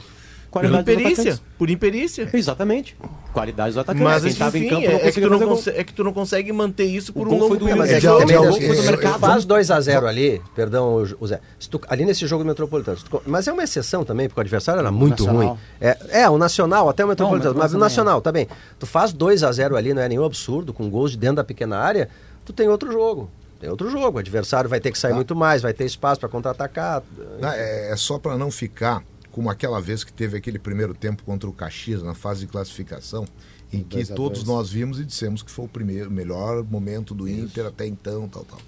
Qualidade 0.50 0.84
por 0.84 0.92
imperícia. 0.92 1.40
Por 1.58 1.70
imperícia. 1.70 2.30
Exatamente. 2.32 2.96
Qualidade 3.32 3.74
do 3.74 3.80
atacante. 3.80 4.02
Mas, 4.02 4.24
enfim, 4.24 4.58
em 4.58 4.68
campo, 4.68 4.86
é, 4.86 5.08
é, 5.08 5.12
que 5.12 5.20
não 5.20 5.58
é, 5.66 5.84
que 5.84 5.92
tu 5.92 6.02
não 6.02 6.12
consegue 6.12 6.52
manter 6.52 6.86
isso 6.86 7.12
por 7.12 7.28
um 7.28 7.38
longo 7.38 7.56
período 7.56 8.00
jogo. 8.00 8.22
É, 8.22 9.18
faz 9.18 9.46
2x0 9.46 10.04
ali, 10.08 10.42
perdão, 10.54 11.06
o 11.20 11.26
Zé. 11.26 11.40
Tu, 11.70 11.80
ali 11.88 12.04
nesse 12.04 12.26
jogo 12.26 12.42
do 12.42 12.48
Metropolitano. 12.48 12.98
Tu, 12.98 13.22
mas 13.26 13.46
é 13.46 13.52
uma 13.52 13.62
exceção 13.62 14.04
também, 14.04 14.28
porque 14.28 14.40
o 14.40 14.42
adversário 14.42 14.80
era 14.80 14.90
muito 14.90 15.24
ruim. 15.24 15.56
É, 15.80 15.96
é, 16.10 16.28
o 16.28 16.36
Nacional, 16.36 16.88
até 16.88 17.04
o 17.04 17.08
Metropolitano. 17.08 17.54
Não, 17.54 17.60
mas 17.60 17.72
o 17.72 17.78
Nacional, 17.78 18.20
tá 18.20 18.32
bem. 18.32 18.48
Tu 18.78 18.86
faz 18.86 19.14
2x0 19.14 19.76
ali, 19.76 19.94
não 19.94 20.02
é 20.02 20.08
nenhum 20.08 20.24
absurdo, 20.24 20.72
com 20.72 20.90
gols 20.90 21.12
de 21.12 21.18
dentro 21.18 21.36
da 21.36 21.44
pequena 21.44 21.78
área, 21.78 22.08
tu 22.44 22.52
tem 22.52 22.68
outro 22.68 22.90
jogo 22.90 23.30
tem 23.60 23.68
outro 23.68 23.90
jogo. 23.90 24.16
O 24.16 24.18
adversário 24.18 24.70
vai 24.70 24.80
ter 24.80 24.90
que 24.90 24.98
sair 24.98 25.12
ah. 25.12 25.14
muito 25.14 25.36
mais, 25.36 25.60
vai 25.60 25.74
ter 25.74 25.84
espaço 25.84 26.18
para 26.18 26.30
contra-atacar. 26.30 27.02
É, 27.42 27.92
é, 27.92 27.96
só 27.96 28.18
para 28.18 28.36
não 28.38 28.50
ficar 28.50 29.02
como 29.30 29.50
aquela 29.50 29.80
vez 29.80 30.04
que 30.04 30.12
teve 30.12 30.36
aquele 30.36 30.58
primeiro 30.58 30.94
tempo 30.94 31.22
contra 31.22 31.48
o 31.48 31.52
Caxias 31.52 32.02
na 32.02 32.14
fase 32.14 32.40
de 32.40 32.46
classificação, 32.46 33.26
em 33.72 33.82
que 33.82 34.04
todos 34.04 34.44
nós 34.44 34.70
vimos 34.70 34.98
e 34.98 35.04
dissemos 35.04 35.42
que 35.42 35.50
foi 35.50 35.64
o 35.64 35.68
primeiro 35.68 36.10
melhor 36.10 36.64
momento 36.64 37.14
do 37.14 37.28
Isso. 37.28 37.40
Inter 37.40 37.66
até 37.66 37.86
então, 37.86 38.28
tal, 38.28 38.44
tal. 38.44 38.58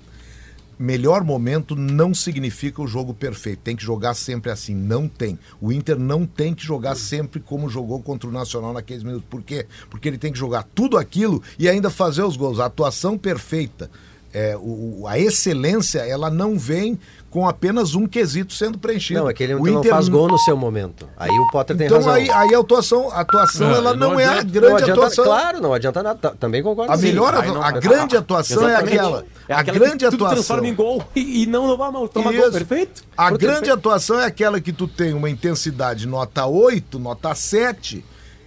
Melhor 0.78 1.22
momento 1.22 1.76
não 1.76 2.14
significa 2.14 2.82
o 2.82 2.86
jogo 2.86 3.12
perfeito. 3.12 3.60
Tem 3.60 3.76
que 3.76 3.84
jogar 3.84 4.14
sempre 4.14 4.50
assim. 4.50 4.74
Não 4.74 5.06
tem. 5.06 5.38
O 5.60 5.70
Inter 5.70 5.98
não 5.98 6.26
tem 6.26 6.54
que 6.54 6.64
jogar 6.64 6.96
sempre 6.96 7.40
como 7.40 7.68
jogou 7.68 8.02
contra 8.02 8.28
o 8.28 8.32
Nacional 8.32 8.72
naqueles 8.72 9.04
minutos. 9.04 9.26
Por 9.28 9.42
quê? 9.42 9.66
Porque 9.90 10.08
ele 10.08 10.18
tem 10.18 10.32
que 10.32 10.38
jogar 10.38 10.64
tudo 10.74 10.96
aquilo 10.96 11.42
e 11.58 11.68
ainda 11.68 11.90
fazer 11.90 12.22
os 12.22 12.36
gols. 12.36 12.58
A 12.58 12.66
atuação 12.66 13.18
perfeita. 13.18 13.90
É, 14.32 14.56
o, 14.56 15.06
a 15.06 15.18
excelência, 15.18 16.00
ela 16.00 16.30
não 16.30 16.58
vem 16.58 16.98
com 17.32 17.48
apenas 17.48 17.94
um 17.94 18.06
quesito 18.06 18.52
sendo 18.52 18.78
preenchido. 18.78 19.20
Não, 19.20 19.30
é 19.30 19.32
que 19.32 19.42
ele 19.42 19.54
o 19.54 19.64
não 19.64 19.82
faz 19.82 20.06
gol 20.06 20.28
no 20.28 20.38
seu 20.38 20.54
momento. 20.54 21.08
Aí 21.16 21.30
o 21.30 21.46
Potter 21.50 21.74
tem 21.74 21.86
então, 21.86 21.96
razão. 21.96 22.18
Então 22.18 22.36
aí, 22.36 22.48
aí 22.48 22.54
a 22.54 22.58
atuação, 22.58 23.10
a 23.10 23.20
atuação 23.20 23.68
não, 23.68 23.74
ela 23.74 23.96
não, 23.96 24.10
não 24.10 24.18
adianta, 24.18 24.36
é 24.36 24.38
a 24.38 24.42
grande 24.42 24.74
adianta, 24.74 24.92
atuação. 24.92 25.24
Claro, 25.24 25.60
não 25.62 25.72
adianta 25.72 26.02
nada. 26.02 26.36
Também 26.38 26.62
concordo. 26.62 26.92
A 26.92 26.96
melhor, 26.98 27.34
a, 27.34 27.68
a 27.68 27.70
grande 27.72 28.18
atuação 28.18 28.68
é 28.68 28.76
aquela. 28.76 29.24
É 29.48 29.54
a 29.54 29.62
grande 29.62 30.04
atuação. 30.04 30.34
transforma 30.34 30.68
em 30.68 30.74
gol 30.74 31.02
e, 31.16 31.44
e 31.44 31.46
não 31.46 31.70
levar 31.70 31.90
mal, 31.90 32.06
toma 32.06 32.30
gol, 32.30 32.52
perfeito? 32.52 33.02
A 33.16 33.30
grande 33.30 33.46
perfeito. 33.46 33.72
atuação 33.72 34.20
é 34.20 34.26
aquela 34.26 34.60
que 34.60 34.72
tu 34.72 34.86
tem 34.86 35.14
uma 35.14 35.30
intensidade 35.30 36.06
nota 36.06 36.44
8, 36.44 36.98
nota 36.98 37.34
7 37.34 38.04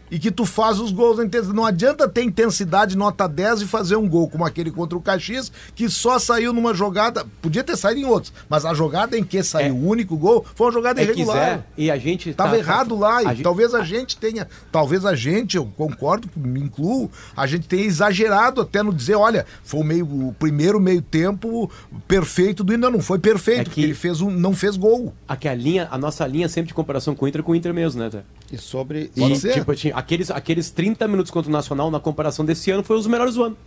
e 0.09 0.19
que 0.19 0.31
tu 0.31 0.45
faz 0.45 0.79
os 0.79 0.91
gols. 0.91 1.17
Não 1.53 1.65
adianta 1.65 2.07
ter 2.07 2.23
intensidade 2.23 2.97
nota 2.97 3.27
10 3.27 3.61
e 3.61 3.65
fazer 3.65 3.95
um 3.95 4.07
gol 4.07 4.29
como 4.29 4.45
aquele 4.45 4.71
contra 4.71 4.97
o 4.97 5.01
Caxias, 5.01 5.51
que 5.73 5.89
só 5.89 6.19
saiu 6.19 6.53
numa 6.53 6.73
jogada, 6.73 7.25
podia 7.41 7.63
ter 7.63 7.75
saído 7.75 8.01
em 8.01 8.05
outros, 8.05 8.33
mas 8.49 8.65
a 8.65 8.73
jogada 8.73 9.17
em 9.17 9.23
que 9.23 9.41
saiu 9.43 9.67
é. 9.67 9.71
o 9.71 9.87
único 9.87 10.17
gol 10.17 10.45
foi 10.55 10.67
uma 10.67 10.73
jogada 10.73 11.01
é 11.01 11.03
irregular. 11.03 11.35
Quiser, 11.35 11.67
e 11.77 11.91
a 11.91 11.97
gente 11.97 12.33
tava 12.33 12.51
tá, 12.51 12.57
errado 12.57 12.95
lá, 12.95 13.23
e 13.23 13.27
a 13.27 13.43
talvez 13.43 13.73
a 13.73 13.83
gente 13.83 14.17
tenha, 14.17 14.47
talvez 14.71 15.05
a 15.05 15.15
gente, 15.15 15.57
eu 15.57 15.65
concordo, 15.65 16.29
me 16.35 16.59
incluo, 16.59 17.09
a 17.35 17.47
gente 17.47 17.67
tenha 17.67 17.83
exagerado 17.83 18.61
até 18.61 18.81
no 18.81 18.93
dizer, 18.93 19.15
olha, 19.15 19.45
foi 19.63 19.81
o 19.81 19.83
meio 19.83 20.05
o 20.05 20.35
primeiro 20.37 20.79
meio 20.79 21.01
tempo 21.01 21.69
perfeito 22.07 22.63
do 22.63 22.73
Inter, 22.73 22.89
não 22.89 23.01
foi 23.01 23.19
perfeito, 23.19 23.61
é 23.61 23.63
que, 23.63 23.69
porque 23.69 23.81
ele 23.81 23.93
fez 23.93 24.21
um, 24.21 24.29
não 24.29 24.53
fez 24.53 24.77
gol. 24.77 25.13
Aqui 25.27 25.47
a 25.47 25.55
linha, 25.55 25.87
a 25.91 25.97
nossa 25.97 26.25
linha 26.27 26.47
sempre 26.47 26.69
de 26.69 26.73
comparação 26.73 27.15
com 27.15 27.25
o 27.25 27.27
Inter 27.27 27.43
com 27.43 27.51
o 27.51 27.55
Inter 27.55 27.73
mesmo, 27.73 28.01
né, 28.01 28.09
Zé? 28.09 28.23
E 28.51 28.57
sobre. 28.57 29.11
E, 29.15 29.39
tipo, 29.53 29.71
aqueles, 29.93 30.31
aqueles 30.31 30.69
30 30.69 31.07
minutos 31.07 31.31
contra 31.31 31.49
o 31.49 31.51
Nacional 31.51 31.89
na 31.89 31.99
comparação 31.99 32.45
desse 32.45 32.69
ano 32.71 32.83
foi 32.83 32.97
os 32.97 33.07
melhores 33.07 33.35
do 33.35 33.43
ano. 33.43 33.57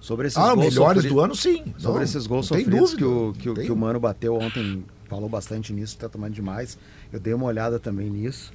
Sobre 0.00 0.28
esses 0.28 0.38
ah, 0.38 0.54
gols 0.54 0.66
melhores 0.66 1.02
sofridos, 1.02 1.10
do 1.10 1.20
ano, 1.20 1.34
sim. 1.34 1.74
Sobre 1.76 1.98
não, 1.98 2.02
esses 2.02 2.26
gols 2.26 2.46
sofridos 2.46 2.94
que 2.94 3.04
o, 3.04 3.34
que, 3.38 3.50
o, 3.50 3.54
que 3.54 3.70
o 3.70 3.76
Mano 3.76 4.00
bateu 4.00 4.34
ontem, 4.34 4.82
falou 5.08 5.28
bastante 5.28 5.72
nisso, 5.72 5.98
tá 5.98 6.08
tomando 6.08 6.32
demais. 6.32 6.78
Eu 7.12 7.20
dei 7.20 7.34
uma 7.34 7.44
olhada 7.44 7.78
também 7.78 8.08
nisso. 8.08 8.50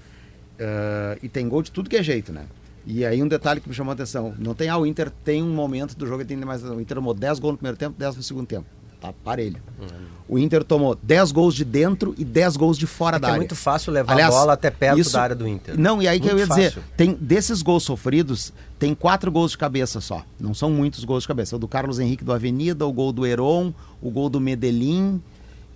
Uh, 0.56 1.20
e 1.22 1.30
tem 1.30 1.48
gol 1.48 1.62
de 1.62 1.72
tudo 1.72 1.90
que 1.90 1.98
é 1.98 2.02
jeito, 2.02 2.32
né? 2.32 2.46
E 2.86 3.06
aí 3.06 3.22
um 3.22 3.28
detalhe 3.28 3.60
que 3.60 3.70
me 3.70 3.76
chamou 3.76 3.92
a 3.92 3.94
atenção. 3.94 4.34
Não 4.40 4.56
tem, 4.56 4.70
ah, 4.70 4.78
o 4.78 4.86
Inter 4.86 5.12
tem 5.24 5.44
um 5.44 5.54
momento 5.54 5.96
do 5.96 6.08
jogo 6.08 6.24
que 6.24 6.28
tem 6.28 6.38
mais. 6.38 6.64
O 6.64 6.80
Inter 6.80 6.96
tomou 6.96 7.14
10 7.14 7.40
gols 7.40 7.54
no 7.54 7.58
primeiro 7.58 7.78
tempo, 7.78 7.96
10 7.98 8.16
no 8.16 8.24
segundo 8.24 8.48
tempo. 8.48 8.66
Tá 9.08 9.14
parelho. 9.24 9.62
Uhum. 9.80 10.06
O 10.28 10.40
Inter 10.40 10.64
tomou 10.64 10.98
10 11.02 11.32
gols 11.32 11.54
de 11.54 11.64
dentro 11.64 12.16
e 12.18 12.26
10 12.26 12.58
gols 12.58 12.78
de 12.78 12.88
fora 12.88 13.18
é 13.18 13.20
da 13.20 13.28
é 13.28 13.32
área. 13.32 13.38
É 13.38 13.42
muito 13.42 13.56
fácil 13.56 13.94
levar 13.94 14.14
Aliás, 14.14 14.34
a 14.34 14.38
bola 14.38 14.54
até 14.54 14.72
perto 14.72 15.00
isso, 15.00 15.14
da 15.14 15.22
área 15.22 15.36
do 15.36 15.48
Inter. 15.48 15.80
Não, 15.80 16.02
e 16.02 16.08
aí 16.08 16.20
muito 16.20 16.30
que 16.30 16.36
eu 16.36 16.40
ia 16.40 16.48
fácil. 16.48 16.70
dizer, 16.70 16.84
tem 16.98 17.14
desses 17.14 17.62
gols 17.62 17.84
sofridos, 17.84 18.52
tem 18.80 18.96
quatro 18.96 19.32
gols 19.32 19.52
de 19.52 19.58
cabeça 19.58 20.02
só. 20.02 20.24
Não 20.40 20.54
são 20.54 20.72
muitos 20.72 21.04
gols 21.04 21.24
de 21.24 21.28
cabeça. 21.28 21.56
O 21.56 21.60
do 21.60 21.68
Carlos 21.68 22.00
Henrique 22.00 22.24
do 22.24 22.34
Avenida, 22.34 22.86
o 22.88 22.92
gol 22.92 23.12
do 23.12 23.26
Heron, 23.26 23.72
o 24.02 24.10
gol 24.10 24.30
do 24.30 24.40
Medellín 24.40 25.22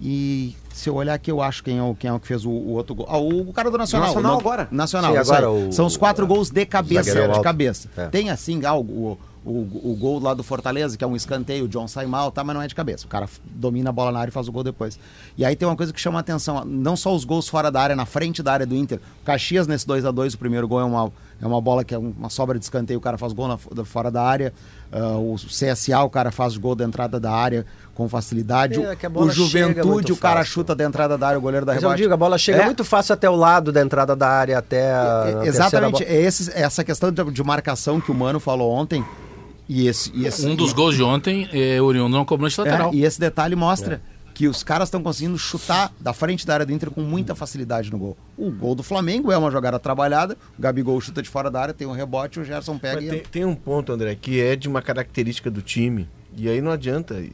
e 0.01 0.55
se 0.73 0.89
eu 0.89 0.95
olhar 0.95 1.13
aqui, 1.13 1.29
eu 1.29 1.41
acho 1.41 1.61
quem 1.61 1.77
é 1.77 1.83
o, 1.83 1.93
quem 1.93 2.09
é 2.09 2.13
o 2.13 2.19
que 2.19 2.27
fez 2.27 2.45
o, 2.45 2.49
o 2.49 2.71
outro 2.71 2.95
gol. 2.95 3.05
Ah, 3.09 3.17
o, 3.17 3.49
o, 3.49 3.53
cara 3.53 3.69
do 3.69 3.77
Nacional. 3.77 4.07
Nacional 4.07 4.33
no, 4.33 4.39
agora. 4.39 4.67
Nacional. 4.71 5.11
Sim, 5.11 5.17
agora 5.17 5.51
o, 5.51 5.71
São 5.73 5.85
os 5.85 5.97
quatro 5.97 6.25
gols 6.25 6.49
de 6.49 6.65
cabeça. 6.65 7.27
De 7.27 7.41
cabeça. 7.41 7.89
É. 7.97 8.07
Tem 8.07 8.29
assim 8.29 8.63
algo 8.65 8.93
o, 8.93 9.17
o 9.45 9.95
gol 9.95 10.19
lá 10.19 10.33
do 10.33 10.43
Fortaleza, 10.43 10.97
que 10.97 11.03
é 11.03 11.07
um 11.07 11.15
escanteio, 11.15 11.65
o 11.65 11.67
John 11.67 11.87
sai 11.87 12.05
mal, 12.05 12.31
tá, 12.31 12.43
mas 12.43 12.55
não 12.55 12.61
é 12.61 12.67
de 12.67 12.75
cabeça. 12.75 13.05
O 13.05 13.09
cara 13.09 13.27
domina 13.45 13.89
a 13.89 13.93
bola 13.93 14.11
na 14.11 14.19
área 14.19 14.29
e 14.29 14.33
faz 14.33 14.47
o 14.47 14.51
gol 14.51 14.63
depois. 14.63 14.99
E 15.37 15.45
aí 15.45 15.55
tem 15.55 15.67
uma 15.67 15.77
coisa 15.77 15.93
que 15.93 15.99
chama 15.99 16.19
a 16.19 16.21
atenção, 16.21 16.65
não 16.65 16.95
só 16.97 17.15
os 17.15 17.23
gols 17.23 17.47
fora 17.47 17.71
da 17.71 17.81
área, 17.81 17.95
na 17.95 18.05
frente 18.05 18.43
da 18.43 18.51
área 18.51 18.65
do 18.65 18.75
Inter. 18.75 18.99
O 19.21 19.25
Caxias 19.25 19.65
nesse 19.65 19.87
2 19.87 20.05
a 20.05 20.11
2 20.11 20.33
o 20.33 20.37
primeiro 20.37 20.67
gol 20.67 20.81
é 20.81 20.83
uma, 20.83 21.11
é 21.41 21.47
uma 21.47 21.61
bola 21.61 21.83
que 21.83 21.95
é 21.95 21.97
uma 21.97 22.29
sobra 22.29 22.59
de 22.59 22.65
escanteio, 22.65 22.99
o 22.99 23.01
cara 23.01 23.17
faz 23.17 23.31
gol 23.31 23.47
na, 23.47 23.57
fora 23.57 24.11
da 24.11 24.21
área. 24.21 24.53
Uh, 24.91 25.33
o 25.33 25.35
CSA, 25.35 26.01
o 26.01 26.09
cara 26.09 26.31
faz 26.31 26.57
gol 26.57 26.73
da 26.73 26.83
entrada 26.83 27.19
da 27.19 27.31
área 27.31 27.65
com 27.93 28.09
facilidade. 28.09 28.81
É, 28.81 28.97
o 29.13 29.29
Juventude, 29.29 30.11
o 30.11 30.17
cara 30.17 30.39
fácil. 30.39 30.53
chuta 30.53 30.73
da 30.75 30.83
entrada 30.83 31.17
da 31.17 31.27
área, 31.27 31.37
o 31.37 31.41
goleiro 31.41 31.65
da 31.65 31.73
Mas 31.73 31.83
rebate. 31.83 32.01
eu 32.01 32.05
digo, 32.05 32.13
a 32.13 32.17
bola 32.17 32.37
chega 32.37 32.63
é. 32.63 32.65
muito 32.65 32.83
fácil 32.83 33.13
até 33.13 33.29
o 33.29 33.35
lado 33.35 33.71
da 33.71 33.81
entrada 33.81 34.15
da 34.15 34.27
área, 34.27 34.57
até 34.57 34.91
a, 34.91 35.41
é, 35.43 35.47
Exatamente, 35.47 36.03
é 36.03 36.21
esse, 36.21 36.51
essa 36.55 36.83
questão 36.83 37.11
de, 37.11 37.23
de 37.23 37.43
marcação 37.43 38.01
que 38.01 38.09
o 38.11 38.15
Mano 38.15 38.39
falou 38.39 38.71
ontem, 38.71 39.05
e 39.69 39.87
esse, 39.87 40.11
e 40.15 40.25
esse, 40.25 40.47
um 40.47 40.55
dos 40.55 40.73
gols 40.73 40.95
de 40.95 41.03
ontem 41.03 41.47
é 41.53 41.79
oriundo 41.79 42.17
uma 42.17 42.25
cobrança 42.25 42.63
lateral. 42.63 42.91
É, 42.91 42.95
e 42.95 43.05
esse 43.05 43.19
detalhe 43.19 43.55
mostra 43.55 44.01
é. 44.03 44.31
que 44.33 44.47
os 44.47 44.63
caras 44.63 44.87
estão 44.87 45.03
conseguindo 45.03 45.37
chutar 45.37 45.93
da 45.99 46.11
frente 46.11 46.43
da 46.43 46.55
área 46.55 46.65
do 46.65 46.73
Inter 46.73 46.89
com 46.89 47.01
muita 47.01 47.35
facilidade 47.35 47.91
no 47.91 47.99
gol. 47.99 48.17
O 48.35 48.49
gol 48.49 48.73
do 48.73 48.81
Flamengo 48.81 49.31
é 49.31 49.37
uma 49.37 49.51
jogada 49.51 49.77
trabalhada, 49.77 50.35
o 50.57 50.61
Gabigol 50.61 50.99
chuta 50.99 51.21
de 51.21 51.29
fora 51.29 51.51
da 51.51 51.61
área, 51.61 51.73
tem 51.73 51.85
um 51.85 51.91
rebote, 51.91 52.39
o 52.39 52.43
Gerson 52.43 52.79
pega 52.79 52.99
e... 52.99 53.09
tem, 53.09 53.19
tem 53.19 53.45
um 53.45 53.53
ponto, 53.53 53.91
André, 53.91 54.15
que 54.15 54.41
é 54.41 54.55
de 54.55 54.67
uma 54.67 54.81
característica 54.81 55.51
do 55.51 55.61
time. 55.61 56.07
E 56.35 56.49
aí 56.49 56.61
não 56.61 56.71
adianta 56.71 57.15
eh, 57.15 57.29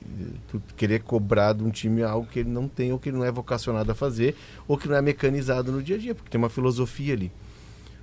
tu 0.49 0.61
querer 0.75 1.03
cobrar 1.03 1.53
de 1.53 1.63
um 1.63 1.69
time 1.69 2.03
algo 2.03 2.27
que 2.27 2.39
ele 2.39 2.49
não 2.49 2.67
tem, 2.67 2.91
ou 2.91 2.99
que 2.99 3.09
ele 3.09 3.17
não 3.17 3.23
é 3.23 3.31
vocacionado 3.31 3.89
a 3.89 3.95
fazer, 3.95 4.35
ou 4.67 4.77
que 4.77 4.89
não 4.89 4.95
é 4.95 5.01
mecanizado 5.01 5.71
no 5.71 5.81
dia 5.81 5.95
a 5.95 5.99
dia, 5.99 6.15
porque 6.15 6.29
tem 6.29 6.37
uma 6.37 6.49
filosofia 6.49 7.13
ali. 7.13 7.31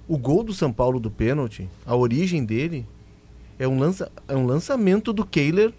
O 0.08 0.16
gol 0.16 0.42
do 0.42 0.54
São 0.54 0.72
Paulo 0.72 0.98
do 0.98 1.10
pênalti, 1.10 1.68
a 1.84 1.94
origem 1.94 2.44
dele 2.44 2.86
é 3.62 3.68
um, 3.68 3.78
lança, 3.78 4.10
é 4.26 4.34
um 4.34 4.44
lançamento 4.44 5.12
do 5.12 5.24
Kehler 5.24 5.72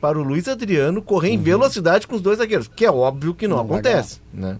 para 0.00 0.18
o 0.18 0.22
Luiz 0.22 0.48
Adriano 0.48 1.02
correr 1.02 1.28
uhum. 1.28 1.34
em 1.34 1.38
velocidade 1.38 2.06
com 2.06 2.16
os 2.16 2.22
dois 2.22 2.38
zagueiros, 2.38 2.68
que 2.68 2.86
é 2.86 2.90
óbvio 2.90 3.34
que 3.34 3.46
não, 3.46 3.58
não 3.58 3.64
acontece. 3.64 4.20
Né? 4.32 4.58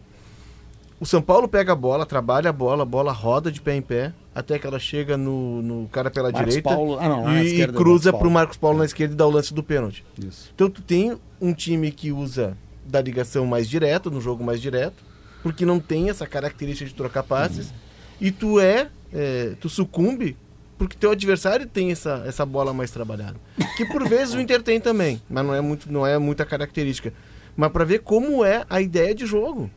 O 1.01 1.07
São 1.07 1.23
Paulo 1.23 1.49
pega 1.49 1.73
a 1.73 1.77
bola, 1.77 2.05
trabalha 2.05 2.51
a 2.51 2.53
bola, 2.53 2.83
a 2.83 2.87
bola 2.87 3.11
roda 3.11 3.51
de 3.51 3.61
pé 3.61 3.77
em 3.77 3.81
pé, 3.81 4.12
até 4.35 4.59
que 4.59 4.66
ela 4.66 4.79
chega 4.79 5.16
no, 5.16 5.62
no 5.62 5.89
cara 5.89 6.11
pela 6.11 6.31
Marcos 6.31 6.55
direita 6.55 6.69
Paulo, 6.69 6.99
ah, 7.01 7.09
não, 7.09 7.39
e, 7.39 7.62
e 7.62 7.69
cruza 7.69 8.12
para 8.12 8.29
o 8.29 8.31
Marcos 8.31 8.59
Paulo 8.59 8.77
é. 8.77 8.81
na 8.81 8.85
esquerda 8.85 9.14
e 9.14 9.16
dá 9.16 9.27
o 9.27 9.31
lance 9.31 9.55
do 9.55 9.62
pênalti. 9.62 10.05
Isso. 10.23 10.51
Então 10.55 10.69
tu 10.69 10.83
tem 10.83 11.16
um 11.41 11.55
time 11.55 11.91
que 11.91 12.12
usa 12.12 12.55
da 12.85 13.01
ligação 13.01 13.47
mais 13.47 13.66
direta, 13.69 14.11
no 14.11 14.21
jogo 14.21 14.45
mais 14.45 14.61
direto, 14.61 15.03
porque 15.43 15.64
não 15.64 15.81
tem 15.81 16.11
essa 16.11 16.27
característica 16.27 16.87
de 16.87 16.95
trocar 16.95 17.23
passes, 17.23 17.69
uhum. 17.69 17.77
e 18.21 18.31
tu 18.31 18.61
é, 18.61 18.89
é, 19.12 19.55
tu 19.59 19.71
sucumbe 19.71 20.37
porque 20.79 20.97
teu 20.97 21.11
adversário 21.11 21.66
tem 21.66 21.91
essa, 21.91 22.22
essa 22.24 22.47
bola 22.47 22.72
mais 22.72 22.91
trabalhada. 22.91 23.35
Que 23.76 23.85
por 23.85 24.09
vezes 24.09 24.35
o 24.35 24.41
Inter 24.41 24.62
tem 24.62 24.81
também, 24.81 25.20
mas 25.29 25.45
não 25.45 25.55
é, 25.55 25.61
muito, 25.61 25.93
não 25.93 26.07
é 26.07 26.16
muita 26.18 26.47
característica. 26.47 27.12
Mas 27.57 27.72
para 27.72 27.85
ver 27.85 27.99
como 27.99 28.45
é 28.45 28.64
a 28.70 28.81
ideia 28.81 29.12
de 29.12 29.26
jogo. 29.26 29.68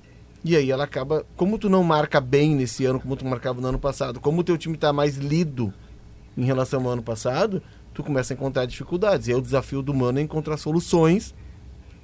E 0.44 0.56
aí 0.56 0.72
ela 0.72 0.84
acaba. 0.84 1.26
Como 1.36 1.58
tu 1.58 1.70
não 1.70 1.84
marca 1.84 2.22
bem 2.22 2.56
nesse 2.56 2.86
ano, 2.86 3.00
como 3.00 3.16
tu 3.16 3.26
marcava 3.26 3.60
no 3.60 3.68
ano 3.68 3.80
passado, 3.80 4.20
como 4.20 4.42
o 4.42 4.44
teu 4.44 4.58
time 4.58 4.76
está 4.76 4.94
mais 4.94 5.18
lido 5.18 5.74
em 6.38 6.46
relação 6.46 6.86
ao 6.86 6.92
ano 6.92 7.04
passado, 7.04 7.62
tu 7.94 8.04
começa 8.04 8.34
a 8.34 8.36
encontrar 8.36 8.66
dificuldades. 8.66 9.28
E 9.28 9.32
aí 9.32 9.38
o 9.38 9.42
desafio 9.42 9.82
do 9.82 9.94
Mano 9.94 10.20
é 10.20 10.22
encontrar 10.22 10.58
soluções 10.58 11.34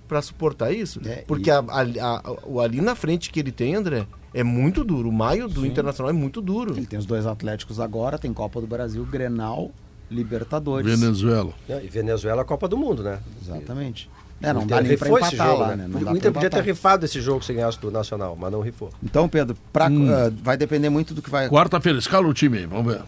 para 0.07 0.21
suportar 0.21 0.71
isso. 0.71 0.99
É, 1.05 1.23
Porque 1.27 1.49
e- 1.49 1.53
a- 1.53 1.59
a- 1.67 2.21
a- 2.23 2.35
o 2.45 2.59
ali 2.61 2.81
na 2.81 2.95
frente 2.95 3.29
que 3.29 3.39
ele 3.39 3.51
tem, 3.51 3.75
André, 3.75 4.07
é 4.33 4.43
muito 4.43 4.83
duro. 4.83 5.09
O 5.09 5.11
maio 5.11 5.47
do 5.47 5.65
Internacional 5.65 6.09
é 6.09 6.13
muito 6.13 6.41
duro. 6.41 6.73
Ele 6.77 6.85
tem 6.85 6.97
os 6.99 7.05
dois 7.05 7.25
Atléticos 7.25 7.79
agora, 7.79 8.17
tem 8.17 8.31
Copa 8.33 8.59
do 8.61 8.67
Brasil, 8.67 9.03
Grenal, 9.05 9.71
Libertadores. 10.09 10.99
Venezuela. 10.99 11.51
E 11.67 11.87
Venezuela 11.87 12.41
é 12.41 12.43
a 12.43 12.45
Copa 12.45 12.67
do 12.67 12.77
Mundo, 12.77 13.03
né? 13.03 13.19
Exatamente. 13.43 14.09
É, 14.41 14.53
não 14.53 14.67
dá 14.67 14.79
nem 14.81 14.95
pra 14.95 15.09
empatar 15.09 15.47
jogo, 15.47 15.61
lá, 15.61 15.67
né? 15.75 15.87
né? 15.87 15.87
Não 16.01 16.13
O 16.13 16.15
Inter 16.17 16.31
podia 16.31 16.49
ter 16.49 16.61
rifado 16.63 17.05
esse 17.05 17.19
jogo 17.19 17.43
se 17.43 17.51
ganhasse 17.53 17.79
do 17.79 17.89
Nacional, 17.89 18.37
mas 18.39 18.51
não 18.51 18.61
rifou. 18.61 18.91
Então, 19.03 19.27
Pedro, 19.27 19.57
pra, 19.73 19.87
Hum. 19.89 20.07
ah, 20.11 20.31
vai 20.43 20.55
depender 20.55 20.89
muito 20.89 21.13
do 21.15 21.21
que 21.23 21.29
vai. 21.29 21.49
Quarta-feira, 21.49 21.97
escala 21.97 22.27
o 22.27 22.33
time 22.33 22.59
aí, 22.59 22.65
vamos 22.67 22.93
ver. 22.93 23.01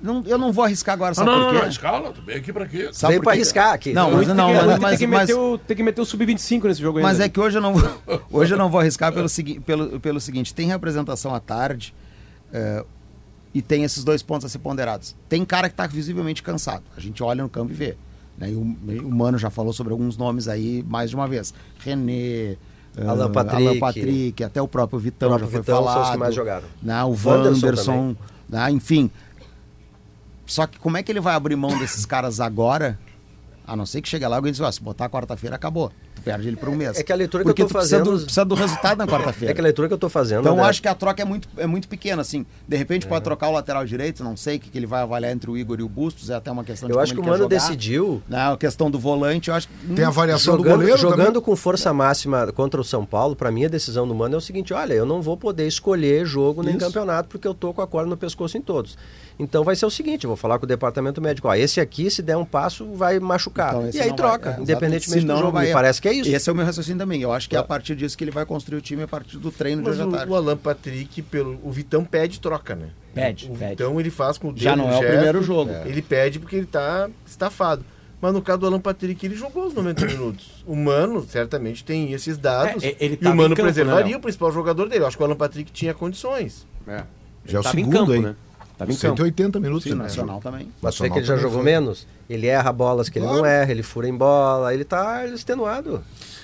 Não, 0.00 0.22
eu 0.26 0.36
não 0.36 0.52
vou 0.52 0.64
arriscar 0.64 0.92
agora, 0.94 1.14
sabe 1.14 1.30
não, 1.30 1.36
por 1.38 1.44
não, 1.46 1.52
quê? 1.54 1.58
não, 1.62 1.68
escala, 1.68 2.12
tu 2.12 2.20
vem 2.22 2.36
aqui 2.36 2.52
pra 2.52 2.66
quê? 2.66 2.90
Sabe 2.92 3.12
Veio 3.12 3.22
pra 3.22 3.32
arriscar 3.32 3.72
aqui. 3.72 3.92
Não, 3.92 4.10
mas 4.10 4.28
não, 4.28 4.46
tem 4.48 4.56
que- 4.58 4.62
o 4.62 4.66
mas, 4.66 4.76
Inter 4.76 4.80
mas, 4.80 4.90
tem, 4.90 4.98
que 4.98 5.06
mas, 5.06 5.20
meter 5.28 5.34
o, 5.40 5.58
tem 5.58 5.76
que 5.76 5.82
meter 5.82 6.00
o 6.00 6.04
sub-25 6.04 6.64
nesse 6.64 6.80
jogo 6.80 7.00
mas 7.00 7.12
ainda. 7.12 7.24
é 7.24 7.28
que 7.28 7.40
hoje 7.40 7.56
eu 7.58 7.62
não 7.62 7.74
vou, 7.74 7.90
hoje 8.30 8.54
eu 8.54 8.58
não 8.58 8.68
vou 8.70 8.80
arriscar 8.80 9.12
pelo, 9.12 9.28
pelo, 9.64 9.98
pelo 10.00 10.20
seguinte: 10.20 10.54
tem 10.54 10.66
representação 10.68 11.34
à 11.34 11.40
tarde 11.40 11.94
eh, 12.52 12.84
e 13.54 13.62
tem 13.62 13.84
esses 13.84 14.04
dois 14.04 14.22
pontos 14.22 14.44
a 14.44 14.48
ser 14.50 14.58
ponderados. 14.58 15.16
Tem 15.28 15.44
cara 15.44 15.68
que 15.68 15.72
está 15.72 15.86
visivelmente 15.86 16.42
cansado. 16.42 16.82
A 16.96 17.00
gente 17.00 17.22
olha 17.22 17.42
no 17.42 17.48
campo 17.48 17.72
e 17.72 17.74
vê. 17.74 17.96
Né? 18.36 18.50
E 18.50 18.54
o, 18.54 18.60
o 18.60 19.10
Mano 19.14 19.38
já 19.38 19.48
falou 19.48 19.72
sobre 19.72 19.92
alguns 19.94 20.16
nomes 20.18 20.46
aí 20.46 20.84
mais 20.86 21.08
de 21.08 21.16
uma 21.16 21.26
vez. 21.26 21.54
René. 21.78 22.12
eh, 22.12 22.56
Alan 23.06 23.32
Patrick. 23.32 23.66
Alan 23.66 23.78
Patrick, 23.78 24.44
até 24.44 24.60
o 24.60 24.68
próprio 24.68 24.98
Vitão 24.98 25.28
O 25.28 25.30
próprio 25.38 25.46
já 25.48 25.52
foi 25.52 25.60
Vitão 25.62 25.76
são 25.76 25.84
falado. 25.86 26.04
os 26.04 26.10
que 26.10 26.16
mais 26.18 26.34
jogaram. 26.34 26.64
Né? 26.82 27.02
O 27.04 27.08
Wanderson 27.12 27.30
Wanderson, 27.66 28.16
né? 28.48 28.70
enfim. 28.70 29.10
Só 30.46 30.66
que 30.66 30.78
como 30.78 30.96
é 30.96 31.02
que 31.02 31.10
ele 31.10 31.20
vai 31.20 31.34
abrir 31.34 31.56
mão 31.56 31.76
desses 31.78 32.06
caras 32.06 32.40
agora? 32.40 32.98
A 33.66 33.74
não 33.74 33.84
ser 33.84 34.00
que 34.00 34.08
chegue 34.08 34.26
lá 34.26 34.36
e 34.36 34.38
alguém 34.38 34.52
diz, 34.52 34.60
ó, 34.60 34.70
se 34.70 34.80
botar 34.80 35.08
quarta-feira, 35.08 35.56
acabou. 35.56 35.92
Perde 36.26 36.48
ele 36.48 36.56
por 36.56 36.68
um 36.68 36.74
mês. 36.74 36.98
É 36.98 37.02
que 37.02 37.12
a 37.12 37.16
leitura 37.16 37.44
que 37.44 37.48
Porque 37.48 37.62
eu 37.62 37.66
tô 37.66 37.72
tu 37.72 37.78
precisa 37.78 37.98
fazendo- 38.00 38.16
do, 38.18 38.24
precisa 38.24 38.44
do 38.44 38.54
resultado 38.56 38.98
na 38.98 39.04
É 39.04 39.06
quarta-feira. 39.06 39.54
que 39.54 39.60
a 39.60 39.64
leitura 39.64 39.88
que 39.88 39.94
eu 39.94 39.98
tô 39.98 40.08
fazendo. 40.08 40.40
Então 40.40 40.52
eu 40.54 40.58
André, 40.58 40.70
acho 40.70 40.82
que 40.82 40.88
a 40.88 40.94
troca 40.94 41.22
é 41.22 41.24
muito, 41.24 41.48
é 41.56 41.66
muito 41.66 41.86
pequena, 41.88 42.20
assim. 42.20 42.44
De 42.66 42.76
repente 42.76 43.06
pode 43.06 43.22
trocar 43.24 43.48
o 43.48 43.52
lateral 43.52 43.84
direito, 43.86 44.24
não 44.24 44.36
sei 44.36 44.56
o 44.56 44.60
que, 44.60 44.68
que 44.70 44.76
ele 44.76 44.86
vai 44.86 45.02
avaliar 45.02 45.32
entre 45.32 45.48
o 45.50 45.56
Igor 45.56 45.78
e 45.78 45.82
o 45.84 45.88
Bustos, 45.88 46.28
é 46.30 46.34
até 46.34 46.50
uma 46.50 46.64
questão 46.64 46.88
de 46.88 46.92
Eu 46.92 46.96
como 46.96 47.02
acho 47.04 47.14
que 47.14 47.20
ele 47.20 47.26
o 47.28 47.30
Mano 47.30 47.44
jogar. 47.44 47.56
decidiu 47.56 48.22
Né, 48.28 48.52
a 48.52 48.56
questão 48.56 48.90
do 48.90 48.98
volante, 48.98 49.50
eu 49.50 49.54
acho 49.54 49.68
que... 49.68 49.94
Tem 49.94 50.04
a 50.04 50.08
hum, 50.08 50.12
variação 50.12 50.54
do 50.56 50.64
jogando, 50.64 50.78
goleiro 50.78 50.98
jogando 50.98 51.26
também. 51.26 51.40
com 51.42 51.54
força 51.56 51.92
máxima 51.92 52.50
contra 52.52 52.80
o 52.80 52.84
São 52.84 53.04
Paulo, 53.06 53.36
pra 53.36 53.52
mim 53.52 53.64
a 53.64 53.68
decisão 53.68 54.06
do 54.06 54.14
Mano 54.14 54.34
é 54.34 54.38
o 54.38 54.40
seguinte: 54.40 54.74
olha, 54.74 54.94
eu 54.94 55.06
não 55.06 55.22
vou 55.22 55.36
poder 55.36 55.66
escolher 55.68 56.26
jogo 56.26 56.62
nem 56.62 56.76
Isso. 56.76 56.84
campeonato 56.86 57.28
porque 57.28 57.46
eu 57.46 57.54
tô 57.54 57.72
com 57.72 57.80
a 57.82 57.86
corda 57.86 58.10
no 58.10 58.16
pescoço 58.16 58.58
em 58.58 58.60
todos. 58.60 58.98
Então 59.38 59.62
vai 59.62 59.76
ser 59.76 59.86
o 59.86 59.90
seguinte: 59.90 60.24
eu 60.24 60.28
vou 60.28 60.36
falar 60.36 60.58
com 60.58 60.64
o 60.64 60.68
departamento 60.68 61.20
médico, 61.20 61.46
ó, 61.48 61.54
esse 61.54 61.80
aqui, 61.80 62.10
se 62.10 62.22
der 62.22 62.36
um 62.36 62.44
passo, 62.44 62.86
vai 62.94 63.20
machucar. 63.20 63.74
Então, 63.76 63.90
e 63.92 64.00
aí 64.00 64.12
troca, 64.14 64.50
vai- 64.52 64.58
é, 64.58 64.62
independentemente 64.62 65.24
do 65.26 65.32
não 65.32 65.38
jogo. 65.38 65.52
vai- 65.52 65.66
Me 65.68 65.72
parece 65.72 66.00
que 66.00 66.08
é 66.08 66.14
isso. 66.20 66.30
Esse 66.34 66.48
é 66.48 66.52
o 66.52 66.56
meu 66.56 66.64
raciocínio 66.64 66.98
também. 66.98 67.20
Eu 67.20 67.32
acho 67.32 67.48
que 67.48 67.56
é 67.56 67.58
a 67.58 67.62
partir 67.62 67.94
disso 67.96 68.16
que 68.16 68.24
ele 68.24 68.30
vai 68.30 68.44
construir 68.44 68.78
o 68.78 68.80
time 68.80 69.02
a 69.02 69.08
partir 69.08 69.38
do 69.38 69.50
treino 69.50 69.82
de 69.82 69.88
Mas 69.88 69.96
hoje 69.98 70.04
à 70.04 70.08
o, 70.08 70.12
tarde. 70.12 70.32
o 70.32 70.34
Alan 70.34 70.56
Patrick, 70.56 71.22
pelo, 71.22 71.58
o 71.62 71.70
Vitão 71.70 72.04
pede 72.04 72.40
troca, 72.40 72.74
né? 72.74 72.88
Pede, 73.14 73.46
o 73.46 73.56
pede. 73.56 73.70
Vitão 73.70 74.00
ele 74.00 74.10
faz 74.10 74.38
com 74.38 74.48
o 74.48 74.52
dedo 74.52 74.62
Já 74.62 74.76
não 74.76 74.86
é 74.86 74.96
o 74.96 75.00
gesto, 75.00 75.12
primeiro 75.12 75.42
jogo. 75.42 75.70
Ele 75.84 76.02
pede 76.02 76.38
porque 76.38 76.56
ele 76.56 76.66
tá 76.66 77.08
estafado. 77.26 77.84
Mas 78.20 78.32
no 78.32 78.40
caso 78.40 78.60
do 78.60 78.66
Alan 78.66 78.80
Patrick, 78.80 79.24
ele 79.26 79.34
jogou 79.36 79.66
os 79.66 79.74
90 79.74 80.04
minutos. 80.06 80.64
O 80.66 80.74
Mano, 80.74 81.24
certamente, 81.28 81.84
tem 81.84 82.12
esses 82.12 82.38
dados. 82.38 82.82
É, 82.82 82.96
ele 82.98 83.18
e 83.20 83.26
o 83.26 83.28
Mano 83.34 83.50
campo, 83.50 83.62
né, 83.62 83.72
preservaria 83.72 84.06
Léo? 84.06 84.18
o 84.18 84.20
principal 84.20 84.50
jogador 84.52 84.88
dele. 84.88 85.02
Eu 85.02 85.06
acho 85.06 85.16
que 85.16 85.22
o 85.22 85.26
Alan 85.26 85.36
Patrick 85.36 85.70
tinha 85.70 85.92
condições. 85.92 86.66
Já 87.44 87.58
é 87.58 87.60
o 87.60 87.62
segundo, 87.62 87.92
campo, 87.92 88.14
hein? 88.14 88.22
né? 88.22 88.36
Tava 88.78 88.92
em 88.92 88.96
campo. 88.96 89.16
180 89.16 89.60
minutos. 89.60 89.84
Sim, 89.84 89.90
né? 89.94 90.04
Nacional 90.04 90.40
também. 90.40 90.68
Mas 90.82 90.94
tu 90.94 91.02
vê 91.02 91.10
que 91.10 91.18
ele 91.18 91.24
já 91.24 91.34
Nacional 91.34 91.50
jogou 91.50 91.64
foi. 91.64 91.72
menos, 91.72 92.06
ele 92.28 92.46
erra 92.46 92.72
bolas 92.72 93.08
que 93.08 93.18
ele 93.18 93.26
Claro. 93.26 93.40
não 93.42 93.46
erra, 93.46 93.70
ele 93.70 93.82
fura 93.82 94.08
em 94.08 94.14
bola, 94.16 94.72
ele 94.74 94.84
tá 94.84 95.26
extenuado. 95.26 96.02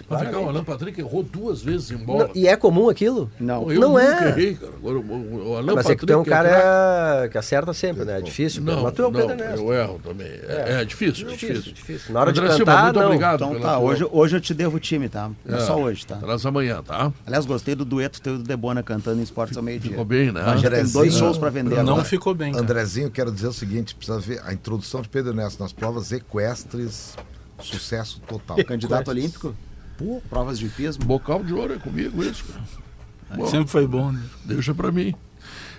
Mas 0.09 0.21
vem 0.23 0.31
cá, 0.31 0.39
o. 0.41 0.49
Alan 0.49 0.65
Patrick 0.65 1.01
errou 1.01 1.23
duas 1.23 1.63
vezes 1.63 1.91
em 1.93 1.97
bola. 1.97 2.25
Não, 2.27 2.31
e 2.35 2.47
é 2.49 2.57
comum 2.57 2.89
aquilo? 2.89 3.31
Não. 3.39 3.71
Eu 3.71 3.81
não 3.81 3.91
nunca 3.91 4.03
é. 4.03 4.29
errei, 4.29 4.55
cara. 4.57 4.73
Agora, 4.77 4.99
o, 4.99 5.51
o 5.53 5.57
Alan 5.57 5.75
Mas 5.77 5.89
é 5.89 5.95
que 5.95 6.05
tu 6.05 6.13
é 6.13 6.17
um 6.17 6.25
Patrick 6.25 6.41
craque. 6.49 6.63
cara 6.63 7.29
que 7.29 7.39
acerta 7.39 7.73
sempre, 7.73 8.05
né? 8.05 8.19
É 8.19 8.21
difícil. 8.21 8.63
Não, 8.63 8.83
mas 8.83 8.93
tu 8.95 9.03
é 9.03 9.07
o 9.07 9.11
não, 9.11 9.21
Pedro 9.21 9.43
Ernesto. 9.45 9.65
eu 9.65 9.73
erro 9.73 10.01
também. 10.03 10.27
É, 10.27 10.81
é 10.81 10.85
difícil, 10.85 11.29
é 11.29 11.31
Difícil, 11.33 11.55
difícil. 11.55 11.73
difícil. 11.73 12.13
Na 12.15 12.21
hora 12.21 12.33
de 12.33 12.41
André 12.41 12.53
Silva, 12.57 12.73
cantar, 12.73 12.83
muito 12.85 12.99
não. 12.99 13.07
obrigado. 13.07 13.35
Então 13.45 13.55
tá, 13.61 13.69
tua- 13.75 13.79
hoje, 13.79 14.07
hoje 14.11 14.37
eu 14.37 14.41
te 14.41 14.53
devo 14.55 14.77
o 14.77 14.81
time, 14.81 15.09
tá? 15.09 15.31
Não 15.45 15.57
é 15.59 15.63
É, 15.63 15.65
só 15.65 15.79
hoje, 15.81 16.05
tá? 16.05 16.17
Traz 16.17 16.45
amanhã, 16.45 16.83
tá? 16.83 17.13
Aliás, 17.25 17.47
gostei 17.47 17.75
do 17.75 17.85
dueto 17.85 18.21
teu 18.21 18.37
do 18.39 18.43
Debona 18.45 18.83
cantando 18.83 19.21
em 19.21 19.23
esportes 19.23 19.57
ao 19.57 19.63
meio-dia. 19.63 19.91
Ficou 19.93 20.05
bem, 20.05 20.33
né? 20.33 20.43
A 20.43 20.57
gente 20.57 20.69
tem 20.71 20.87
dois 20.89 21.15
shows 21.17 21.39
pra 21.39 21.49
vender 21.49 21.83
Não 21.83 22.05
ficou 22.05 22.35
bem. 22.35 22.55
Andrezinho, 22.57 23.11
quero 23.11 23.31
dizer 23.31 23.47
o 23.49 23.53
seguinte: 23.53 23.95
precisa 23.95 24.19
ver 24.19 24.43
a 24.45 24.53
introdução 24.53 25.01
de 25.01 25.09
Pedro 25.09 25.31
Ernesto 25.33 25.63
nas 25.73 25.79
provas 25.79 26.13
equestres, 26.13 27.17
sucesso 27.61 28.21
total. 28.27 28.63
Candidato 28.65 29.09
olímpico? 29.09 29.55
Pô, 29.97 30.23
provas 30.29 30.59
de 30.59 30.67
hipismo. 30.67 31.05
Bocal 31.05 31.43
de 31.43 31.55
ouro 31.55 31.75
é 31.75 31.79
comigo 31.79 32.23
isso, 32.23 32.45
cara. 32.45 32.63
Bom, 33.37 33.47
Sempre 33.47 33.71
foi 33.71 33.87
bom, 33.87 34.13
né? 34.13 34.23
Deixa 34.45 34.75
pra 34.75 34.93
mim. 34.93 35.15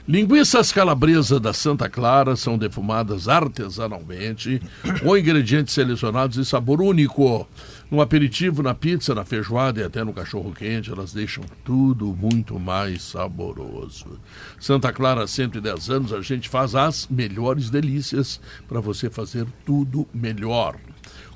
Linguiças 0.08 0.72
calabresa 0.72 1.40
da 1.40 1.54
Santa 1.54 1.88
Clara 1.88 2.36
são 2.36 2.58
defumadas 2.58 3.30
artesanalmente, 3.30 4.62
com 5.02 5.16
ingredientes 5.16 5.74
selecionados 5.74 6.38
e 6.38 6.44
sabor 6.44 6.82
único. 6.82 7.48
No 7.94 8.02
aperitivo, 8.02 8.64
na 8.64 8.74
pizza, 8.74 9.14
na 9.14 9.24
feijoada 9.24 9.80
e 9.80 9.84
até 9.84 10.04
no 10.04 10.12
cachorro 10.12 10.52
quente, 10.52 10.90
elas 10.90 11.14
deixam 11.14 11.44
tudo 11.64 12.08
muito 12.08 12.60
mais 12.60 13.04
saboroso. 13.04 14.20
Santa 14.60 14.92
Clara, 14.92 15.28
110 15.28 15.92
anos, 15.92 16.12
a 16.12 16.20
gente 16.20 16.50
faz 16.50 16.74
as 16.74 17.08
melhores 17.08 17.70
delícias 17.70 18.42
para 18.68 18.82
você 18.82 19.12
fazer 19.12 19.46
tudo 19.64 20.08
melhor. 20.12 20.76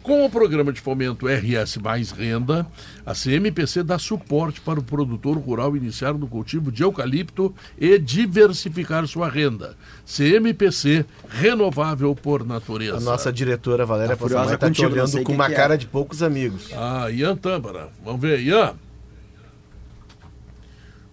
Com 0.07 0.23
o 0.23 0.29
programa 0.29 0.71
de 0.71 0.79
fomento 0.79 1.27
RS 1.27 1.75
Mais 1.83 2.11
Renda, 2.11 2.65
a 3.05 3.13
CMPC 3.13 3.83
dá 3.83 3.99
suporte 3.99 4.61
para 4.61 4.79
o 4.79 4.83
produtor 4.83 5.37
rural 5.37 5.75
iniciar 5.75 6.13
no 6.13 6.25
cultivo 6.25 6.71
de 6.71 6.81
eucalipto 6.81 7.53
e 7.77 7.99
diversificar 7.99 9.05
sua 9.05 9.27
renda. 9.27 9.75
CMPC, 10.05 11.05
renovável 11.27 12.15
por 12.15 12.45
natureza. 12.45 12.95
A 12.95 13.01
nossa 13.01 13.33
diretora 13.33 13.85
Valéria 13.85 14.15
Tá 14.15 14.21
furiosa 14.21 14.57
Passamãe 14.57 14.57
tá 14.57 14.71
te 14.71 14.85
olhando 14.85 15.23
com 15.23 15.33
uma 15.33 15.47
é. 15.47 15.53
cara 15.53 15.77
de 15.77 15.85
poucos 15.85 16.23
amigos. 16.23 16.69
Ah, 16.73 17.11
Ian 17.11 17.35
Tâmara. 17.35 17.89
Vamos 18.01 18.21
ver, 18.21 18.39
Ian. 18.39 18.75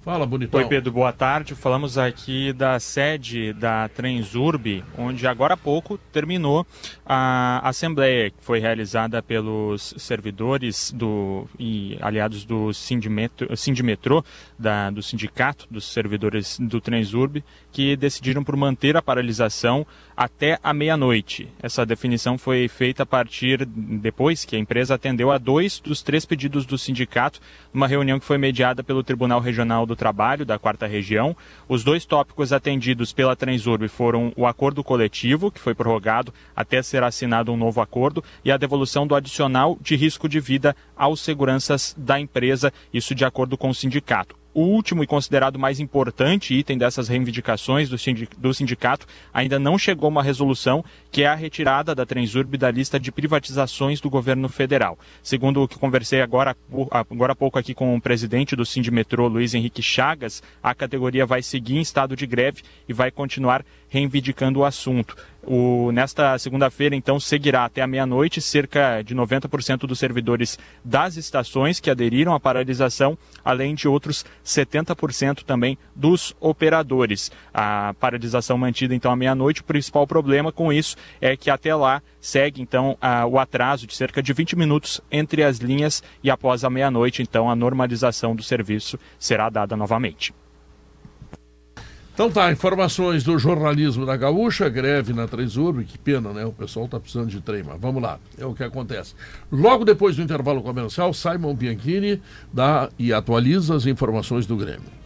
Fala, 0.04 0.26
bonitão. 0.26 0.60
Oi, 0.60 0.66
Pedro, 0.66 0.92
boa 0.92 1.14
tarde. 1.14 1.54
Falamos 1.54 1.96
aqui 1.96 2.52
da 2.52 2.78
sede 2.78 3.54
da 3.54 3.88
Transurb, 3.88 4.84
onde 4.98 5.26
agora 5.26 5.54
há 5.54 5.56
pouco 5.56 5.96
terminou 6.12 6.66
a 7.06 7.66
assembleia 7.66 8.28
que 8.28 8.36
foi 8.42 8.58
realizada 8.58 9.22
pelos 9.22 9.94
servidores 9.96 10.92
do, 10.94 11.48
e 11.58 11.96
aliados 12.02 12.44
do 12.44 12.70
Sindimetro, 12.74 13.56
Sindimetrô, 13.56 14.22
da, 14.58 14.90
do 14.90 15.02
sindicato 15.02 15.66
dos 15.70 15.90
servidores 15.90 16.58
do 16.60 16.82
Transurb, 16.82 17.42
que 17.72 17.96
decidiram 17.96 18.44
por 18.44 18.56
manter 18.56 18.98
a 18.98 19.02
paralisação 19.02 19.86
até 20.14 20.58
a 20.62 20.74
meia-noite. 20.74 21.48
Essa 21.62 21.86
definição 21.86 22.36
foi 22.36 22.68
feita 22.68 23.04
a 23.04 23.06
partir 23.06 23.64
depois 23.64 24.44
que 24.44 24.54
a 24.54 24.58
empresa 24.58 24.96
atendeu 24.96 25.32
a 25.32 25.38
dois 25.38 25.80
dos 25.80 26.02
três 26.02 26.26
pedidos 26.26 26.66
do 26.66 26.76
sindicato 26.76 27.40
numa 27.72 27.86
reunião 27.86 28.20
que 28.20 28.26
foi 28.26 28.36
mediada 28.36 28.84
pelo 28.84 29.02
Tribunal 29.02 29.40
Regional 29.40 29.86
do 29.86 29.93
Trabalho 29.96 30.44
da 30.44 30.58
Quarta 30.58 30.86
Região. 30.86 31.36
Os 31.68 31.82
dois 31.82 32.04
tópicos 32.04 32.52
atendidos 32.52 33.12
pela 33.12 33.36
Transurb 33.36 33.88
foram 33.88 34.32
o 34.36 34.46
acordo 34.46 34.84
coletivo, 34.84 35.50
que 35.50 35.60
foi 35.60 35.74
prorrogado 35.74 36.32
até 36.54 36.82
ser 36.82 37.02
assinado 37.02 37.52
um 37.52 37.56
novo 37.56 37.80
acordo, 37.80 38.22
e 38.44 38.52
a 38.52 38.56
devolução 38.56 39.06
do 39.06 39.14
adicional 39.14 39.78
de 39.80 39.96
risco 39.96 40.28
de 40.28 40.40
vida 40.40 40.76
aos 40.96 41.20
seguranças 41.20 41.94
da 41.98 42.20
empresa, 42.20 42.72
isso 42.92 43.14
de 43.14 43.24
acordo 43.24 43.56
com 43.56 43.68
o 43.68 43.74
sindicato. 43.74 44.43
O 44.54 44.62
último 44.62 45.02
e 45.02 45.06
considerado 45.06 45.58
mais 45.58 45.80
importante 45.80 46.54
item 46.54 46.78
dessas 46.78 47.08
reivindicações 47.08 47.88
do, 47.88 47.98
sindi- 47.98 48.28
do 48.38 48.54
sindicato 48.54 49.04
ainda 49.32 49.58
não 49.58 49.76
chegou 49.76 50.06
a 50.06 50.10
uma 50.10 50.22
resolução, 50.22 50.84
que 51.10 51.24
é 51.24 51.26
a 51.26 51.34
retirada 51.34 51.92
da 51.92 52.06
Transurb 52.06 52.56
da 52.56 52.70
lista 52.70 53.00
de 53.00 53.10
privatizações 53.10 54.00
do 54.00 54.08
governo 54.08 54.48
federal. 54.48 54.96
Segundo 55.22 55.60
o 55.60 55.66
que 55.66 55.76
conversei 55.76 56.20
agora, 56.20 56.56
agora 56.90 57.32
há 57.32 57.36
pouco 57.36 57.58
aqui 57.58 57.74
com 57.74 57.96
o 57.96 58.00
presidente 58.00 58.54
do 58.54 58.64
Sindimetrô, 58.64 59.26
Luiz 59.26 59.54
Henrique 59.54 59.82
Chagas, 59.82 60.40
a 60.62 60.72
categoria 60.72 61.26
vai 61.26 61.42
seguir 61.42 61.76
em 61.76 61.80
estado 61.80 62.14
de 62.14 62.24
greve 62.26 62.62
e 62.88 62.92
vai 62.92 63.10
continuar 63.10 63.64
reivindicando 63.88 64.60
o 64.60 64.64
assunto. 64.64 65.16
O, 65.46 65.92
nesta 65.92 66.38
segunda-feira, 66.38 66.96
então, 66.96 67.20
seguirá 67.20 67.64
até 67.64 67.82
a 67.82 67.86
meia-noite 67.86 68.40
cerca 68.40 69.02
de 69.02 69.14
90% 69.14 69.86
dos 69.86 69.98
servidores 69.98 70.58
das 70.84 71.16
estações 71.16 71.80
que 71.80 71.90
aderiram 71.90 72.34
à 72.34 72.40
paralisação, 72.40 73.18
além 73.44 73.74
de 73.74 73.86
outros 73.86 74.24
70% 74.44 75.42
também 75.44 75.76
dos 75.94 76.34
operadores. 76.40 77.30
A 77.52 77.94
paralisação 78.00 78.56
mantida, 78.56 78.94
então, 78.94 79.10
à 79.10 79.16
meia-noite. 79.16 79.60
O 79.60 79.64
principal 79.64 80.06
problema 80.06 80.50
com 80.50 80.72
isso 80.72 80.96
é 81.20 81.36
que 81.36 81.50
até 81.50 81.74
lá 81.74 82.02
segue, 82.20 82.62
então, 82.62 82.96
a, 83.00 83.26
o 83.26 83.38
atraso 83.38 83.86
de 83.86 83.94
cerca 83.94 84.22
de 84.22 84.32
20 84.32 84.56
minutos 84.56 85.00
entre 85.10 85.42
as 85.42 85.58
linhas 85.58 86.02
e 86.22 86.30
após 86.30 86.64
a 86.64 86.70
meia-noite, 86.70 87.22
então, 87.22 87.50
a 87.50 87.56
normalização 87.56 88.34
do 88.34 88.42
serviço 88.42 88.98
será 89.18 89.50
dada 89.50 89.76
novamente. 89.76 90.32
Então 92.14 92.30
tá, 92.30 92.52
informações 92.52 93.24
do 93.24 93.36
jornalismo 93.40 94.06
da 94.06 94.16
Gaúcha, 94.16 94.68
greve 94.68 95.12
na 95.12 95.26
Tresurb, 95.26 95.84
que 95.84 95.98
pena, 95.98 96.32
né? 96.32 96.44
O 96.44 96.52
pessoal 96.52 96.86
tá 96.86 97.00
precisando 97.00 97.28
de 97.28 97.40
trem, 97.40 97.64
mas 97.64 97.80
vamos 97.80 98.00
lá, 98.00 98.20
é 98.38 98.46
o 98.46 98.54
que 98.54 98.62
acontece. 98.62 99.16
Logo 99.50 99.84
depois 99.84 100.14
do 100.14 100.22
intervalo 100.22 100.62
comercial, 100.62 101.12
Simon 101.12 101.52
Bianchini 101.56 102.22
dá 102.52 102.88
e 102.96 103.12
atualiza 103.12 103.74
as 103.74 103.84
informações 103.84 104.46
do 104.46 104.56
Grêmio. 104.56 105.04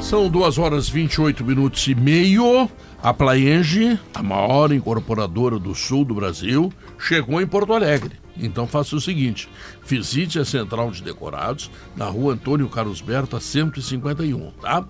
São 0.00 0.30
duas 0.30 0.56
horas 0.56 0.88
28 0.88 1.44
minutos 1.44 1.86
e 1.88 1.94
meio. 1.94 2.70
A 3.06 3.14
Plaenge, 3.14 4.00
a 4.12 4.20
maior 4.20 4.72
incorporadora 4.72 5.60
do 5.60 5.76
sul 5.76 6.04
do 6.04 6.12
Brasil, 6.12 6.72
chegou 6.98 7.40
em 7.40 7.46
Porto 7.46 7.72
Alegre. 7.72 8.16
Então 8.36 8.66
faça 8.66 8.96
o 8.96 9.00
seguinte: 9.00 9.48
visite 9.86 10.40
a 10.40 10.44
Central 10.44 10.90
de 10.90 11.04
Decorados, 11.04 11.70
na 11.94 12.06
rua 12.06 12.34
Antônio 12.34 12.68
Carlos 12.68 13.00
Berta, 13.00 13.38
151, 13.38 14.50
tá? 14.60 14.84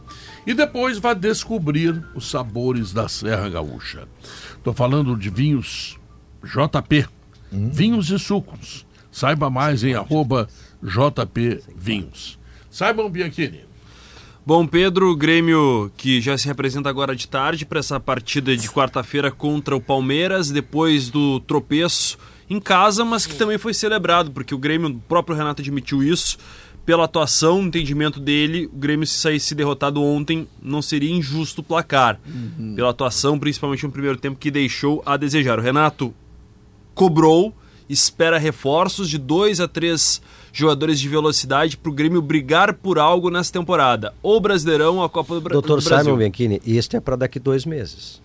E 0.47 0.55
depois 0.55 0.97
vá 0.97 1.13
descobrir 1.13 2.03
os 2.15 2.31
sabores 2.31 2.91
da 2.91 3.07
Serra 3.07 3.51
Gaúcha. 3.51 4.09
Estou 4.57 4.73
falando 4.73 5.15
de 5.15 5.29
vinhos 5.29 5.99
JP, 6.43 7.07
hum. 7.53 7.69
vinhos 7.71 8.09
e 8.09 8.19
sucos. 8.19 8.87
Saiba 9.13 9.51
mais 9.51 9.85
em 9.85 9.93
arroba 9.93 10.49
JP 10.83 11.63
Vinhos. 11.77 12.39
Saibam 12.71 13.11
Bianchini. 13.11 13.76
Bom, 14.47 14.65
Pedro, 14.65 15.11
o 15.11 15.17
Grêmio 15.17 15.91
que 15.97 16.21
já 16.21 16.39
se 16.39 16.47
representa 16.47 16.89
agora 16.89 17.17
de 17.17 17.27
tarde 17.27 17.67
para 17.67 17.81
essa 17.81 17.99
partida 17.99 18.57
de 18.57 18.71
quarta-feira 18.71 19.29
contra 19.29 19.75
o 19.75 19.81
Palmeiras, 19.81 20.53
depois 20.53 21.11
do 21.11 21.41
tropeço 21.41 22.17
em 22.49 22.61
casa, 22.61 23.05
mas 23.05 23.27
que 23.27 23.35
também 23.35 23.59
foi 23.59 23.75
celebrado, 23.75 24.31
porque 24.31 24.55
o 24.55 24.59
Grêmio, 24.59 24.91
o 24.91 25.01
próprio 25.01 25.37
Renato 25.37 25.61
admitiu 25.61 26.01
isso, 26.01 26.39
pela 26.85 27.07
atuação, 27.07 27.61
entendimento 27.61 28.21
dele, 28.21 28.67
o 28.67 28.77
Grêmio 28.77 29.05
se 29.05 29.19
saísse 29.19 29.53
derrotado 29.53 30.01
ontem 30.01 30.47
não 30.63 30.81
seria 30.81 31.11
injusto 31.11 31.61
o 31.61 31.65
placar. 31.65 32.21
Uhum. 32.25 32.77
Pela 32.77 32.91
atuação, 32.91 33.41
principalmente 33.41 33.85
no 33.85 33.91
primeiro 33.91 34.17
tempo, 34.17 34.39
que 34.39 34.53
deixou 34.53 35.03
a 35.05 35.17
desejar. 35.17 35.59
O 35.59 35.63
Renato 35.63 36.15
cobrou, 36.95 37.53
espera 37.89 38.39
reforços 38.39 39.09
de 39.09 39.19
dois 39.19 39.61
a 39.61 39.69
três 39.69 40.21
jogadores 40.53 40.99
de 40.99 41.09
velocidade 41.09 41.77
para 41.77 41.91
o 41.91 41.93
Grêmio 41.93 42.23
brigar 42.23 42.75
por 42.75 42.99
algo 42.99 43.31
nessa 43.31 43.53
temporada. 43.53 44.15
Ou 44.23 44.41
Brasileirão 44.41 44.97
ou 44.97 45.05
a 45.05 45.09
Copa 45.09 45.35
do, 45.35 45.41
Bra 45.41 45.53
Doutor 45.53 45.81
do 45.81 45.85
Brasil. 45.85 46.05
Simon 46.05 46.19
Bianchini, 46.19 46.63
isso 46.65 46.97
é 46.97 47.01
para 47.01 47.17
daqui 47.17 47.39
dois 47.39 47.67
meses. 47.67 48.21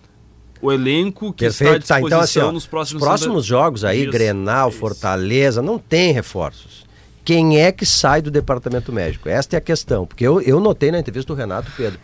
O 0.60 0.70
elenco 0.70 1.32
que 1.32 1.44
Perfeito. 1.44 1.82
está 1.82 1.96
à 1.96 1.98
disposição 1.98 2.00
tá, 2.00 2.06
então, 2.06 2.20
assim, 2.20 2.38
ó, 2.38 2.52
nos 2.52 2.66
próximos, 2.66 3.02
próximos 3.02 3.44
jogos 3.44 3.84
aí, 3.84 4.02
dias. 4.02 4.12
Grenal, 4.12 4.70
Fortaleza, 4.70 5.60
não 5.60 5.78
tem 5.78 6.12
reforços. 6.12 6.86
Quem 7.24 7.60
é 7.60 7.70
que 7.70 7.84
sai 7.84 8.22
do 8.22 8.30
departamento 8.30 8.92
médico? 8.92 9.28
Esta 9.28 9.56
é 9.56 9.58
a 9.58 9.60
questão. 9.60 10.06
Porque 10.06 10.26
eu, 10.26 10.40
eu 10.40 10.60
notei 10.60 10.90
na 10.90 10.98
entrevista 10.98 11.32
do 11.32 11.36
Renato, 11.36 11.70
Pedro, 11.76 11.98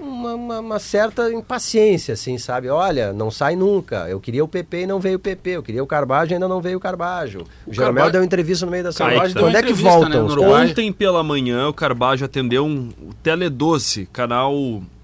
uma, 0.00 0.34
uma, 0.34 0.60
uma, 0.60 0.78
certa 0.78 1.30
impaciência, 1.32 2.14
assim, 2.14 2.38
sabe? 2.38 2.68
Olha, 2.68 3.12
não 3.12 3.30
sai 3.30 3.56
nunca. 3.56 4.08
Eu 4.08 4.20
queria 4.20 4.42
o 4.42 4.48
PP 4.48 4.82
e 4.82 4.86
não 4.86 4.98
veio 4.98 5.16
o 5.16 5.20
PP. 5.20 5.50
Eu 5.50 5.62
queria 5.62 5.82
o 5.82 5.86
Carbajo 5.86 6.32
e 6.32 6.34
ainda 6.34 6.48
não 6.48 6.60
veio 6.60 6.78
o 6.78 6.80
Carbajo. 6.80 7.40
O, 7.66 7.70
o 7.70 7.74
Jeromel 7.74 7.94
Carbajo... 7.94 8.12
deu 8.12 8.24
entrevista 8.24 8.64
no 8.64 8.72
meio 8.72 8.84
da 8.84 8.92
semana. 8.92 9.32
Quando 9.32 9.56
é 9.56 9.62
que 9.62 9.72
voltam? 9.72 10.28
Né, 10.28 10.48
Ontem 10.48 10.92
pela 10.92 11.22
manhã, 11.22 11.68
o 11.68 11.74
Carbajo 11.74 12.24
atendeu 12.24 12.64
um 12.64 12.90
Teledoce, 13.22 14.08
canal 14.12 14.54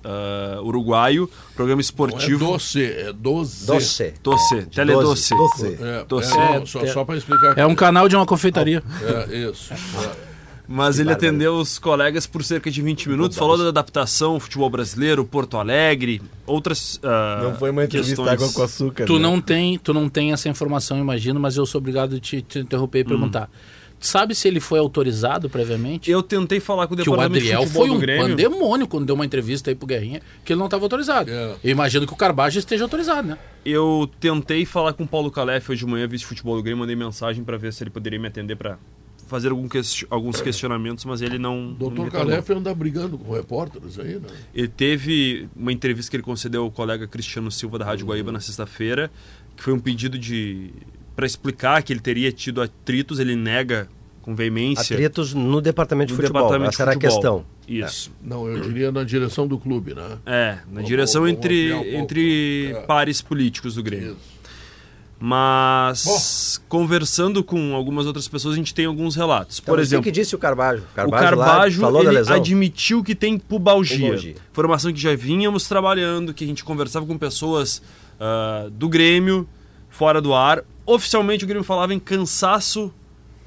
uh, 0.07 0.63
uruguaio, 0.63 1.29
programa 1.55 1.81
esportivo. 1.81 2.45
Não 2.45 2.51
é 2.51 2.53
doce, 2.53 2.85
é 2.85 3.13
doce. 3.13 3.67
Doce. 3.67 4.15
Doce. 4.23 4.67
Teledoce. 4.67 5.35
Doce. 5.35 5.79
É, 5.81 6.05
doce. 6.05 6.39
É, 6.39 6.67
só, 6.67 6.87
só 6.87 7.05
para 7.05 7.17
explicar. 7.17 7.59
É 7.59 7.67
um 7.67 7.75
canal 7.75 8.09
de 8.09 8.17
uma 8.17 8.27
confeitaria. 8.27 8.83
É, 9.03 9.37
isso. 9.37 9.73
É. 9.73 10.26
Mas 10.69 10.99
ele 10.99 11.13
atendeu 11.13 11.57
os 11.57 11.79
colegas 11.79 12.27
por 12.27 12.43
cerca 12.43 12.71
de 12.71 12.83
20 12.83 13.09
minutos, 13.09 13.39
falou 13.39 13.57
da 13.57 13.69
adaptação, 13.69 14.39
futebol 14.41 14.69
brasileiro, 14.69 15.25
Porto 15.25 15.57
Alegre, 15.57 16.21
outras 16.45 16.97
uh, 16.97 17.43
Não 17.43 17.55
foi 17.55 17.71
uma 17.71 17.85
entrevista 17.85 18.17
questões. 18.17 18.33
água 18.33 18.53
com 18.53 18.63
açúcar. 18.63 19.05
Tu, 19.07 19.15
né? 19.15 19.21
não 19.21 19.41
tem, 19.41 19.79
tu 19.79 19.95
não 19.95 20.09
tem 20.09 20.33
essa 20.33 20.49
informação, 20.49 20.99
imagino, 20.99 21.39
mas 21.39 21.57
eu 21.57 21.65
sou 21.65 21.79
obrigado 21.79 22.17
a 22.17 22.21
te, 22.21 22.43
te 22.43 22.59
interromper 22.59 23.01
e 23.01 23.03
hum. 23.03 23.09
perguntar. 23.09 23.51
Sabe 23.99 24.35
se 24.35 24.47
ele 24.47 24.61
foi 24.61 24.79
autorizado 24.79 25.49
previamente? 25.49 26.11
Eu 26.11 26.23
tentei 26.23 26.61
falar 26.61 26.87
com 26.87 26.95
o 26.95 26.97
departamento 26.97 27.33
que 27.33 27.51
o 27.51 27.57
Adriel 27.57 27.65
de 27.65 27.73
foi 27.73 27.91
um 27.91 27.99
pandemônio 27.99 28.87
quando 28.87 29.07
deu 29.07 29.15
uma 29.15 29.25
entrevista 29.25 29.71
aí 29.71 29.75
pro 29.75 29.87
Guerrinha 29.87 30.21
que 30.45 30.53
ele 30.53 30.59
não 30.59 30.67
estava 30.67 30.85
autorizado. 30.85 31.31
É. 31.31 31.57
Eu 31.65 31.71
imagino 31.71 32.07
que 32.07 32.13
o 32.13 32.17
Carbajo 32.17 32.59
esteja 32.59 32.85
autorizado, 32.85 33.29
né? 33.29 33.39
Eu 33.65 34.09
tentei 34.21 34.67
falar 34.67 34.93
com 34.93 35.05
o 35.05 35.09
Paulo 35.09 35.31
Calef 35.31 35.71
hoje 35.71 35.85
de 35.85 35.91
manhã, 35.91 36.07
vice-futebol 36.07 36.57
do 36.57 36.63
Grêmio, 36.63 36.81
mandei 36.81 36.95
mensagem 36.95 37.43
para 37.43 37.57
ver 37.57 37.73
se 37.73 37.83
ele 37.83 37.91
poderia 37.91 38.19
me 38.19 38.29
atender 38.29 38.55
para 38.55 38.79
fazer 39.27 39.51
algum 39.51 39.69
que, 39.69 39.81
alguns 40.09 40.41
questionamentos, 40.41 41.05
mas 41.05 41.21
ele 41.21 41.39
não. 41.39 41.73
Doutor 41.73 42.11
Calef 42.11 42.51
anda 42.51 42.75
brigando 42.75 43.19
com 43.19 43.33
repórteres 43.33 43.99
aí, 43.99 44.15
né? 44.15 44.29
Ele 44.55 44.69
teve 44.69 45.49
uma 45.55 45.73
entrevista 45.73 46.11
que 46.11 46.17
ele 46.17 46.23
concedeu 46.23 46.63
ao 46.63 46.71
colega 46.71 47.07
Cristiano 47.07 47.51
Silva 47.51 47.79
da 47.79 47.85
Rádio 47.85 48.05
uhum. 48.05 48.13
Guaíba 48.13 48.33
na 48.33 48.41
sexta-feira, 48.41 49.11
que 49.57 49.63
foi 49.63 49.73
um 49.73 49.81
pedido 49.81 50.19
de. 50.19 50.71
para 51.15 51.27
explicar 51.27 51.83
que 51.83 51.93
ele 51.93 52.01
teria 52.01 52.33
tido 52.33 52.63
atritos, 52.63 53.19
ele 53.19 53.37
nega 53.37 53.89
com 54.23 54.35
veemência. 54.35 54.95
Atritos 54.95 55.35
no 55.35 55.61
departamento 55.61 56.13
no 56.13 56.17
de 56.17 56.23
futebol. 56.23 56.43
Departamento 56.43 56.75
Essa 56.75 56.85
de 56.85 56.91
era 56.91 56.93
a 56.93 57.01
questão. 57.01 57.45
Isso. 57.69 58.11
É. 58.25 58.29
Não, 58.29 58.49
eu 58.49 58.61
diria 58.61 58.93
na 58.93 59.05
direção 59.05 59.47
do 59.47 59.59
clube, 59.59 59.95
né? 59.95 60.19
É, 60.25 60.59
na 60.71 60.83
direção 60.83 61.27
entre, 61.27 61.73
um 61.73 61.85
entre 61.85 62.73
é. 62.73 62.81
pares 62.83 63.21
políticos 63.21 63.75
do 63.75 63.83
Grêmio. 63.83 64.13
Isso. 64.13 64.36
Mas 65.19 66.61
Bom. 66.61 66.67
conversando 66.69 67.43
com 67.43 67.75
algumas 67.75 68.07
outras 68.07 68.29
pessoas, 68.29 68.55
a 68.55 68.57
gente 68.59 68.75
tem 68.75 68.85
alguns 68.85 69.17
relatos. 69.17 69.61
Por 69.61 69.73
então, 69.73 69.83
exemplo, 69.83 70.01
o 70.01 70.05
que 70.05 70.11
disse 70.11 70.35
o 70.35 70.39
Carbajo? 70.39 70.83
Carbajo 70.95 71.25
o 71.25 71.29
Carbajo 71.29 71.81
falou 71.81 72.05
ele 72.05 72.19
admitiu 72.19 73.03
que 73.03 73.15
tem 73.15 73.39
pubalgia. 73.39 73.99
pubalgia. 73.99 74.35
Informação 74.53 74.93
que 74.93 75.01
já 75.01 75.17
vínhamos 75.17 75.67
trabalhando, 75.67 76.35
que 76.35 76.45
a 76.45 76.47
gente 76.47 76.63
conversava 76.63 77.07
com 77.07 77.17
pessoas 77.17 77.81
uh, 78.21 78.71
do 78.71 78.89
Grêmio, 78.89 79.49
fora 79.89 80.21
do 80.21 80.35
ar. 80.35 80.63
Oficialmente 80.85 81.45
o 81.45 81.49
Grêmio 81.49 81.65
falava 81.65 81.95
em 81.95 81.99
cansaço 81.99 82.93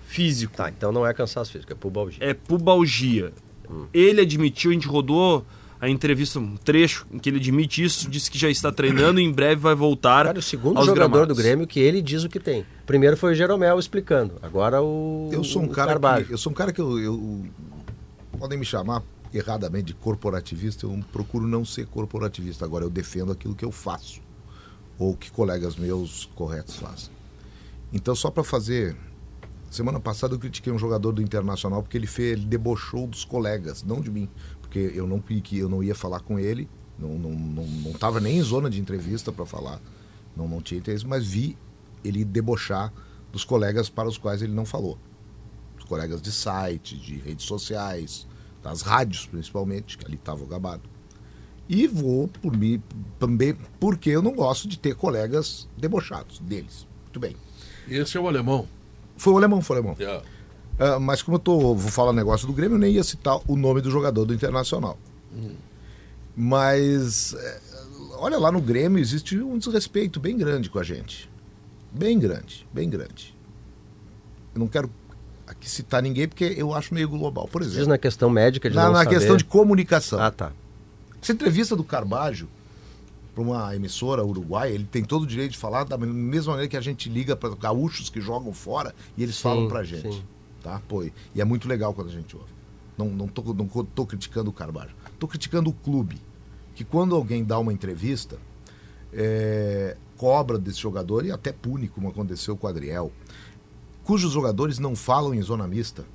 físico. 0.08 0.58
Tá, 0.58 0.70
então 0.70 0.92
não 0.92 1.06
é 1.06 1.14
cansaço 1.14 1.52
físico, 1.52 1.72
é 1.72 1.76
pubalgia. 1.76 2.18
É 2.20 2.34
pubalgia. 2.34 3.32
Hum. 3.70 3.86
Ele 3.94 4.22
admitiu, 4.22 4.72
a 4.72 4.74
gente 4.74 4.88
rodou 4.88 5.46
a 5.82 5.88
entrevista, 5.88 6.40
um 6.40 6.58
trecho 6.58 7.08
em 7.10 7.18
que 7.18 7.30
ele 7.30 7.38
admite 7.38 7.84
isso, 7.84 8.10
disse 8.10 8.30
que 8.30 8.38
já 8.38 8.50
está 8.50 8.72
treinando 8.72 9.20
e 9.20 9.24
em 9.24 9.32
breve 9.32 9.62
vai 9.62 9.74
voltar. 9.74 10.26
Cara, 10.26 10.40
o 10.40 10.42
segundo 10.42 10.82
jogador 10.82 11.10
gramados. 11.10 11.28
do 11.30 11.36
Grêmio 11.36 11.66
que 11.66 11.80
ele 11.80 12.02
diz 12.02 12.24
o 12.24 12.30
que 12.30 12.40
tem. 12.40 12.66
Primeiro 12.86 13.16
foi 13.16 13.32
o 13.32 13.36
Jeromel 13.36 13.80
explicando, 13.80 14.34
agora 14.42 14.82
o. 14.82 15.30
Eu 15.32 15.44
sou 15.44 15.62
um 15.62 15.68
cara 15.68 15.98
que. 16.24 16.34
Eu 16.34 16.38
sou 16.38 16.52
um 16.52 16.56
cara 16.56 16.74
que 16.74 16.82
eu, 16.82 17.00
eu. 17.00 17.46
Podem 18.38 18.58
me 18.58 18.66
chamar 18.66 19.04
erradamente 19.34 19.86
de 19.86 19.94
corporativista, 19.94 20.86
eu 20.86 21.00
procuro 21.14 21.48
não 21.48 21.64
ser 21.64 21.86
corporativista. 21.88 22.66
Agora 22.66 22.84
eu 22.84 22.90
defendo 22.90 23.32
aquilo 23.32 23.56
que 23.56 23.64
eu 23.64 23.72
faço. 23.72 24.22
Ou 24.98 25.16
que 25.16 25.32
colegas 25.32 25.78
meus 25.78 26.30
corretos 26.36 26.76
fazem. 26.76 27.10
Então, 27.94 28.14
só 28.14 28.30
para 28.30 28.44
fazer. 28.44 28.98
Semana 29.72 30.00
passada 30.00 30.34
eu 30.34 30.40
critiquei 30.40 30.74
um 30.74 30.80
jogador 30.80 31.12
do 31.12 31.22
Internacional 31.22 31.84
porque 31.84 31.96
ele, 31.96 32.08
fez, 32.08 32.34
ele 32.34 32.46
debochou 32.46 33.06
dos 33.06 33.24
colegas, 33.24 33.84
não 33.84 34.02
de 34.02 34.10
mim 34.10 34.28
porque 34.70 34.92
eu 34.94 35.08
não 35.08 35.20
que 35.20 35.58
eu 35.58 35.68
não 35.68 35.84
ia 35.84 35.96
falar 35.96 36.20
com 36.20 36.40
ele, 36.40 36.70
não 36.98 37.18
não 37.18 37.32
não, 37.32 37.66
não 37.66 37.94
tava 37.94 38.20
nem 38.20 38.38
em 38.38 38.42
zona 38.42 38.70
de 38.70 38.80
entrevista 38.80 39.32
para 39.32 39.46
falar, 39.46 39.82
não 40.38 40.48
não 40.48 40.62
tinha 40.62 40.78
interesse, 40.80 41.06
mas 41.06 41.26
vi 41.26 41.58
ele 42.06 42.24
debochar 42.24 42.94
dos 43.34 43.44
colegas 43.44 43.90
para 43.90 44.08
os 44.08 44.18
quais 44.18 44.44
ele 44.44 44.54
não 44.54 44.66
falou, 44.66 44.98
os 45.78 45.84
colegas 45.86 46.22
de 46.22 46.32
site, 46.32 46.96
de 46.96 47.18
redes 47.18 47.46
sociais, 47.46 48.28
das 48.64 48.84
rádios 48.84 49.26
principalmente, 49.26 49.98
que 49.98 50.06
ali 50.06 50.16
estava 50.16 50.44
o 50.44 50.48
gabado. 50.48 50.84
E 51.68 51.88
vou 51.88 52.28
por 52.28 52.56
mim 52.56 52.82
também 53.18 53.56
porque 53.80 54.12
eu 54.12 54.22
não 54.22 54.34
gosto 54.34 54.68
de 54.68 54.78
ter 54.78 54.96
colegas 54.96 55.68
debochados 55.78 56.40
deles. 56.40 56.88
Muito 57.04 57.20
bem. 57.20 57.36
Esse 57.88 58.18
é 58.18 58.20
o 58.20 58.28
alemão. 58.28 58.68
Foi 59.18 59.34
o 59.34 59.38
alemão, 59.38 59.62
foi 59.62 59.78
o 59.78 59.80
alemão. 59.80 59.96
Yeah. 60.00 60.24
Uh, 60.80 61.00
mas 61.00 61.22
como 61.22 61.36
eu 61.36 61.40
tô, 61.40 61.76
vou 61.76 61.92
falar 61.92 62.14
negócio 62.14 62.48
do 62.48 62.54
Grêmio, 62.54 62.76
eu 62.76 62.80
nem 62.80 62.94
ia 62.94 63.04
citar 63.04 63.40
o 63.48 63.58
nome 63.58 63.82
do 63.82 63.92
jogador 63.92 64.24
do 64.24 64.34
Internacional. 64.34 64.98
Hum. 65.36 65.52
Mas, 66.36 67.34
é, 67.34 67.60
olha 68.18 68.38
lá 68.38 68.50
no 68.50 68.62
Grêmio, 68.62 68.98
existe 68.98 69.38
um 69.38 69.58
desrespeito 69.58 70.22
bem 70.22 70.38
grande 70.38 70.70
com 70.70 70.80
a 70.80 70.84
gente. 70.84 71.30
Bem 71.92 72.18
grande, 72.18 72.66
bem 72.72 72.90
grande. 72.90 73.36
eu 74.56 74.60
não 74.60 74.68
quero 74.68 74.90
aqui 75.46 75.70
citar 75.70 76.02
ninguém 76.02 76.28
porque 76.28 76.54
eu 76.56 76.74
acho 76.74 76.94
meio 76.94 77.10
global. 77.10 77.48
Por 77.48 77.62
exemplo. 77.62 77.80
Diz 77.80 77.88
na 77.88 77.98
questão 77.98 78.30
médica 78.30 78.70
de 78.70 78.76
na, 78.76 78.90
na 78.90 79.06
questão 79.06 79.36
de 79.36 79.44
comunicação. 79.44 80.22
Ah, 80.22 80.32
tá. 80.32 80.52
Essa 81.22 81.34
entrevista 81.34 81.76
do 81.76 81.84
Carbajo 81.84 82.48
para 83.34 83.44
uma 83.44 83.76
emissora 83.76 84.24
uruguaia, 84.24 84.72
ele 84.72 84.88
tem 84.90 85.04
todo 85.04 85.24
o 85.24 85.28
direito 85.28 85.52
de 85.52 85.58
falar 85.58 85.84
da 85.84 85.98
mesma 85.98 86.54
maneira 86.54 86.70
que 86.70 86.78
a 86.78 86.82
gente 86.82 87.10
liga 87.10 87.36
para 87.36 87.54
gaúchos 87.56 88.10
que 88.10 88.22
jogam 88.22 88.54
fora 88.54 88.94
e 89.18 89.24
eles 89.24 89.36
sim, 89.36 89.42
falam 89.42 89.68
para 89.68 89.80
a 89.80 89.84
gente. 89.84 90.14
Sim. 90.14 90.24
Tá? 90.62 90.82
Pô, 90.88 91.04
e 91.04 91.14
é 91.38 91.46
muito 91.46 91.68
legal 91.68 91.94
quando 91.94 92.08
a 92.08 92.12
gente 92.12 92.36
ouve. 92.36 92.50
Não, 92.98 93.10
não, 93.10 93.28
tô, 93.28 93.54
não 93.54 93.68
tô 93.68 94.06
criticando 94.06 94.50
o 94.50 94.54
Carbajo. 94.54 94.94
Tô 95.18 95.28
criticando 95.28 95.70
o 95.70 95.74
clube. 95.74 96.22
Que 96.76 96.84
quando 96.84 97.16
alguém 97.16 97.44
dá 97.44 97.58
uma 97.58 97.74
entrevista, 97.74 98.38
é, 99.14 99.96
cobra 100.18 100.58
desse 100.58 100.80
jogador 100.80 101.26
e 101.26 101.32
até 101.32 101.52
pune, 101.52 101.88
como 101.88 102.10
aconteceu 102.10 102.58
com 102.58 102.68
o 102.68 102.70
Adriel, 102.70 103.12
cujos 104.04 104.32
jogadores 104.32 104.80
não 104.80 104.96
falam 104.96 105.34
em 105.34 105.42
zona 105.42 105.68
mista 105.68 106.06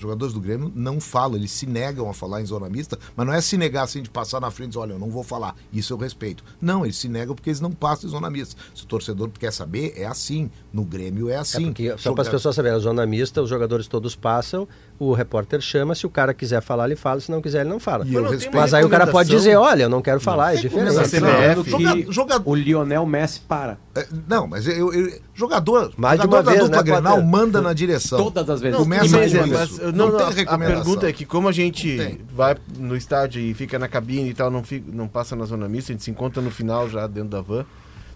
jogadores 0.00 0.34
do 0.34 0.40
Grêmio 0.40 0.72
não 0.74 1.00
falam, 1.00 1.36
eles 1.36 1.50
se 1.50 1.66
negam 1.66 2.08
a 2.08 2.14
falar 2.14 2.40
em 2.40 2.46
zona 2.46 2.68
mista, 2.68 2.98
mas 3.14 3.26
não 3.26 3.32
é 3.32 3.40
se 3.40 3.56
negar 3.56 3.84
assim 3.84 4.02
de 4.02 4.10
passar 4.10 4.40
na 4.40 4.50
frente 4.50 4.68
e 4.68 4.70
dizer, 4.70 4.80
olha, 4.80 4.92
eu 4.92 4.98
não 4.98 5.10
vou 5.10 5.22
falar, 5.22 5.54
isso 5.72 5.92
eu 5.92 5.96
respeito. 5.96 6.42
Não, 6.60 6.84
eles 6.84 6.96
se 6.96 7.08
negam 7.08 7.34
porque 7.34 7.50
eles 7.50 7.60
não 7.60 7.72
passam 7.72 8.08
em 8.08 8.12
zona 8.12 8.30
mista. 8.30 8.60
Se 8.74 8.84
o 8.84 8.86
torcedor 8.86 9.30
quer 9.30 9.52
saber, 9.52 9.94
é 9.96 10.06
assim. 10.06 10.50
No 10.72 10.84
Grêmio 10.84 11.28
é 11.28 11.36
assim. 11.36 11.64
É 11.64 11.66
porque, 11.66 11.98
só 11.98 12.12
para 12.12 12.22
as 12.22 12.28
pessoas 12.28 12.54
saberem, 12.54 12.76
a 12.76 12.80
zona 12.80 13.04
mista, 13.06 13.42
os 13.42 13.48
jogadores 13.48 13.86
todos 13.86 14.14
passam, 14.14 14.66
o 15.00 15.14
repórter 15.14 15.62
chama, 15.62 15.94
se 15.94 16.06
o 16.06 16.10
cara 16.10 16.34
quiser 16.34 16.60
falar, 16.60 16.84
ele 16.84 16.94
fala, 16.94 17.18
se 17.20 17.30
não 17.30 17.40
quiser, 17.40 17.62
ele 17.62 17.70
não 17.70 17.80
fala. 17.80 18.04
Mas, 18.04 18.46
mas 18.52 18.74
aí 18.74 18.84
o 18.84 18.88
cara 18.90 19.06
pode 19.06 19.30
dizer, 19.30 19.56
olha, 19.56 19.84
eu 19.84 19.88
não 19.88 20.02
quero 20.02 20.20
falar, 20.20 20.52
não, 20.52 20.58
é 20.58 20.60
diferente. 20.60 20.94
CBF, 20.94 22.04
que 22.04 22.12
joga... 22.12 22.38
O 22.44 22.54
Lionel 22.54 23.06
Messi 23.06 23.40
para. 23.40 23.78
É, 23.94 24.06
não, 24.28 24.46
mas 24.46 24.66
eu, 24.66 24.92
eu 24.92 25.18
jogador, 25.34 25.90
Mais 25.96 26.20
jogador 26.20 26.42
de 26.42 26.58
uma 26.58 26.68
da 26.68 26.68
vez, 26.68 26.70
né, 26.70 26.82
Grenal 26.82 27.22
manda 27.22 27.62
na 27.62 27.72
direção. 27.72 28.18
Todas 28.18 28.50
as 28.50 28.60
vezes. 28.60 28.76
Começa 28.76 29.16
com 29.16 29.24
isso. 29.24 29.36
Mas, 29.48 29.78
não, 29.78 30.10
não, 30.10 30.18
não 30.18 30.28
a 30.46 30.58
pergunta 30.58 31.08
é 31.08 31.12
que 31.14 31.24
como 31.24 31.48
a 31.48 31.52
gente 31.52 32.20
vai 32.30 32.54
no 32.78 32.94
estádio 32.94 33.40
e 33.40 33.54
fica 33.54 33.78
na 33.78 33.88
cabine 33.88 34.28
e 34.28 34.34
tal, 34.34 34.50
não, 34.50 34.62
fica, 34.62 34.84
não 34.92 35.08
passa 35.08 35.34
na 35.34 35.46
zona 35.46 35.66
mista, 35.66 35.92
a 35.92 35.94
gente 35.94 36.04
se 36.04 36.10
encontra 36.10 36.42
no 36.42 36.50
final 36.50 36.90
já 36.90 37.06
dentro 37.06 37.30
da 37.30 37.40
van. 37.40 37.64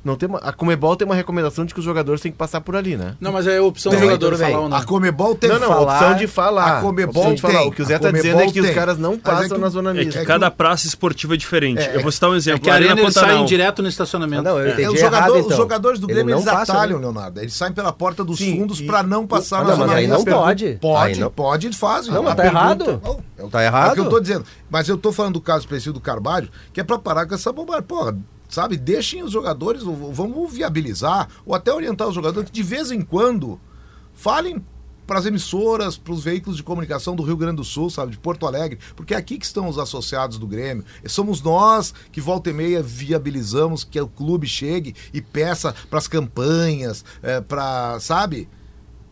Não 0.05 0.17
tem 0.17 0.29
uma, 0.29 0.39
a 0.39 0.53
Comebol 0.53 0.95
tem 0.97 1.07
uma 1.07 1.15
recomendação 1.15 1.65
de 1.65 1.73
que 1.73 1.81
os 1.81 1.85
jogadores 1.85 2.21
têm 2.21 2.31
que 2.31 2.37
passar 2.37 2.61
por 2.61 2.77
ali, 2.77 2.95
né? 2.95 3.17
Não, 3.19 3.33
mas 3.33 3.47
é 3.47 3.57
a 3.57 3.63
opção 3.63 3.91
do 3.91 3.99
jogador 3.99 4.37
falar 4.37 4.61
ou 4.61 4.69
não. 4.69 4.77
A 4.77 4.85
Comebol 4.85 5.35
tem 5.35 5.49
não, 5.49 5.59
não, 5.59 5.69
falar. 5.69 5.95
opção 5.95 6.17
de 6.17 6.27
falar. 6.27 6.79
A 6.79 6.81
Comebol 6.83 7.35
de 7.35 7.41
falar. 7.41 7.65
O 7.65 7.73
que 7.73 7.81
o 7.81 7.85
Zé 7.87 7.97
está 7.97 8.11
dizendo 8.11 8.41
é 8.41 8.47
que 8.47 8.53
tem. 8.53 8.63
os 8.63 8.71
caras 8.71 8.99
não 8.99 9.19
passam 9.19 9.57
é 9.57 9.61
na 9.61 9.69
zona 9.71 9.95
mista. 9.95 10.19
É 10.19 10.21
que 10.21 10.27
cada 10.27 10.51
praça 10.51 10.87
esportiva 10.87 11.33
é 11.33 11.37
diferente. 11.39 11.81
É, 11.81 11.97
eu 11.97 12.03
vou 12.03 12.13
citar 12.13 12.29
um 12.29 12.35
exemplo. 12.35 12.61
É 12.61 12.63
que 12.65 12.71
a 12.71 12.75
Arena, 12.75 13.01
eles 13.01 13.15
saem 13.15 13.47
direto 13.47 13.83
no 13.83 13.89
estacionamento. 13.89 14.47
Ah, 14.47 14.53
não, 14.53 14.61
eu 14.61 14.73
entendi 14.73 14.95
é. 14.95 15.01
Jogador, 15.01 15.17
errado, 15.17 15.39
então. 15.39 15.49
Os 15.49 15.57
jogadores 15.57 16.01
do 16.01 16.07
Grêmio, 16.07 16.35
eles 16.35 16.47
atalham, 16.47 16.99
Leonardo. 16.99 17.41
Eles 17.41 17.55
saem 17.55 17.73
pela 17.73 17.93
porta 17.93 18.23
dos 18.23 18.39
Sim, 18.39 18.59
fundos 18.59 18.83
para 18.83 19.03
não 19.03 19.27
passar 19.27 19.65
na 19.65 19.75
zona 19.75 19.95
mista. 19.95 19.95
Mas 19.95 19.97
aí 19.97 20.07
não 20.07 20.25
pode. 20.25 20.79
Pode, 20.81 21.31
pode, 21.31 21.67
eles 21.67 21.79
fazem. 21.79 22.13
Não, 22.13 22.23
mas 22.23 22.35
tá 22.35 22.45
errado. 22.45 23.01
Tá 23.51 23.65
errado. 23.65 23.89
É 23.89 23.93
o 23.93 23.95
que 23.95 24.01
eu 24.01 24.09
tô 24.11 24.21
dizendo. 24.21 24.45
Mas 24.69 24.87
eu 24.87 24.99
tô 24.99 25.13
falando 25.13 25.35
do 25.35 25.41
caso 25.41 25.61
específico 25.61 25.95
do 25.95 26.01
Carvalho, 26.01 26.51
que 26.73 26.81
é 26.81 26.85
para 26.85 26.99
parar 26.99 27.27
com 27.27 27.35
essa 27.35 27.53
bobagem. 27.53 27.83
Porra, 27.85 28.17
sabe? 28.55 28.77
Deixem 28.77 29.23
os 29.23 29.33
jogadores, 29.33 29.83
vamos 29.83 30.53
viabilizar, 30.53 31.29
ou 31.45 31.55
até 31.55 31.73
orientar 31.73 32.09
os 32.09 32.15
jogadores 32.15 32.49
que 32.49 32.55
de 32.55 32.63
vez 32.63 32.91
em 32.91 33.03
quando 33.03 33.61
falem 34.15 34.63
para 35.07 35.19
as 35.19 35.27
emissoras, 35.27 35.97
para 35.97 36.13
os 36.13 36.25
veículos 36.25 36.57
de 36.57 36.63
comunicação 36.63 37.15
do 37.15 37.23
Rio 37.23 37.37
Grande 37.37 37.57
do 37.57 37.65
Sul, 37.65 37.91
sabe, 37.91 38.13
de 38.13 38.19
Porto 38.19 38.47
Alegre, 38.47 38.79
porque 38.97 39.15
é 39.15 39.17
aqui 39.17 39.39
que 39.39 39.45
estão 39.45 39.69
os 39.69 39.79
associados 39.79 40.39
do 40.39 40.47
Grêmio. 40.47 40.85
Somos 41.07 41.43
nós 41.43 41.93
que 42.11 42.21
volta 42.21 42.51
e 42.51 42.53
meia 42.53 42.83
viabilizamos 42.83 43.85
que 43.85 44.01
o 44.01 44.09
clube 44.09 44.47
chegue 44.47 44.95
e 45.13 45.21
peça 45.21 45.75
para 45.91 45.99
as 45.99 46.09
campanhas, 46.09 47.05
é, 47.23 47.41
para, 47.41 47.99
sabe? 48.01 48.49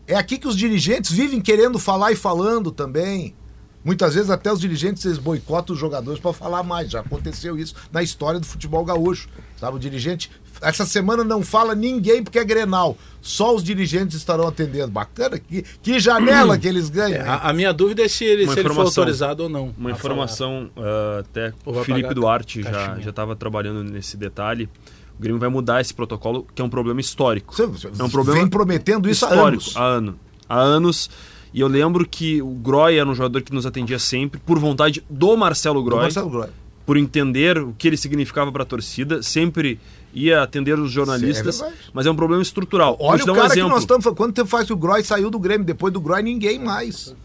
É 0.07 0.15
aqui 0.15 0.37
que 0.37 0.47
os 0.47 0.57
dirigentes 0.57 1.11
vivem 1.11 1.39
querendo 1.39 1.77
falar 1.77 2.11
e 2.11 2.15
falando 2.15 2.71
também. 2.71 3.35
Muitas 3.83 4.15
vezes 4.15 4.29
até 4.29 4.51
os 4.51 4.59
dirigentes 4.59 5.03
eles 5.05 5.17
boicotam 5.17 5.73
os 5.73 5.79
jogadores 5.79 6.19
para 6.19 6.33
falar 6.33 6.63
mais. 6.63 6.91
Já 6.91 7.01
aconteceu 7.01 7.57
isso 7.57 7.75
na 7.91 8.01
história 8.01 8.39
do 8.39 8.45
futebol 8.45 8.83
gaúcho. 8.85 9.27
Sabe, 9.57 9.75
o 9.77 9.79
dirigente 9.79 10.29
essa 10.61 10.85
semana 10.85 11.23
não 11.23 11.41
fala 11.41 11.75
ninguém 11.75 12.23
porque 12.23 12.39
é 12.39 12.43
Grenal. 12.43 12.97
Só 13.21 13.55
os 13.55 13.63
dirigentes 13.63 14.17
estarão 14.17 14.47
atendendo. 14.47 14.91
Bacana, 14.91 15.39
que, 15.39 15.63
que 15.81 15.99
janela 15.99 16.57
que 16.57 16.67
eles 16.67 16.89
ganham. 16.89 17.21
É, 17.21 17.27
a, 17.27 17.49
a, 17.49 17.53
minha 17.53 17.73
dúvida 17.73 18.03
é 18.03 18.07
se 18.07 18.23
ele, 18.23 18.47
se 18.47 18.59
ele 18.59 18.69
for 18.69 18.85
autorizado 18.85 19.43
ou 19.43 19.49
não. 19.49 19.73
Uma 19.77 19.91
informação, 19.91 20.69
uh, 20.75 21.19
até 21.19 21.53
o 21.65 21.83
Felipe 21.83 22.13
Duarte 22.13 22.63
já 22.63 23.09
estava 23.09 23.35
trabalhando 23.35 23.83
nesse 23.83 24.17
detalhe. 24.17 24.69
O 25.17 25.21
Grêmio 25.21 25.39
vai 25.39 25.49
mudar 25.49 25.79
esse 25.79 25.93
protocolo, 25.93 26.45
que 26.55 26.61
é 26.61 26.65
um 26.65 26.69
problema 26.69 26.99
histórico. 26.99 27.53
Você, 27.55 27.63
é 27.63 28.03
um 28.03 28.09
problema 28.09 28.39
vem 28.39 28.47
prometendo 28.47 29.09
isso 29.09 29.25
histórico, 29.25 29.43
há 29.43 29.47
anos. 29.47 29.77
Há, 29.77 29.83
ano, 29.83 30.19
há 30.49 30.59
anos. 30.59 31.09
E 31.53 31.59
eu 31.59 31.67
lembro 31.67 32.05
que 32.07 32.41
o 32.41 32.49
Groy 32.49 32.97
era 32.97 33.07
um 33.07 33.13
jogador 33.13 33.41
que 33.41 33.53
nos 33.53 33.65
atendia 33.65 33.99
sempre, 33.99 34.39
por 34.39 34.57
vontade 34.57 35.03
do 35.09 35.37
Marcelo 35.37 35.83
Groy. 35.83 35.99
Do 35.99 36.03
Marcelo 36.03 36.29
Groy. 36.29 36.49
Por 36.85 36.97
entender 36.97 37.57
o 37.57 37.73
que 37.77 37.87
ele 37.87 37.95
significava 37.95 38.51
para 38.51 38.63
a 38.63 38.65
torcida, 38.65 39.21
sempre 39.21 39.79
ia 40.13 40.41
atender 40.41 40.77
os 40.77 40.91
jornalistas, 40.91 41.61
é 41.61 41.71
mas 41.93 42.05
é 42.05 42.11
um 42.11 42.15
problema 42.15 42.41
estrutural. 42.41 42.97
Olha 42.99 43.23
o 43.23 43.25
cara 43.27 43.41
um 43.41 43.45
exemplo. 43.45 43.69
que 43.69 43.73
nós 43.73 43.83
estamos 43.83 44.05
Quanto 44.05 44.33
tempo 44.33 44.47
faz 44.47 44.67
que 44.67 44.73
o 44.73 44.77
Groy 44.77 45.03
saiu 45.03 45.29
do 45.29 45.39
Grêmio? 45.39 45.65
Depois 45.65 45.93
do 45.93 46.01
Groy, 46.01 46.21
ninguém 46.21 46.59
mais. 46.59 47.15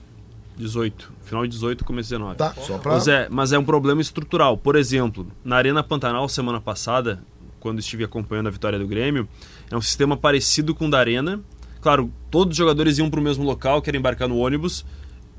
18. 0.56 1.12
Final 1.24 1.44
de 1.44 1.50
18, 1.50 1.84
começo 1.84 2.08
de 2.08 2.16
19. 2.16 2.36
Tá, 2.36 2.54
só 2.54 2.78
pra... 2.78 2.92
mas, 2.92 3.08
é, 3.08 3.28
mas 3.30 3.52
é 3.52 3.58
um 3.58 3.64
problema 3.64 4.00
estrutural. 4.00 4.56
Por 4.56 4.76
exemplo, 4.76 5.26
na 5.44 5.56
Arena 5.56 5.82
Pantanal, 5.82 6.28
semana 6.28 6.60
passada, 6.60 7.22
quando 7.60 7.78
estive 7.78 8.04
acompanhando 8.04 8.48
a 8.48 8.50
vitória 8.50 8.78
do 8.78 8.86
Grêmio, 8.86 9.28
é 9.70 9.76
um 9.76 9.80
sistema 9.80 10.16
parecido 10.16 10.74
com 10.74 10.86
o 10.86 10.90
da 10.90 10.98
Arena, 10.98 11.40
Claro, 11.80 12.12
todos 12.30 12.52
os 12.52 12.56
jogadores 12.56 12.98
iam 12.98 13.10
para 13.10 13.20
o 13.20 13.22
mesmo 13.22 13.44
local, 13.44 13.80
querem 13.82 13.98
embarcar 13.98 14.28
no 14.28 14.38
ônibus. 14.38 14.84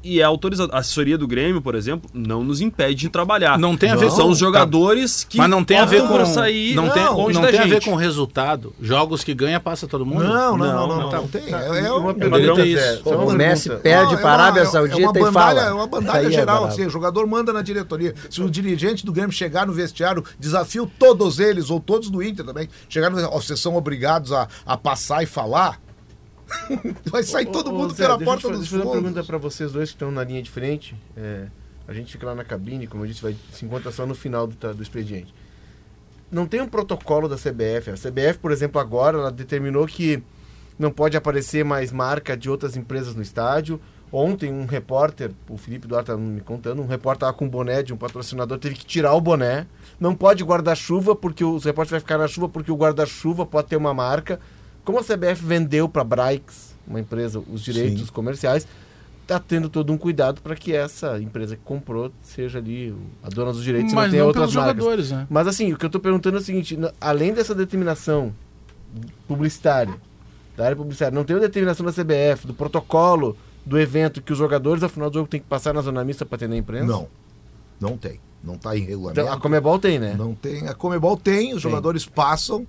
E 0.02 0.24
a 0.24 0.28
autorizada. 0.28 0.74
A 0.74 0.80
assessoria 0.80 1.18
do 1.18 1.28
Grêmio, 1.28 1.62
por 1.62 1.76
exemplo, 1.76 2.10
não 2.14 2.44
nos 2.44 2.62
impede 2.62 3.02
de 3.02 3.10
trabalhar. 3.10 3.60
Não 3.60 3.76
tem 3.76 3.90
a 3.92 3.96
ver 3.96 4.06
não, 4.06 4.16
São 4.16 4.30
os 4.30 4.38
jogadores 4.38 5.24
tá. 5.24 5.30
que. 5.30 5.38
Mas 5.38 5.50
não 5.50 5.64
tem 5.64 5.78
a 5.78 5.86
ver 5.86 6.08
com. 6.08 6.26
Sair 6.26 6.76
não 6.76 6.90
tem, 6.90 7.04
não, 7.04 7.30
não 7.30 7.42
tem 7.42 7.52
gente. 7.52 7.62
a 7.62 7.66
ver 7.66 7.84
com 7.84 7.96
resultado. 7.96 8.74
Jogos 8.82 9.24
que 9.24 9.34
ganha, 9.34 9.60
passa 9.60 9.88
todo 9.88 10.06
mundo? 10.06 10.24
Não, 10.24 10.58
não, 10.58 10.58
não. 10.58 10.88
não, 10.88 11.02
não, 11.02 11.12
não 11.12 11.28
tem. 11.28 11.42
Tá. 11.42 11.62
É, 11.76 11.88
é 11.88 11.92
uma 11.92 12.14
pergunta. 12.14 12.66
Isso. 12.66 12.80
É 13.06 13.16
o 13.16 13.32
Messi 13.32 13.70
perde 13.78 14.16
para 14.18 14.30
a 14.30 14.34
Arábia 14.34 14.66
Saudita 14.66 15.02
é 15.02 15.06
uma 15.06 15.14
bandalha, 15.14 15.30
e 15.30 15.34
fala. 15.34 15.62
É 15.62 15.74
uma 15.74 15.88
bandalha 15.88 16.32
geral. 16.32 16.66
Assim, 16.66 16.86
o 16.86 16.90
jogador 16.90 17.26
manda 17.28 17.52
na 17.52 17.62
diretoria. 17.62 18.14
Se 18.30 18.42
o 18.42 18.50
dirigente 18.50 19.06
do 19.06 19.12
Grêmio 19.12 19.32
chegar 19.32 19.68
no 19.68 19.74
vestiário, 19.74 20.24
desafio 20.40 20.90
todos 20.98 21.40
eles, 21.40 21.70
ou 21.70 21.80
todos 21.80 22.10
do 22.10 22.24
Inter 22.24 22.46
também, 22.46 22.70
chegar 22.88 23.10
no. 23.10 23.30
Vocês 23.32 23.60
são 23.60 23.76
obrigados 23.76 24.32
a, 24.32 24.48
a 24.66 24.78
passar 24.78 25.24
e 25.24 25.26
falar 25.26 25.80
Vai 27.10 27.24
sair 27.24 27.48
ô, 27.48 27.52
todo 27.52 27.72
mundo 27.72 27.92
ô, 27.92 27.96
Zé, 27.96 28.04
pela 28.04 28.20
porta 28.20 28.50
dos 28.50 28.60
Deixa 28.60 28.76
eu 28.76 28.80
fazer 28.80 28.90
uma 28.90 29.02
pergunta 29.02 29.24
para 29.24 29.38
vocês 29.38 29.72
dois 29.72 29.90
que 29.90 29.96
estão 29.96 30.12
na 30.12 30.24
linha 30.24 30.42
de 30.42 30.50
frente. 30.50 30.96
É, 31.16 31.48
a 31.88 31.94
gente 31.94 32.12
fica 32.12 32.26
lá 32.26 32.36
na 32.36 32.44
cabine, 32.44 32.88
como 32.88 33.04
eu 33.04 33.08
disse, 33.08 33.22
vai 33.22 33.36
se 33.52 33.66
encontra 33.66 33.92
só 33.92 34.06
no 34.06 34.16
final 34.16 34.48
do, 34.48 34.74
do 34.74 34.84
expediente. 34.84 35.34
Não 36.32 36.46
tem 36.46 36.62
um 36.62 36.68
protocolo 36.68 37.28
da 37.28 37.36
CBF. 37.36 37.90
A 37.90 37.94
CBF, 37.94 38.38
por 38.40 38.52
exemplo, 38.52 38.80
agora, 38.80 39.18
ela 39.18 39.32
determinou 39.32 39.88
que 39.88 40.22
não 40.78 40.92
pode 40.92 41.18
aparecer 41.18 41.66
mais 41.66 41.92
marca 41.92 42.38
de 42.38 42.50
outras 42.50 42.78
empresas 42.78 43.16
no 43.16 43.22
estádio. 43.22 43.82
Ontem, 44.12 44.52
um 44.52 44.66
repórter, 44.66 45.32
o 45.48 45.58
Felipe 45.58 45.88
Duarte 45.88 46.12
estava 46.12 46.20
me 46.20 46.42
contando, 46.42 46.82
um 46.82 46.88
repórter 46.88 47.28
estava 47.28 47.34
com 47.34 47.46
um 47.46 47.50
boné 47.50 47.84
de 47.84 47.94
um 47.94 47.98
patrocinador, 47.98 48.58
teve 48.58 48.76
que 48.76 48.86
tirar 48.86 49.14
o 49.14 49.22
boné. 49.22 49.68
Não 50.00 50.16
pode 50.16 50.44
guarda-chuva, 50.44 51.16
porque 51.16 51.44
os 51.44 51.64
repórteres 51.64 51.92
vai 51.92 52.00
ficar 52.00 52.18
na 52.18 52.28
chuva, 52.28 52.50
porque 52.50 52.72
o 52.72 52.76
guarda-chuva 52.76 53.46
pode 53.46 53.68
ter 53.68 53.76
uma 53.76 53.94
marca. 53.94 54.40
Como 54.84 55.00
a 55.00 55.04
CBF 55.04 55.44
vendeu 55.44 55.88
para 55.88 56.02
a 56.02 56.06
Brikes, 56.06 56.76
uma 56.88 57.00
empresa, 57.00 57.40
os 57.40 57.62
direitos 57.62 58.08
Sim. 58.08 58.14
comerciais, 58.14 58.68
está 59.22 59.40
tendo 59.40 59.70
todo 59.70 59.94
um 59.94 59.98
cuidado 59.98 60.42
para 60.42 60.56
que 60.56 60.74
essa 60.74 61.20
empresa 61.22 61.56
que 61.56 61.62
comprou 61.64 62.12
seja 62.24 62.58
ali 62.58 62.96
a 63.22 63.30
dona 63.30 63.52
dos 63.52 63.64
direitos 63.64 63.94
Mas 63.94 64.06
e 64.06 64.08
não 64.08 64.12
tenha 64.12 64.26
outras 64.26 64.54
marcas. 64.56 64.76
Jogadores, 64.84 65.12
né? 65.12 65.28
Mas 65.30 65.48
assim, 65.48 65.72
o 65.72 65.78
que 65.78 65.86
eu 65.86 65.88
estou 65.88 66.02
perguntando 66.02 66.38
é 66.38 66.40
o 66.40 66.44
seguinte, 66.44 66.78
além 67.00 67.34
dessa 67.34 67.54
determinação 67.54 68.34
publicitária, 69.28 69.94
da 70.58 70.66
área 70.66 70.76
publicitária, 70.76 71.14
não 71.14 71.24
tem 71.24 71.36
uma 71.36 71.42
determinação 71.42 71.86
da 71.86 71.92
CBF, 71.92 72.48
do 72.48 72.54
protocolo 72.56 73.38
do 73.64 73.80
evento 73.80 74.22
que 74.22 74.32
os 74.32 74.38
jogadores, 74.38 74.82
ao 74.82 74.90
final 74.90 75.10
do 75.10 75.14
jogo, 75.14 75.28
têm 75.28 75.40
que 75.40 75.46
passar 75.46 75.74
na 75.74 75.82
zona 75.82 76.04
mista 76.04 76.26
para 76.26 76.38
atender 76.38 76.56
a 76.56 76.58
imprensa? 76.58 76.88
Não, 76.88 77.08
não 77.80 77.98
tem. 77.98 78.20
Não 78.44 78.56
está 78.56 78.76
em 78.76 78.82
regulamento. 78.82 79.20
Então, 79.20 79.32
a 79.32 79.40
Comebol 79.40 79.78
tem, 79.78 80.00
né? 80.00 80.16
Não 80.18 80.34
tem. 80.34 80.68
A 80.68 80.74
Comebol 80.74 81.18
tem, 81.18 81.54
os 81.54 81.62
tem. 81.62 81.70
jogadores 81.70 82.06
passam 82.06 82.66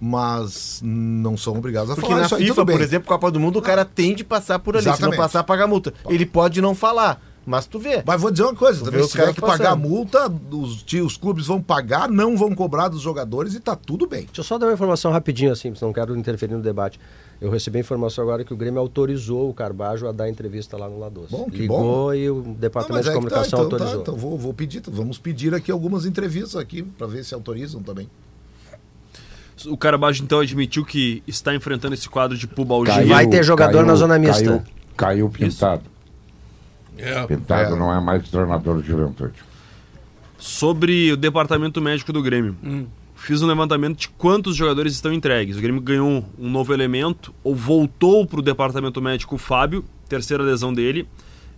mas 0.00 0.80
não 0.84 1.36
são 1.36 1.56
obrigados 1.56 1.90
a 1.90 1.94
Porque 1.94 2.08
falar. 2.08 2.20
na 2.20 2.26
isso 2.26 2.36
FIFA, 2.36 2.66
por 2.66 2.80
exemplo, 2.80 3.08
Copa 3.08 3.30
do 3.30 3.40
Mundo, 3.40 3.58
o 3.58 3.62
cara 3.62 3.84
tem 3.84 4.14
de 4.14 4.24
passar 4.24 4.58
por 4.58 4.76
ali. 4.76 4.84
Exatamente. 4.84 5.14
Se 5.14 5.18
não 5.18 5.24
passar, 5.24 5.42
paga 5.44 5.66
multa. 5.66 5.92
Ele 6.08 6.26
pode 6.26 6.60
não 6.60 6.74
falar. 6.74 7.20
Mas 7.46 7.64
tu 7.64 7.78
vê. 7.78 8.02
Mas 8.04 8.20
vou 8.20 8.30
dizer 8.32 8.42
uma 8.42 8.56
coisa, 8.56 8.84
também, 8.84 9.04
se 9.04 9.10
tiver 9.10 9.32
que 9.32 9.40
passando. 9.40 9.58
pagar 9.58 9.76
multa, 9.76 10.28
os, 10.50 10.84
os 10.92 11.16
clubes 11.16 11.46
vão 11.46 11.62
pagar, 11.62 12.10
não 12.10 12.36
vão 12.36 12.52
cobrar 12.52 12.88
dos 12.88 13.00
jogadores 13.00 13.54
e 13.54 13.60
tá 13.60 13.76
tudo 13.76 14.04
bem. 14.04 14.24
Deixa 14.24 14.40
eu 14.40 14.44
só 14.44 14.58
dar 14.58 14.66
uma 14.66 14.72
informação 14.72 15.12
rapidinho 15.12 15.52
assim, 15.52 15.72
não 15.80 15.92
quero 15.92 16.16
interferir 16.16 16.54
no 16.54 16.60
debate. 16.60 16.98
Eu 17.40 17.48
recebi 17.48 17.78
a 17.78 17.80
informação 17.82 18.24
agora 18.24 18.44
que 18.44 18.52
o 18.52 18.56
Grêmio 18.56 18.80
autorizou 18.80 19.48
o 19.48 19.54
Carbajo 19.54 20.08
a 20.08 20.12
dar 20.12 20.28
entrevista 20.28 20.76
lá 20.76 20.88
no 20.88 20.98
Ladoce. 20.98 21.30
Bom, 21.30 21.48
que 21.48 21.58
Ligou 21.58 22.06
bom. 22.06 22.14
e 22.14 22.28
o 22.28 22.42
Departamento 22.58 23.04
não, 23.04 23.12
é 23.12 23.14
de 23.14 23.16
Comunicação 23.16 23.58
tá, 23.60 23.66
então, 23.66 23.78
tá, 23.78 23.84
autorizou. 23.84 24.02
Tá, 24.02 24.12
então 24.12 24.16
vou, 24.16 24.36
vou 24.36 24.52
pedir, 24.52 24.82
vamos 24.88 25.16
pedir 25.16 25.54
aqui 25.54 25.70
algumas 25.70 26.04
entrevistas 26.04 26.56
aqui 26.56 26.82
para 26.82 27.06
ver 27.06 27.24
se 27.24 27.32
autorizam 27.32 27.80
também. 27.80 28.10
O 29.66 29.76
Carabajo 29.76 30.22
então 30.22 30.40
admitiu 30.40 30.84
que 30.84 31.22
está 31.26 31.54
enfrentando 31.54 31.94
esse 31.94 32.08
quadro 32.08 32.36
de 32.36 32.46
pubalgia. 32.46 32.94
Caiu, 32.94 33.08
Vai 33.08 33.26
ter 33.26 33.42
jogador 33.42 33.72
caiu, 33.72 33.86
na 33.86 33.94
zona 33.94 34.18
mista. 34.18 34.44
Caiu, 34.44 34.64
caiu 34.96 35.30
pintado. 35.30 35.82
É. 36.98 37.26
Pintado 37.26 37.74
é. 37.74 37.78
não 37.78 37.92
é 37.92 38.00
mais 38.00 38.28
treinador 38.28 38.82
de 38.82 38.88
juventude. 38.88 39.34
Sobre 40.38 41.12
o 41.12 41.16
departamento 41.16 41.80
médico 41.80 42.12
do 42.12 42.22
Grêmio. 42.22 42.56
Hum. 42.62 42.86
Fiz 43.14 43.40
um 43.42 43.46
levantamento 43.46 43.98
de 43.98 44.08
quantos 44.10 44.54
jogadores 44.54 44.92
estão 44.92 45.12
entregues. 45.12 45.56
O 45.56 45.60
Grêmio 45.60 45.80
ganhou 45.80 46.24
um 46.38 46.50
novo 46.50 46.72
elemento, 46.74 47.34
ou 47.42 47.54
voltou 47.54 48.26
para 48.26 48.38
o 48.38 48.42
departamento 48.42 49.00
médico 49.00 49.36
o 49.36 49.38
Fábio, 49.38 49.84
terceira 50.06 50.42
lesão 50.42 50.72
dele. 50.72 51.08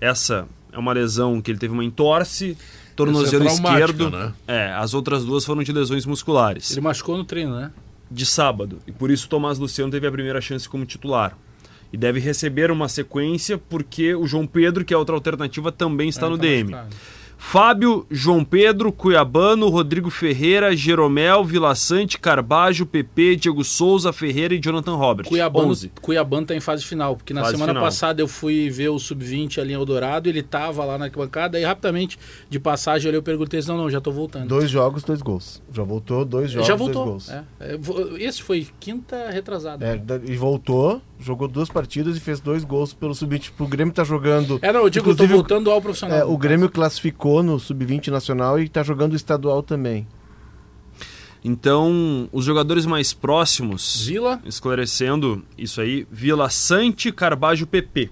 Essa 0.00 0.46
é 0.72 0.78
uma 0.78 0.92
lesão 0.92 1.40
que 1.42 1.50
ele 1.50 1.58
teve 1.58 1.74
uma 1.74 1.84
entorse, 1.84 2.56
tornozelo 2.94 3.44
é 3.44 3.46
esquerdo. 3.48 4.08
Né? 4.08 4.32
É, 4.46 4.72
as 4.72 4.94
outras 4.94 5.24
duas 5.24 5.44
foram 5.44 5.62
de 5.62 5.72
lesões 5.72 6.06
musculares. 6.06 6.70
Ele 6.70 6.80
machucou 6.80 7.16
no 7.16 7.24
treino, 7.24 7.56
né? 7.56 7.72
De 8.10 8.24
sábado. 8.24 8.78
E 8.86 8.92
por 8.92 9.10
isso 9.10 9.28
Tomás 9.28 9.58
Luciano 9.58 9.90
teve 9.90 10.06
a 10.06 10.12
primeira 10.12 10.40
chance 10.40 10.68
como 10.68 10.86
titular. 10.86 11.36
E 11.92 11.96
deve 11.96 12.20
receber 12.20 12.70
uma 12.70 12.88
sequência 12.88 13.58
porque 13.58 14.14
o 14.14 14.26
João 14.26 14.46
Pedro, 14.46 14.84
que 14.84 14.92
é 14.92 14.96
outra 14.96 15.14
alternativa, 15.14 15.72
também 15.72 16.08
está 16.08 16.26
é, 16.26 16.30
no 16.30 16.36
tá 16.36 16.42
DM. 16.42 16.70
Machucado. 16.70 16.96
Fábio, 17.38 18.04
João 18.10 18.44
Pedro, 18.44 18.92
Cuiabano, 18.92 19.68
Rodrigo 19.68 20.10
Ferreira, 20.10 20.76
Jeromel, 20.76 21.44
Vila 21.44 21.74
Sante, 21.74 22.18
Carbajo, 22.18 22.84
PP, 22.84 23.36
Diego 23.36 23.64
Souza, 23.64 24.12
Ferreira 24.12 24.54
e 24.54 24.58
Jonathan 24.58 24.96
Roberts. 24.96 25.30
Cuiabano, 25.30 25.68
11. 25.68 25.92
Cuiabano 26.02 26.46
tá 26.46 26.54
em 26.54 26.60
fase 26.60 26.84
final, 26.84 27.16
porque 27.16 27.32
na 27.32 27.42
fase 27.42 27.52
semana 27.52 27.72
final. 27.72 27.84
passada 27.84 28.20
eu 28.20 28.28
fui 28.28 28.68
ver 28.68 28.88
o 28.88 28.98
Sub-20 28.98 29.60
ali 29.60 29.72
em 29.72 29.76
Eldorado, 29.76 30.28
ele 30.28 30.42
tava 30.42 30.84
lá 30.84 30.98
na 30.98 31.08
bancada 31.08 31.58
e 31.58 31.64
rapidamente, 31.64 32.18
de 32.50 32.58
passagem, 32.58 33.10
eu 33.12 33.22
perguntei 33.22 33.60
não, 33.68 33.78
não, 33.78 33.90
já 33.90 34.00
tô 34.00 34.10
voltando. 34.10 34.48
Dois 34.48 34.68
jogos, 34.68 35.02
dois 35.04 35.22
gols. 35.22 35.62
Já 35.72 35.84
voltou, 35.84 36.24
dois 36.24 36.50
jogos, 36.50 36.66
já 36.66 36.74
voltou. 36.74 37.04
dois 37.06 37.28
gols. 37.28 37.30
É. 37.30 37.44
é 37.60 37.78
esse 38.22 38.42
foi 38.42 38.66
quinta 38.80 39.30
retrasada. 39.30 39.86
É, 39.86 40.00
e 40.26 40.36
voltou, 40.36 41.00
jogou 41.20 41.48
duas 41.48 41.68
partidas 41.68 42.16
e 42.16 42.20
fez 42.20 42.40
dois 42.40 42.64
gols 42.64 42.94
pelo 42.94 43.14
Sub-20. 43.14 43.52
O 43.58 43.66
Grêmio 43.66 43.92
tá 43.92 44.04
jogando... 44.04 44.58
É, 44.62 44.72
não, 44.72 44.80
eu 44.82 44.90
digo, 44.90 45.10
eu 45.10 45.16
tô 45.16 45.26
voltando 45.26 45.70
ao 45.70 45.80
profissional. 45.82 46.18
É, 46.18 46.24
o 46.24 46.36
Grêmio 46.38 46.70
classificou 46.70 47.18
ficou 47.18 47.42
no 47.42 47.58
sub-20 47.58 48.08
nacional 48.08 48.58
e 48.58 48.64
está 48.64 48.82
jogando 48.82 49.16
estadual 49.16 49.62
também. 49.62 50.06
Então, 51.44 52.28
os 52.32 52.44
jogadores 52.44 52.84
mais 52.86 53.12
próximos, 53.12 54.04
Vila, 54.06 54.40
esclarecendo 54.44 55.44
isso 55.56 55.80
aí, 55.80 56.06
Vila 56.10 56.48
Sante, 56.50 57.12
Carbajo, 57.12 57.66
PP. 57.66 58.10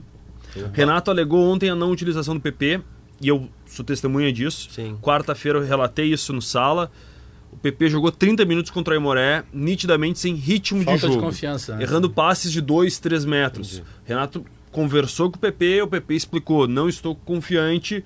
Uhum. 0.56 0.70
Renato 0.72 1.10
alegou 1.10 1.42
ontem 1.42 1.70
a 1.70 1.74
não 1.74 1.90
utilização 1.90 2.34
do 2.34 2.40
PP 2.40 2.80
e 3.20 3.28
eu 3.28 3.48
sou 3.66 3.84
testemunha 3.84 4.32
disso. 4.32 4.68
Quarta-feira 5.00 5.58
eu 5.58 5.64
relatei 5.64 6.12
isso 6.12 6.32
no 6.32 6.40
sala. 6.42 6.90
O 7.52 7.56
PP 7.56 7.88
jogou 7.88 8.12
30 8.12 8.44
minutos 8.44 8.70
contra 8.70 8.94
o 8.94 8.96
Aimoré, 8.96 9.44
nitidamente 9.52 10.18
sem 10.18 10.34
ritmo 10.34 10.82
Falta 10.82 10.98
de 10.98 11.06
jogo. 11.06 11.14
De 11.14 11.20
confiança, 11.20 11.76
né? 11.76 11.82
Errando 11.82 12.10
passes 12.10 12.52
de 12.52 12.60
2, 12.60 12.98
3 12.98 13.24
metros. 13.24 13.74
Entendi. 13.74 13.90
Renato 14.04 14.44
conversou 14.70 15.30
com 15.30 15.36
o 15.36 15.40
PP, 15.40 15.82
o 15.82 15.88
PP 15.88 16.14
explicou: 16.14 16.68
não 16.68 16.88
estou 16.88 17.14
confiante 17.14 18.04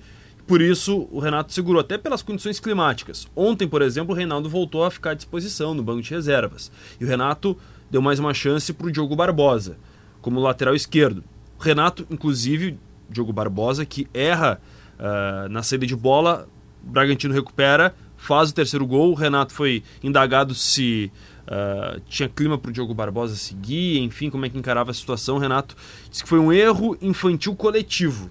por 0.51 0.61
isso, 0.61 1.07
o 1.11 1.19
Renato 1.19 1.53
segurou, 1.53 1.79
até 1.79 1.97
pelas 1.97 2.21
condições 2.21 2.59
climáticas. 2.59 3.25
Ontem, 3.33 3.67
por 3.67 3.81
exemplo, 3.81 4.13
o 4.13 4.17
Reinaldo 4.17 4.49
voltou 4.49 4.83
a 4.83 4.91
ficar 4.91 5.11
à 5.11 5.13
disposição 5.13 5.73
no 5.73 5.81
banco 5.81 6.01
de 6.01 6.09
reservas. 6.09 6.69
E 6.99 7.05
o 7.05 7.07
Renato 7.07 7.57
deu 7.89 8.01
mais 8.01 8.19
uma 8.19 8.33
chance 8.33 8.73
para 8.73 8.87
o 8.87 8.91
Diogo 8.91 9.15
Barbosa, 9.15 9.77
como 10.21 10.41
lateral 10.41 10.75
esquerdo. 10.75 11.23
O 11.57 11.63
Renato, 11.63 12.05
inclusive, 12.09 12.77
Diogo 13.09 13.31
Barbosa, 13.31 13.85
que 13.85 14.07
erra 14.13 14.59
uh, 14.99 15.47
na 15.47 15.63
saída 15.63 15.85
de 15.85 15.95
bola, 15.95 16.49
Bragantino 16.83 17.33
recupera, 17.33 17.95
faz 18.21 18.51
o 18.51 18.53
terceiro 18.53 18.85
gol. 18.85 19.11
O 19.11 19.15
Renato 19.15 19.51
foi 19.51 19.83
indagado 20.03 20.53
se 20.53 21.11
uh, 21.47 21.99
tinha 22.07 22.29
clima 22.29 22.57
para 22.57 22.69
o 22.69 22.71
Diogo 22.71 22.93
Barbosa 22.93 23.35
seguir, 23.35 23.99
enfim, 23.99 24.29
como 24.29 24.45
é 24.45 24.49
que 24.49 24.57
encarava 24.57 24.91
a 24.91 24.93
situação. 24.93 25.37
O 25.37 25.39
Renato 25.39 25.75
disse 26.09 26.23
que 26.23 26.29
foi 26.29 26.39
um 26.39 26.53
erro 26.53 26.95
infantil 27.01 27.55
coletivo 27.55 28.29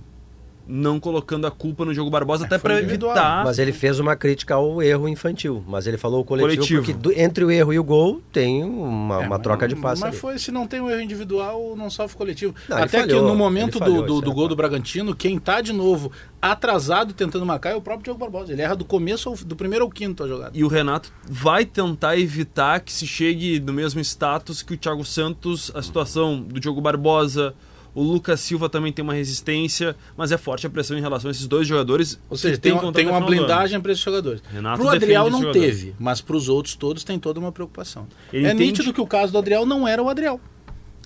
não 0.70 1.00
colocando 1.00 1.46
a 1.46 1.50
culpa 1.50 1.84
no 1.84 1.92
jogo 1.92 2.10
Barbosa, 2.10 2.44
é, 2.44 2.46
até 2.46 2.58
para 2.58 2.78
evitar. 2.78 3.44
Mas 3.44 3.58
ele 3.58 3.72
fez 3.72 3.98
uma 3.98 4.14
crítica 4.14 4.54
ao 4.54 4.82
erro 4.82 5.08
infantil. 5.08 5.62
Mas 5.66 5.86
ele 5.86 5.98
falou 5.98 6.20
o 6.20 6.24
coletivo, 6.24 6.56
coletivo. 6.56 6.82
porque 6.82 6.92
do, 6.92 7.20
entre 7.20 7.44
o 7.44 7.50
erro 7.50 7.72
e 7.72 7.78
o 7.78 7.84
gol 7.84 8.22
tem 8.32 8.62
uma, 8.62 9.22
é, 9.22 9.26
uma 9.26 9.38
troca 9.38 9.66
de 9.66 9.74
passes. 9.74 10.00
Mas 10.00 10.10
ali. 10.10 10.18
foi, 10.18 10.38
se 10.38 10.52
não 10.52 10.66
tem 10.66 10.80
um 10.80 10.88
erro 10.88 11.00
individual, 11.00 11.74
não 11.76 11.90
sofre 11.90 12.16
coletivo. 12.16 12.54
Não, 12.68 12.76
até 12.76 13.00
falhou, 13.00 13.22
que 13.22 13.28
no 13.28 13.34
momento 13.34 13.78
falhou, 13.78 14.02
do, 14.02 14.14
do, 14.14 14.20
do 14.20 14.32
gol 14.32 14.48
do 14.48 14.56
Bragantino, 14.56 15.14
quem 15.14 15.38
tá 15.38 15.60
de 15.60 15.72
novo 15.72 16.12
atrasado 16.40 17.12
tentando 17.12 17.44
marcar 17.44 17.70
é 17.70 17.74
o 17.74 17.80
próprio 17.80 18.04
Diogo 18.04 18.20
Barbosa. 18.20 18.52
Ele 18.52 18.62
erra 18.62 18.76
do 18.76 18.84
começo, 18.84 19.28
ao, 19.28 19.36
do 19.36 19.56
primeiro 19.56 19.84
ao 19.84 19.90
quinto 19.90 20.24
a 20.24 20.28
jogada. 20.28 20.52
E 20.54 20.64
o 20.64 20.68
Renato 20.68 21.12
vai 21.28 21.64
tentar 21.64 22.16
evitar 22.16 22.80
que 22.80 22.92
se 22.92 23.06
chegue 23.06 23.60
no 23.60 23.72
mesmo 23.72 24.00
status 24.00 24.62
que 24.62 24.74
o 24.74 24.76
Thiago 24.76 25.04
Santos, 25.04 25.70
a 25.74 25.82
situação 25.82 26.40
do 26.40 26.60
Diogo 26.60 26.80
Barbosa 26.80 27.54
o 27.94 28.02
Lucas 28.02 28.40
Silva 28.40 28.68
também 28.68 28.92
tem 28.92 29.02
uma 29.02 29.14
resistência, 29.14 29.96
mas 30.16 30.32
é 30.32 30.38
forte 30.38 30.66
a 30.66 30.70
pressão 30.70 30.96
em 30.96 31.00
relação 31.00 31.28
a 31.28 31.32
esses 31.32 31.46
dois 31.46 31.66
jogadores. 31.66 32.18
Ou 32.28 32.36
seja, 32.36 32.58
tem, 32.58 32.76
tem, 32.78 32.92
tem 32.92 33.06
uma 33.08 33.20
blindagem 33.20 33.80
para 33.80 33.92
esses 33.92 34.04
jogadores. 34.04 34.42
Para 34.62 34.82
o 34.82 34.88
Adriel 34.88 35.30
não 35.30 35.52
teve, 35.52 35.94
mas 35.98 36.20
para 36.20 36.36
os 36.36 36.48
outros 36.48 36.74
todos 36.74 37.04
tem 37.04 37.18
toda 37.18 37.40
uma 37.40 37.52
preocupação. 37.52 38.06
Ele 38.32 38.46
é 38.46 38.50
entende... 38.50 38.66
nítido 38.66 38.92
que 38.92 39.00
o 39.00 39.06
caso 39.06 39.32
do 39.32 39.38
Adriel 39.38 39.66
não 39.66 39.86
era 39.86 40.02
o 40.02 40.08
Adriel. 40.08 40.40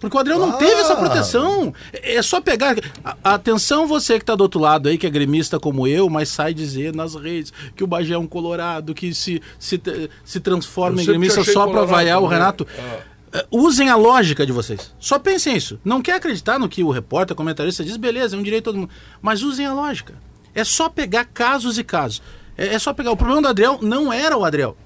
Porque 0.00 0.16
o 0.16 0.20
Adriel 0.20 0.42
ah. 0.42 0.46
não 0.46 0.58
teve 0.58 0.80
essa 0.80 0.96
proteção. 0.96 1.72
É 1.92 2.20
só 2.20 2.40
pegar. 2.40 2.76
Atenção, 3.22 3.86
você 3.86 4.14
que 4.14 4.22
está 4.22 4.34
do 4.34 4.42
outro 4.42 4.60
lado 4.60 4.88
aí, 4.88 4.98
que 4.98 5.06
é 5.06 5.10
gremista 5.10 5.58
como 5.58 5.86
eu, 5.86 6.10
mas 6.10 6.28
sai 6.28 6.52
dizer 6.52 6.94
nas 6.94 7.14
redes 7.14 7.52
que 7.74 7.82
o 7.82 7.86
Bagé 7.86 8.14
é 8.14 8.18
um 8.18 8.26
colorado, 8.26 8.92
que 8.92 9.14
se, 9.14 9.40
se, 9.58 9.80
se 10.22 10.40
transforma 10.40 10.98
eu 10.98 11.04
em 11.04 11.06
gremista 11.06 11.42
só 11.42 11.66
para 11.66 11.84
vaiar 11.84 12.20
o 12.20 12.26
Renato. 12.26 12.66
Ah. 12.78 13.13
Uh, 13.34 13.38
usem 13.50 13.88
a 13.88 13.96
lógica 13.96 14.46
de 14.46 14.52
vocês. 14.52 14.92
Só 14.98 15.18
pensem 15.18 15.56
isso. 15.56 15.80
Não 15.84 16.00
quer 16.00 16.14
acreditar 16.14 16.58
no 16.58 16.68
que 16.68 16.84
o 16.84 16.90
repórter, 16.90 17.34
comentarista 17.34 17.82
diz, 17.82 17.96
beleza, 17.96 18.36
é 18.36 18.38
um 18.38 18.42
direito 18.42 18.62
de 18.62 18.64
todo 18.66 18.78
mundo. 18.78 18.90
Mas 19.20 19.42
usem 19.42 19.66
a 19.66 19.72
lógica. 19.74 20.14
É 20.54 20.62
só 20.62 20.88
pegar 20.88 21.24
casos 21.24 21.76
e 21.76 21.82
casos. 21.82 22.22
É, 22.56 22.74
é 22.74 22.78
só 22.78 22.92
pegar. 22.92 23.10
O 23.10 23.16
problema 23.16 23.42
do 23.42 23.48
Adriel 23.48 23.78
não 23.82 24.12
era 24.12 24.36
o 24.36 24.44
Adriel. 24.44 24.76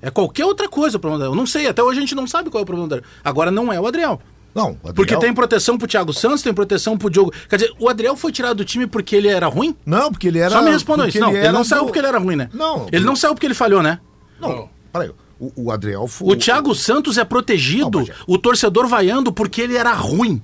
É 0.00 0.10
qualquer 0.10 0.46
outra 0.46 0.68
coisa 0.68 0.96
o 0.96 1.00
problema 1.00 1.18
do 1.18 1.24
Adriel. 1.24 1.38
Não 1.38 1.46
sei, 1.46 1.66
até 1.66 1.82
hoje 1.82 1.98
a 1.98 2.00
gente 2.00 2.14
não 2.14 2.26
sabe 2.26 2.48
qual 2.48 2.60
é 2.60 2.62
o 2.62 2.66
problema 2.66 2.88
do 2.88 2.94
Adriel. 2.94 3.12
Agora 3.22 3.50
não 3.50 3.70
é 3.70 3.78
o 3.78 3.86
Adriel. 3.86 4.20
Não, 4.54 4.68
Adriel... 4.68 4.94
Porque 4.94 5.16
tem 5.18 5.34
proteção 5.34 5.76
pro 5.76 5.86
Thiago 5.86 6.12
Santos, 6.12 6.42
tem 6.42 6.54
proteção 6.54 6.96
pro 6.96 7.10
Diogo. 7.10 7.32
Quer 7.48 7.56
dizer, 7.56 7.74
o 7.78 7.88
Adriel 7.88 8.16
foi 8.16 8.32
tirado 8.32 8.56
do 8.56 8.64
time 8.64 8.86
porque 8.86 9.14
ele 9.14 9.28
era 9.28 9.46
ruim? 9.46 9.76
Não, 9.84 10.10
porque 10.10 10.28
ele 10.28 10.38
era. 10.38 10.50
Só 10.50 10.62
me 10.62 10.70
responda 10.70 11.06
isso. 11.06 11.20
Não, 11.20 11.30
ele, 11.30 11.38
ele 11.38 11.52
não 11.52 11.60
do... 11.60 11.66
saiu 11.66 11.84
porque 11.84 11.98
ele 11.98 12.06
era 12.06 12.18
ruim, 12.18 12.36
né? 12.36 12.48
Não. 12.54 12.86
Ele 12.90 13.04
não 13.04 13.14
saiu 13.14 13.34
porque 13.34 13.46
ele 13.46 13.54
falhou, 13.54 13.82
né? 13.82 14.00
Não. 14.40 14.48
não. 14.48 14.70
Peraí. 14.92 15.10
O, 15.38 15.64
o 15.64 15.70
Adriel 15.70 16.06
foi. 16.06 16.34
O 16.34 16.36
Thiago 16.36 16.74
Santos 16.74 17.16
é 17.16 17.24
protegido, 17.24 18.00
não, 18.00 18.08
o 18.26 18.38
torcedor 18.38 18.86
vaiando 18.86 19.32
porque 19.32 19.60
ele 19.60 19.76
era 19.76 19.92
ruim. 19.92 20.42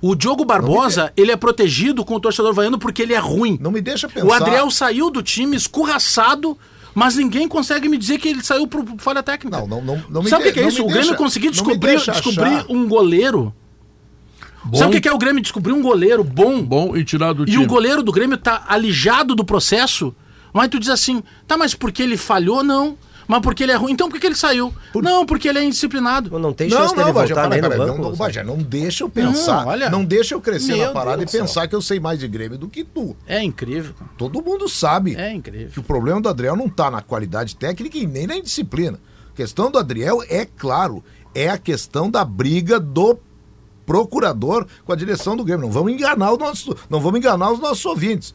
O 0.00 0.14
Diogo 0.14 0.44
Barbosa, 0.44 1.12
ele 1.16 1.32
é 1.32 1.36
protegido 1.36 2.04
com 2.04 2.14
o 2.14 2.20
torcedor 2.20 2.52
vaiando 2.52 2.78
porque 2.78 3.02
ele 3.02 3.14
é 3.14 3.18
ruim. 3.18 3.58
Não 3.60 3.70
me 3.70 3.80
deixa 3.80 4.08
pensar. 4.08 4.26
O 4.26 4.32
Adriel 4.32 4.70
saiu 4.70 5.10
do 5.10 5.22
time 5.22 5.56
escorraçado, 5.56 6.56
mas 6.94 7.16
ninguém 7.16 7.48
consegue 7.48 7.88
me 7.88 7.96
dizer 7.96 8.18
que 8.18 8.28
ele 8.28 8.42
saiu 8.42 8.66
por 8.66 8.84
falha 8.98 9.22
técnica. 9.22 9.58
Não, 9.58 9.66
não, 9.66 9.82
não, 9.82 10.04
não 10.08 10.22
me 10.22 10.28
Sabe 10.28 10.48
o 10.48 10.52
que, 10.52 10.60
é 10.60 10.68
isso? 10.68 10.82
O 10.82 10.86
Grêmio 10.86 11.02
deixa, 11.02 11.16
conseguiu 11.16 11.50
descobrir, 11.50 11.96
descobrir 11.96 12.64
um 12.68 12.86
goleiro. 12.86 13.52
Bom. 14.64 14.78
Sabe 14.78 14.96
o 14.96 15.00
que 15.00 15.08
é 15.08 15.12
o 15.12 15.18
Grêmio 15.18 15.42
descobrir 15.42 15.72
um 15.72 15.82
goleiro 15.82 16.24
bom? 16.24 16.62
Bom 16.62 16.96
e 16.96 17.04
tirar 17.04 17.32
do 17.32 17.44
time. 17.44 17.56
E 17.56 17.64
o 17.64 17.66
goleiro 17.66 18.02
do 18.02 18.12
Grêmio 18.12 18.38
tá 18.38 18.64
alijado 18.68 19.34
do 19.34 19.44
processo. 19.44 20.14
Mas 20.52 20.68
tu 20.68 20.78
diz 20.78 20.88
assim, 20.88 21.22
tá, 21.46 21.56
mas 21.56 21.74
porque 21.74 22.02
ele 22.02 22.16
falhou? 22.16 22.62
Não. 22.62 22.96
Mas 23.26 23.40
porque 23.40 23.62
ele 23.62 23.72
é 23.72 23.76
ruim, 23.76 23.92
então 23.92 24.08
por 24.08 24.20
que 24.20 24.26
ele 24.26 24.34
saiu? 24.34 24.72
Por... 24.92 25.02
Não, 25.02 25.24
porque 25.24 25.48
ele 25.48 25.58
é 25.58 25.64
indisciplinado. 25.64 26.38
Não 26.38 26.52
tem 26.52 26.68
chance 26.68 26.94
não, 26.94 27.04
não, 27.04 27.12
dele 27.12 27.26
voltar 27.26 27.48
nem 27.48 27.60
no 27.60 27.68
banco. 27.68 28.02
Não, 28.02 28.12
Bajé, 28.14 28.42
não 28.44 28.56
deixa 28.58 29.04
eu 29.04 29.08
pensar. 29.08 29.62
Não, 29.62 29.68
olha, 29.68 29.90
não 29.90 30.04
deixa 30.04 30.34
eu 30.34 30.40
crescer 30.40 30.76
na 30.76 30.92
parada 30.92 31.18
Deus 31.18 31.32
e 31.32 31.38
pensar 31.38 31.60
céu. 31.60 31.68
que 31.68 31.74
eu 31.74 31.82
sei 31.82 31.98
mais 31.98 32.18
de 32.18 32.28
Grêmio 32.28 32.58
do 32.58 32.68
que 32.68 32.84
tu. 32.84 33.16
É 33.26 33.42
incrível. 33.42 33.94
Todo 34.18 34.42
mundo 34.42 34.68
sabe 34.68 35.14
é 35.16 35.32
incrível. 35.32 35.70
que 35.70 35.80
o 35.80 35.82
problema 35.82 36.20
do 36.20 36.28
Adriel 36.28 36.56
não 36.56 36.68
tá 36.68 36.90
na 36.90 37.00
qualidade 37.00 37.56
técnica 37.56 37.96
e 37.96 38.06
nem 38.06 38.26
na 38.26 38.36
indisciplina. 38.36 38.98
A 39.32 39.36
questão 39.36 39.70
do 39.70 39.78
Adriel 39.78 40.22
é 40.28 40.44
claro, 40.44 41.02
é 41.34 41.48
a 41.48 41.58
questão 41.58 42.10
da 42.10 42.24
briga 42.24 42.78
do 42.78 43.18
procurador 43.84 44.66
com 44.84 44.92
a 44.92 44.96
direção 44.96 45.36
do 45.36 45.44
Grêmio. 45.44 45.66
Não 45.66 45.72
vamos 45.72 45.92
enganar 45.92 46.32
os 46.32 46.38
nossos, 46.38 46.74
não 46.88 47.00
vamos 47.00 47.18
enganar 47.18 47.52
os 47.52 47.58
nossos 47.58 47.84
ouvintes. 47.84 48.34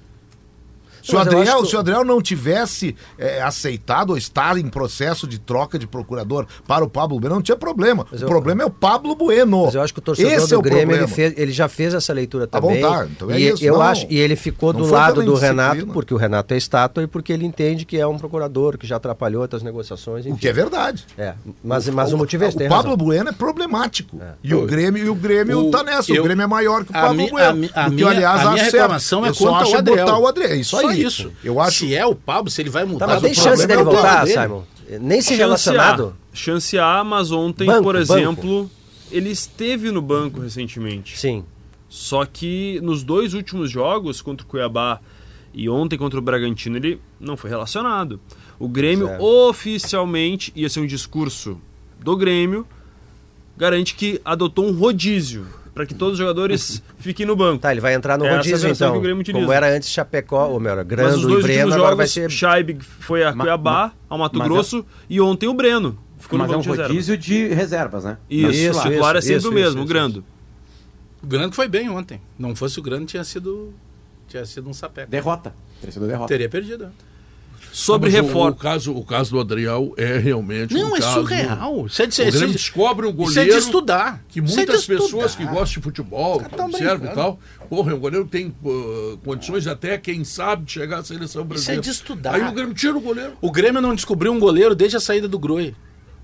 Se 1.01 1.15
o, 1.15 1.19
Adriel, 1.19 1.61
que... 1.63 1.69
se 1.69 1.75
o 1.75 1.79
Adriel 1.79 2.03
não 2.03 2.21
tivesse 2.21 2.95
é, 3.17 3.41
aceitado 3.41 4.11
ou 4.11 4.17
estar 4.17 4.57
em 4.57 4.67
processo 4.67 5.27
de 5.27 5.39
troca 5.39 5.77
de 5.77 5.87
procurador 5.87 6.45
para 6.67 6.83
o 6.83 6.89
Pablo 6.89 7.19
Bueno, 7.19 7.35
não 7.35 7.41
tinha 7.41 7.57
problema. 7.57 8.05
Mas 8.11 8.21
o 8.21 8.25
eu... 8.25 8.27
problema 8.27 8.63
é 8.63 8.65
o 8.65 8.69
Pablo 8.69 9.15
Bueno. 9.15 9.65
Mas 9.65 9.75
eu 9.75 9.81
acho 9.81 9.93
que 9.93 9.99
o 9.99 10.01
torcedor 10.01 10.31
Esse 10.31 10.49
do 10.49 10.59
é 10.59 10.61
Grêmio 10.61 10.95
ele, 10.95 11.07
fez, 11.07 11.33
ele, 11.37 11.51
já 11.51 11.67
fez 11.67 11.93
essa 11.93 12.13
leitura 12.13 12.47
também. 12.47 12.81
Tá 12.81 12.89
bom, 12.89 12.95
tá. 12.95 13.05
Então 13.05 13.31
é 13.31 13.39
e 13.39 13.49
isso, 13.49 13.63
eu 13.63 13.75
não. 13.75 13.81
acho, 13.81 14.05
e 14.09 14.17
ele 14.17 14.35
ficou 14.35 14.73
não 14.73 14.81
do 14.81 14.91
lado 14.91 15.23
do 15.23 15.35
Renato, 15.35 15.87
porque 15.87 16.13
o 16.13 16.17
Renato 16.17 16.53
é 16.53 16.57
estátua 16.57 17.03
e 17.03 17.07
porque 17.07 17.33
ele 17.33 17.45
entende 17.45 17.85
que 17.85 17.97
é 17.97 18.05
um 18.05 18.17
procurador 18.17 18.77
que 18.77 18.85
já 18.85 18.97
atrapalhou 18.97 19.41
outras 19.41 19.63
negociações. 19.63 20.25
Enfim. 20.25 20.35
O 20.35 20.37
que 20.37 20.47
é 20.47 20.53
verdade. 20.53 21.05
É, 21.17 21.33
mas, 21.63 21.87
mas 21.89 22.11
o, 22.11 22.15
o 22.15 22.17
motivo 22.17 22.43
é 22.43 22.49
esse. 22.49 22.57
O 22.57 22.69
Pablo 22.69 22.91
razão. 22.91 22.97
Bueno 22.97 23.29
é 23.29 23.33
problemático. 23.33 24.17
É. 24.21 24.33
E, 24.43 24.53
o 24.53 24.65
Grêmio, 24.65 25.03
e 25.03 25.09
o 25.09 25.15
Grêmio 25.15 25.67
o, 25.67 25.71
tá 25.71 25.83
nessa. 25.83 26.11
Eu, 26.11 26.21
o 26.21 26.23
Grêmio 26.23 26.43
é 26.43 26.47
maior 26.47 26.83
que 26.83 26.91
o 26.91 26.93
Pablo 26.93 27.15
mi, 27.15 27.29
Bueno. 27.29 27.69
A, 27.73 27.81
a, 27.81 27.85
a, 27.85 27.89
minha, 27.89 28.07
aliás, 28.07 28.45
a 28.45 28.51
minha 28.51 28.63
reclamação 28.63 29.25
é 29.25 29.33
quanto 29.33 29.65
ao 29.65 29.75
Adriel. 29.75 30.05
Botar 30.05 30.19
o 30.19 30.27
Adriel. 30.27 30.49
É 30.51 30.55
isso 30.55 30.77
aí. 30.77 30.88
Isso. 30.97 31.31
Eu 31.43 31.59
acho... 31.59 31.79
Se 31.79 31.95
é 31.95 32.05
o 32.05 32.15
Pablo, 32.15 32.49
se 32.49 32.61
ele 32.61 32.69
vai 32.69 32.85
mudar... 32.85 33.07
Tá, 33.07 33.13
mas 33.13 33.21
tem 33.21 33.33
chance 33.33 33.65
dele 33.67 33.81
é 33.81 33.83
voltar, 33.83 34.27
Simon? 34.27 34.63
Nem 35.01 35.21
se 35.21 35.29
Chance 35.29 35.39
relacionado. 35.39 36.15
A. 36.33 36.35
Chance 36.35 36.79
A, 36.79 37.03
mas 37.03 37.31
ontem, 37.31 37.65
Banco, 37.65 37.83
por 37.83 37.95
banco. 37.95 38.13
exemplo, 38.13 38.71
ele 39.11 39.29
esteve 39.29 39.91
no 39.91 40.01
banco 40.01 40.39
recentemente. 40.39 41.17
Sim. 41.17 41.43
Só 41.87 42.25
que 42.25 42.79
nos 42.81 43.03
dois 43.03 43.33
últimos 43.33 43.69
jogos, 43.69 44.21
contra 44.21 44.45
o 44.45 44.49
Cuiabá 44.49 44.99
e 45.53 45.69
ontem 45.69 45.97
contra 45.97 46.19
o 46.19 46.21
Bragantino, 46.21 46.77
ele 46.77 46.99
não 47.19 47.35
foi 47.37 47.49
relacionado. 47.49 48.19
O 48.57 48.67
Grêmio 48.67 49.07
Certo. 49.07 49.23
oficialmente, 49.23 50.51
ia 50.55 50.69
ser 50.69 50.79
um 50.79 50.87
discurso 50.87 51.59
do 51.99 52.15
Grêmio, 52.15 52.65
garante 53.57 53.93
que 53.95 54.21
adotou 54.23 54.67
um 54.67 54.71
rodízio 54.71 55.45
para 55.79 55.85
que 55.85 55.93
todos 55.93 56.13
os 56.15 56.19
jogadores 56.19 56.83
fiquem 56.99 57.25
no 57.25 57.37
banco. 57.37 57.61
Tá, 57.61 57.71
ele 57.71 57.79
vai 57.79 57.93
entrar 57.93 58.17
no 58.17 58.25
é 58.25 58.35
rodízio 58.35 58.69
então. 58.69 59.01
Como 59.31 59.49
era 59.53 59.73
antes 59.73 59.89
Chapecó, 59.89 60.47
ou 60.49 60.59
melhor, 60.59 60.75
Mas 60.75 60.85
os 60.85 60.89
Grando 60.89 61.19
e 61.19 61.21
dois 61.21 61.43
Breno, 61.43 61.59
últimos 61.59 61.73
agora 61.75 61.89
jogos, 61.91 61.97
vai 61.97 62.07
ser... 62.07 62.29
Scheib 62.29 62.81
foi 62.81 63.23
a 63.23 63.33
Ma- 63.33 63.45
Cuiabá, 63.45 63.93
ao 64.09 64.17
Mato 64.17 64.37
mas 64.37 64.45
é- 64.45 64.49
Grosso 64.49 64.85
e 65.09 65.21
ontem 65.21 65.47
o 65.47 65.53
Breno. 65.53 65.97
Ficou 66.17 66.37
Mas 66.37 66.49
no 66.49 66.55
é 66.55 66.57
um 66.57 66.59
banco 66.59 66.63
de 66.63 66.69
reserva. 66.71 66.89
rodízio 66.89 67.17
de 67.17 67.47
reservas, 67.47 68.03
né? 68.03 68.17
Isso, 68.29 68.51
Isso, 68.51 68.79
o 68.79 68.83
titular 68.83 69.15
é 69.15 69.21
sempre 69.21 69.37
isso, 69.37 69.49
o 69.49 69.53
mesmo, 69.53 69.69
isso, 69.69 69.77
o 69.77 69.79
isso. 69.83 69.87
Grando. 69.87 70.25
O 71.23 71.27
Grande 71.27 71.55
foi 71.55 71.69
bem 71.69 71.89
ontem. 71.89 72.19
Não 72.37 72.53
fosse 72.53 72.77
o 72.77 72.81
Grande, 72.81 73.05
tinha 73.05 73.23
sido, 73.23 73.73
tinha 74.27 74.45
sido 74.45 74.69
um 74.69 74.73
sapeco. 74.73 75.09
Derrota. 75.09 75.53
Teria 75.79 75.93
sido 75.93 76.07
derrota. 76.07 76.27
Teria 76.27 76.49
perdido. 76.49 76.89
Sobre 77.71 78.09
Não, 78.11 78.23
mas 78.23 78.33
o-. 78.35 78.47
O, 78.47 78.55
caso, 78.55 78.95
o 78.95 79.05
caso 79.05 79.31
do 79.31 79.39
Adriel 79.39 79.93
é 79.97 80.17
realmente 80.17 80.73
Não, 80.73 80.91
um 80.91 80.95
é 80.95 80.99
caso... 80.99 81.13
surreal. 81.21 81.85
Isso 81.85 82.01
é 82.01 82.05
de, 82.07 82.11
O 82.21 82.23
isso 82.23 82.31
Grêmio 82.31 82.47
de- 82.47 82.53
descobre 82.53 83.05
um 83.05 83.09
isso 83.09 83.21
é 83.21 83.25
goleiro 83.25 83.51
de 83.51 83.57
estudar. 83.59 84.23
que 84.27 84.39
Isso 84.39 84.53
é 84.53 84.55
muitas 84.57 84.85
pessoas 84.85 85.35
que 85.35 85.43
estudar. 85.43 85.51
gostam 85.59 85.79
de 85.79 85.83
futebol, 85.83 86.39
que 86.43 86.61
observam 86.61 87.11
e 87.11 87.13
tal, 87.15 87.39
porra, 87.69 87.93
o 87.93 87.99
goleiro 87.99 88.25
tem 88.25 88.53
uh, 88.63 89.17
condições 89.23 89.67
até, 89.67 89.97
quem 89.97 90.23
sabe, 90.23 90.65
de 90.65 90.71
chegar 90.71 90.99
à 90.99 91.03
seleção 91.03 91.41
Isso 91.43 91.49
brasileira. 91.49 91.81
é 91.81 91.83
de 91.83 91.89
estudar. 91.89 92.35
Aí 92.35 92.41
o 92.43 92.51
Grêmio 92.51 92.73
tira 92.73 92.97
o 92.97 93.01
goleiro. 93.01 93.33
O 93.41 93.51
Grêmio 93.51 93.81
não 93.81 93.93
descobriu 93.93 94.31
um 94.31 94.39
goleiro 94.39 94.73
desde 94.75 94.97
a 94.97 94.99
saída 94.99 95.27
do 95.27 95.37
Groi. 95.37 95.75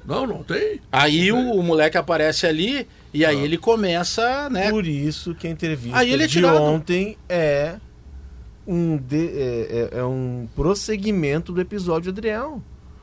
Não, 0.05 0.27
não 0.27 0.43
tem. 0.43 0.80
Aí 0.91 1.31
o, 1.31 1.38
o 1.53 1.63
moleque 1.63 1.97
aparece 1.97 2.45
ali 2.45 2.88
e 3.11 3.26
aí 3.26 3.39
ele 3.43 3.57
começa, 3.57 4.47
né? 4.51 4.69
Por 4.69 4.85
isso 4.85 5.34
que 5.34 5.47
a 5.47 5.49
entrevista 5.49 5.97
Aí 5.97 6.11
ele 6.13 6.23
é 6.23 6.27
de 6.27 6.34
tirado. 6.34 6.61
ontem 6.61 7.17
é 7.27 7.76
um, 8.67 8.97
de- 8.97 9.29
é, 9.29 9.89
é- 9.93 9.99
é 9.99 10.03
um 10.03 10.47
prosseguimento 10.55 11.51
do 11.51 11.61
episódio 11.61 12.11
Adriel. 12.11 12.61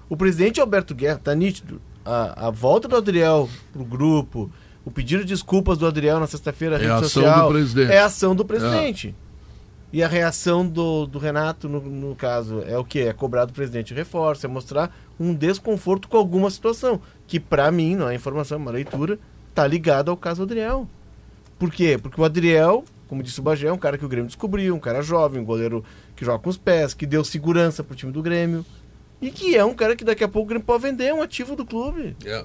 O 0.09 0.17
presidente 0.17 0.61
Alberto 0.61 0.95
Guerra, 0.95 1.21
tá 1.23 1.35
nítido. 1.35 1.81
A, 2.05 2.49
a 2.49 2.51
volta 2.51 2.89
do 2.89 2.97
Adriel 2.97 3.49
pro 3.73 3.85
grupo, 3.85 4.51
o 4.85 4.91
pedido 4.91 5.23
de 5.25 5.29
desculpas 5.33 5.79
do 5.79 5.87
Adriel 5.87 6.19
na 6.21 6.27
sexta-feira 6.27 6.77
na 6.79 6.85
É 6.85 6.89
a 6.91 6.95
rede 6.97 7.09
social, 7.09 7.47
do 7.49 7.53
presidente. 7.55 7.93
é 7.93 7.99
a 8.01 8.07
ação 8.07 8.35
do 8.35 8.45
presidente. 8.45 9.15
E 9.93 10.03
a 10.03 10.09
reação 10.09 10.67
do, 10.67 11.07
do 11.07 11.19
Renato, 11.19 11.69
no, 11.69 11.79
no 11.81 12.15
caso, 12.17 12.63
é 12.67 12.77
o 12.79 12.85
que? 12.85 13.01
É 13.01 13.13
cobrar 13.13 13.45
do 13.45 13.53
presidente 13.53 13.93
reforço, 13.93 14.47
é 14.47 14.49
mostrar 14.49 14.91
um 15.21 15.35
desconforto 15.35 16.09
com 16.09 16.17
alguma 16.17 16.51
situação. 16.51 16.99
Que 17.27 17.39
pra 17.39 17.71
mim, 17.71 17.95
não 17.95 18.09
é 18.09 18.15
informação, 18.15 18.57
é 18.57 18.61
uma 18.61 18.71
leitura, 18.71 19.19
tá 19.55 19.67
ligado 19.67 20.11
ao 20.11 20.17
caso 20.17 20.43
Adriel. 20.43 20.89
Por 21.59 21.71
quê? 21.71 21.99
Porque 22.03 22.19
o 22.21 22.25
Adriel, 22.25 22.85
como 23.13 23.23
disse 23.23 23.41
o 23.41 23.43
Bagé, 23.43 23.69
é 23.69 23.73
um 23.73 23.77
cara 23.77 23.99
que 23.99 24.07
o 24.07 24.09
Grêmio 24.09 24.27
descobriu, 24.27 24.75
um 24.75 24.81
cara 24.81 25.03
jovem, 25.03 25.39
um 25.39 25.45
goleiro 25.45 25.85
que 26.17 26.25
joga 26.25 26.39
com 26.39 26.49
os 26.49 26.57
pés, 26.57 26.95
que 26.95 27.05
deu 27.05 27.23
segurança 27.23 27.85
pro 27.85 27.95
time 27.95 28.11
do 28.11 28.23
Grêmio. 28.23 28.65
E 29.21 29.31
que 29.31 29.55
é 29.55 29.63
um 29.63 29.75
cara 29.75 29.95
que 29.95 30.03
daqui 30.03 30.25
a 30.25 30.29
pouco 30.29 30.47
o 30.47 30.49
Grêmio 30.49 30.65
pode 30.65 30.85
vender, 30.85 31.09
é 31.09 31.15
um 31.15 31.21
ativo 31.21 31.55
do 31.55 31.63
clube. 31.63 32.17
É. 32.25 32.43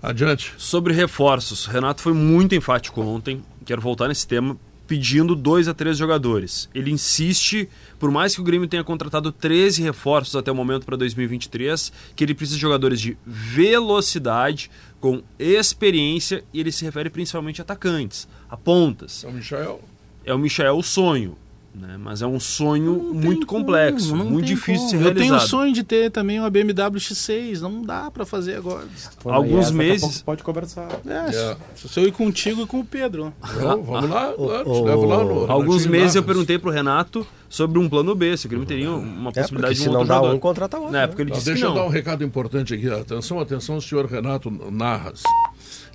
Adiante. 0.00 0.54
Sobre 0.56 0.94
reforços, 0.94 1.66
Renato 1.66 2.00
foi 2.00 2.12
muito 2.12 2.54
enfático 2.54 3.00
ontem. 3.00 3.42
Quero 3.64 3.80
voltar 3.80 4.06
nesse 4.06 4.24
tema, 4.24 4.56
pedindo 4.88 5.36
dois 5.36 5.68
a 5.68 5.74
três 5.74 5.98
jogadores. 5.98 6.68
Ele 6.74 6.90
insiste, 6.90 7.68
por 7.98 8.10
mais 8.10 8.34
que 8.34 8.40
o 8.40 8.44
Grêmio 8.44 8.66
tenha 8.66 8.82
contratado 8.82 9.30
13 9.30 9.82
reforços 9.82 10.34
até 10.34 10.50
o 10.50 10.54
momento 10.54 10.86
para 10.86 10.96
2023, 10.96 11.92
que 12.16 12.24
ele 12.24 12.34
precisa 12.34 12.56
de 12.56 12.62
jogadores 12.62 12.98
de 12.98 13.16
velocidade, 13.24 14.70
com 14.98 15.22
experiência, 15.38 16.42
e 16.52 16.58
ele 16.58 16.72
se 16.72 16.84
refere 16.84 17.10
principalmente 17.10 17.60
a 17.60 17.62
atacantes, 17.62 18.26
a 18.48 18.56
pontas. 18.56 19.12
São 19.12 19.30
Michel. 19.30 19.80
É 20.24 20.32
o 20.32 20.38
Michel 20.38 20.78
o 20.78 20.82
sonho, 20.82 21.36
né? 21.74 21.96
mas 21.98 22.22
é 22.22 22.26
um 22.26 22.40
sonho 22.40 23.12
muito 23.14 23.46
complexo, 23.46 24.10
Como, 24.10 24.24
não 24.24 24.30
muito 24.30 24.46
difícil 24.46 24.84
de 24.86 24.90
ser 24.90 24.96
como. 24.96 25.08
Eu 25.08 25.14
realizado. 25.14 25.28
tenho 25.28 25.36
o 25.36 25.48
sonho 25.48 25.72
de 25.72 25.82
ter 25.84 26.10
também 26.10 26.38
uma 26.40 26.50
BMW 26.50 26.98
X6, 26.98 27.60
não 27.60 27.82
dá 27.82 28.10
pra 28.10 28.24
fazer 28.26 28.56
agora. 28.56 28.84
Pô, 29.22 29.30
Alguns 29.30 29.70
meses- 29.70 30.22
Pode 30.22 30.42
conversar. 30.42 30.88
É, 31.06 31.56
se- 31.74 31.88
se 31.88 32.00
eu 32.00 32.06
ir 32.08 32.12
contigo 32.12 32.62
e 32.62 32.66
com 32.66 32.80
o 32.80 32.84
Pedro. 32.84 33.32
Vamos, 33.60 33.86
vamos 33.86 34.10
lá, 34.10 34.26
lá, 34.36 34.62
te 34.64 34.68
o- 34.68 34.84
leva 34.84 35.06
lá 35.06 35.24
no. 35.24 35.50
Alguns 35.50 35.86
meses 35.86 36.14
eu 36.14 36.22
Narras. 36.22 36.26
perguntei 36.34 36.58
pro 36.58 36.70
Renato 36.70 37.26
sobre 37.48 37.78
um 37.78 37.88
plano 37.88 38.14
B, 38.14 38.36
se 38.36 38.46
o 38.46 38.48
Grêmio 38.48 38.66
teria 38.66 38.90
uma 38.90 39.30
É, 39.30 39.32
possibilidade 39.34 39.50
porque 39.52 39.74
de 39.74 39.80
se 39.80 39.88
um 39.88 39.92
não 39.92 40.00
outro 40.00 40.08
dá 40.08 40.14
jogador. 40.16 40.34
um, 40.36 40.38
contrata 40.38 40.76
outro. 40.78 40.92
Na 40.92 41.02
época 41.02 41.22
ele 41.22 41.30
Tá, 41.30 41.36
disse 41.36 41.46
que 41.46 41.52
deixa 41.52 41.66
eu 41.66 41.74
dar 41.74 41.80
um 41.80 41.84
não. 41.84 41.90
recado 41.90 42.24
importante 42.24 42.74
aqui. 42.74 42.90
Atenção, 42.90 43.40
atenção, 43.40 43.80
senhor 43.80 44.04
Renato 44.06 44.50
Narras. 44.70 45.22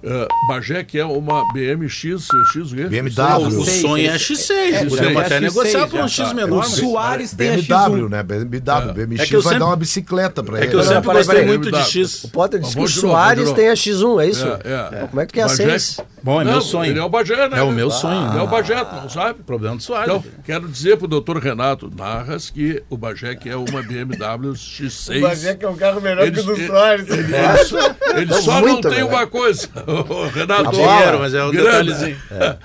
Uh, 0.04 0.28
Bagé 0.50 0.84
que 0.84 1.00
é 1.00 1.06
uma 1.06 1.42
BMX, 1.54 2.28
X 2.52 2.72
o 2.72 2.76
quê? 2.76 2.84
BMW. 2.88 3.48
O 3.58 3.66
sonho 3.66 4.06
é 4.12 4.18
seis. 4.20 4.42
X6. 4.50 4.52
É, 4.74 4.86
Podemos 4.86 5.22
é 5.22 5.26
até 5.26 5.38
X6 5.38 5.42
negociar 5.42 5.88
por 5.88 6.00
um 6.02 6.08
X 6.10 6.28
tá. 6.28 6.34
menor. 6.34 6.60
O 6.60 6.64
Soares 6.70 7.34
tem 7.34 7.50
a 7.50 7.52
BMW, 7.54 8.06
X1. 8.06 8.10
né? 8.10 8.24
BMW. 8.24 8.94
BMX 8.94 9.22
É 9.22 9.26
que 9.26 9.36
eu 9.36 9.42
vai 9.42 9.54
sempre- 9.54 9.60
dar 9.60 9.66
uma 9.68 9.76
bicicleta 9.78 10.44
pra 10.44 10.58
É 10.58 10.62
ele. 10.64 10.72
que 10.72 10.76
eu 10.76 10.84
sempre 10.84 11.14
gostei 11.14 11.46
muito 11.46 11.66
de 11.66 11.72
dá. 11.72 11.84
X. 11.84 12.24
O 12.26 12.30
Potter 12.30 12.60
disse 12.60 12.76
que 12.76 12.82
o 12.82 12.86
de 12.86 12.92
Soares 12.94 13.48
de 13.48 13.56
tem 13.56 13.66
a 13.68 13.70
novo. 13.70 13.82
X1, 13.82 14.22
é 14.22 14.28
isso? 14.28 14.46
É, 14.46 15.04
é. 15.04 15.08
Como 15.08 15.22
é 15.22 15.26
que 15.26 15.32
tu 15.32 15.36
quer 15.36 15.44
a 15.44 15.48
Bagé- 15.48 15.64
6? 15.80 16.00
Bom, 16.22 16.42
é 16.42 16.44
Não, 16.46 16.52
meu 16.54 16.62
sonho. 16.62 16.90
Ele 16.92 17.00
é 17.00 17.04
o 17.04 17.10
Bagé, 17.10 17.50
né? 17.50 17.60
É 17.60 17.62
o 17.64 17.72
meu 17.72 17.90
sonho. 17.92 18.38
É 18.38 18.42
o 18.42 18.48
Bagé, 18.48 18.76
não 19.02 19.10
sabe? 19.10 19.42
Problema 19.44 19.76
do 19.78 19.84
Soares. 19.84 20.08
Então, 20.10 20.24
quero 20.46 20.68
dizer 20.68 20.98
pro 20.98 21.08
doutor 21.08 21.38
Renato 21.38 21.90
Narras 21.96 22.50
que 22.50 22.82
o 22.90 22.98
Bagé 22.98 23.36
que 23.36 23.50
é 23.50 23.56
uma 23.56 23.82
BMW 23.82 24.54
X6. 24.54 25.18
O 25.18 25.22
Bagé 25.22 25.56
que 25.56 25.66
é 25.66 25.70
um 25.70 25.76
carro 25.76 26.00
melhor 26.02 26.30
que 26.32 26.40
o 26.40 26.44
do 26.44 26.56
Soares. 26.68 27.08
Ele, 28.16 28.34
só, 28.42 28.62
não 28.62 28.80
tem 28.82 29.04
uma 29.04 29.26
coisa, 29.28 29.68
o 30.02 30.28
Renato. 30.34 30.72
Dinheiro, 30.72 31.20
mas 31.20 31.34
é 31.34 31.44
um 31.44 31.52
grana. 31.52 31.70
detalhezinho. 31.84 32.18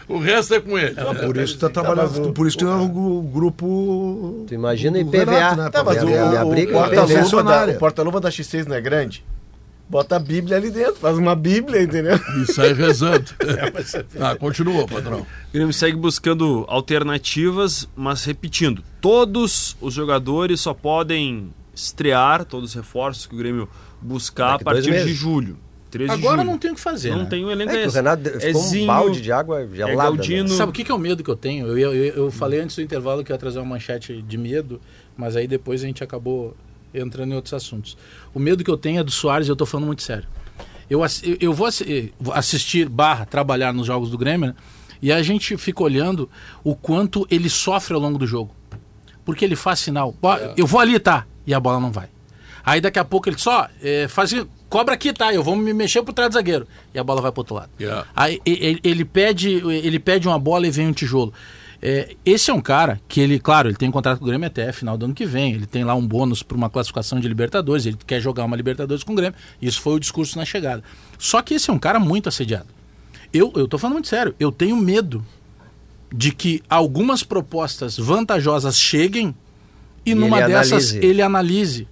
O 0.09 0.19
resto 0.19 0.55
é 0.55 0.61
com 0.61 0.79
ele. 0.79 0.95
Por 1.25 1.37
isso 1.37 1.55
que 1.55 1.61
tá 1.61 1.69
trabalhando, 1.69 2.33
por 2.33 2.47
isso 2.47 2.57
que 2.59 2.65
é 2.65 2.69
o 2.69 2.89
gru- 2.89 3.23
grupo. 3.23 4.45
Tu 4.49 4.55
imagina 4.55 4.99
IPVA. 4.99 5.19
Renato, 5.25 5.57
né? 5.63 5.71
Tá, 5.71 5.85
mas 5.85 6.03
o, 6.03 6.07
a- 6.09 6.45
o, 6.45 6.55
é 6.55 6.67
porta-luva 6.67 7.43
da, 7.43 7.75
porta-luva 7.75 8.21
da 8.21 8.29
X6 8.31 8.67
não 8.67 8.77
é 8.77 8.81
grande? 8.81 9.25
Bota 9.91 10.17
a 10.17 10.19
Bíblia 10.19 10.59
ali 10.59 10.71
dentro, 10.71 10.97
faz 10.97 11.17
uma 11.17 11.35
Bíblia, 11.35 11.83
entendeu? 11.83 12.21
E 12.43 12.53
sai 12.53 12.75
rezando. 12.75 13.25
Tá, 14.19 14.37
continua, 14.37 14.87
patrão. 14.87 15.21
O 15.21 15.27
Grêmio 15.53 15.73
segue 15.73 15.97
buscando 15.97 16.67
alternativas, 16.69 17.89
mas 17.97 18.23
repetindo, 18.25 18.83
todos 19.01 19.77
os 19.81 19.95
jogadores 19.95 20.61
só 20.61 20.75
podem 20.75 21.51
estrear, 21.75 22.45
todos 22.45 22.71
os 22.71 22.75
reforços 22.77 23.25
que 23.25 23.35
o 23.35 23.39
Grêmio 23.39 23.67
buscar 24.03 24.49
a 24.49 24.51
Daqui 24.59 24.65
dois 24.65 24.87
partir 24.87 25.05
de 25.07 25.15
julho. 25.15 25.57
13 25.91 26.07
de 26.09 26.19
Agora 26.21 26.39
julho. 26.43 26.51
não 26.51 26.59
tem 26.59 26.71
o 26.71 26.75
que 26.75 26.81
fazer. 26.81 27.11
Não 27.11 27.19
né? 27.21 27.27
tem 27.27 27.45
o 27.45 27.51
elenco 27.51 27.71
É 27.71 27.75
que 27.75 27.81
o 27.85 27.87
esse. 27.87 27.97
Renato 27.97 28.29
É 28.29 28.41
ficou 28.41 28.63
um 28.63 28.67
Zinho, 28.67 28.87
balde 28.87 29.21
de 29.21 29.33
água 29.33 29.63
é 29.63 29.69
gelada. 29.69 29.97
Galdino. 29.97 30.49
né? 30.49 30.55
Sabe 30.55 30.71
o 30.71 30.73
que, 30.73 30.85
que 30.85 30.91
é 30.91 30.95
o 30.95 30.99
medo 30.99 31.23
que 31.25 31.31
eu 31.31 31.37
tenho? 31.37 31.67
Eu, 31.67 31.79
eu, 31.79 31.95
eu, 31.95 32.15
eu 32.25 32.31
falei 32.31 32.61
antes 32.61 32.77
do 32.77 32.83
intervalo 32.83 33.25
que 33.25 33.33
eu 33.33 33.35
ia 33.35 33.39
trazer 33.39 33.59
uma 33.59 33.65
manchete 33.67 34.21
de 34.23 34.37
medo, 34.39 34.81
mas 35.17 35.35
aí 35.37 35.47
depois 35.47 35.83
a 35.83 35.87
gente 35.87 36.03
acabou 36.05 36.57
entrando 36.95 37.33
em 37.33 37.35
outros 37.35 37.55
assuntos. 37.55 37.97
O 38.35 38.39
medo 38.39 38.63
que 38.65 38.71
eu 38.71 38.77
tenho 38.79 39.01
é 39.01 39.05
do 39.05 39.11
Soares 39.11 39.47
e 39.49 39.51
eu 39.51 39.57
tô 39.57 39.67
falando 39.67 39.87
muito 39.87 40.03
sério. 40.03 40.27
Eu, 40.91 41.01
eu- 41.03 41.37
eu 41.41 41.53
vou 41.53 41.67
assi- 41.67 42.13
vou 42.19 42.33
assistir, 42.35 42.89
barra, 42.89 43.27
trabalhar 43.27 43.73
nos 43.75 43.87
jogos 43.87 44.11
do 44.11 44.17
Grêmio, 44.17 44.49
né? 44.49 44.55
e 45.03 45.13
a 45.13 45.23
gente 45.23 45.57
fica 45.59 45.83
olhando 45.83 46.29
o 46.65 46.75
quanto 46.75 47.27
ele 47.31 47.49
sofre 47.49 47.95
ao 47.95 48.01
longo 48.01 48.19
do 48.19 48.27
jogo. 48.27 48.55
Porque 49.25 49.45
ele 49.45 49.55
faz 49.55 49.81
sinal. 49.81 50.15
Ó, 50.23 50.39
Eu 50.57 50.67
vou 50.67 50.81
ali, 50.81 50.99
tá? 50.99 51.27
E 51.47 51.53
a 51.53 51.61
bola 51.61 51.79
não 51.79 51.93
vai. 51.93 52.09
Aí 52.65 52.81
daqui 52.81 52.99
a 52.99 53.05
pouco 53.05 53.29
ele 53.29 53.39
só 53.39 53.69
é, 53.83 54.09
faz. 54.09 54.33
Cobra 54.69 54.95
aqui, 54.95 55.13
tá? 55.13 55.33
Eu 55.33 55.43
vou 55.43 55.57
me 55.57 55.73
mexer 55.73 56.03
pro 56.03 56.13
trás 56.13 56.31
do 56.31 56.35
zagueiro. 56.35 56.67
E 56.93 56.99
a 56.99 57.05
bola 57.05 57.21
vai 57.23 57.33
pro 57.33 57.41
outro 57.41 57.55
lado. 57.55 57.71
Yeah. 57.81 58.07
Aí 58.15 58.41
ele, 58.45 58.81
ele 58.85 59.05
pede, 59.05 59.51
ele 59.51 59.99
pede 59.99 60.29
uma 60.29 60.39
bola 60.39 60.67
e 60.67 60.71
vem 60.71 60.89
um 60.89 60.93
tijolo. 60.93 61.33
É, 61.81 62.17
esse 62.27 62.51
é 62.51 62.55
um 62.55 62.61
cara 62.61 63.01
que 63.09 63.21
ele, 63.21 63.39
claro, 63.39 63.69
ele 63.69 63.77
tem 63.77 63.89
um 63.89 63.93
contrato 63.93 64.19
com 64.19 64.25
o 64.25 64.29
Grêmio 64.29 64.47
até 64.47 64.73
final 64.73 64.99
do 64.99 65.05
ano 65.07 65.15
que 65.15 65.25
vem. 65.25 65.55
Ele 65.55 65.65
tem 65.67 65.85
lá 65.85 65.95
um 65.95 66.07
bônus 66.07 66.43
para 66.43 66.57
uma 66.57 66.69
classificação 66.69 67.21
de 67.21 67.29
Libertadores. 67.29 67.87
Ele 67.87 67.97
quer 68.07 68.21
jogar 68.21 68.45
uma 68.45 68.57
Libertadores 68.57 69.03
com 69.05 69.13
o 69.13 69.17
Grêmio. 69.17 69.39
Isso 69.63 69.81
foi 69.81 69.95
o 69.95 70.01
discurso 70.01 70.37
na 70.37 70.45
chegada. 70.45 70.83
Só 71.19 71.41
que 71.41 71.55
esse 71.55 71.71
é 71.71 71.73
um 71.73 71.79
cara 71.79 71.99
muito 72.01 72.29
assediado. 72.29 72.67
Eu, 73.33 73.53
eu 73.57 73.69
tô 73.69 73.79
falando 73.79 73.95
muito 73.95 74.09
sério. 74.09 74.35
Eu 74.41 74.51
tenho 74.51 74.77
medo 74.77 75.25
de 76.13 76.33
que 76.33 76.63
algumas 76.69 77.23
propostas 77.23 77.97
vantajosas 77.97 78.77
cheguem 78.79 79.35
e, 80.05 80.11
E 80.11 80.15
numa 80.15 80.39
ele 80.39 80.49
dessas 80.49 80.91
analise. 80.91 81.07
ele 81.07 81.23
analise. 81.23 81.89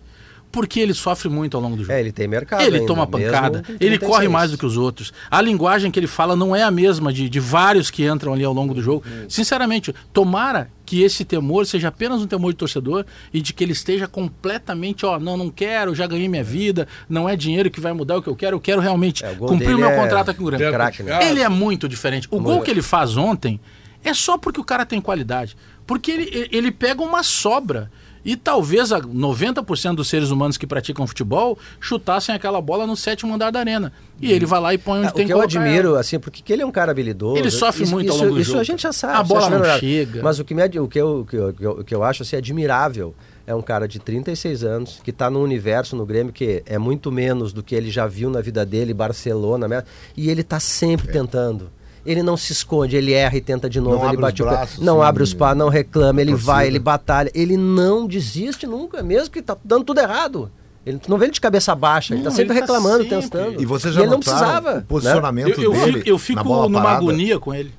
Porque 0.57 0.81
ele 0.81 0.95
sofre 0.95 1.29
muito 1.29 1.55
ao 1.55 1.63
longo 1.63 1.77
do 1.77 1.83
jogo. 1.83 1.93
É, 1.93 2.01
ele 2.01 2.11
tem 2.11 2.27
mercado. 2.27 2.63
Ele 2.63 2.77
ainda, 2.77 2.87
toma 2.87 3.07
pancada, 3.07 3.59
ele 3.69 3.99
36. 3.99 4.11
corre 4.11 4.27
mais 4.29 4.51
do 4.51 4.57
que 4.57 4.65
os 4.65 4.79
outros. 4.79 5.13
A 5.31 5.43
linguagem 5.43 5.91
que 5.91 6.01
ele 6.01 6.07
fala 6.07 6.35
não 6.35 6.57
é 6.57 6.63
a 6.63 6.71
mesma 6.71 7.13
de, 7.13 7.29
de 7.29 7.39
vários 7.39 7.91
que 7.91 8.07
entram 8.07 8.33
ali 8.33 8.43
ao 8.43 8.55
longo 8.55 8.73
do 8.73 8.81
jogo. 8.83 9.05
Sinceramente, 9.29 9.95
tomara 10.15 10.71
que 10.87 11.03
esse 11.03 11.27
temor 11.27 11.67
seja 11.67 11.89
apenas 11.89 12.23
um 12.23 12.27
temor 12.27 12.53
de 12.53 12.57
torcedor 12.57 13.05
e 13.35 13.43
de 13.43 13.53
que 13.53 13.63
ele 13.63 13.73
esteja 13.73 14.09
completamente, 14.09 15.05
ó, 15.05 15.19
não, 15.19 15.37
não 15.37 15.51
quero, 15.51 15.95
já 15.95 16.07
ganhei 16.07 16.29
minha 16.29 16.45
vida, 16.45 16.89
não 17.09 17.29
é 17.29 17.37
dinheiro 17.37 17.71
que 17.71 17.81
vai 17.81 17.93
mudar 17.93 18.17
o 18.17 18.23
que 18.23 18.29
eu 18.29 18.37
quero, 18.37 18.57
eu 18.57 18.61
quero 18.61 18.81
realmente 18.81 19.25
É, 19.25 19.33
o 19.33 19.37
cumprir 19.47 19.75
o 19.75 19.79
meu 19.79 19.91
é- 19.91 19.97
contrato 19.97 20.31
aqui 20.31 20.39
com 20.39 20.45
o 20.45 20.51
Grêmio. 20.51 20.73
Craque, 20.73 21.03
né? 21.03 21.29
Ele 21.29 21.41
é 21.43 21.49
muito 21.49 21.89
diferente. 21.89 22.27
O 22.31 22.41
gol 22.41 22.63
que 22.63 22.71
ele 22.71 22.81
faz 22.83 23.17
ontem 23.17 23.61
é 24.03 24.15
só 24.15 24.39
porque 24.39 24.61
o 24.61 24.65
cara 24.65 24.87
tem 24.87 25.01
qualidade. 25.01 25.57
Porque 25.87 26.11
ele- 26.11 26.49
ele 26.51 26.73
pega 26.73 27.03
uma 27.03 27.23
sobra. 27.23 27.91
E 28.27 28.37
talvez 28.37 28.91
a 28.93 29.01
90% 29.01 29.95
dos 29.95 30.09
seres 30.09 30.31
humanos 30.31 30.59
que 30.59 30.67
praticam 30.67 31.07
futebol 31.07 31.57
chutassem 31.81 32.35
aquela 32.35 32.61
bola 32.61 32.87
no 32.87 32.97
sétimo 32.97 33.33
andar 33.33 33.51
da 33.53 33.61
arena. 33.61 33.93
E 34.21 34.33
ele 34.33 34.45
vai 34.45 34.61
lá 34.61 34.75
e 34.75 34.79
põe 34.79 34.99
onde 34.99 35.09
Ah, 35.09 35.11
tem 35.13 35.25
o 35.25 35.29
que 35.29 35.33
eu 35.33 35.41
admiro, 35.41 35.89
ela. 35.91 36.01
assim, 36.01 36.19
porque 36.19 36.53
ele 36.53 36.63
é 36.63 36.67
um 36.67 36.73
cara 36.73 36.91
habilidoso. 36.91 37.37
Ele 37.39 37.51
sofre 37.51 37.85
isso, 37.85 37.93
muito 37.93 38.09
ao 38.11 38.17
isso, 38.17 38.25
longo 38.25 38.35
do 38.35 38.41
Isso 38.41 38.51
jogo. 38.51 38.61
a 38.61 38.65
gente 38.65 38.83
já 38.83 38.93
sabe. 38.93 39.15
A 39.15 39.21
isso 39.23 39.29
bola 39.29 39.41
acho 39.43 39.51
não 39.51 39.59
verdade. 39.61 39.81
chega. 39.81 40.23
Mas 40.23 40.39
o 40.41 40.45
que, 40.45 40.55
me, 40.55 40.65
o, 40.65 40.89
que 40.89 40.99
eu, 41.01 41.21
o, 41.21 41.25
que, 41.25 41.37
eu, 41.37 41.49
o 41.81 41.85
que 41.85 41.95
eu- 41.95 42.03
acho 42.03 42.23
assim, 42.25 42.35
admirável 42.37 43.15
é 43.47 43.55
um 43.55 43.63
cara 43.63 43.87
de 43.87 44.01
36 44.01 44.65
anos 44.65 45.01
que 45.05 45.11
está 45.11 45.31
num 45.31 45.41
universo 45.43 45.95
no 45.95 46.05
Grêmio 46.05 46.33
que 46.33 46.65
é 46.67 46.79
muito 46.79 47.13
menos 47.13 47.53
do 47.53 47.63
que 47.63 47.75
ele 47.77 47.91
já 47.93 48.07
viu 48.07 48.29
na 48.29 48.41
vida 48.41 48.67
dele, 48.67 48.93
Barcelona, 48.93 49.69
né? 49.69 49.85
e 50.17 50.29
ele 50.31 50.41
está 50.41 50.57
É. 50.57 50.61
sempre 50.61 51.13
tentando. 51.13 51.71
Ele 52.07 52.23
não 52.23 52.37
se 52.37 52.53
esconde, 52.53 52.97
ele 52.97 53.13
erra 53.13 53.37
e 53.37 53.41
tenta 53.41 53.69
de 53.69 53.81
novo, 53.81 54.05
Não 54.05 54.09
ele 54.09 54.17
bate 54.17 54.43
os 54.43 54.47
o 54.47 54.51
pé, 54.51 54.57
braços, 54.57 54.79
não 54.79 54.97
sim, 54.99 55.03
abre 55.05 55.23
os 55.23 55.35
pés, 55.35 55.57
não 55.57 55.69
reclama, 55.69 56.21
ele 56.21 56.31
torcida. 56.33 56.53
vai, 56.53 56.67
ele 56.67 56.79
batalha, 56.79 57.31
ele 57.35 57.57
não 57.57 58.07
desiste 58.07 58.67
nunca, 58.67 59.03
mesmo 59.03 59.31
que 59.31 59.43
tá 59.43 59.57
dando 59.65 59.85
tudo 59.85 60.01
errado. 60.01 60.51
Ele, 60.87 61.01
não 61.09 61.19
vê 61.19 61.25
ele 61.25 61.33
de 61.33 61.41
cabeça 61.41 61.75
baixa, 61.75 62.15
ele 62.15 62.23
Não, 62.23 62.31
tá 62.31 62.37
sempre 62.37 62.57
ele 62.57 62.61
tá 62.61 62.73
reclamando, 62.73 63.03
sempre. 63.03 63.21
tentando. 63.23 63.61
E 63.61 63.67
você 63.67 63.91
já 63.91 64.03
ele 64.03 64.11
não 64.11 64.21
precisava. 64.21 64.71
o 64.71 64.75
né? 64.77 64.85
posicionamento 64.87 65.61
Eu, 65.61 65.65
eu 65.65 65.73
dele 65.73 65.93
fico, 65.95 66.09
eu 66.09 66.19
fico 66.19 66.37
na 66.37 66.45
bola 66.45 66.69
numa 66.69 66.81
parada? 66.81 66.99
agonia 66.99 67.41
com 67.41 67.53
ele. 67.53 67.75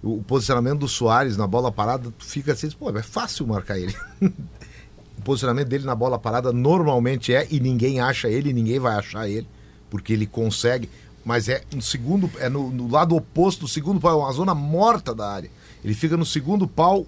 O 0.00 0.22
posicionamento 0.22 0.78
do 0.78 0.86
Soares 0.88 1.36
na 1.36 1.46
bola 1.48 1.72
parada, 1.72 2.12
tu 2.16 2.24
fica 2.24 2.52
assim, 2.52 2.70
pô, 2.70 2.90
é 2.90 3.02
fácil 3.02 3.44
marcar 3.46 3.76
ele. 3.76 3.92
o 4.22 5.22
posicionamento 5.24 5.66
dele 5.66 5.84
na 5.84 5.96
bola 5.96 6.16
parada 6.16 6.52
normalmente 6.52 7.34
é, 7.34 7.44
e 7.50 7.58
ninguém 7.58 8.00
acha 8.00 8.28
ele, 8.28 8.52
ninguém 8.52 8.78
vai 8.78 8.94
achar 8.94 9.28
ele, 9.28 9.48
porque 9.90 10.12
ele 10.12 10.26
consegue. 10.26 10.88
Mas 11.24 11.48
é 11.48 11.62
no 11.74 11.80
segundo, 11.80 12.30
é 12.38 12.48
no, 12.48 12.70
no 12.70 12.90
lado 12.90 13.16
oposto 13.16 13.60
do 13.62 13.68
segundo 13.68 13.98
pau, 14.00 14.12
é 14.20 14.24
uma 14.24 14.32
zona 14.32 14.54
morta 14.54 15.14
da 15.14 15.30
área. 15.30 15.50
Ele 15.82 15.94
fica 15.94 16.16
no 16.16 16.24
segundo 16.26 16.66
pau, 16.68 17.06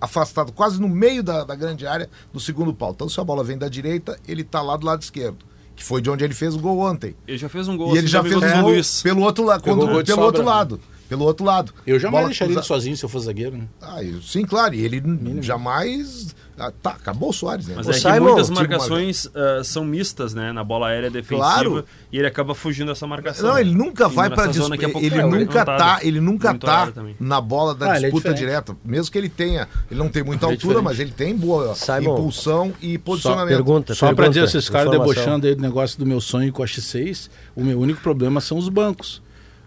afastado, 0.00 0.52
quase 0.52 0.80
no 0.80 0.88
meio 0.88 1.22
da, 1.22 1.44
da 1.44 1.54
grande 1.54 1.86
área 1.86 2.08
do 2.32 2.38
segundo 2.40 2.74
pau. 2.74 2.92
Então, 2.92 3.08
se 3.08 3.18
a 3.18 3.24
bola 3.24 3.42
vem 3.42 3.56
da 3.56 3.68
direita, 3.68 4.18
ele 4.28 4.44
tá 4.44 4.60
lá 4.60 4.76
do 4.76 4.84
lado 4.86 5.00
esquerdo. 5.02 5.38
Que 5.76 5.82
foi 5.82 6.00
de 6.00 6.08
onde 6.08 6.22
ele 6.22 6.34
fez 6.34 6.54
o 6.54 6.58
gol 6.60 6.78
ontem. 6.78 7.16
Ele 7.26 7.36
já 7.38 7.48
fez 7.48 7.66
um 7.66 7.76
gol 7.76 7.88
E 7.88 7.98
ele 7.98 8.00
assim 8.00 8.08
já 8.08 8.22
fez 8.22 8.34
contra 8.34 8.48
o 8.48 8.52
o 8.58 8.62
gol 8.62 8.70
Luiz. 8.72 9.02
pelo 9.02 9.22
outro, 9.22 9.44
la 9.44 9.58
Pegou 9.58 9.78
contra- 9.86 9.94
pelo 9.94 10.06
sobra. 10.06 10.24
outro 10.24 10.44
lado. 10.44 10.80
Pelo 11.08 11.24
outro 11.24 11.44
lado. 11.44 11.72
Eu 11.86 11.98
jamais 11.98 12.20
Bola 12.22 12.28
deixaria 12.28 12.54
ele 12.54 12.62
sozinho 12.62 12.96
se 12.96 13.04
eu 13.04 13.08
fosse 13.08 13.26
zagueiro. 13.26 13.56
Né? 13.56 13.64
ah, 13.82 14.02
eu- 14.02 14.22
sim, 14.22 14.44
claro, 14.44 14.74
e 14.74 14.80
ele 14.84 15.02
jamais. 15.42 16.34
Ah, 16.56 16.72
tá, 16.82 16.90
acabou 16.90 17.30
o 17.30 17.32
Soares, 17.32 17.66
né? 17.66 17.74
Mas 17.76 17.86
Ô, 17.86 17.90
é 17.90 17.94
que 17.94 18.00
Simon, 18.00 18.20
muitas 18.20 18.46
Tiago 18.48 18.60
marcações 18.60 19.28
ah, 19.34 19.64
são 19.64 19.84
mistas, 19.84 20.34
né? 20.34 20.52
Na 20.52 20.62
bola 20.62 20.88
aérea 20.88 21.10
defensiva. 21.10 21.38
Claro. 21.38 21.84
E 22.12 22.18
ele 22.18 22.26
acaba 22.26 22.54
fugindo 22.54 22.88
dessa 22.88 23.06
marcação. 23.06 23.50
Não, 23.50 23.58
ele 23.58 23.74
nunca 23.74 24.04
Indo 24.04 24.14
vai 24.14 24.30
para 24.30 24.48
que 24.48 24.84
é 24.84 24.88
pouco 24.88 25.04
ele 25.04 25.10
fraca, 25.16 25.28
nunca 25.28 25.64
tá, 25.64 25.98
ele 26.02 26.20
nunca 26.20 26.50
Muito 26.50 26.64
tá 26.66 26.92
na 27.18 27.40
bola 27.40 27.74
da 27.74 27.92
Ah, 27.92 27.96
é 27.96 28.00
disputa 28.02 28.28
diferente. 28.28 28.38
direta, 28.38 28.76
mesmo 28.84 29.10
que 29.10 29.18
ele 29.18 29.28
tenha, 29.28 29.68
ele 29.90 29.98
não 29.98 30.08
tem 30.08 30.22
muita 30.22 30.46
Ele 30.46 30.52
é 30.52 30.54
altura, 30.54 30.80
mas 30.80 31.00
ele 31.00 31.10
tem 31.10 31.36
boa 31.36 31.74
Simon, 31.74 32.14
impulsão 32.14 32.72
e 32.80 32.94
Só 32.94 33.00
posicionamento. 33.04 33.48
pergunta, 33.48 33.94
Só 33.94 34.06
pra 34.06 34.16
pergunta, 34.16 34.40
dizer, 34.44 34.58
esses 34.58 34.70
caras 34.70 34.90
debochando 34.90 35.46
aí 35.46 35.54
do 35.54 35.62
negócio 35.62 35.98
do 35.98 36.06
meu 36.06 36.20
sonho 36.20 36.52
com 36.52 36.62
a 36.62 36.66
X6, 36.66 37.28
o 37.56 37.64
meu 37.64 37.80
único 37.80 38.00
problema 38.00 38.40
são 38.40 38.58
os 38.58 38.68
bancos. 38.68 39.23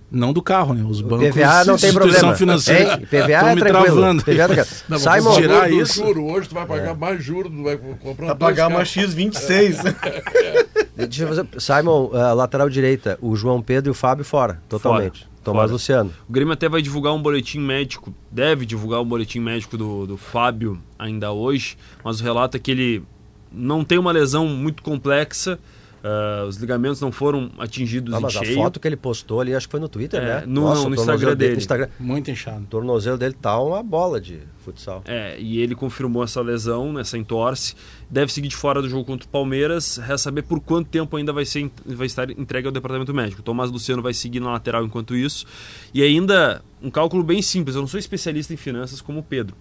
Não 0.09 0.31
do 0.31 0.41
carro, 0.41 0.73
né? 0.73 0.85
Os 0.87 1.01
bancos. 1.01 1.29
PVA 1.29 1.65
não 1.65 1.77
tem 1.77 1.91
problema. 1.91 2.33
financeira. 2.35 2.93
Hein? 2.93 3.05
PVA 3.07 3.51
é 3.51 3.55
me 3.55 3.61
tranquilo. 3.61 3.95
travando. 3.95 4.23
PVA 4.23 4.31
é 4.43 4.47
tranquilo. 4.47 4.67
Não, 4.87 4.97
Simon, 4.99 5.35
tirar 5.35 5.71
isso- 5.71 5.93
juro 6.05 6.25
hoje, 6.31 6.47
tu 6.47 6.55
vai 6.55 6.65
pagar 6.65 6.95
mais 6.95 7.21
juros, 7.23 7.51
tu 7.51 7.63
vai 7.63 7.75
comprar 7.77 8.13
Pra 8.13 8.25
dois 8.27 8.37
pagar 8.39 8.67
uma 8.67 8.75
carros. 8.85 8.89
X26. 8.89 9.81
deixa 10.95 11.23
eu 11.23 11.27
fazer, 11.27 11.47
Simon, 11.57 12.09
ah, 12.13 12.33
lateral 12.33 12.69
direita, 12.69 13.17
o 13.21 13.35
João 13.35 13.61
Pedro 13.61 13.89
e 13.89 13.91
o 13.91 13.93
Fábio 13.93 14.23
fora, 14.23 14.61
totalmente. 14.69 15.19
Fora. 15.19 15.37
Tomás 15.43 15.63
Fora. 15.63 15.71
Luciano. 15.73 16.13
O 16.27 16.31
Grêmio 16.31 16.53
até 16.53 16.67
vai 16.67 16.81
divulgar 16.81 17.13
um 17.13 17.21
boletim 17.21 17.59
médico, 17.59 18.13
deve 18.29 18.65
divulgar 18.65 18.99
um 19.01 19.05
boletim 19.05 19.39
médico 19.39 19.77
do, 19.77 20.05
do 20.05 20.17
Fábio 20.17 20.77
ainda 20.99 21.31
hoje, 21.31 21.77
mas 22.03 22.19
o 22.19 22.23
relato 22.23 22.57
é 22.57 22.59
que 22.59 22.69
ele 22.71 23.03
não 23.51 23.83
tem 23.83 23.97
uma 23.97 24.11
lesão 24.11 24.45
muito 24.45 24.83
complexa, 24.83 25.57
ah, 26.03 26.45
os 26.47 26.57
ligamentos 26.57 26.99
não 27.01 27.11
foram 27.11 27.51
atingidos 27.57 28.13
Ah, 28.13 28.19
em 28.19 28.21
mas 28.21 28.35
a 28.37 28.43
cheio. 28.43 28.55
foto 28.55 28.79
que 28.79 28.87
ele 28.87 28.95
postou 28.97 29.41
ali, 29.41 29.53
acho 29.55 29.67
que 29.67 29.71
foi 29.71 29.79
no 29.79 29.89
Twitter, 29.89 30.21
É, 30.21 30.25
né? 30.25 30.43
no- 30.45 30.61
Nossa, 30.61 30.83
no 30.83 30.89
o 30.89 30.93
Instagram 30.95 31.35
dele. 31.35 31.53
no 31.53 31.57
Instagram. 31.59 31.89
Muito 31.99 32.31
inchado. 32.31 32.63
O 32.63 32.67
tornozelo 32.67 33.17
dele 33.17 33.33
tá 33.39 33.59
uma 33.59 33.81
bola 33.83 34.19
de 34.21 34.39
futsal. 34.63 35.01
É, 35.05 35.39
e 35.39 35.59
ele 35.59 35.75
confirmou 35.75 36.23
essa 36.23 36.41
lesão, 36.41 36.99
essa 36.99 37.17
entorse. 37.17 37.73
Deve 38.09 38.31
seguir 38.31 38.47
de 38.49 38.55
fora 38.55 38.81
do 38.81 38.89
jogo 38.89 39.05
contra 39.05 39.25
o 39.27 39.29
Palmeiras. 39.29 39.97
Resta 39.97 40.17
saber 40.27 40.41
por 40.43 40.59
quanto 40.59 40.89
tempo 40.89 41.15
ainda 41.17 41.31
vai, 41.33 41.45
ser, 41.45 41.69
vai 41.85 42.05
estar 42.07 42.29
entregue 42.31 42.67
ao 42.67 42.71
departamento 42.71 43.13
médico. 43.13 43.41
Tomás 43.41 43.71
Luciano 43.71 44.01
vai 44.01 44.13
seguir 44.13 44.39
na 44.39 44.51
lateral 44.51 44.83
enquanto 44.85 45.15
isso. 45.15 45.45
E 45.93 46.01
ainda, 46.03 46.61
um 46.81 46.89
cálculo 46.89 47.23
bem 47.23 47.41
simples. 47.41 47.75
Eu 47.75 47.81
não 47.81 47.87
sou 47.87 47.99
especialista 47.99 48.53
em 48.53 48.57
finanças 48.57 48.99
como 49.01 49.19
o 49.19 49.23
Pedro. 49.23 49.55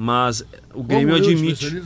Mas 0.00 0.44
o 0.72 0.80
Grêmio 0.84 1.08
Como 1.16 1.24
eu, 1.26 1.32
admite. 1.32 1.70
né? 1.74 1.82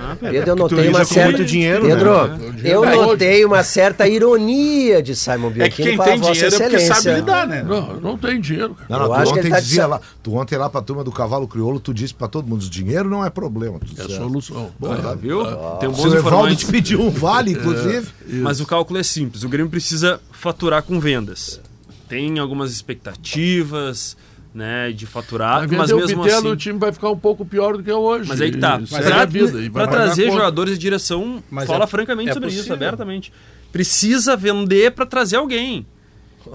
Ah, 0.00 0.16
Pedro, 0.18 0.50
eu 0.52 0.56
notei 0.56 0.88
uma 0.88 0.98
com 1.00 1.04
certa. 1.04 1.30
muito 1.30 1.44
dinheiro, 1.44 1.82
Pedro, 1.86 2.26
né? 2.28 2.54
eu 2.64 2.82
É, 2.86 2.96
notei 2.96 3.44
uma 3.44 3.62
certa 3.62 4.08
ironia 4.08 5.02
de 5.02 5.14
Simon 5.14 5.50
Bianchini 5.50 5.64
É 5.66 5.68
que 5.70 5.82
quem 5.82 5.96
para 5.98 6.04
tem 6.12 6.20
dinheiro 6.20 6.46
é 6.46 6.50
porque 6.50 6.64
Excelência. 6.76 6.94
sabe 6.94 7.16
lidar, 7.16 7.46
né? 7.46 7.62
Não, 7.62 8.00
não 8.00 8.16
tem 8.16 8.40
dinheiro, 8.40 8.74
cara. 8.74 8.86
Não, 8.88 8.98
não, 9.00 9.04
Eu 9.04 9.10
tu 9.10 9.14
acho 9.14 9.24
que 9.24 9.38
ontem 9.40 9.40
ele 9.48 9.50
tá 9.54 9.60
dizia 9.60 9.82
de- 9.84 9.88
lá, 9.90 10.00
tu 10.22 10.34
ontem 10.36 10.56
lá 10.56 10.70
pra 10.70 10.80
turma 10.80 11.04
do 11.04 11.12
cavalo 11.12 11.46
crioulo, 11.46 11.78
tu 11.78 11.92
disse 11.92 12.14
pra 12.14 12.28
todo 12.28 12.48
mundo, 12.48 12.66
dinheiro 12.66 13.10
não 13.10 13.22
é 13.22 13.28
problema. 13.28 13.78
Tu 13.78 13.92
É 13.98 14.04
a 14.04 14.06
disse, 14.06 14.18
solução. 14.18 14.70
Ah, 14.82 15.14
viu? 15.14 15.44
Tem 15.78 15.86
o 15.86 15.92
bons 15.92 16.00
seu 16.00 16.14
Evaldo 16.14 16.16
informantes. 16.28 16.64
te 16.64 16.72
pediu 16.72 17.02
um 17.02 17.10
vale, 17.10 17.52
inclusive. 17.52 18.08
Mas 18.42 18.58
o 18.60 18.64
cálculo 18.66 18.98
é 18.98 19.02
simples. 19.02 19.44
O 19.44 19.50
Grêmio 19.50 19.70
precisa 19.70 20.18
faturar 20.32 20.82
com 20.82 20.98
vendas. 20.98 21.60
Tem 22.08 22.38
algumas 22.38 22.72
expectativas 22.72 24.16
né, 24.54 24.90
de 24.92 25.06
faturar, 25.06 25.58
Vai 25.58 25.66
vender 25.68 25.76
mas 25.78 25.90
o 25.92 25.96
mesmo 25.96 26.22
Bitelo, 26.22 26.38
assim... 26.40 26.48
o 26.48 26.56
time 26.56 26.78
vai 26.78 26.92
ficar 26.92 27.08
um 27.10 27.16
pouco 27.18 27.44
pior 27.44 27.76
do 27.76 27.82
que 27.82 27.90
é 27.90 27.94
hoje. 27.94 28.28
Mas 28.28 28.40
aí 28.40 28.50
que 28.50 28.58
tá. 28.58 28.80
Isso 28.82 28.96
Pra, 28.96 29.04
é 29.08 29.12
a 29.20 29.24
vida. 29.24 29.46
vai 29.52 29.70
pra 29.70 29.86
pagar 29.86 30.04
trazer 30.04 30.24
conta. 30.24 30.36
jogadores 30.36 30.74
de 30.74 30.80
direção, 30.80 31.42
Mas 31.50 31.66
fala 31.68 31.84
é- 31.84 31.86
francamente 31.86 32.30
é 32.30 32.32
sobre 32.32 32.48
isso, 32.48 32.58
possível. 32.58 32.76
abertamente. 32.76 33.32
Precisa 33.70 34.36
vender 34.36 34.90
pra 34.92 35.06
trazer 35.06 35.36
alguém. 35.36 35.86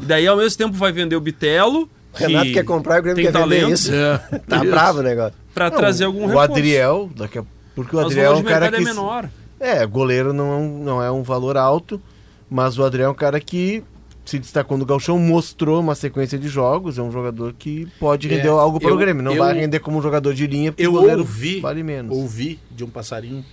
E 0.02 0.06
daí, 0.06 0.28
ao 0.28 0.36
mesmo 0.38 0.58
tempo, 0.58 0.74
vai 0.74 0.92
vender 0.92 1.16
o 1.16 1.22
Bitelo. 1.22 1.90
O 2.14 2.18
Renato 2.18 2.46
que 2.46 2.54
quer 2.54 2.64
comprar 2.66 2.98
e 2.98 3.00
o 3.00 3.04
Grêmio 3.04 3.24
tem 3.24 3.32
quer 3.32 3.40
vender 3.40 3.56
talento, 3.62 3.74
isso. 3.74 3.94
É, 3.94 4.18
Tá 4.48 4.58
isso. 4.58 4.66
bravo 4.72 5.00
o 5.00 5.04
negócio. 5.04 5.34
Pra 5.54 5.72
trazer 5.72 6.06
algum 6.06 6.24
o 6.24 6.28
reforço. 6.28 6.52
Adriel, 6.52 7.10
daqui 7.16 7.40
a... 7.40 7.44
porque 7.74 7.96
o 7.96 8.00
Mas 8.00 8.08
Adriel 8.08 8.34
é 8.34 8.36
um 8.36 8.44
cara 8.44 8.60
mercado 8.72 8.84
que. 8.84 8.90
é 8.90 8.94
menor. 8.94 9.30
É, 9.60 9.86
goleiro 9.86 10.34
não 10.34 10.54
é, 10.54 10.62
não 10.84 11.04
é 11.04 11.10
um 11.12 11.24
valor 11.24 11.56
alto, 11.56 12.02
mas 12.50 12.78
o 12.78 12.84
Adriel 12.84 13.08
é 13.08 13.12
um 13.12 13.16
cara 13.16 13.40
que 13.40 13.84
se 14.26 14.39
destacou 14.39 14.77
no 14.77 14.85
Galchão, 14.85 15.18
mostrou 15.19 15.80
uma 15.80 15.95
sequência 15.95 16.38
de 16.39 16.47
jogos, 16.47 16.97
é 16.97 17.02
um 17.02 17.11
jogador 17.11 17.53
que 17.53 17.88
pode 17.99 18.27
render 18.27 18.47
É, 18.47 18.52
algo 18.52 18.80
para 18.80 18.93
o 18.93 18.97
Grêmio. 18.97 19.22
Não 19.23 19.34
eu- 19.34 19.43
vai 19.43 19.53
render 19.53 19.80
como 19.80 19.97
um 19.99 20.02
jogador 20.02 20.34
de 20.34 20.47
linha, 20.47 20.72
porque 20.72 20.85
Eu 20.85 20.91
o 20.91 20.99
goleiro 20.99 21.19
ouvi, 21.22 21.60
vale 21.60 21.84
menos. 21.84 22.15
ouvi 22.18 22.60
de 22.72 22.84
um 22.84 22.89
passarinho 22.89 23.45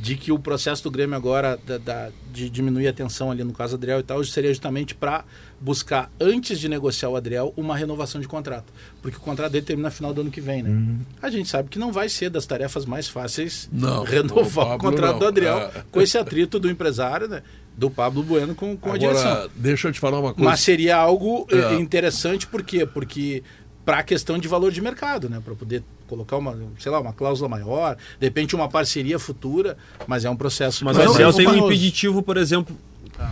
de 0.00 0.14
que 0.14 0.30
o 0.30 0.38
processo 0.38 0.84
do 0.84 0.92
Grêmio 0.92 1.16
agora 1.16 1.58
da, 1.66 1.76
da- 1.76 2.10
de 2.32 2.48
diminuir 2.48 2.86
a 2.86 2.92
tensão 2.92 3.32
ali 3.32 3.42
no 3.42 3.52
caso 3.52 3.76
do 3.76 3.80
Adriel 3.80 3.98
e 3.98 4.02
tal 4.04 4.22
seria 4.22 4.50
justamente 4.50 4.94
para 4.94 5.24
buscar 5.60 6.08
antes 6.20 6.60
de 6.60 6.68
negociar 6.68 7.08
o 7.08 7.16
Adriel 7.16 7.52
uma 7.56 7.76
renovação 7.76 8.20
de 8.20 8.28
contrato, 8.28 8.72
porque 9.02 9.16
o 9.16 9.20
contrato 9.20 9.50
dele 9.50 9.66
termina 9.66 9.88
no 9.88 9.94
final 9.94 10.14
do 10.14 10.20
ano 10.20 10.30
que 10.30 10.40
vem, 10.40 10.62
né? 10.62 10.70
Uhum. 10.70 10.98
A 11.20 11.28
gente 11.30 11.48
sabe 11.48 11.68
que 11.68 11.80
não 11.80 11.90
vai 11.90 12.08
ser 12.08 12.30
das 12.30 12.46
tarefas 12.46 12.86
mais 12.86 13.08
fáceis 13.08 13.68
Não, 13.72 14.02
o 14.02 14.04
renovar 14.04 14.44
o, 14.46 14.50
Pablo 14.52 14.78
contrato 14.78 15.12
não. 15.14 15.18
do 15.18 15.26
Adriel 15.26 15.58
É. 15.58 15.82
com 15.90 16.00
esse 16.00 16.16
atrito 16.16 16.60
do 16.60 16.70
empresário, 16.70 17.26
né? 17.26 17.42
Do 17.78 17.88
Pablo 17.88 18.24
Bueno 18.24 18.54
com, 18.56 18.76
com 18.76 18.92
a 18.92 18.98
direção. 18.98 19.30
Agora, 19.30 19.50
deixa 19.54 19.86
eu 19.88 19.92
te 19.92 20.00
falar 20.00 20.18
uma 20.18 20.34
coisa. 20.34 20.50
Mas 20.50 20.60
seria 20.60 20.96
algo 20.96 21.46
eh, 21.50 21.74
É. 21.74 21.74
interessante, 21.76 22.44
por 22.46 22.62
quê? 22.64 22.84
Porque 22.84 23.42
para 23.84 23.98
a 24.00 24.02
questão 24.02 24.36
de 24.36 24.48
valor 24.48 24.72
de 24.72 24.82
mercado, 24.82 25.30
né? 25.30 25.40
Para 25.42 25.54
poder 25.54 25.82
colocar 26.08 26.36
uma, 26.36 26.58
sei 26.78 26.90
lá, 26.90 27.00
uma 27.00 27.12
cláusula 27.12 27.48
maior, 27.48 27.96
de 28.18 28.26
repente 28.26 28.54
uma 28.56 28.68
parceria 28.68 29.18
futura, 29.18 29.76
mas 30.06 30.24
é 30.24 30.30
um 30.30 30.36
processo 30.36 30.84
Mas 30.84 30.96
o 30.96 31.00
Adriel 31.02 31.32
tem 31.32 31.46
um 31.46 31.66
impeditivo, 31.66 32.20
por 32.22 32.36
exemplo, 32.36 32.76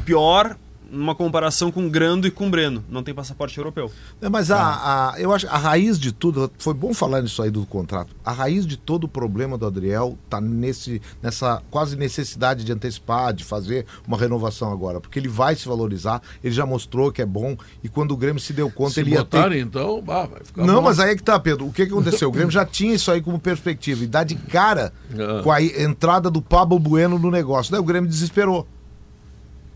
pior 0.05 0.56
numa 0.90 1.14
comparação 1.14 1.72
com 1.72 1.86
o 1.86 1.90
Grando 1.90 2.26
e 2.26 2.30
com 2.30 2.46
o 2.46 2.50
Breno. 2.50 2.84
Não 2.88 3.02
tem 3.02 3.12
passaporte 3.14 3.56
europeu. 3.58 3.90
É, 4.20 4.28
mas 4.28 4.50
a, 4.50 5.12
a- 5.12 5.20
eu 5.20 5.32
acho 5.32 5.46
a 5.48 5.56
raiz 5.58 5.98
de 5.98 6.12
tudo, 6.12 6.50
foi 6.58 6.74
bom 6.74 6.94
falar 6.94 7.22
nisso 7.22 7.42
aí 7.42 7.50
do 7.50 7.64
contrato. 7.66 8.14
A 8.24 8.32
raiz 8.32 8.66
de 8.66 8.76
todo 8.76 9.04
o 9.04 9.08
problema 9.08 9.58
do 9.58 9.66
Adriel 9.66 10.16
tá 10.30 10.40
nesse, 10.40 11.02
nessa 11.22 11.62
quase 11.70 11.96
necessidade 11.96 12.64
de 12.64 12.72
antecipar, 12.72 13.32
de 13.32 13.42
fazer 13.44 13.84
uma 14.06 14.16
renovação 14.16 14.70
agora, 14.72 15.00
porque 15.00 15.18
ele 15.18 15.28
vai 15.28 15.56
se 15.56 15.66
valorizar, 15.66 16.22
ele 16.42 16.54
já 16.54 16.64
mostrou 16.66 17.10
que 17.10 17.20
é 17.22 17.26
bom 17.26 17.56
e 17.82 17.88
quando 17.88 18.12
o 18.12 18.16
Grêmio 18.16 18.40
se 18.40 18.52
deu 18.52 18.70
conta 18.70 18.92
Se 18.94 19.00
ele 19.00 19.10
ia 19.10 19.24
ter 19.24 19.36
botarem, 19.38 19.60
então, 19.60 20.00
bah, 20.00 20.26
vai 20.26 20.40
ficar 20.44 20.64
Não, 20.64 20.76
bom. 20.76 20.82
mas 20.82 21.00
aí 21.00 21.10
é 21.10 21.16
que 21.16 21.22
tá, 21.22 21.38
Pedro. 21.38 21.66
O 21.66 21.72
que, 21.72 21.84
que 21.86 21.92
aconteceu? 21.92 22.28
O 22.28 22.32
Grêmio 22.32 22.50
já 22.52 22.64
tinha 22.64 22.94
isso 22.94 23.10
aí 23.10 23.20
como 23.20 23.38
perspectiva 23.38 24.04
e 24.04 24.06
dá 24.06 24.22
de 24.22 24.34
cara 24.36 24.92
Ah. 25.12 25.42
com 25.42 25.50
a 25.50 25.60
entrada 25.62 26.30
do 26.30 26.40
Pablo 26.40 26.78
Bueno 26.78 27.18
no 27.18 27.30
negócio. 27.30 27.72
Daí 27.72 27.80
o 27.80 27.84
Grêmio 27.84 28.08
desesperou. 28.08 28.66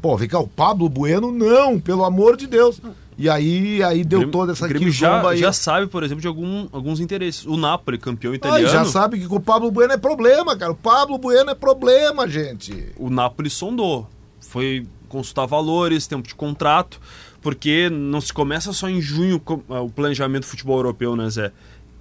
Pô, 0.01 0.17
vem 0.17 0.29
cá, 0.29 0.39
o 0.39 0.49
Pablo 0.49 0.89
Bueno, 0.89 1.31
não, 1.31 1.79
pelo 1.79 2.05
amor 2.05 2.37
de 2.37 2.47
Deus. 2.47 2.81
E 3.19 3.29
aí, 3.29 3.83
aí 3.83 4.03
deu 4.03 4.21
Grêmio- 4.21 4.33
toda 4.33 4.53
essa 4.53 4.67
Grêmio 4.67 4.91
já, 4.91 5.29
aí. 5.29 5.37
já 5.39 5.53
sabe, 5.53 5.87
por 5.87 6.03
exemplo, 6.03 6.23
de 6.23 6.27
algum, 6.27 6.69
alguns 6.73 7.01
interesses. 7.01 7.45
O 7.45 7.55
Napoli, 7.57 7.99
campeão 7.99 8.33
Ah, 8.33 8.37
italiano. 8.37 8.73
já 8.73 8.85
sabe 8.87 9.19
que 9.21 9.27
com 9.27 9.37
o 9.37 9.41
Pablo 9.41 9.71
Bueno 9.71 9.93
é 9.93 9.99
problema, 9.99 10.57
cara. 10.57 10.73
O 10.73 10.77
Pablo 10.77 11.19
Bueno 11.19 11.51
é 11.51 11.55
problema, 11.55 12.27
gente. 12.27 12.87
o 12.97 13.11
Napoli 13.11 13.51
sondou. 13.51 14.09
Foi 14.41 14.87
consultar 15.09 15.45
valores, 15.45 16.07
tempo 16.07 16.27
de 16.27 16.35
contrato, 16.35 16.99
porque 17.43 17.91
não 17.91 18.23
se 18.23 18.33
começa 18.33 18.73
só 18.73 18.89
em 18.89 19.03
junho 19.03 19.41
ah, 19.69 19.81
o 19.83 19.91
planejamento 19.91 20.45
do 20.45 20.47
futebol 20.49 20.79
europeu, 20.79 21.15
né, 21.15 21.29
Zé? 21.29 21.53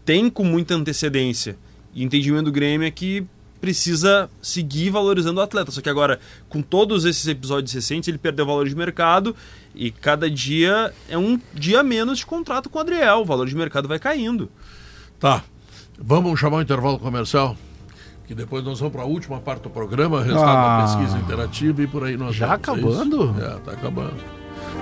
Tem 0.05 0.29
com 0.29 0.45
muita 0.45 0.73
antecedência. 0.73 1.57
E 1.93 2.01
o 2.01 2.05
entendimento 2.05 2.45
do 2.45 2.51
Grêmio 2.51 2.87
é 2.87 2.91
que 2.91 3.25
precisa 3.59 4.29
seguir 4.41 4.89
valorizando 4.89 5.39
o 5.39 5.43
atleta. 5.43 5.71
Só 5.71 5.81
que 5.81 5.89
agora, 5.89 6.19
com 6.47 6.61
todos 6.61 7.05
esses 7.05 7.27
episódios 7.27 7.73
recentes, 7.73 8.07
ele 8.07 8.17
perdeu 8.17 8.45
valor 8.45 8.67
de 8.67 8.75
mercado 8.75 9.35
e 9.75 9.91
cada 9.91 10.29
dia 10.29 10.93
é 11.07 11.17
um 11.17 11.39
dia 11.53 11.83
menos 11.83 12.19
de 12.19 12.25
contrato 12.25 12.69
com 12.69 12.77
o 12.77 12.81
Adriel. 12.81 13.19
O 13.19 13.25
valor 13.25 13.47
de 13.47 13.55
mercado 13.55 13.87
vai 13.87 13.99
caindo. 13.99 14.49
Tá. 15.19 15.43
Vamos 15.97 16.39
chamar 16.39 16.57
o 16.57 16.61
intervalo 16.61 16.97
comercial? 16.97 17.57
Que 18.25 18.33
depois 18.33 18.63
nós 18.63 18.79
vamos 18.79 18.93
para 18.93 19.01
a 19.01 19.05
última 19.05 19.39
parte 19.39 19.63
do 19.63 19.69
programa, 19.69 20.23
resultado 20.23 20.57
ah, 20.57 20.77
da 20.77 20.83
pesquisa 20.83 21.17
interativa 21.17 21.81
e 21.81 21.87
por 21.87 22.03
aí 22.03 22.15
nós 22.15 22.35
Já 22.35 22.55
vamos, 22.55 22.61
acabando? 22.61 23.35
É, 23.43 23.59
tá 23.59 23.71
acabando. 23.71 24.38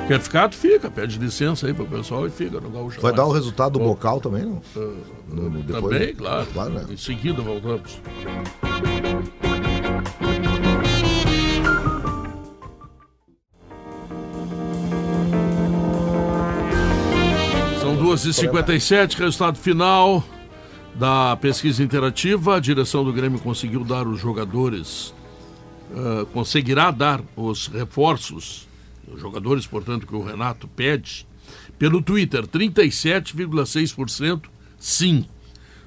Quer 0.08 0.22
ficar, 0.22 0.48
tu 0.50 0.56
fica, 0.56 0.90
pede 0.90 1.20
licença 1.20 1.68
aí 1.68 1.74
pro 1.74 1.86
pessoal 1.86 2.26
e 2.26 2.30
fica 2.30 2.62
no 2.62 2.70
Gaúcho. 2.70 3.02
Vai 3.02 3.14
dar 3.14 3.26
o 3.26 3.32
resultado 3.32 3.74
do 3.74 3.80
bocal 3.80 4.22
também, 4.22 4.46
não? 4.46 4.62
Uh, 4.76 4.98
no, 5.28 5.50
no, 5.50 5.64
depois, 5.64 5.98
também, 5.98 6.16
claro. 6.16 6.48
claro 6.54 6.70
né? 6.72 6.86
Em 6.90 6.98
seguida 6.98 7.42
voltamos. 7.42 8.00
São 17.82 17.98
2h57, 17.98 19.18
resultado 19.18 19.58
final 19.58 20.24
da 20.98 21.38
pesquisa 21.38 21.84
interativa, 21.84 22.56
a 22.56 22.60
direção 22.60 23.04
do 23.04 23.14
Grêmio 23.14 23.40
conseguiu 23.40 23.84
dar 23.84 24.08
os 24.08 24.20
jogadores, 24.20 25.14
uh, 25.92 26.26
conseguirá 26.28 26.90
dar 26.92 27.22
os 27.36 27.68
reforços, 27.68 28.67
os 29.12 29.20
jogadores, 29.20 29.66
portanto, 29.66 30.06
que 30.06 30.16
o 30.16 30.24
Renato 30.24 30.68
pede, 30.68 31.26
pelo 31.78 32.02
Twitter, 32.02 32.46
37,6% 32.48 34.42
sim, 34.80 35.26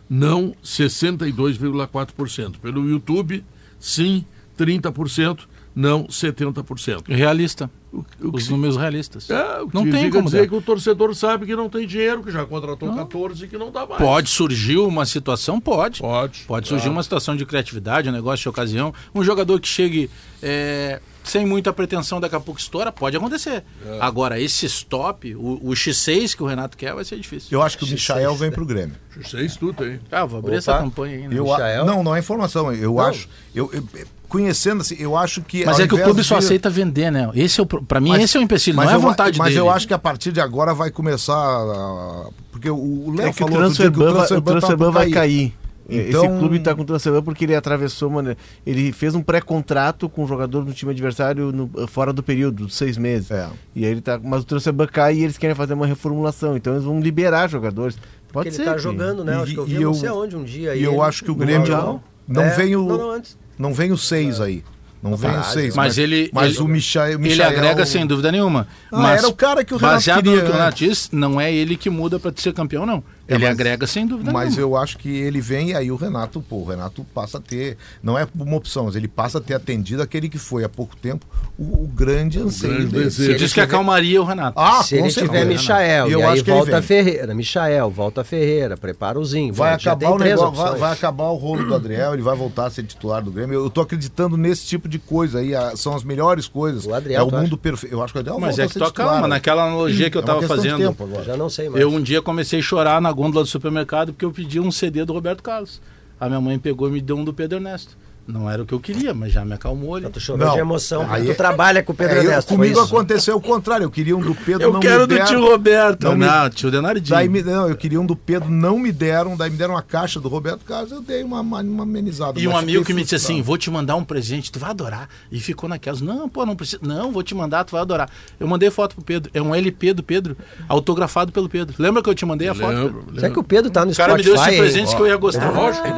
não 0.09 0.55
62,4%. 0.64 2.59
Pelo 2.59 2.88
YouTube, 2.88 3.44
sim, 3.78 4.24
30%, 4.59 5.40
não 5.74 6.06
70%. 6.06 7.05
Realista. 7.09 7.70
O, 7.92 8.05
o 8.20 8.36
Os 8.36 8.48
números 8.48 8.76
realistas. 8.76 9.28
É, 9.30 9.60
não 9.72 9.88
tem 9.90 10.10
como 10.10 10.26
dizer 10.26 10.48
que 10.48 10.55
o 10.55 10.62
torcedor 10.62 11.12
sabe 11.14 11.44
que 11.47 11.56
não 11.56 11.68
tem 11.68 11.86
dinheiro, 11.86 12.22
que 12.22 12.30
já 12.30 12.44
contratou 12.44 12.88
não. 12.88 12.97
14 12.98 13.44
e 13.44 13.48
que 13.48 13.59
não 13.59 13.72
dá 13.72 13.84
mais. 13.84 14.01
Pode 14.01 14.28
surgir 14.28 14.78
uma 14.78 15.05
situação? 15.05 15.60
Pode. 15.60 16.01
Pode. 16.01 16.44
Pode 16.47 16.68
surgir 16.68 16.88
uma 16.88 17.02
situação 17.02 17.36
de 17.36 17.44
criatividade, 17.44 18.09
um 18.09 18.12
negócio 18.12 18.42
de 18.42 18.48
ocasião. 18.48 18.94
Um 19.12 19.24
jogador 19.24 19.60
que 19.60 19.66
chegue 19.66 20.09
é, 20.40 21.01
sem 21.24 21.47
muita 21.47 21.72
pretensão, 21.72 22.20
daqui 22.20 22.34
a 22.34 22.40
pouco 22.40 22.60
estoura, 22.60 22.90
pode 22.90 23.16
acontecer. 23.16 23.62
É. 23.86 23.98
Agora, 24.01 24.40
esse 24.40 24.66
stop, 24.66 25.34
o, 25.34 25.60
o, 25.62 25.70
X6 25.70 26.34
que 26.34 26.42
o 26.42 26.47
Renato 26.47 26.76
quer, 26.76 26.94
vai 26.94 27.05
ser 27.05 27.16
difícil. 27.16 27.48
Eu 27.51 27.62
acho 27.62 27.78
que 27.78 27.84
o 27.84 27.86
X6, 27.86 27.92
Michael 27.92 28.34
vem 28.36 28.51
pro 28.51 28.66
Grêmio. 28.66 28.97
X6 29.18 29.56
tu 29.59 29.72
tem. 29.72 30.01
Ah, 30.10 30.24
vou 30.24 30.38
abrir 30.38 30.52
Opa. 30.52 30.59
essa 30.59 30.78
campanha 30.78 31.16
aí. 31.16 31.28
Né? 31.28 31.36
Eu, 31.36 31.84
não, 31.84 32.02
não 32.02 32.16
é 32.16 32.18
informação. 32.18 32.72
Eu 32.72 32.94
não. 32.94 33.01
acho. 33.01 33.28
eu, 33.55 33.70
eu 33.72 33.84
conhecendo 34.30 34.80
assim, 34.80 34.97
eu 34.98 35.16
acho 35.16 35.42
que. 35.42 35.66
Mas 35.66 35.80
é 35.80 35.86
que 35.86 35.94
o 35.94 36.02
clube 36.02 36.22
de... 36.22 36.26
só 36.26 36.38
aceita 36.38 36.70
vender, 36.70 37.10
né? 37.10 37.28
Esse 37.34 37.60
é 37.60 37.62
o, 37.62 37.66
pra 37.66 38.01
mim, 38.01 38.10
mas, 38.10 38.22
esse 38.22 38.36
é 38.36 38.40
o 38.40 38.42
empecilho, 38.42 38.76
não 38.76 38.84
é 38.84 38.94
a 38.94 38.98
vontade 38.98 39.38
mas 39.38 39.48
dele. 39.48 39.60
Mas 39.60 39.68
eu 39.68 39.70
acho 39.70 39.86
que 39.86 39.92
a 39.92 39.98
partir 39.98 40.32
de 40.32 40.40
agora 40.40 40.72
vai 40.72 40.90
começar. 40.90 41.34
A... 41.34 42.28
Porque 42.52 42.70
o 42.70 43.12
Léo 43.14 43.28
é 43.28 43.32
falou 43.32 43.56
o 43.56 43.59
transfer, 43.59 43.90
que 43.90 43.98
o 43.98 44.12
transfer, 44.12 44.38
o 44.38 44.42
transfer 44.42 44.78
tá 44.78 44.90
vai 44.90 45.10
cair. 45.10 45.52
Então... 45.90 46.24
Esse 46.24 46.38
clube 46.38 46.56
está 46.56 46.74
com 46.74 46.84
transfer 46.84 47.22
porque 47.22 47.44
ele 47.44 47.54
atravessou, 47.54 48.10
mano, 48.10 48.36
ele 48.64 48.92
fez 48.92 49.14
um 49.14 49.22
pré-contrato 49.22 50.08
com 50.08 50.24
o 50.24 50.26
jogador 50.26 50.64
do 50.64 50.72
time 50.72 50.92
adversário 50.92 51.52
no, 51.52 51.86
fora 51.88 52.12
do 52.12 52.22
período, 52.22 52.64
dos 52.64 52.76
seis 52.76 52.96
meses. 52.96 53.30
É. 53.30 53.48
E 53.74 53.84
aí 53.84 53.90
ele 53.90 54.00
tá, 54.00 54.18
mas 54.22 54.42
o 54.42 54.44
transfer 54.44 54.74
cai 54.90 55.16
e 55.16 55.24
eles 55.24 55.36
querem 55.36 55.54
fazer 55.54 55.74
uma 55.74 55.86
reformulação, 55.86 56.56
então 56.56 56.74
eles 56.74 56.84
vão 56.84 57.00
liberar 57.00 57.48
jogadores. 57.48 57.96
Pode 58.32 58.50
porque 58.50 58.50
ser. 58.52 58.62
Ele 58.62 58.70
tá 58.70 58.78
jogando, 58.78 59.24
né? 59.24 59.32
E, 59.32 59.42
acho 59.42 59.52
que 59.52 59.58
eu 59.58 59.64
vi, 59.64 59.74
eu, 59.74 59.82
não 59.82 59.94
sei 59.94 60.08
aonde 60.08 60.36
um 60.36 60.44
dia. 60.44 60.74
E 60.74 60.82
eu 60.82 61.02
acho 61.02 61.24
que 61.24 61.30
o 61.30 61.34
Grêmio 61.34 61.68
não, 61.68 62.02
não, 62.26 62.42
é, 62.42 62.50
vem 62.50 62.76
o 62.76 62.86
não, 62.86 62.98
não, 62.98 63.22
não 63.58 63.74
vem 63.74 63.92
o 63.92 63.98
seis 63.98 64.40
é. 64.40 64.44
aí. 64.44 64.64
Não 65.02 65.16
vem 65.16 65.30
os 65.30 65.46
seis. 65.46 65.74
Mas, 65.74 65.88
mas 65.88 65.98
ele. 65.98 66.30
Mas 66.32 66.54
ele, 66.54 66.62
o 66.62 66.68
Michael, 66.68 67.18
Michael. 67.18 67.32
Ele 67.32 67.42
agrega 67.42 67.86
sem 67.86 68.06
dúvida 68.06 68.30
nenhuma. 68.30 68.68
Ah, 68.92 69.00
mas 69.00 69.18
era 69.20 69.28
o 69.28 69.34
cara 69.34 69.64
que 69.64 69.72
o 69.72 69.78
Renato 69.78 69.94
baseado 69.94 70.24
queria, 70.24 70.36
no 70.36 70.42
que 70.44 70.50
o 70.50 70.52
Renato 70.52 70.76
diz, 70.76 71.08
não 71.10 71.40
é 71.40 71.52
ele 71.52 71.76
que 71.76 71.88
muda 71.88 72.20
para 72.20 72.32
ser 72.36 72.52
campeão, 72.52 72.84
não. 72.84 73.02
É, 73.31 73.35
ele 73.35 73.44
mas, 73.44 73.52
agrega 73.52 73.86
sem 73.86 74.05
dúvida 74.05 74.32
Mas 74.32 74.57
nenhuma. 74.57 74.77
eu 74.77 74.82
acho 74.82 74.98
que 74.98 75.09
ele 75.09 75.40
vem 75.40 75.70
e 75.70 75.74
aí 75.74 75.93
o 75.93 75.94
Renato, 75.94 76.43
pô, 76.43 76.57
o 76.57 76.65
Renato 76.65 77.07
passa 77.15 77.39
a 77.39 77.40
ter, 77.40 77.77
não 78.02 78.19
é 78.19 78.27
uma 78.35 78.57
opção, 78.57 78.86
mas 78.86 78.97
ele 78.97 79.07
passa 79.07 79.39
a 79.39 79.40
ter 79.40 79.55
atendido 79.55 80.02
aquele 80.02 80.28
que 80.28 80.36
foi 80.36 80.65
há 80.65 80.69
pouco 80.69 80.97
tempo 80.97 81.24
o, 81.57 81.85
o 81.85 81.86
grande 81.86 82.40
anseio 82.40 82.89
dele. 82.89 83.09
Você 83.09 83.35
diz 83.35 83.52
que 83.52 83.61
acalmaria 83.61 84.20
o 84.20 84.24
Renato. 84.24 84.59
Ah, 84.59 84.82
se 84.82 84.97
ele 84.97 85.09
tiver 85.11 85.47
Michael, 85.47 86.09
e, 86.09 86.12
eu 86.12 86.20
e 86.20 86.23
aí 86.24 86.43
volta 86.43 86.82
Ferreira, 86.82 87.32
Michael, 87.32 87.89
volta 87.90 88.24
Ferreira, 88.24 88.77
prepara 88.77 89.16
o 89.16 89.24
Zinho. 89.24 89.55
Vai 89.55 89.74
acabar 89.74 90.11
o 90.11 90.19
negócio, 90.19 90.52
vai, 90.52 90.74
vai, 90.77 90.93
acabar 90.93 91.28
o 91.28 91.36
rolo 91.36 91.65
do 91.66 91.74
Adriel, 91.74 92.15
ele 92.15 92.23
vai 92.23 92.35
voltar 92.35 92.66
a 92.66 92.70
ser 92.70 92.82
titular 92.82 93.23
do 93.23 93.31
Grêmio. 93.31 93.55
Eu, 93.55 93.65
eu 93.65 93.70
tô 93.70 93.81
acreditando 93.81 94.36
nesse 94.36 94.66
tipo 94.66 94.89
de 94.89 94.98
coisa 94.98 95.39
aí, 95.39 95.55
a, 95.55 95.77
são 95.77 95.94
as 95.94 96.02
melhores 96.02 96.48
coisas. 96.48 96.85
O 96.85 96.93
Adriel, 96.93 97.20
é 97.20 97.23
o 97.23 97.31
mundo 97.31 97.57
perfeito. 97.57 97.94
Eu 97.94 98.02
acho 98.02 98.12
que 98.12 98.19
o 98.19 98.20
Adriel 98.20 98.40
Mas 98.40 98.59
é 98.59 98.66
que 98.66 98.74
tu 98.74 98.93
calma, 98.93 99.28
naquela 99.28 99.66
analogia 99.66 100.11
que 100.11 100.16
eu 100.16 100.23
é 100.23 100.24
tava 100.24 100.43
fazendo. 100.43 100.97
Já 101.24 101.36
não 101.36 101.48
sei 101.48 101.69
mais. 101.69 101.81
Eu 101.81 101.90
um 101.90 102.02
dia 102.02 102.20
comecei 102.20 102.59
a 102.59 102.62
chorar 102.62 103.01
na 103.01 103.12
gôndola 103.20 103.44
do 103.44 103.51
supermercado 103.51 104.09
mercado 104.09 104.12
porque 104.14 104.24
eu 104.24 104.32
pedi 104.32 104.59
um 104.59 104.72
CD 104.72 105.05
do 105.05 105.12
Roberto 105.12 105.42
Carlos. 105.42 105.78
A 106.18 106.26
minha 106.26 106.40
mãe 106.40 106.59
pegou 106.59 106.88
e 106.88 106.92
me 106.92 107.02
deu 107.02 107.18
um 107.18 107.24
do 107.24 107.34
Pedro 107.34 107.59
Ernesto. 107.59 107.94
Não 108.31 108.48
era 108.48 108.62
o 108.62 108.66
que 108.66 108.73
eu 108.73 108.81
queria, 108.81 109.12
mas 109.12 109.32
já 109.32 109.44
me 109.44 109.52
acalmou 109.52 109.97
ali. 109.97 110.09
Tu 110.09 110.20
chorou 110.20 110.52
de 110.52 110.59
emoção. 110.59 111.07
Aí, 111.11 111.27
tu 111.27 111.35
trabalha 111.35 111.82
com 111.82 111.93
o 111.93 111.94
Pedro 111.94 112.16
é, 112.16 112.24
Ernesto. 112.24 112.52
Eu, 112.52 112.57
comigo 112.57 112.81
aconteceu 112.81 113.36
o 113.36 113.40
contrário. 113.40 113.85
Eu 113.85 113.90
queria 113.90 114.16
um 114.16 114.20
do 114.20 114.35
Pedro, 114.35 114.62
eu 114.62 114.73
não 114.73 114.81
quero 114.81 115.07
do 115.07 115.19
tio 115.24 115.40
Roberto. 115.40 116.05
Não, 116.05 116.16
não 116.16 116.51
tio 116.51 116.70
Denardinho. 116.70 117.16
Daí 117.16 117.28
me, 117.28 117.43
não, 117.43 117.69
eu 117.69 117.77
queria 117.77 118.01
um 118.01 118.07
do 118.07 118.15
Pedro, 118.15 118.48
não 118.48 118.78
me 118.78 118.93
deram. 118.93 119.36
Daí 119.36 119.51
me 119.51 119.57
deram 119.57 119.74
uma 119.74 119.82
caixa 119.82 120.20
do 120.20 120.28
Roberto 120.28 120.65
Carlos, 120.65 120.93
eu 120.93 121.02
dei 121.02 121.23
uma, 121.23 121.40
uma, 121.40 121.82
amenizada. 121.82 122.39
E 122.39 122.47
um 122.47 122.57
amigo 122.57 122.85
que 122.85 122.94
me 122.94 123.02
disse 123.02 123.16
assim: 123.16 123.43
vou 123.43 123.59
te 123.59 123.70
mandar 123.70 123.97
um 123.97 124.05
presente, 124.05 124.52
tu 124.52 124.59
vai 124.59 124.70
adorar. 124.70 125.09
E 125.31 125.40
ficou 125.40 125.69
naquelas: 125.69 126.01
não, 126.01 126.28
pô, 126.28 126.47
não 126.47 126.55
precisa. 126.55 126.81
Não, 126.82 127.11
vou 127.11 127.23
te 127.23 127.35
mandar, 127.35 127.65
tu 127.65 127.73
vai 127.73 127.81
adorar. 127.81 128.09
Eu 128.39 128.47
mandei 128.47 128.70
foto 128.70 128.94
pro 128.94 129.05
Pedro. 129.05 129.31
É 129.35 129.43
um 129.43 129.55
LP 129.55 129.93
do 129.93 130.02
Pedro, 130.02 130.36
autografado 130.69 131.32
pelo 131.32 131.48
Pedro. 131.48 131.74
Lembra 131.78 132.02
que 132.02 132.09
eu 132.09 132.15
te 132.15 132.24
mandei 132.24 132.48
a 132.48 132.55
foto? 132.55 132.69
Lembro, 132.69 132.98
lembro. 132.98 133.15
Será 133.20 133.32
que 133.32 133.39
o 133.39 133.44
Pedro 133.44 133.70
tá 133.70 133.85
no 133.85 133.93
Spotify? 133.93 134.02
O 134.02 134.07
cara 134.07 134.19
me 134.19 134.24
deu 134.24 134.35
esse 134.35 134.57
presente 134.57 134.97
que 134.97 135.02
eu 135.02 135.07
ia 135.07 135.16
gostar. 135.16 135.52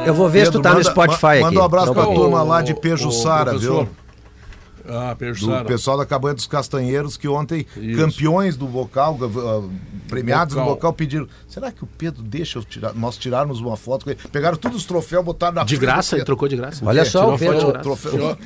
Eu 0.05 0.13
vou 0.13 0.29
ver 0.29 0.45
se 0.45 0.51
tu 0.51 0.61
tá 0.61 0.73
no 0.73 0.83
Spotify 0.83 1.43
Manda 1.43 1.59
um 1.59 1.63
abraço 1.63 1.93
pra 1.93 2.07
turma 2.23 2.43
lá 2.43 2.61
de 2.61 2.73
Pedro 2.73 2.97
Jussara, 2.97 3.57
viu? 3.57 3.87
Ah. 4.85 5.15
Do 5.15 5.65
pessoal 5.65 5.97
da 5.97 6.05
Cabanha 6.05 6.35
dos 6.35 6.45
Castanheiros, 6.45 7.15
que 7.15 7.25
ontem, 7.25 7.65
Isso. 7.77 7.97
campeões 7.97 8.57
do 8.57 8.67
vocal, 8.67 9.13
uh, 9.15 9.71
premiados 10.09 10.53
vocal. 10.53 10.67
no 10.67 10.75
vocal, 10.75 10.93
pediram: 10.93 11.27
será 11.47 11.71
que 11.71 11.85
o 11.85 11.87
Pedro 11.87 12.21
deixa 12.21 12.61
tirar, 12.61 12.93
nós 12.93 13.17
tirarmos 13.17 13.61
uma 13.61 13.77
foto 13.77 14.03
com 14.03 14.11
ele? 14.11 14.19
Pegaram 14.29 14.57
todos 14.57 14.77
os 14.77 14.85
troféus, 14.85 15.23
botaram 15.23 15.53
na 15.53 15.63
De 15.63 15.77
graça, 15.77 16.17
ele 16.17 16.25
trocou 16.25 16.49
de 16.49 16.57
graça. 16.57 16.85
Olha 16.85 17.05
só, 17.05 17.33
o 17.33 17.39
Pedro. 17.39 17.69
O 17.69 17.73
troféu. 17.73 18.37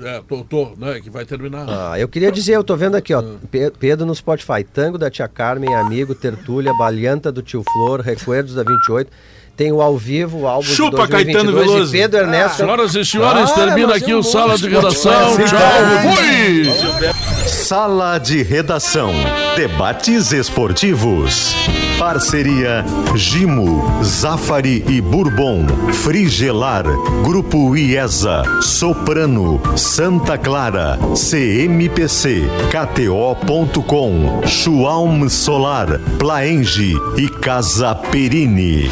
É, 0.00 0.22
tô, 0.26 0.42
tô, 0.42 0.72
né, 0.76 1.00
que 1.00 1.10
vai 1.10 1.24
terminar. 1.24 1.66
Ah, 1.68 2.00
eu 2.00 2.08
queria 2.08 2.32
dizer, 2.32 2.54
eu 2.54 2.64
tô 2.64 2.74
vendo 2.74 2.96
aqui, 2.96 3.12
ó, 3.12 3.20
ah. 3.20 3.70
Pedro 3.78 4.06
no 4.06 4.14
Spotify, 4.14 4.64
Tango 4.64 4.96
da 4.96 5.10
Tia 5.10 5.28
Carmen, 5.28 5.74
Amigo, 5.74 6.14
Tertúlia, 6.14 6.72
Balianta 6.74 7.30
do 7.30 7.42
Tio 7.42 7.62
Flor, 7.62 8.00
Recuerdos 8.00 8.54
da 8.54 8.62
28. 8.62 9.12
Tem 9.56 9.70
o 9.70 9.82
ao 9.82 9.96
vivo, 9.96 10.40
o 10.40 10.48
álbum 10.48 10.66
Chupa, 10.66 11.06
de 11.06 11.12
2022 11.12 11.34
Caetano 11.34 11.52
Veloso. 11.52 11.92
Pedro 11.92 12.20
Ernesto. 12.20 12.52
Ah, 12.54 12.56
senhoras 12.56 12.94
e 12.94 13.04
senhores, 13.04 13.50
ah, 13.50 13.54
termina 13.54 13.94
aqui 13.94 14.14
o 14.14 14.22
Sala 14.22 14.56
de 14.56 14.68
Redação. 14.68 15.36
Tchau, 15.36 16.14
fui! 16.16 17.48
Sala 17.48 18.18
de 18.18 18.42
Redação. 18.42 19.12
Debates 19.54 20.32
esportivos. 20.32 21.54
Parceria 21.98 22.84
Gimo, 23.14 24.02
Zafari 24.02 24.84
e 24.88 25.00
Bourbon, 25.00 25.66
Frigelar, 26.02 26.84
Grupo 27.22 27.76
IESA, 27.76 28.42
Soprano, 28.60 29.60
Santa 29.76 30.36
Clara, 30.36 30.98
CMPC, 31.14 32.42
KTO.com, 32.70 34.42
Schwalm 34.46 35.28
Solar, 35.28 36.00
Plaenge 36.18 36.94
e 37.16 37.28
Casa 37.28 37.94
Perini. 37.94 38.90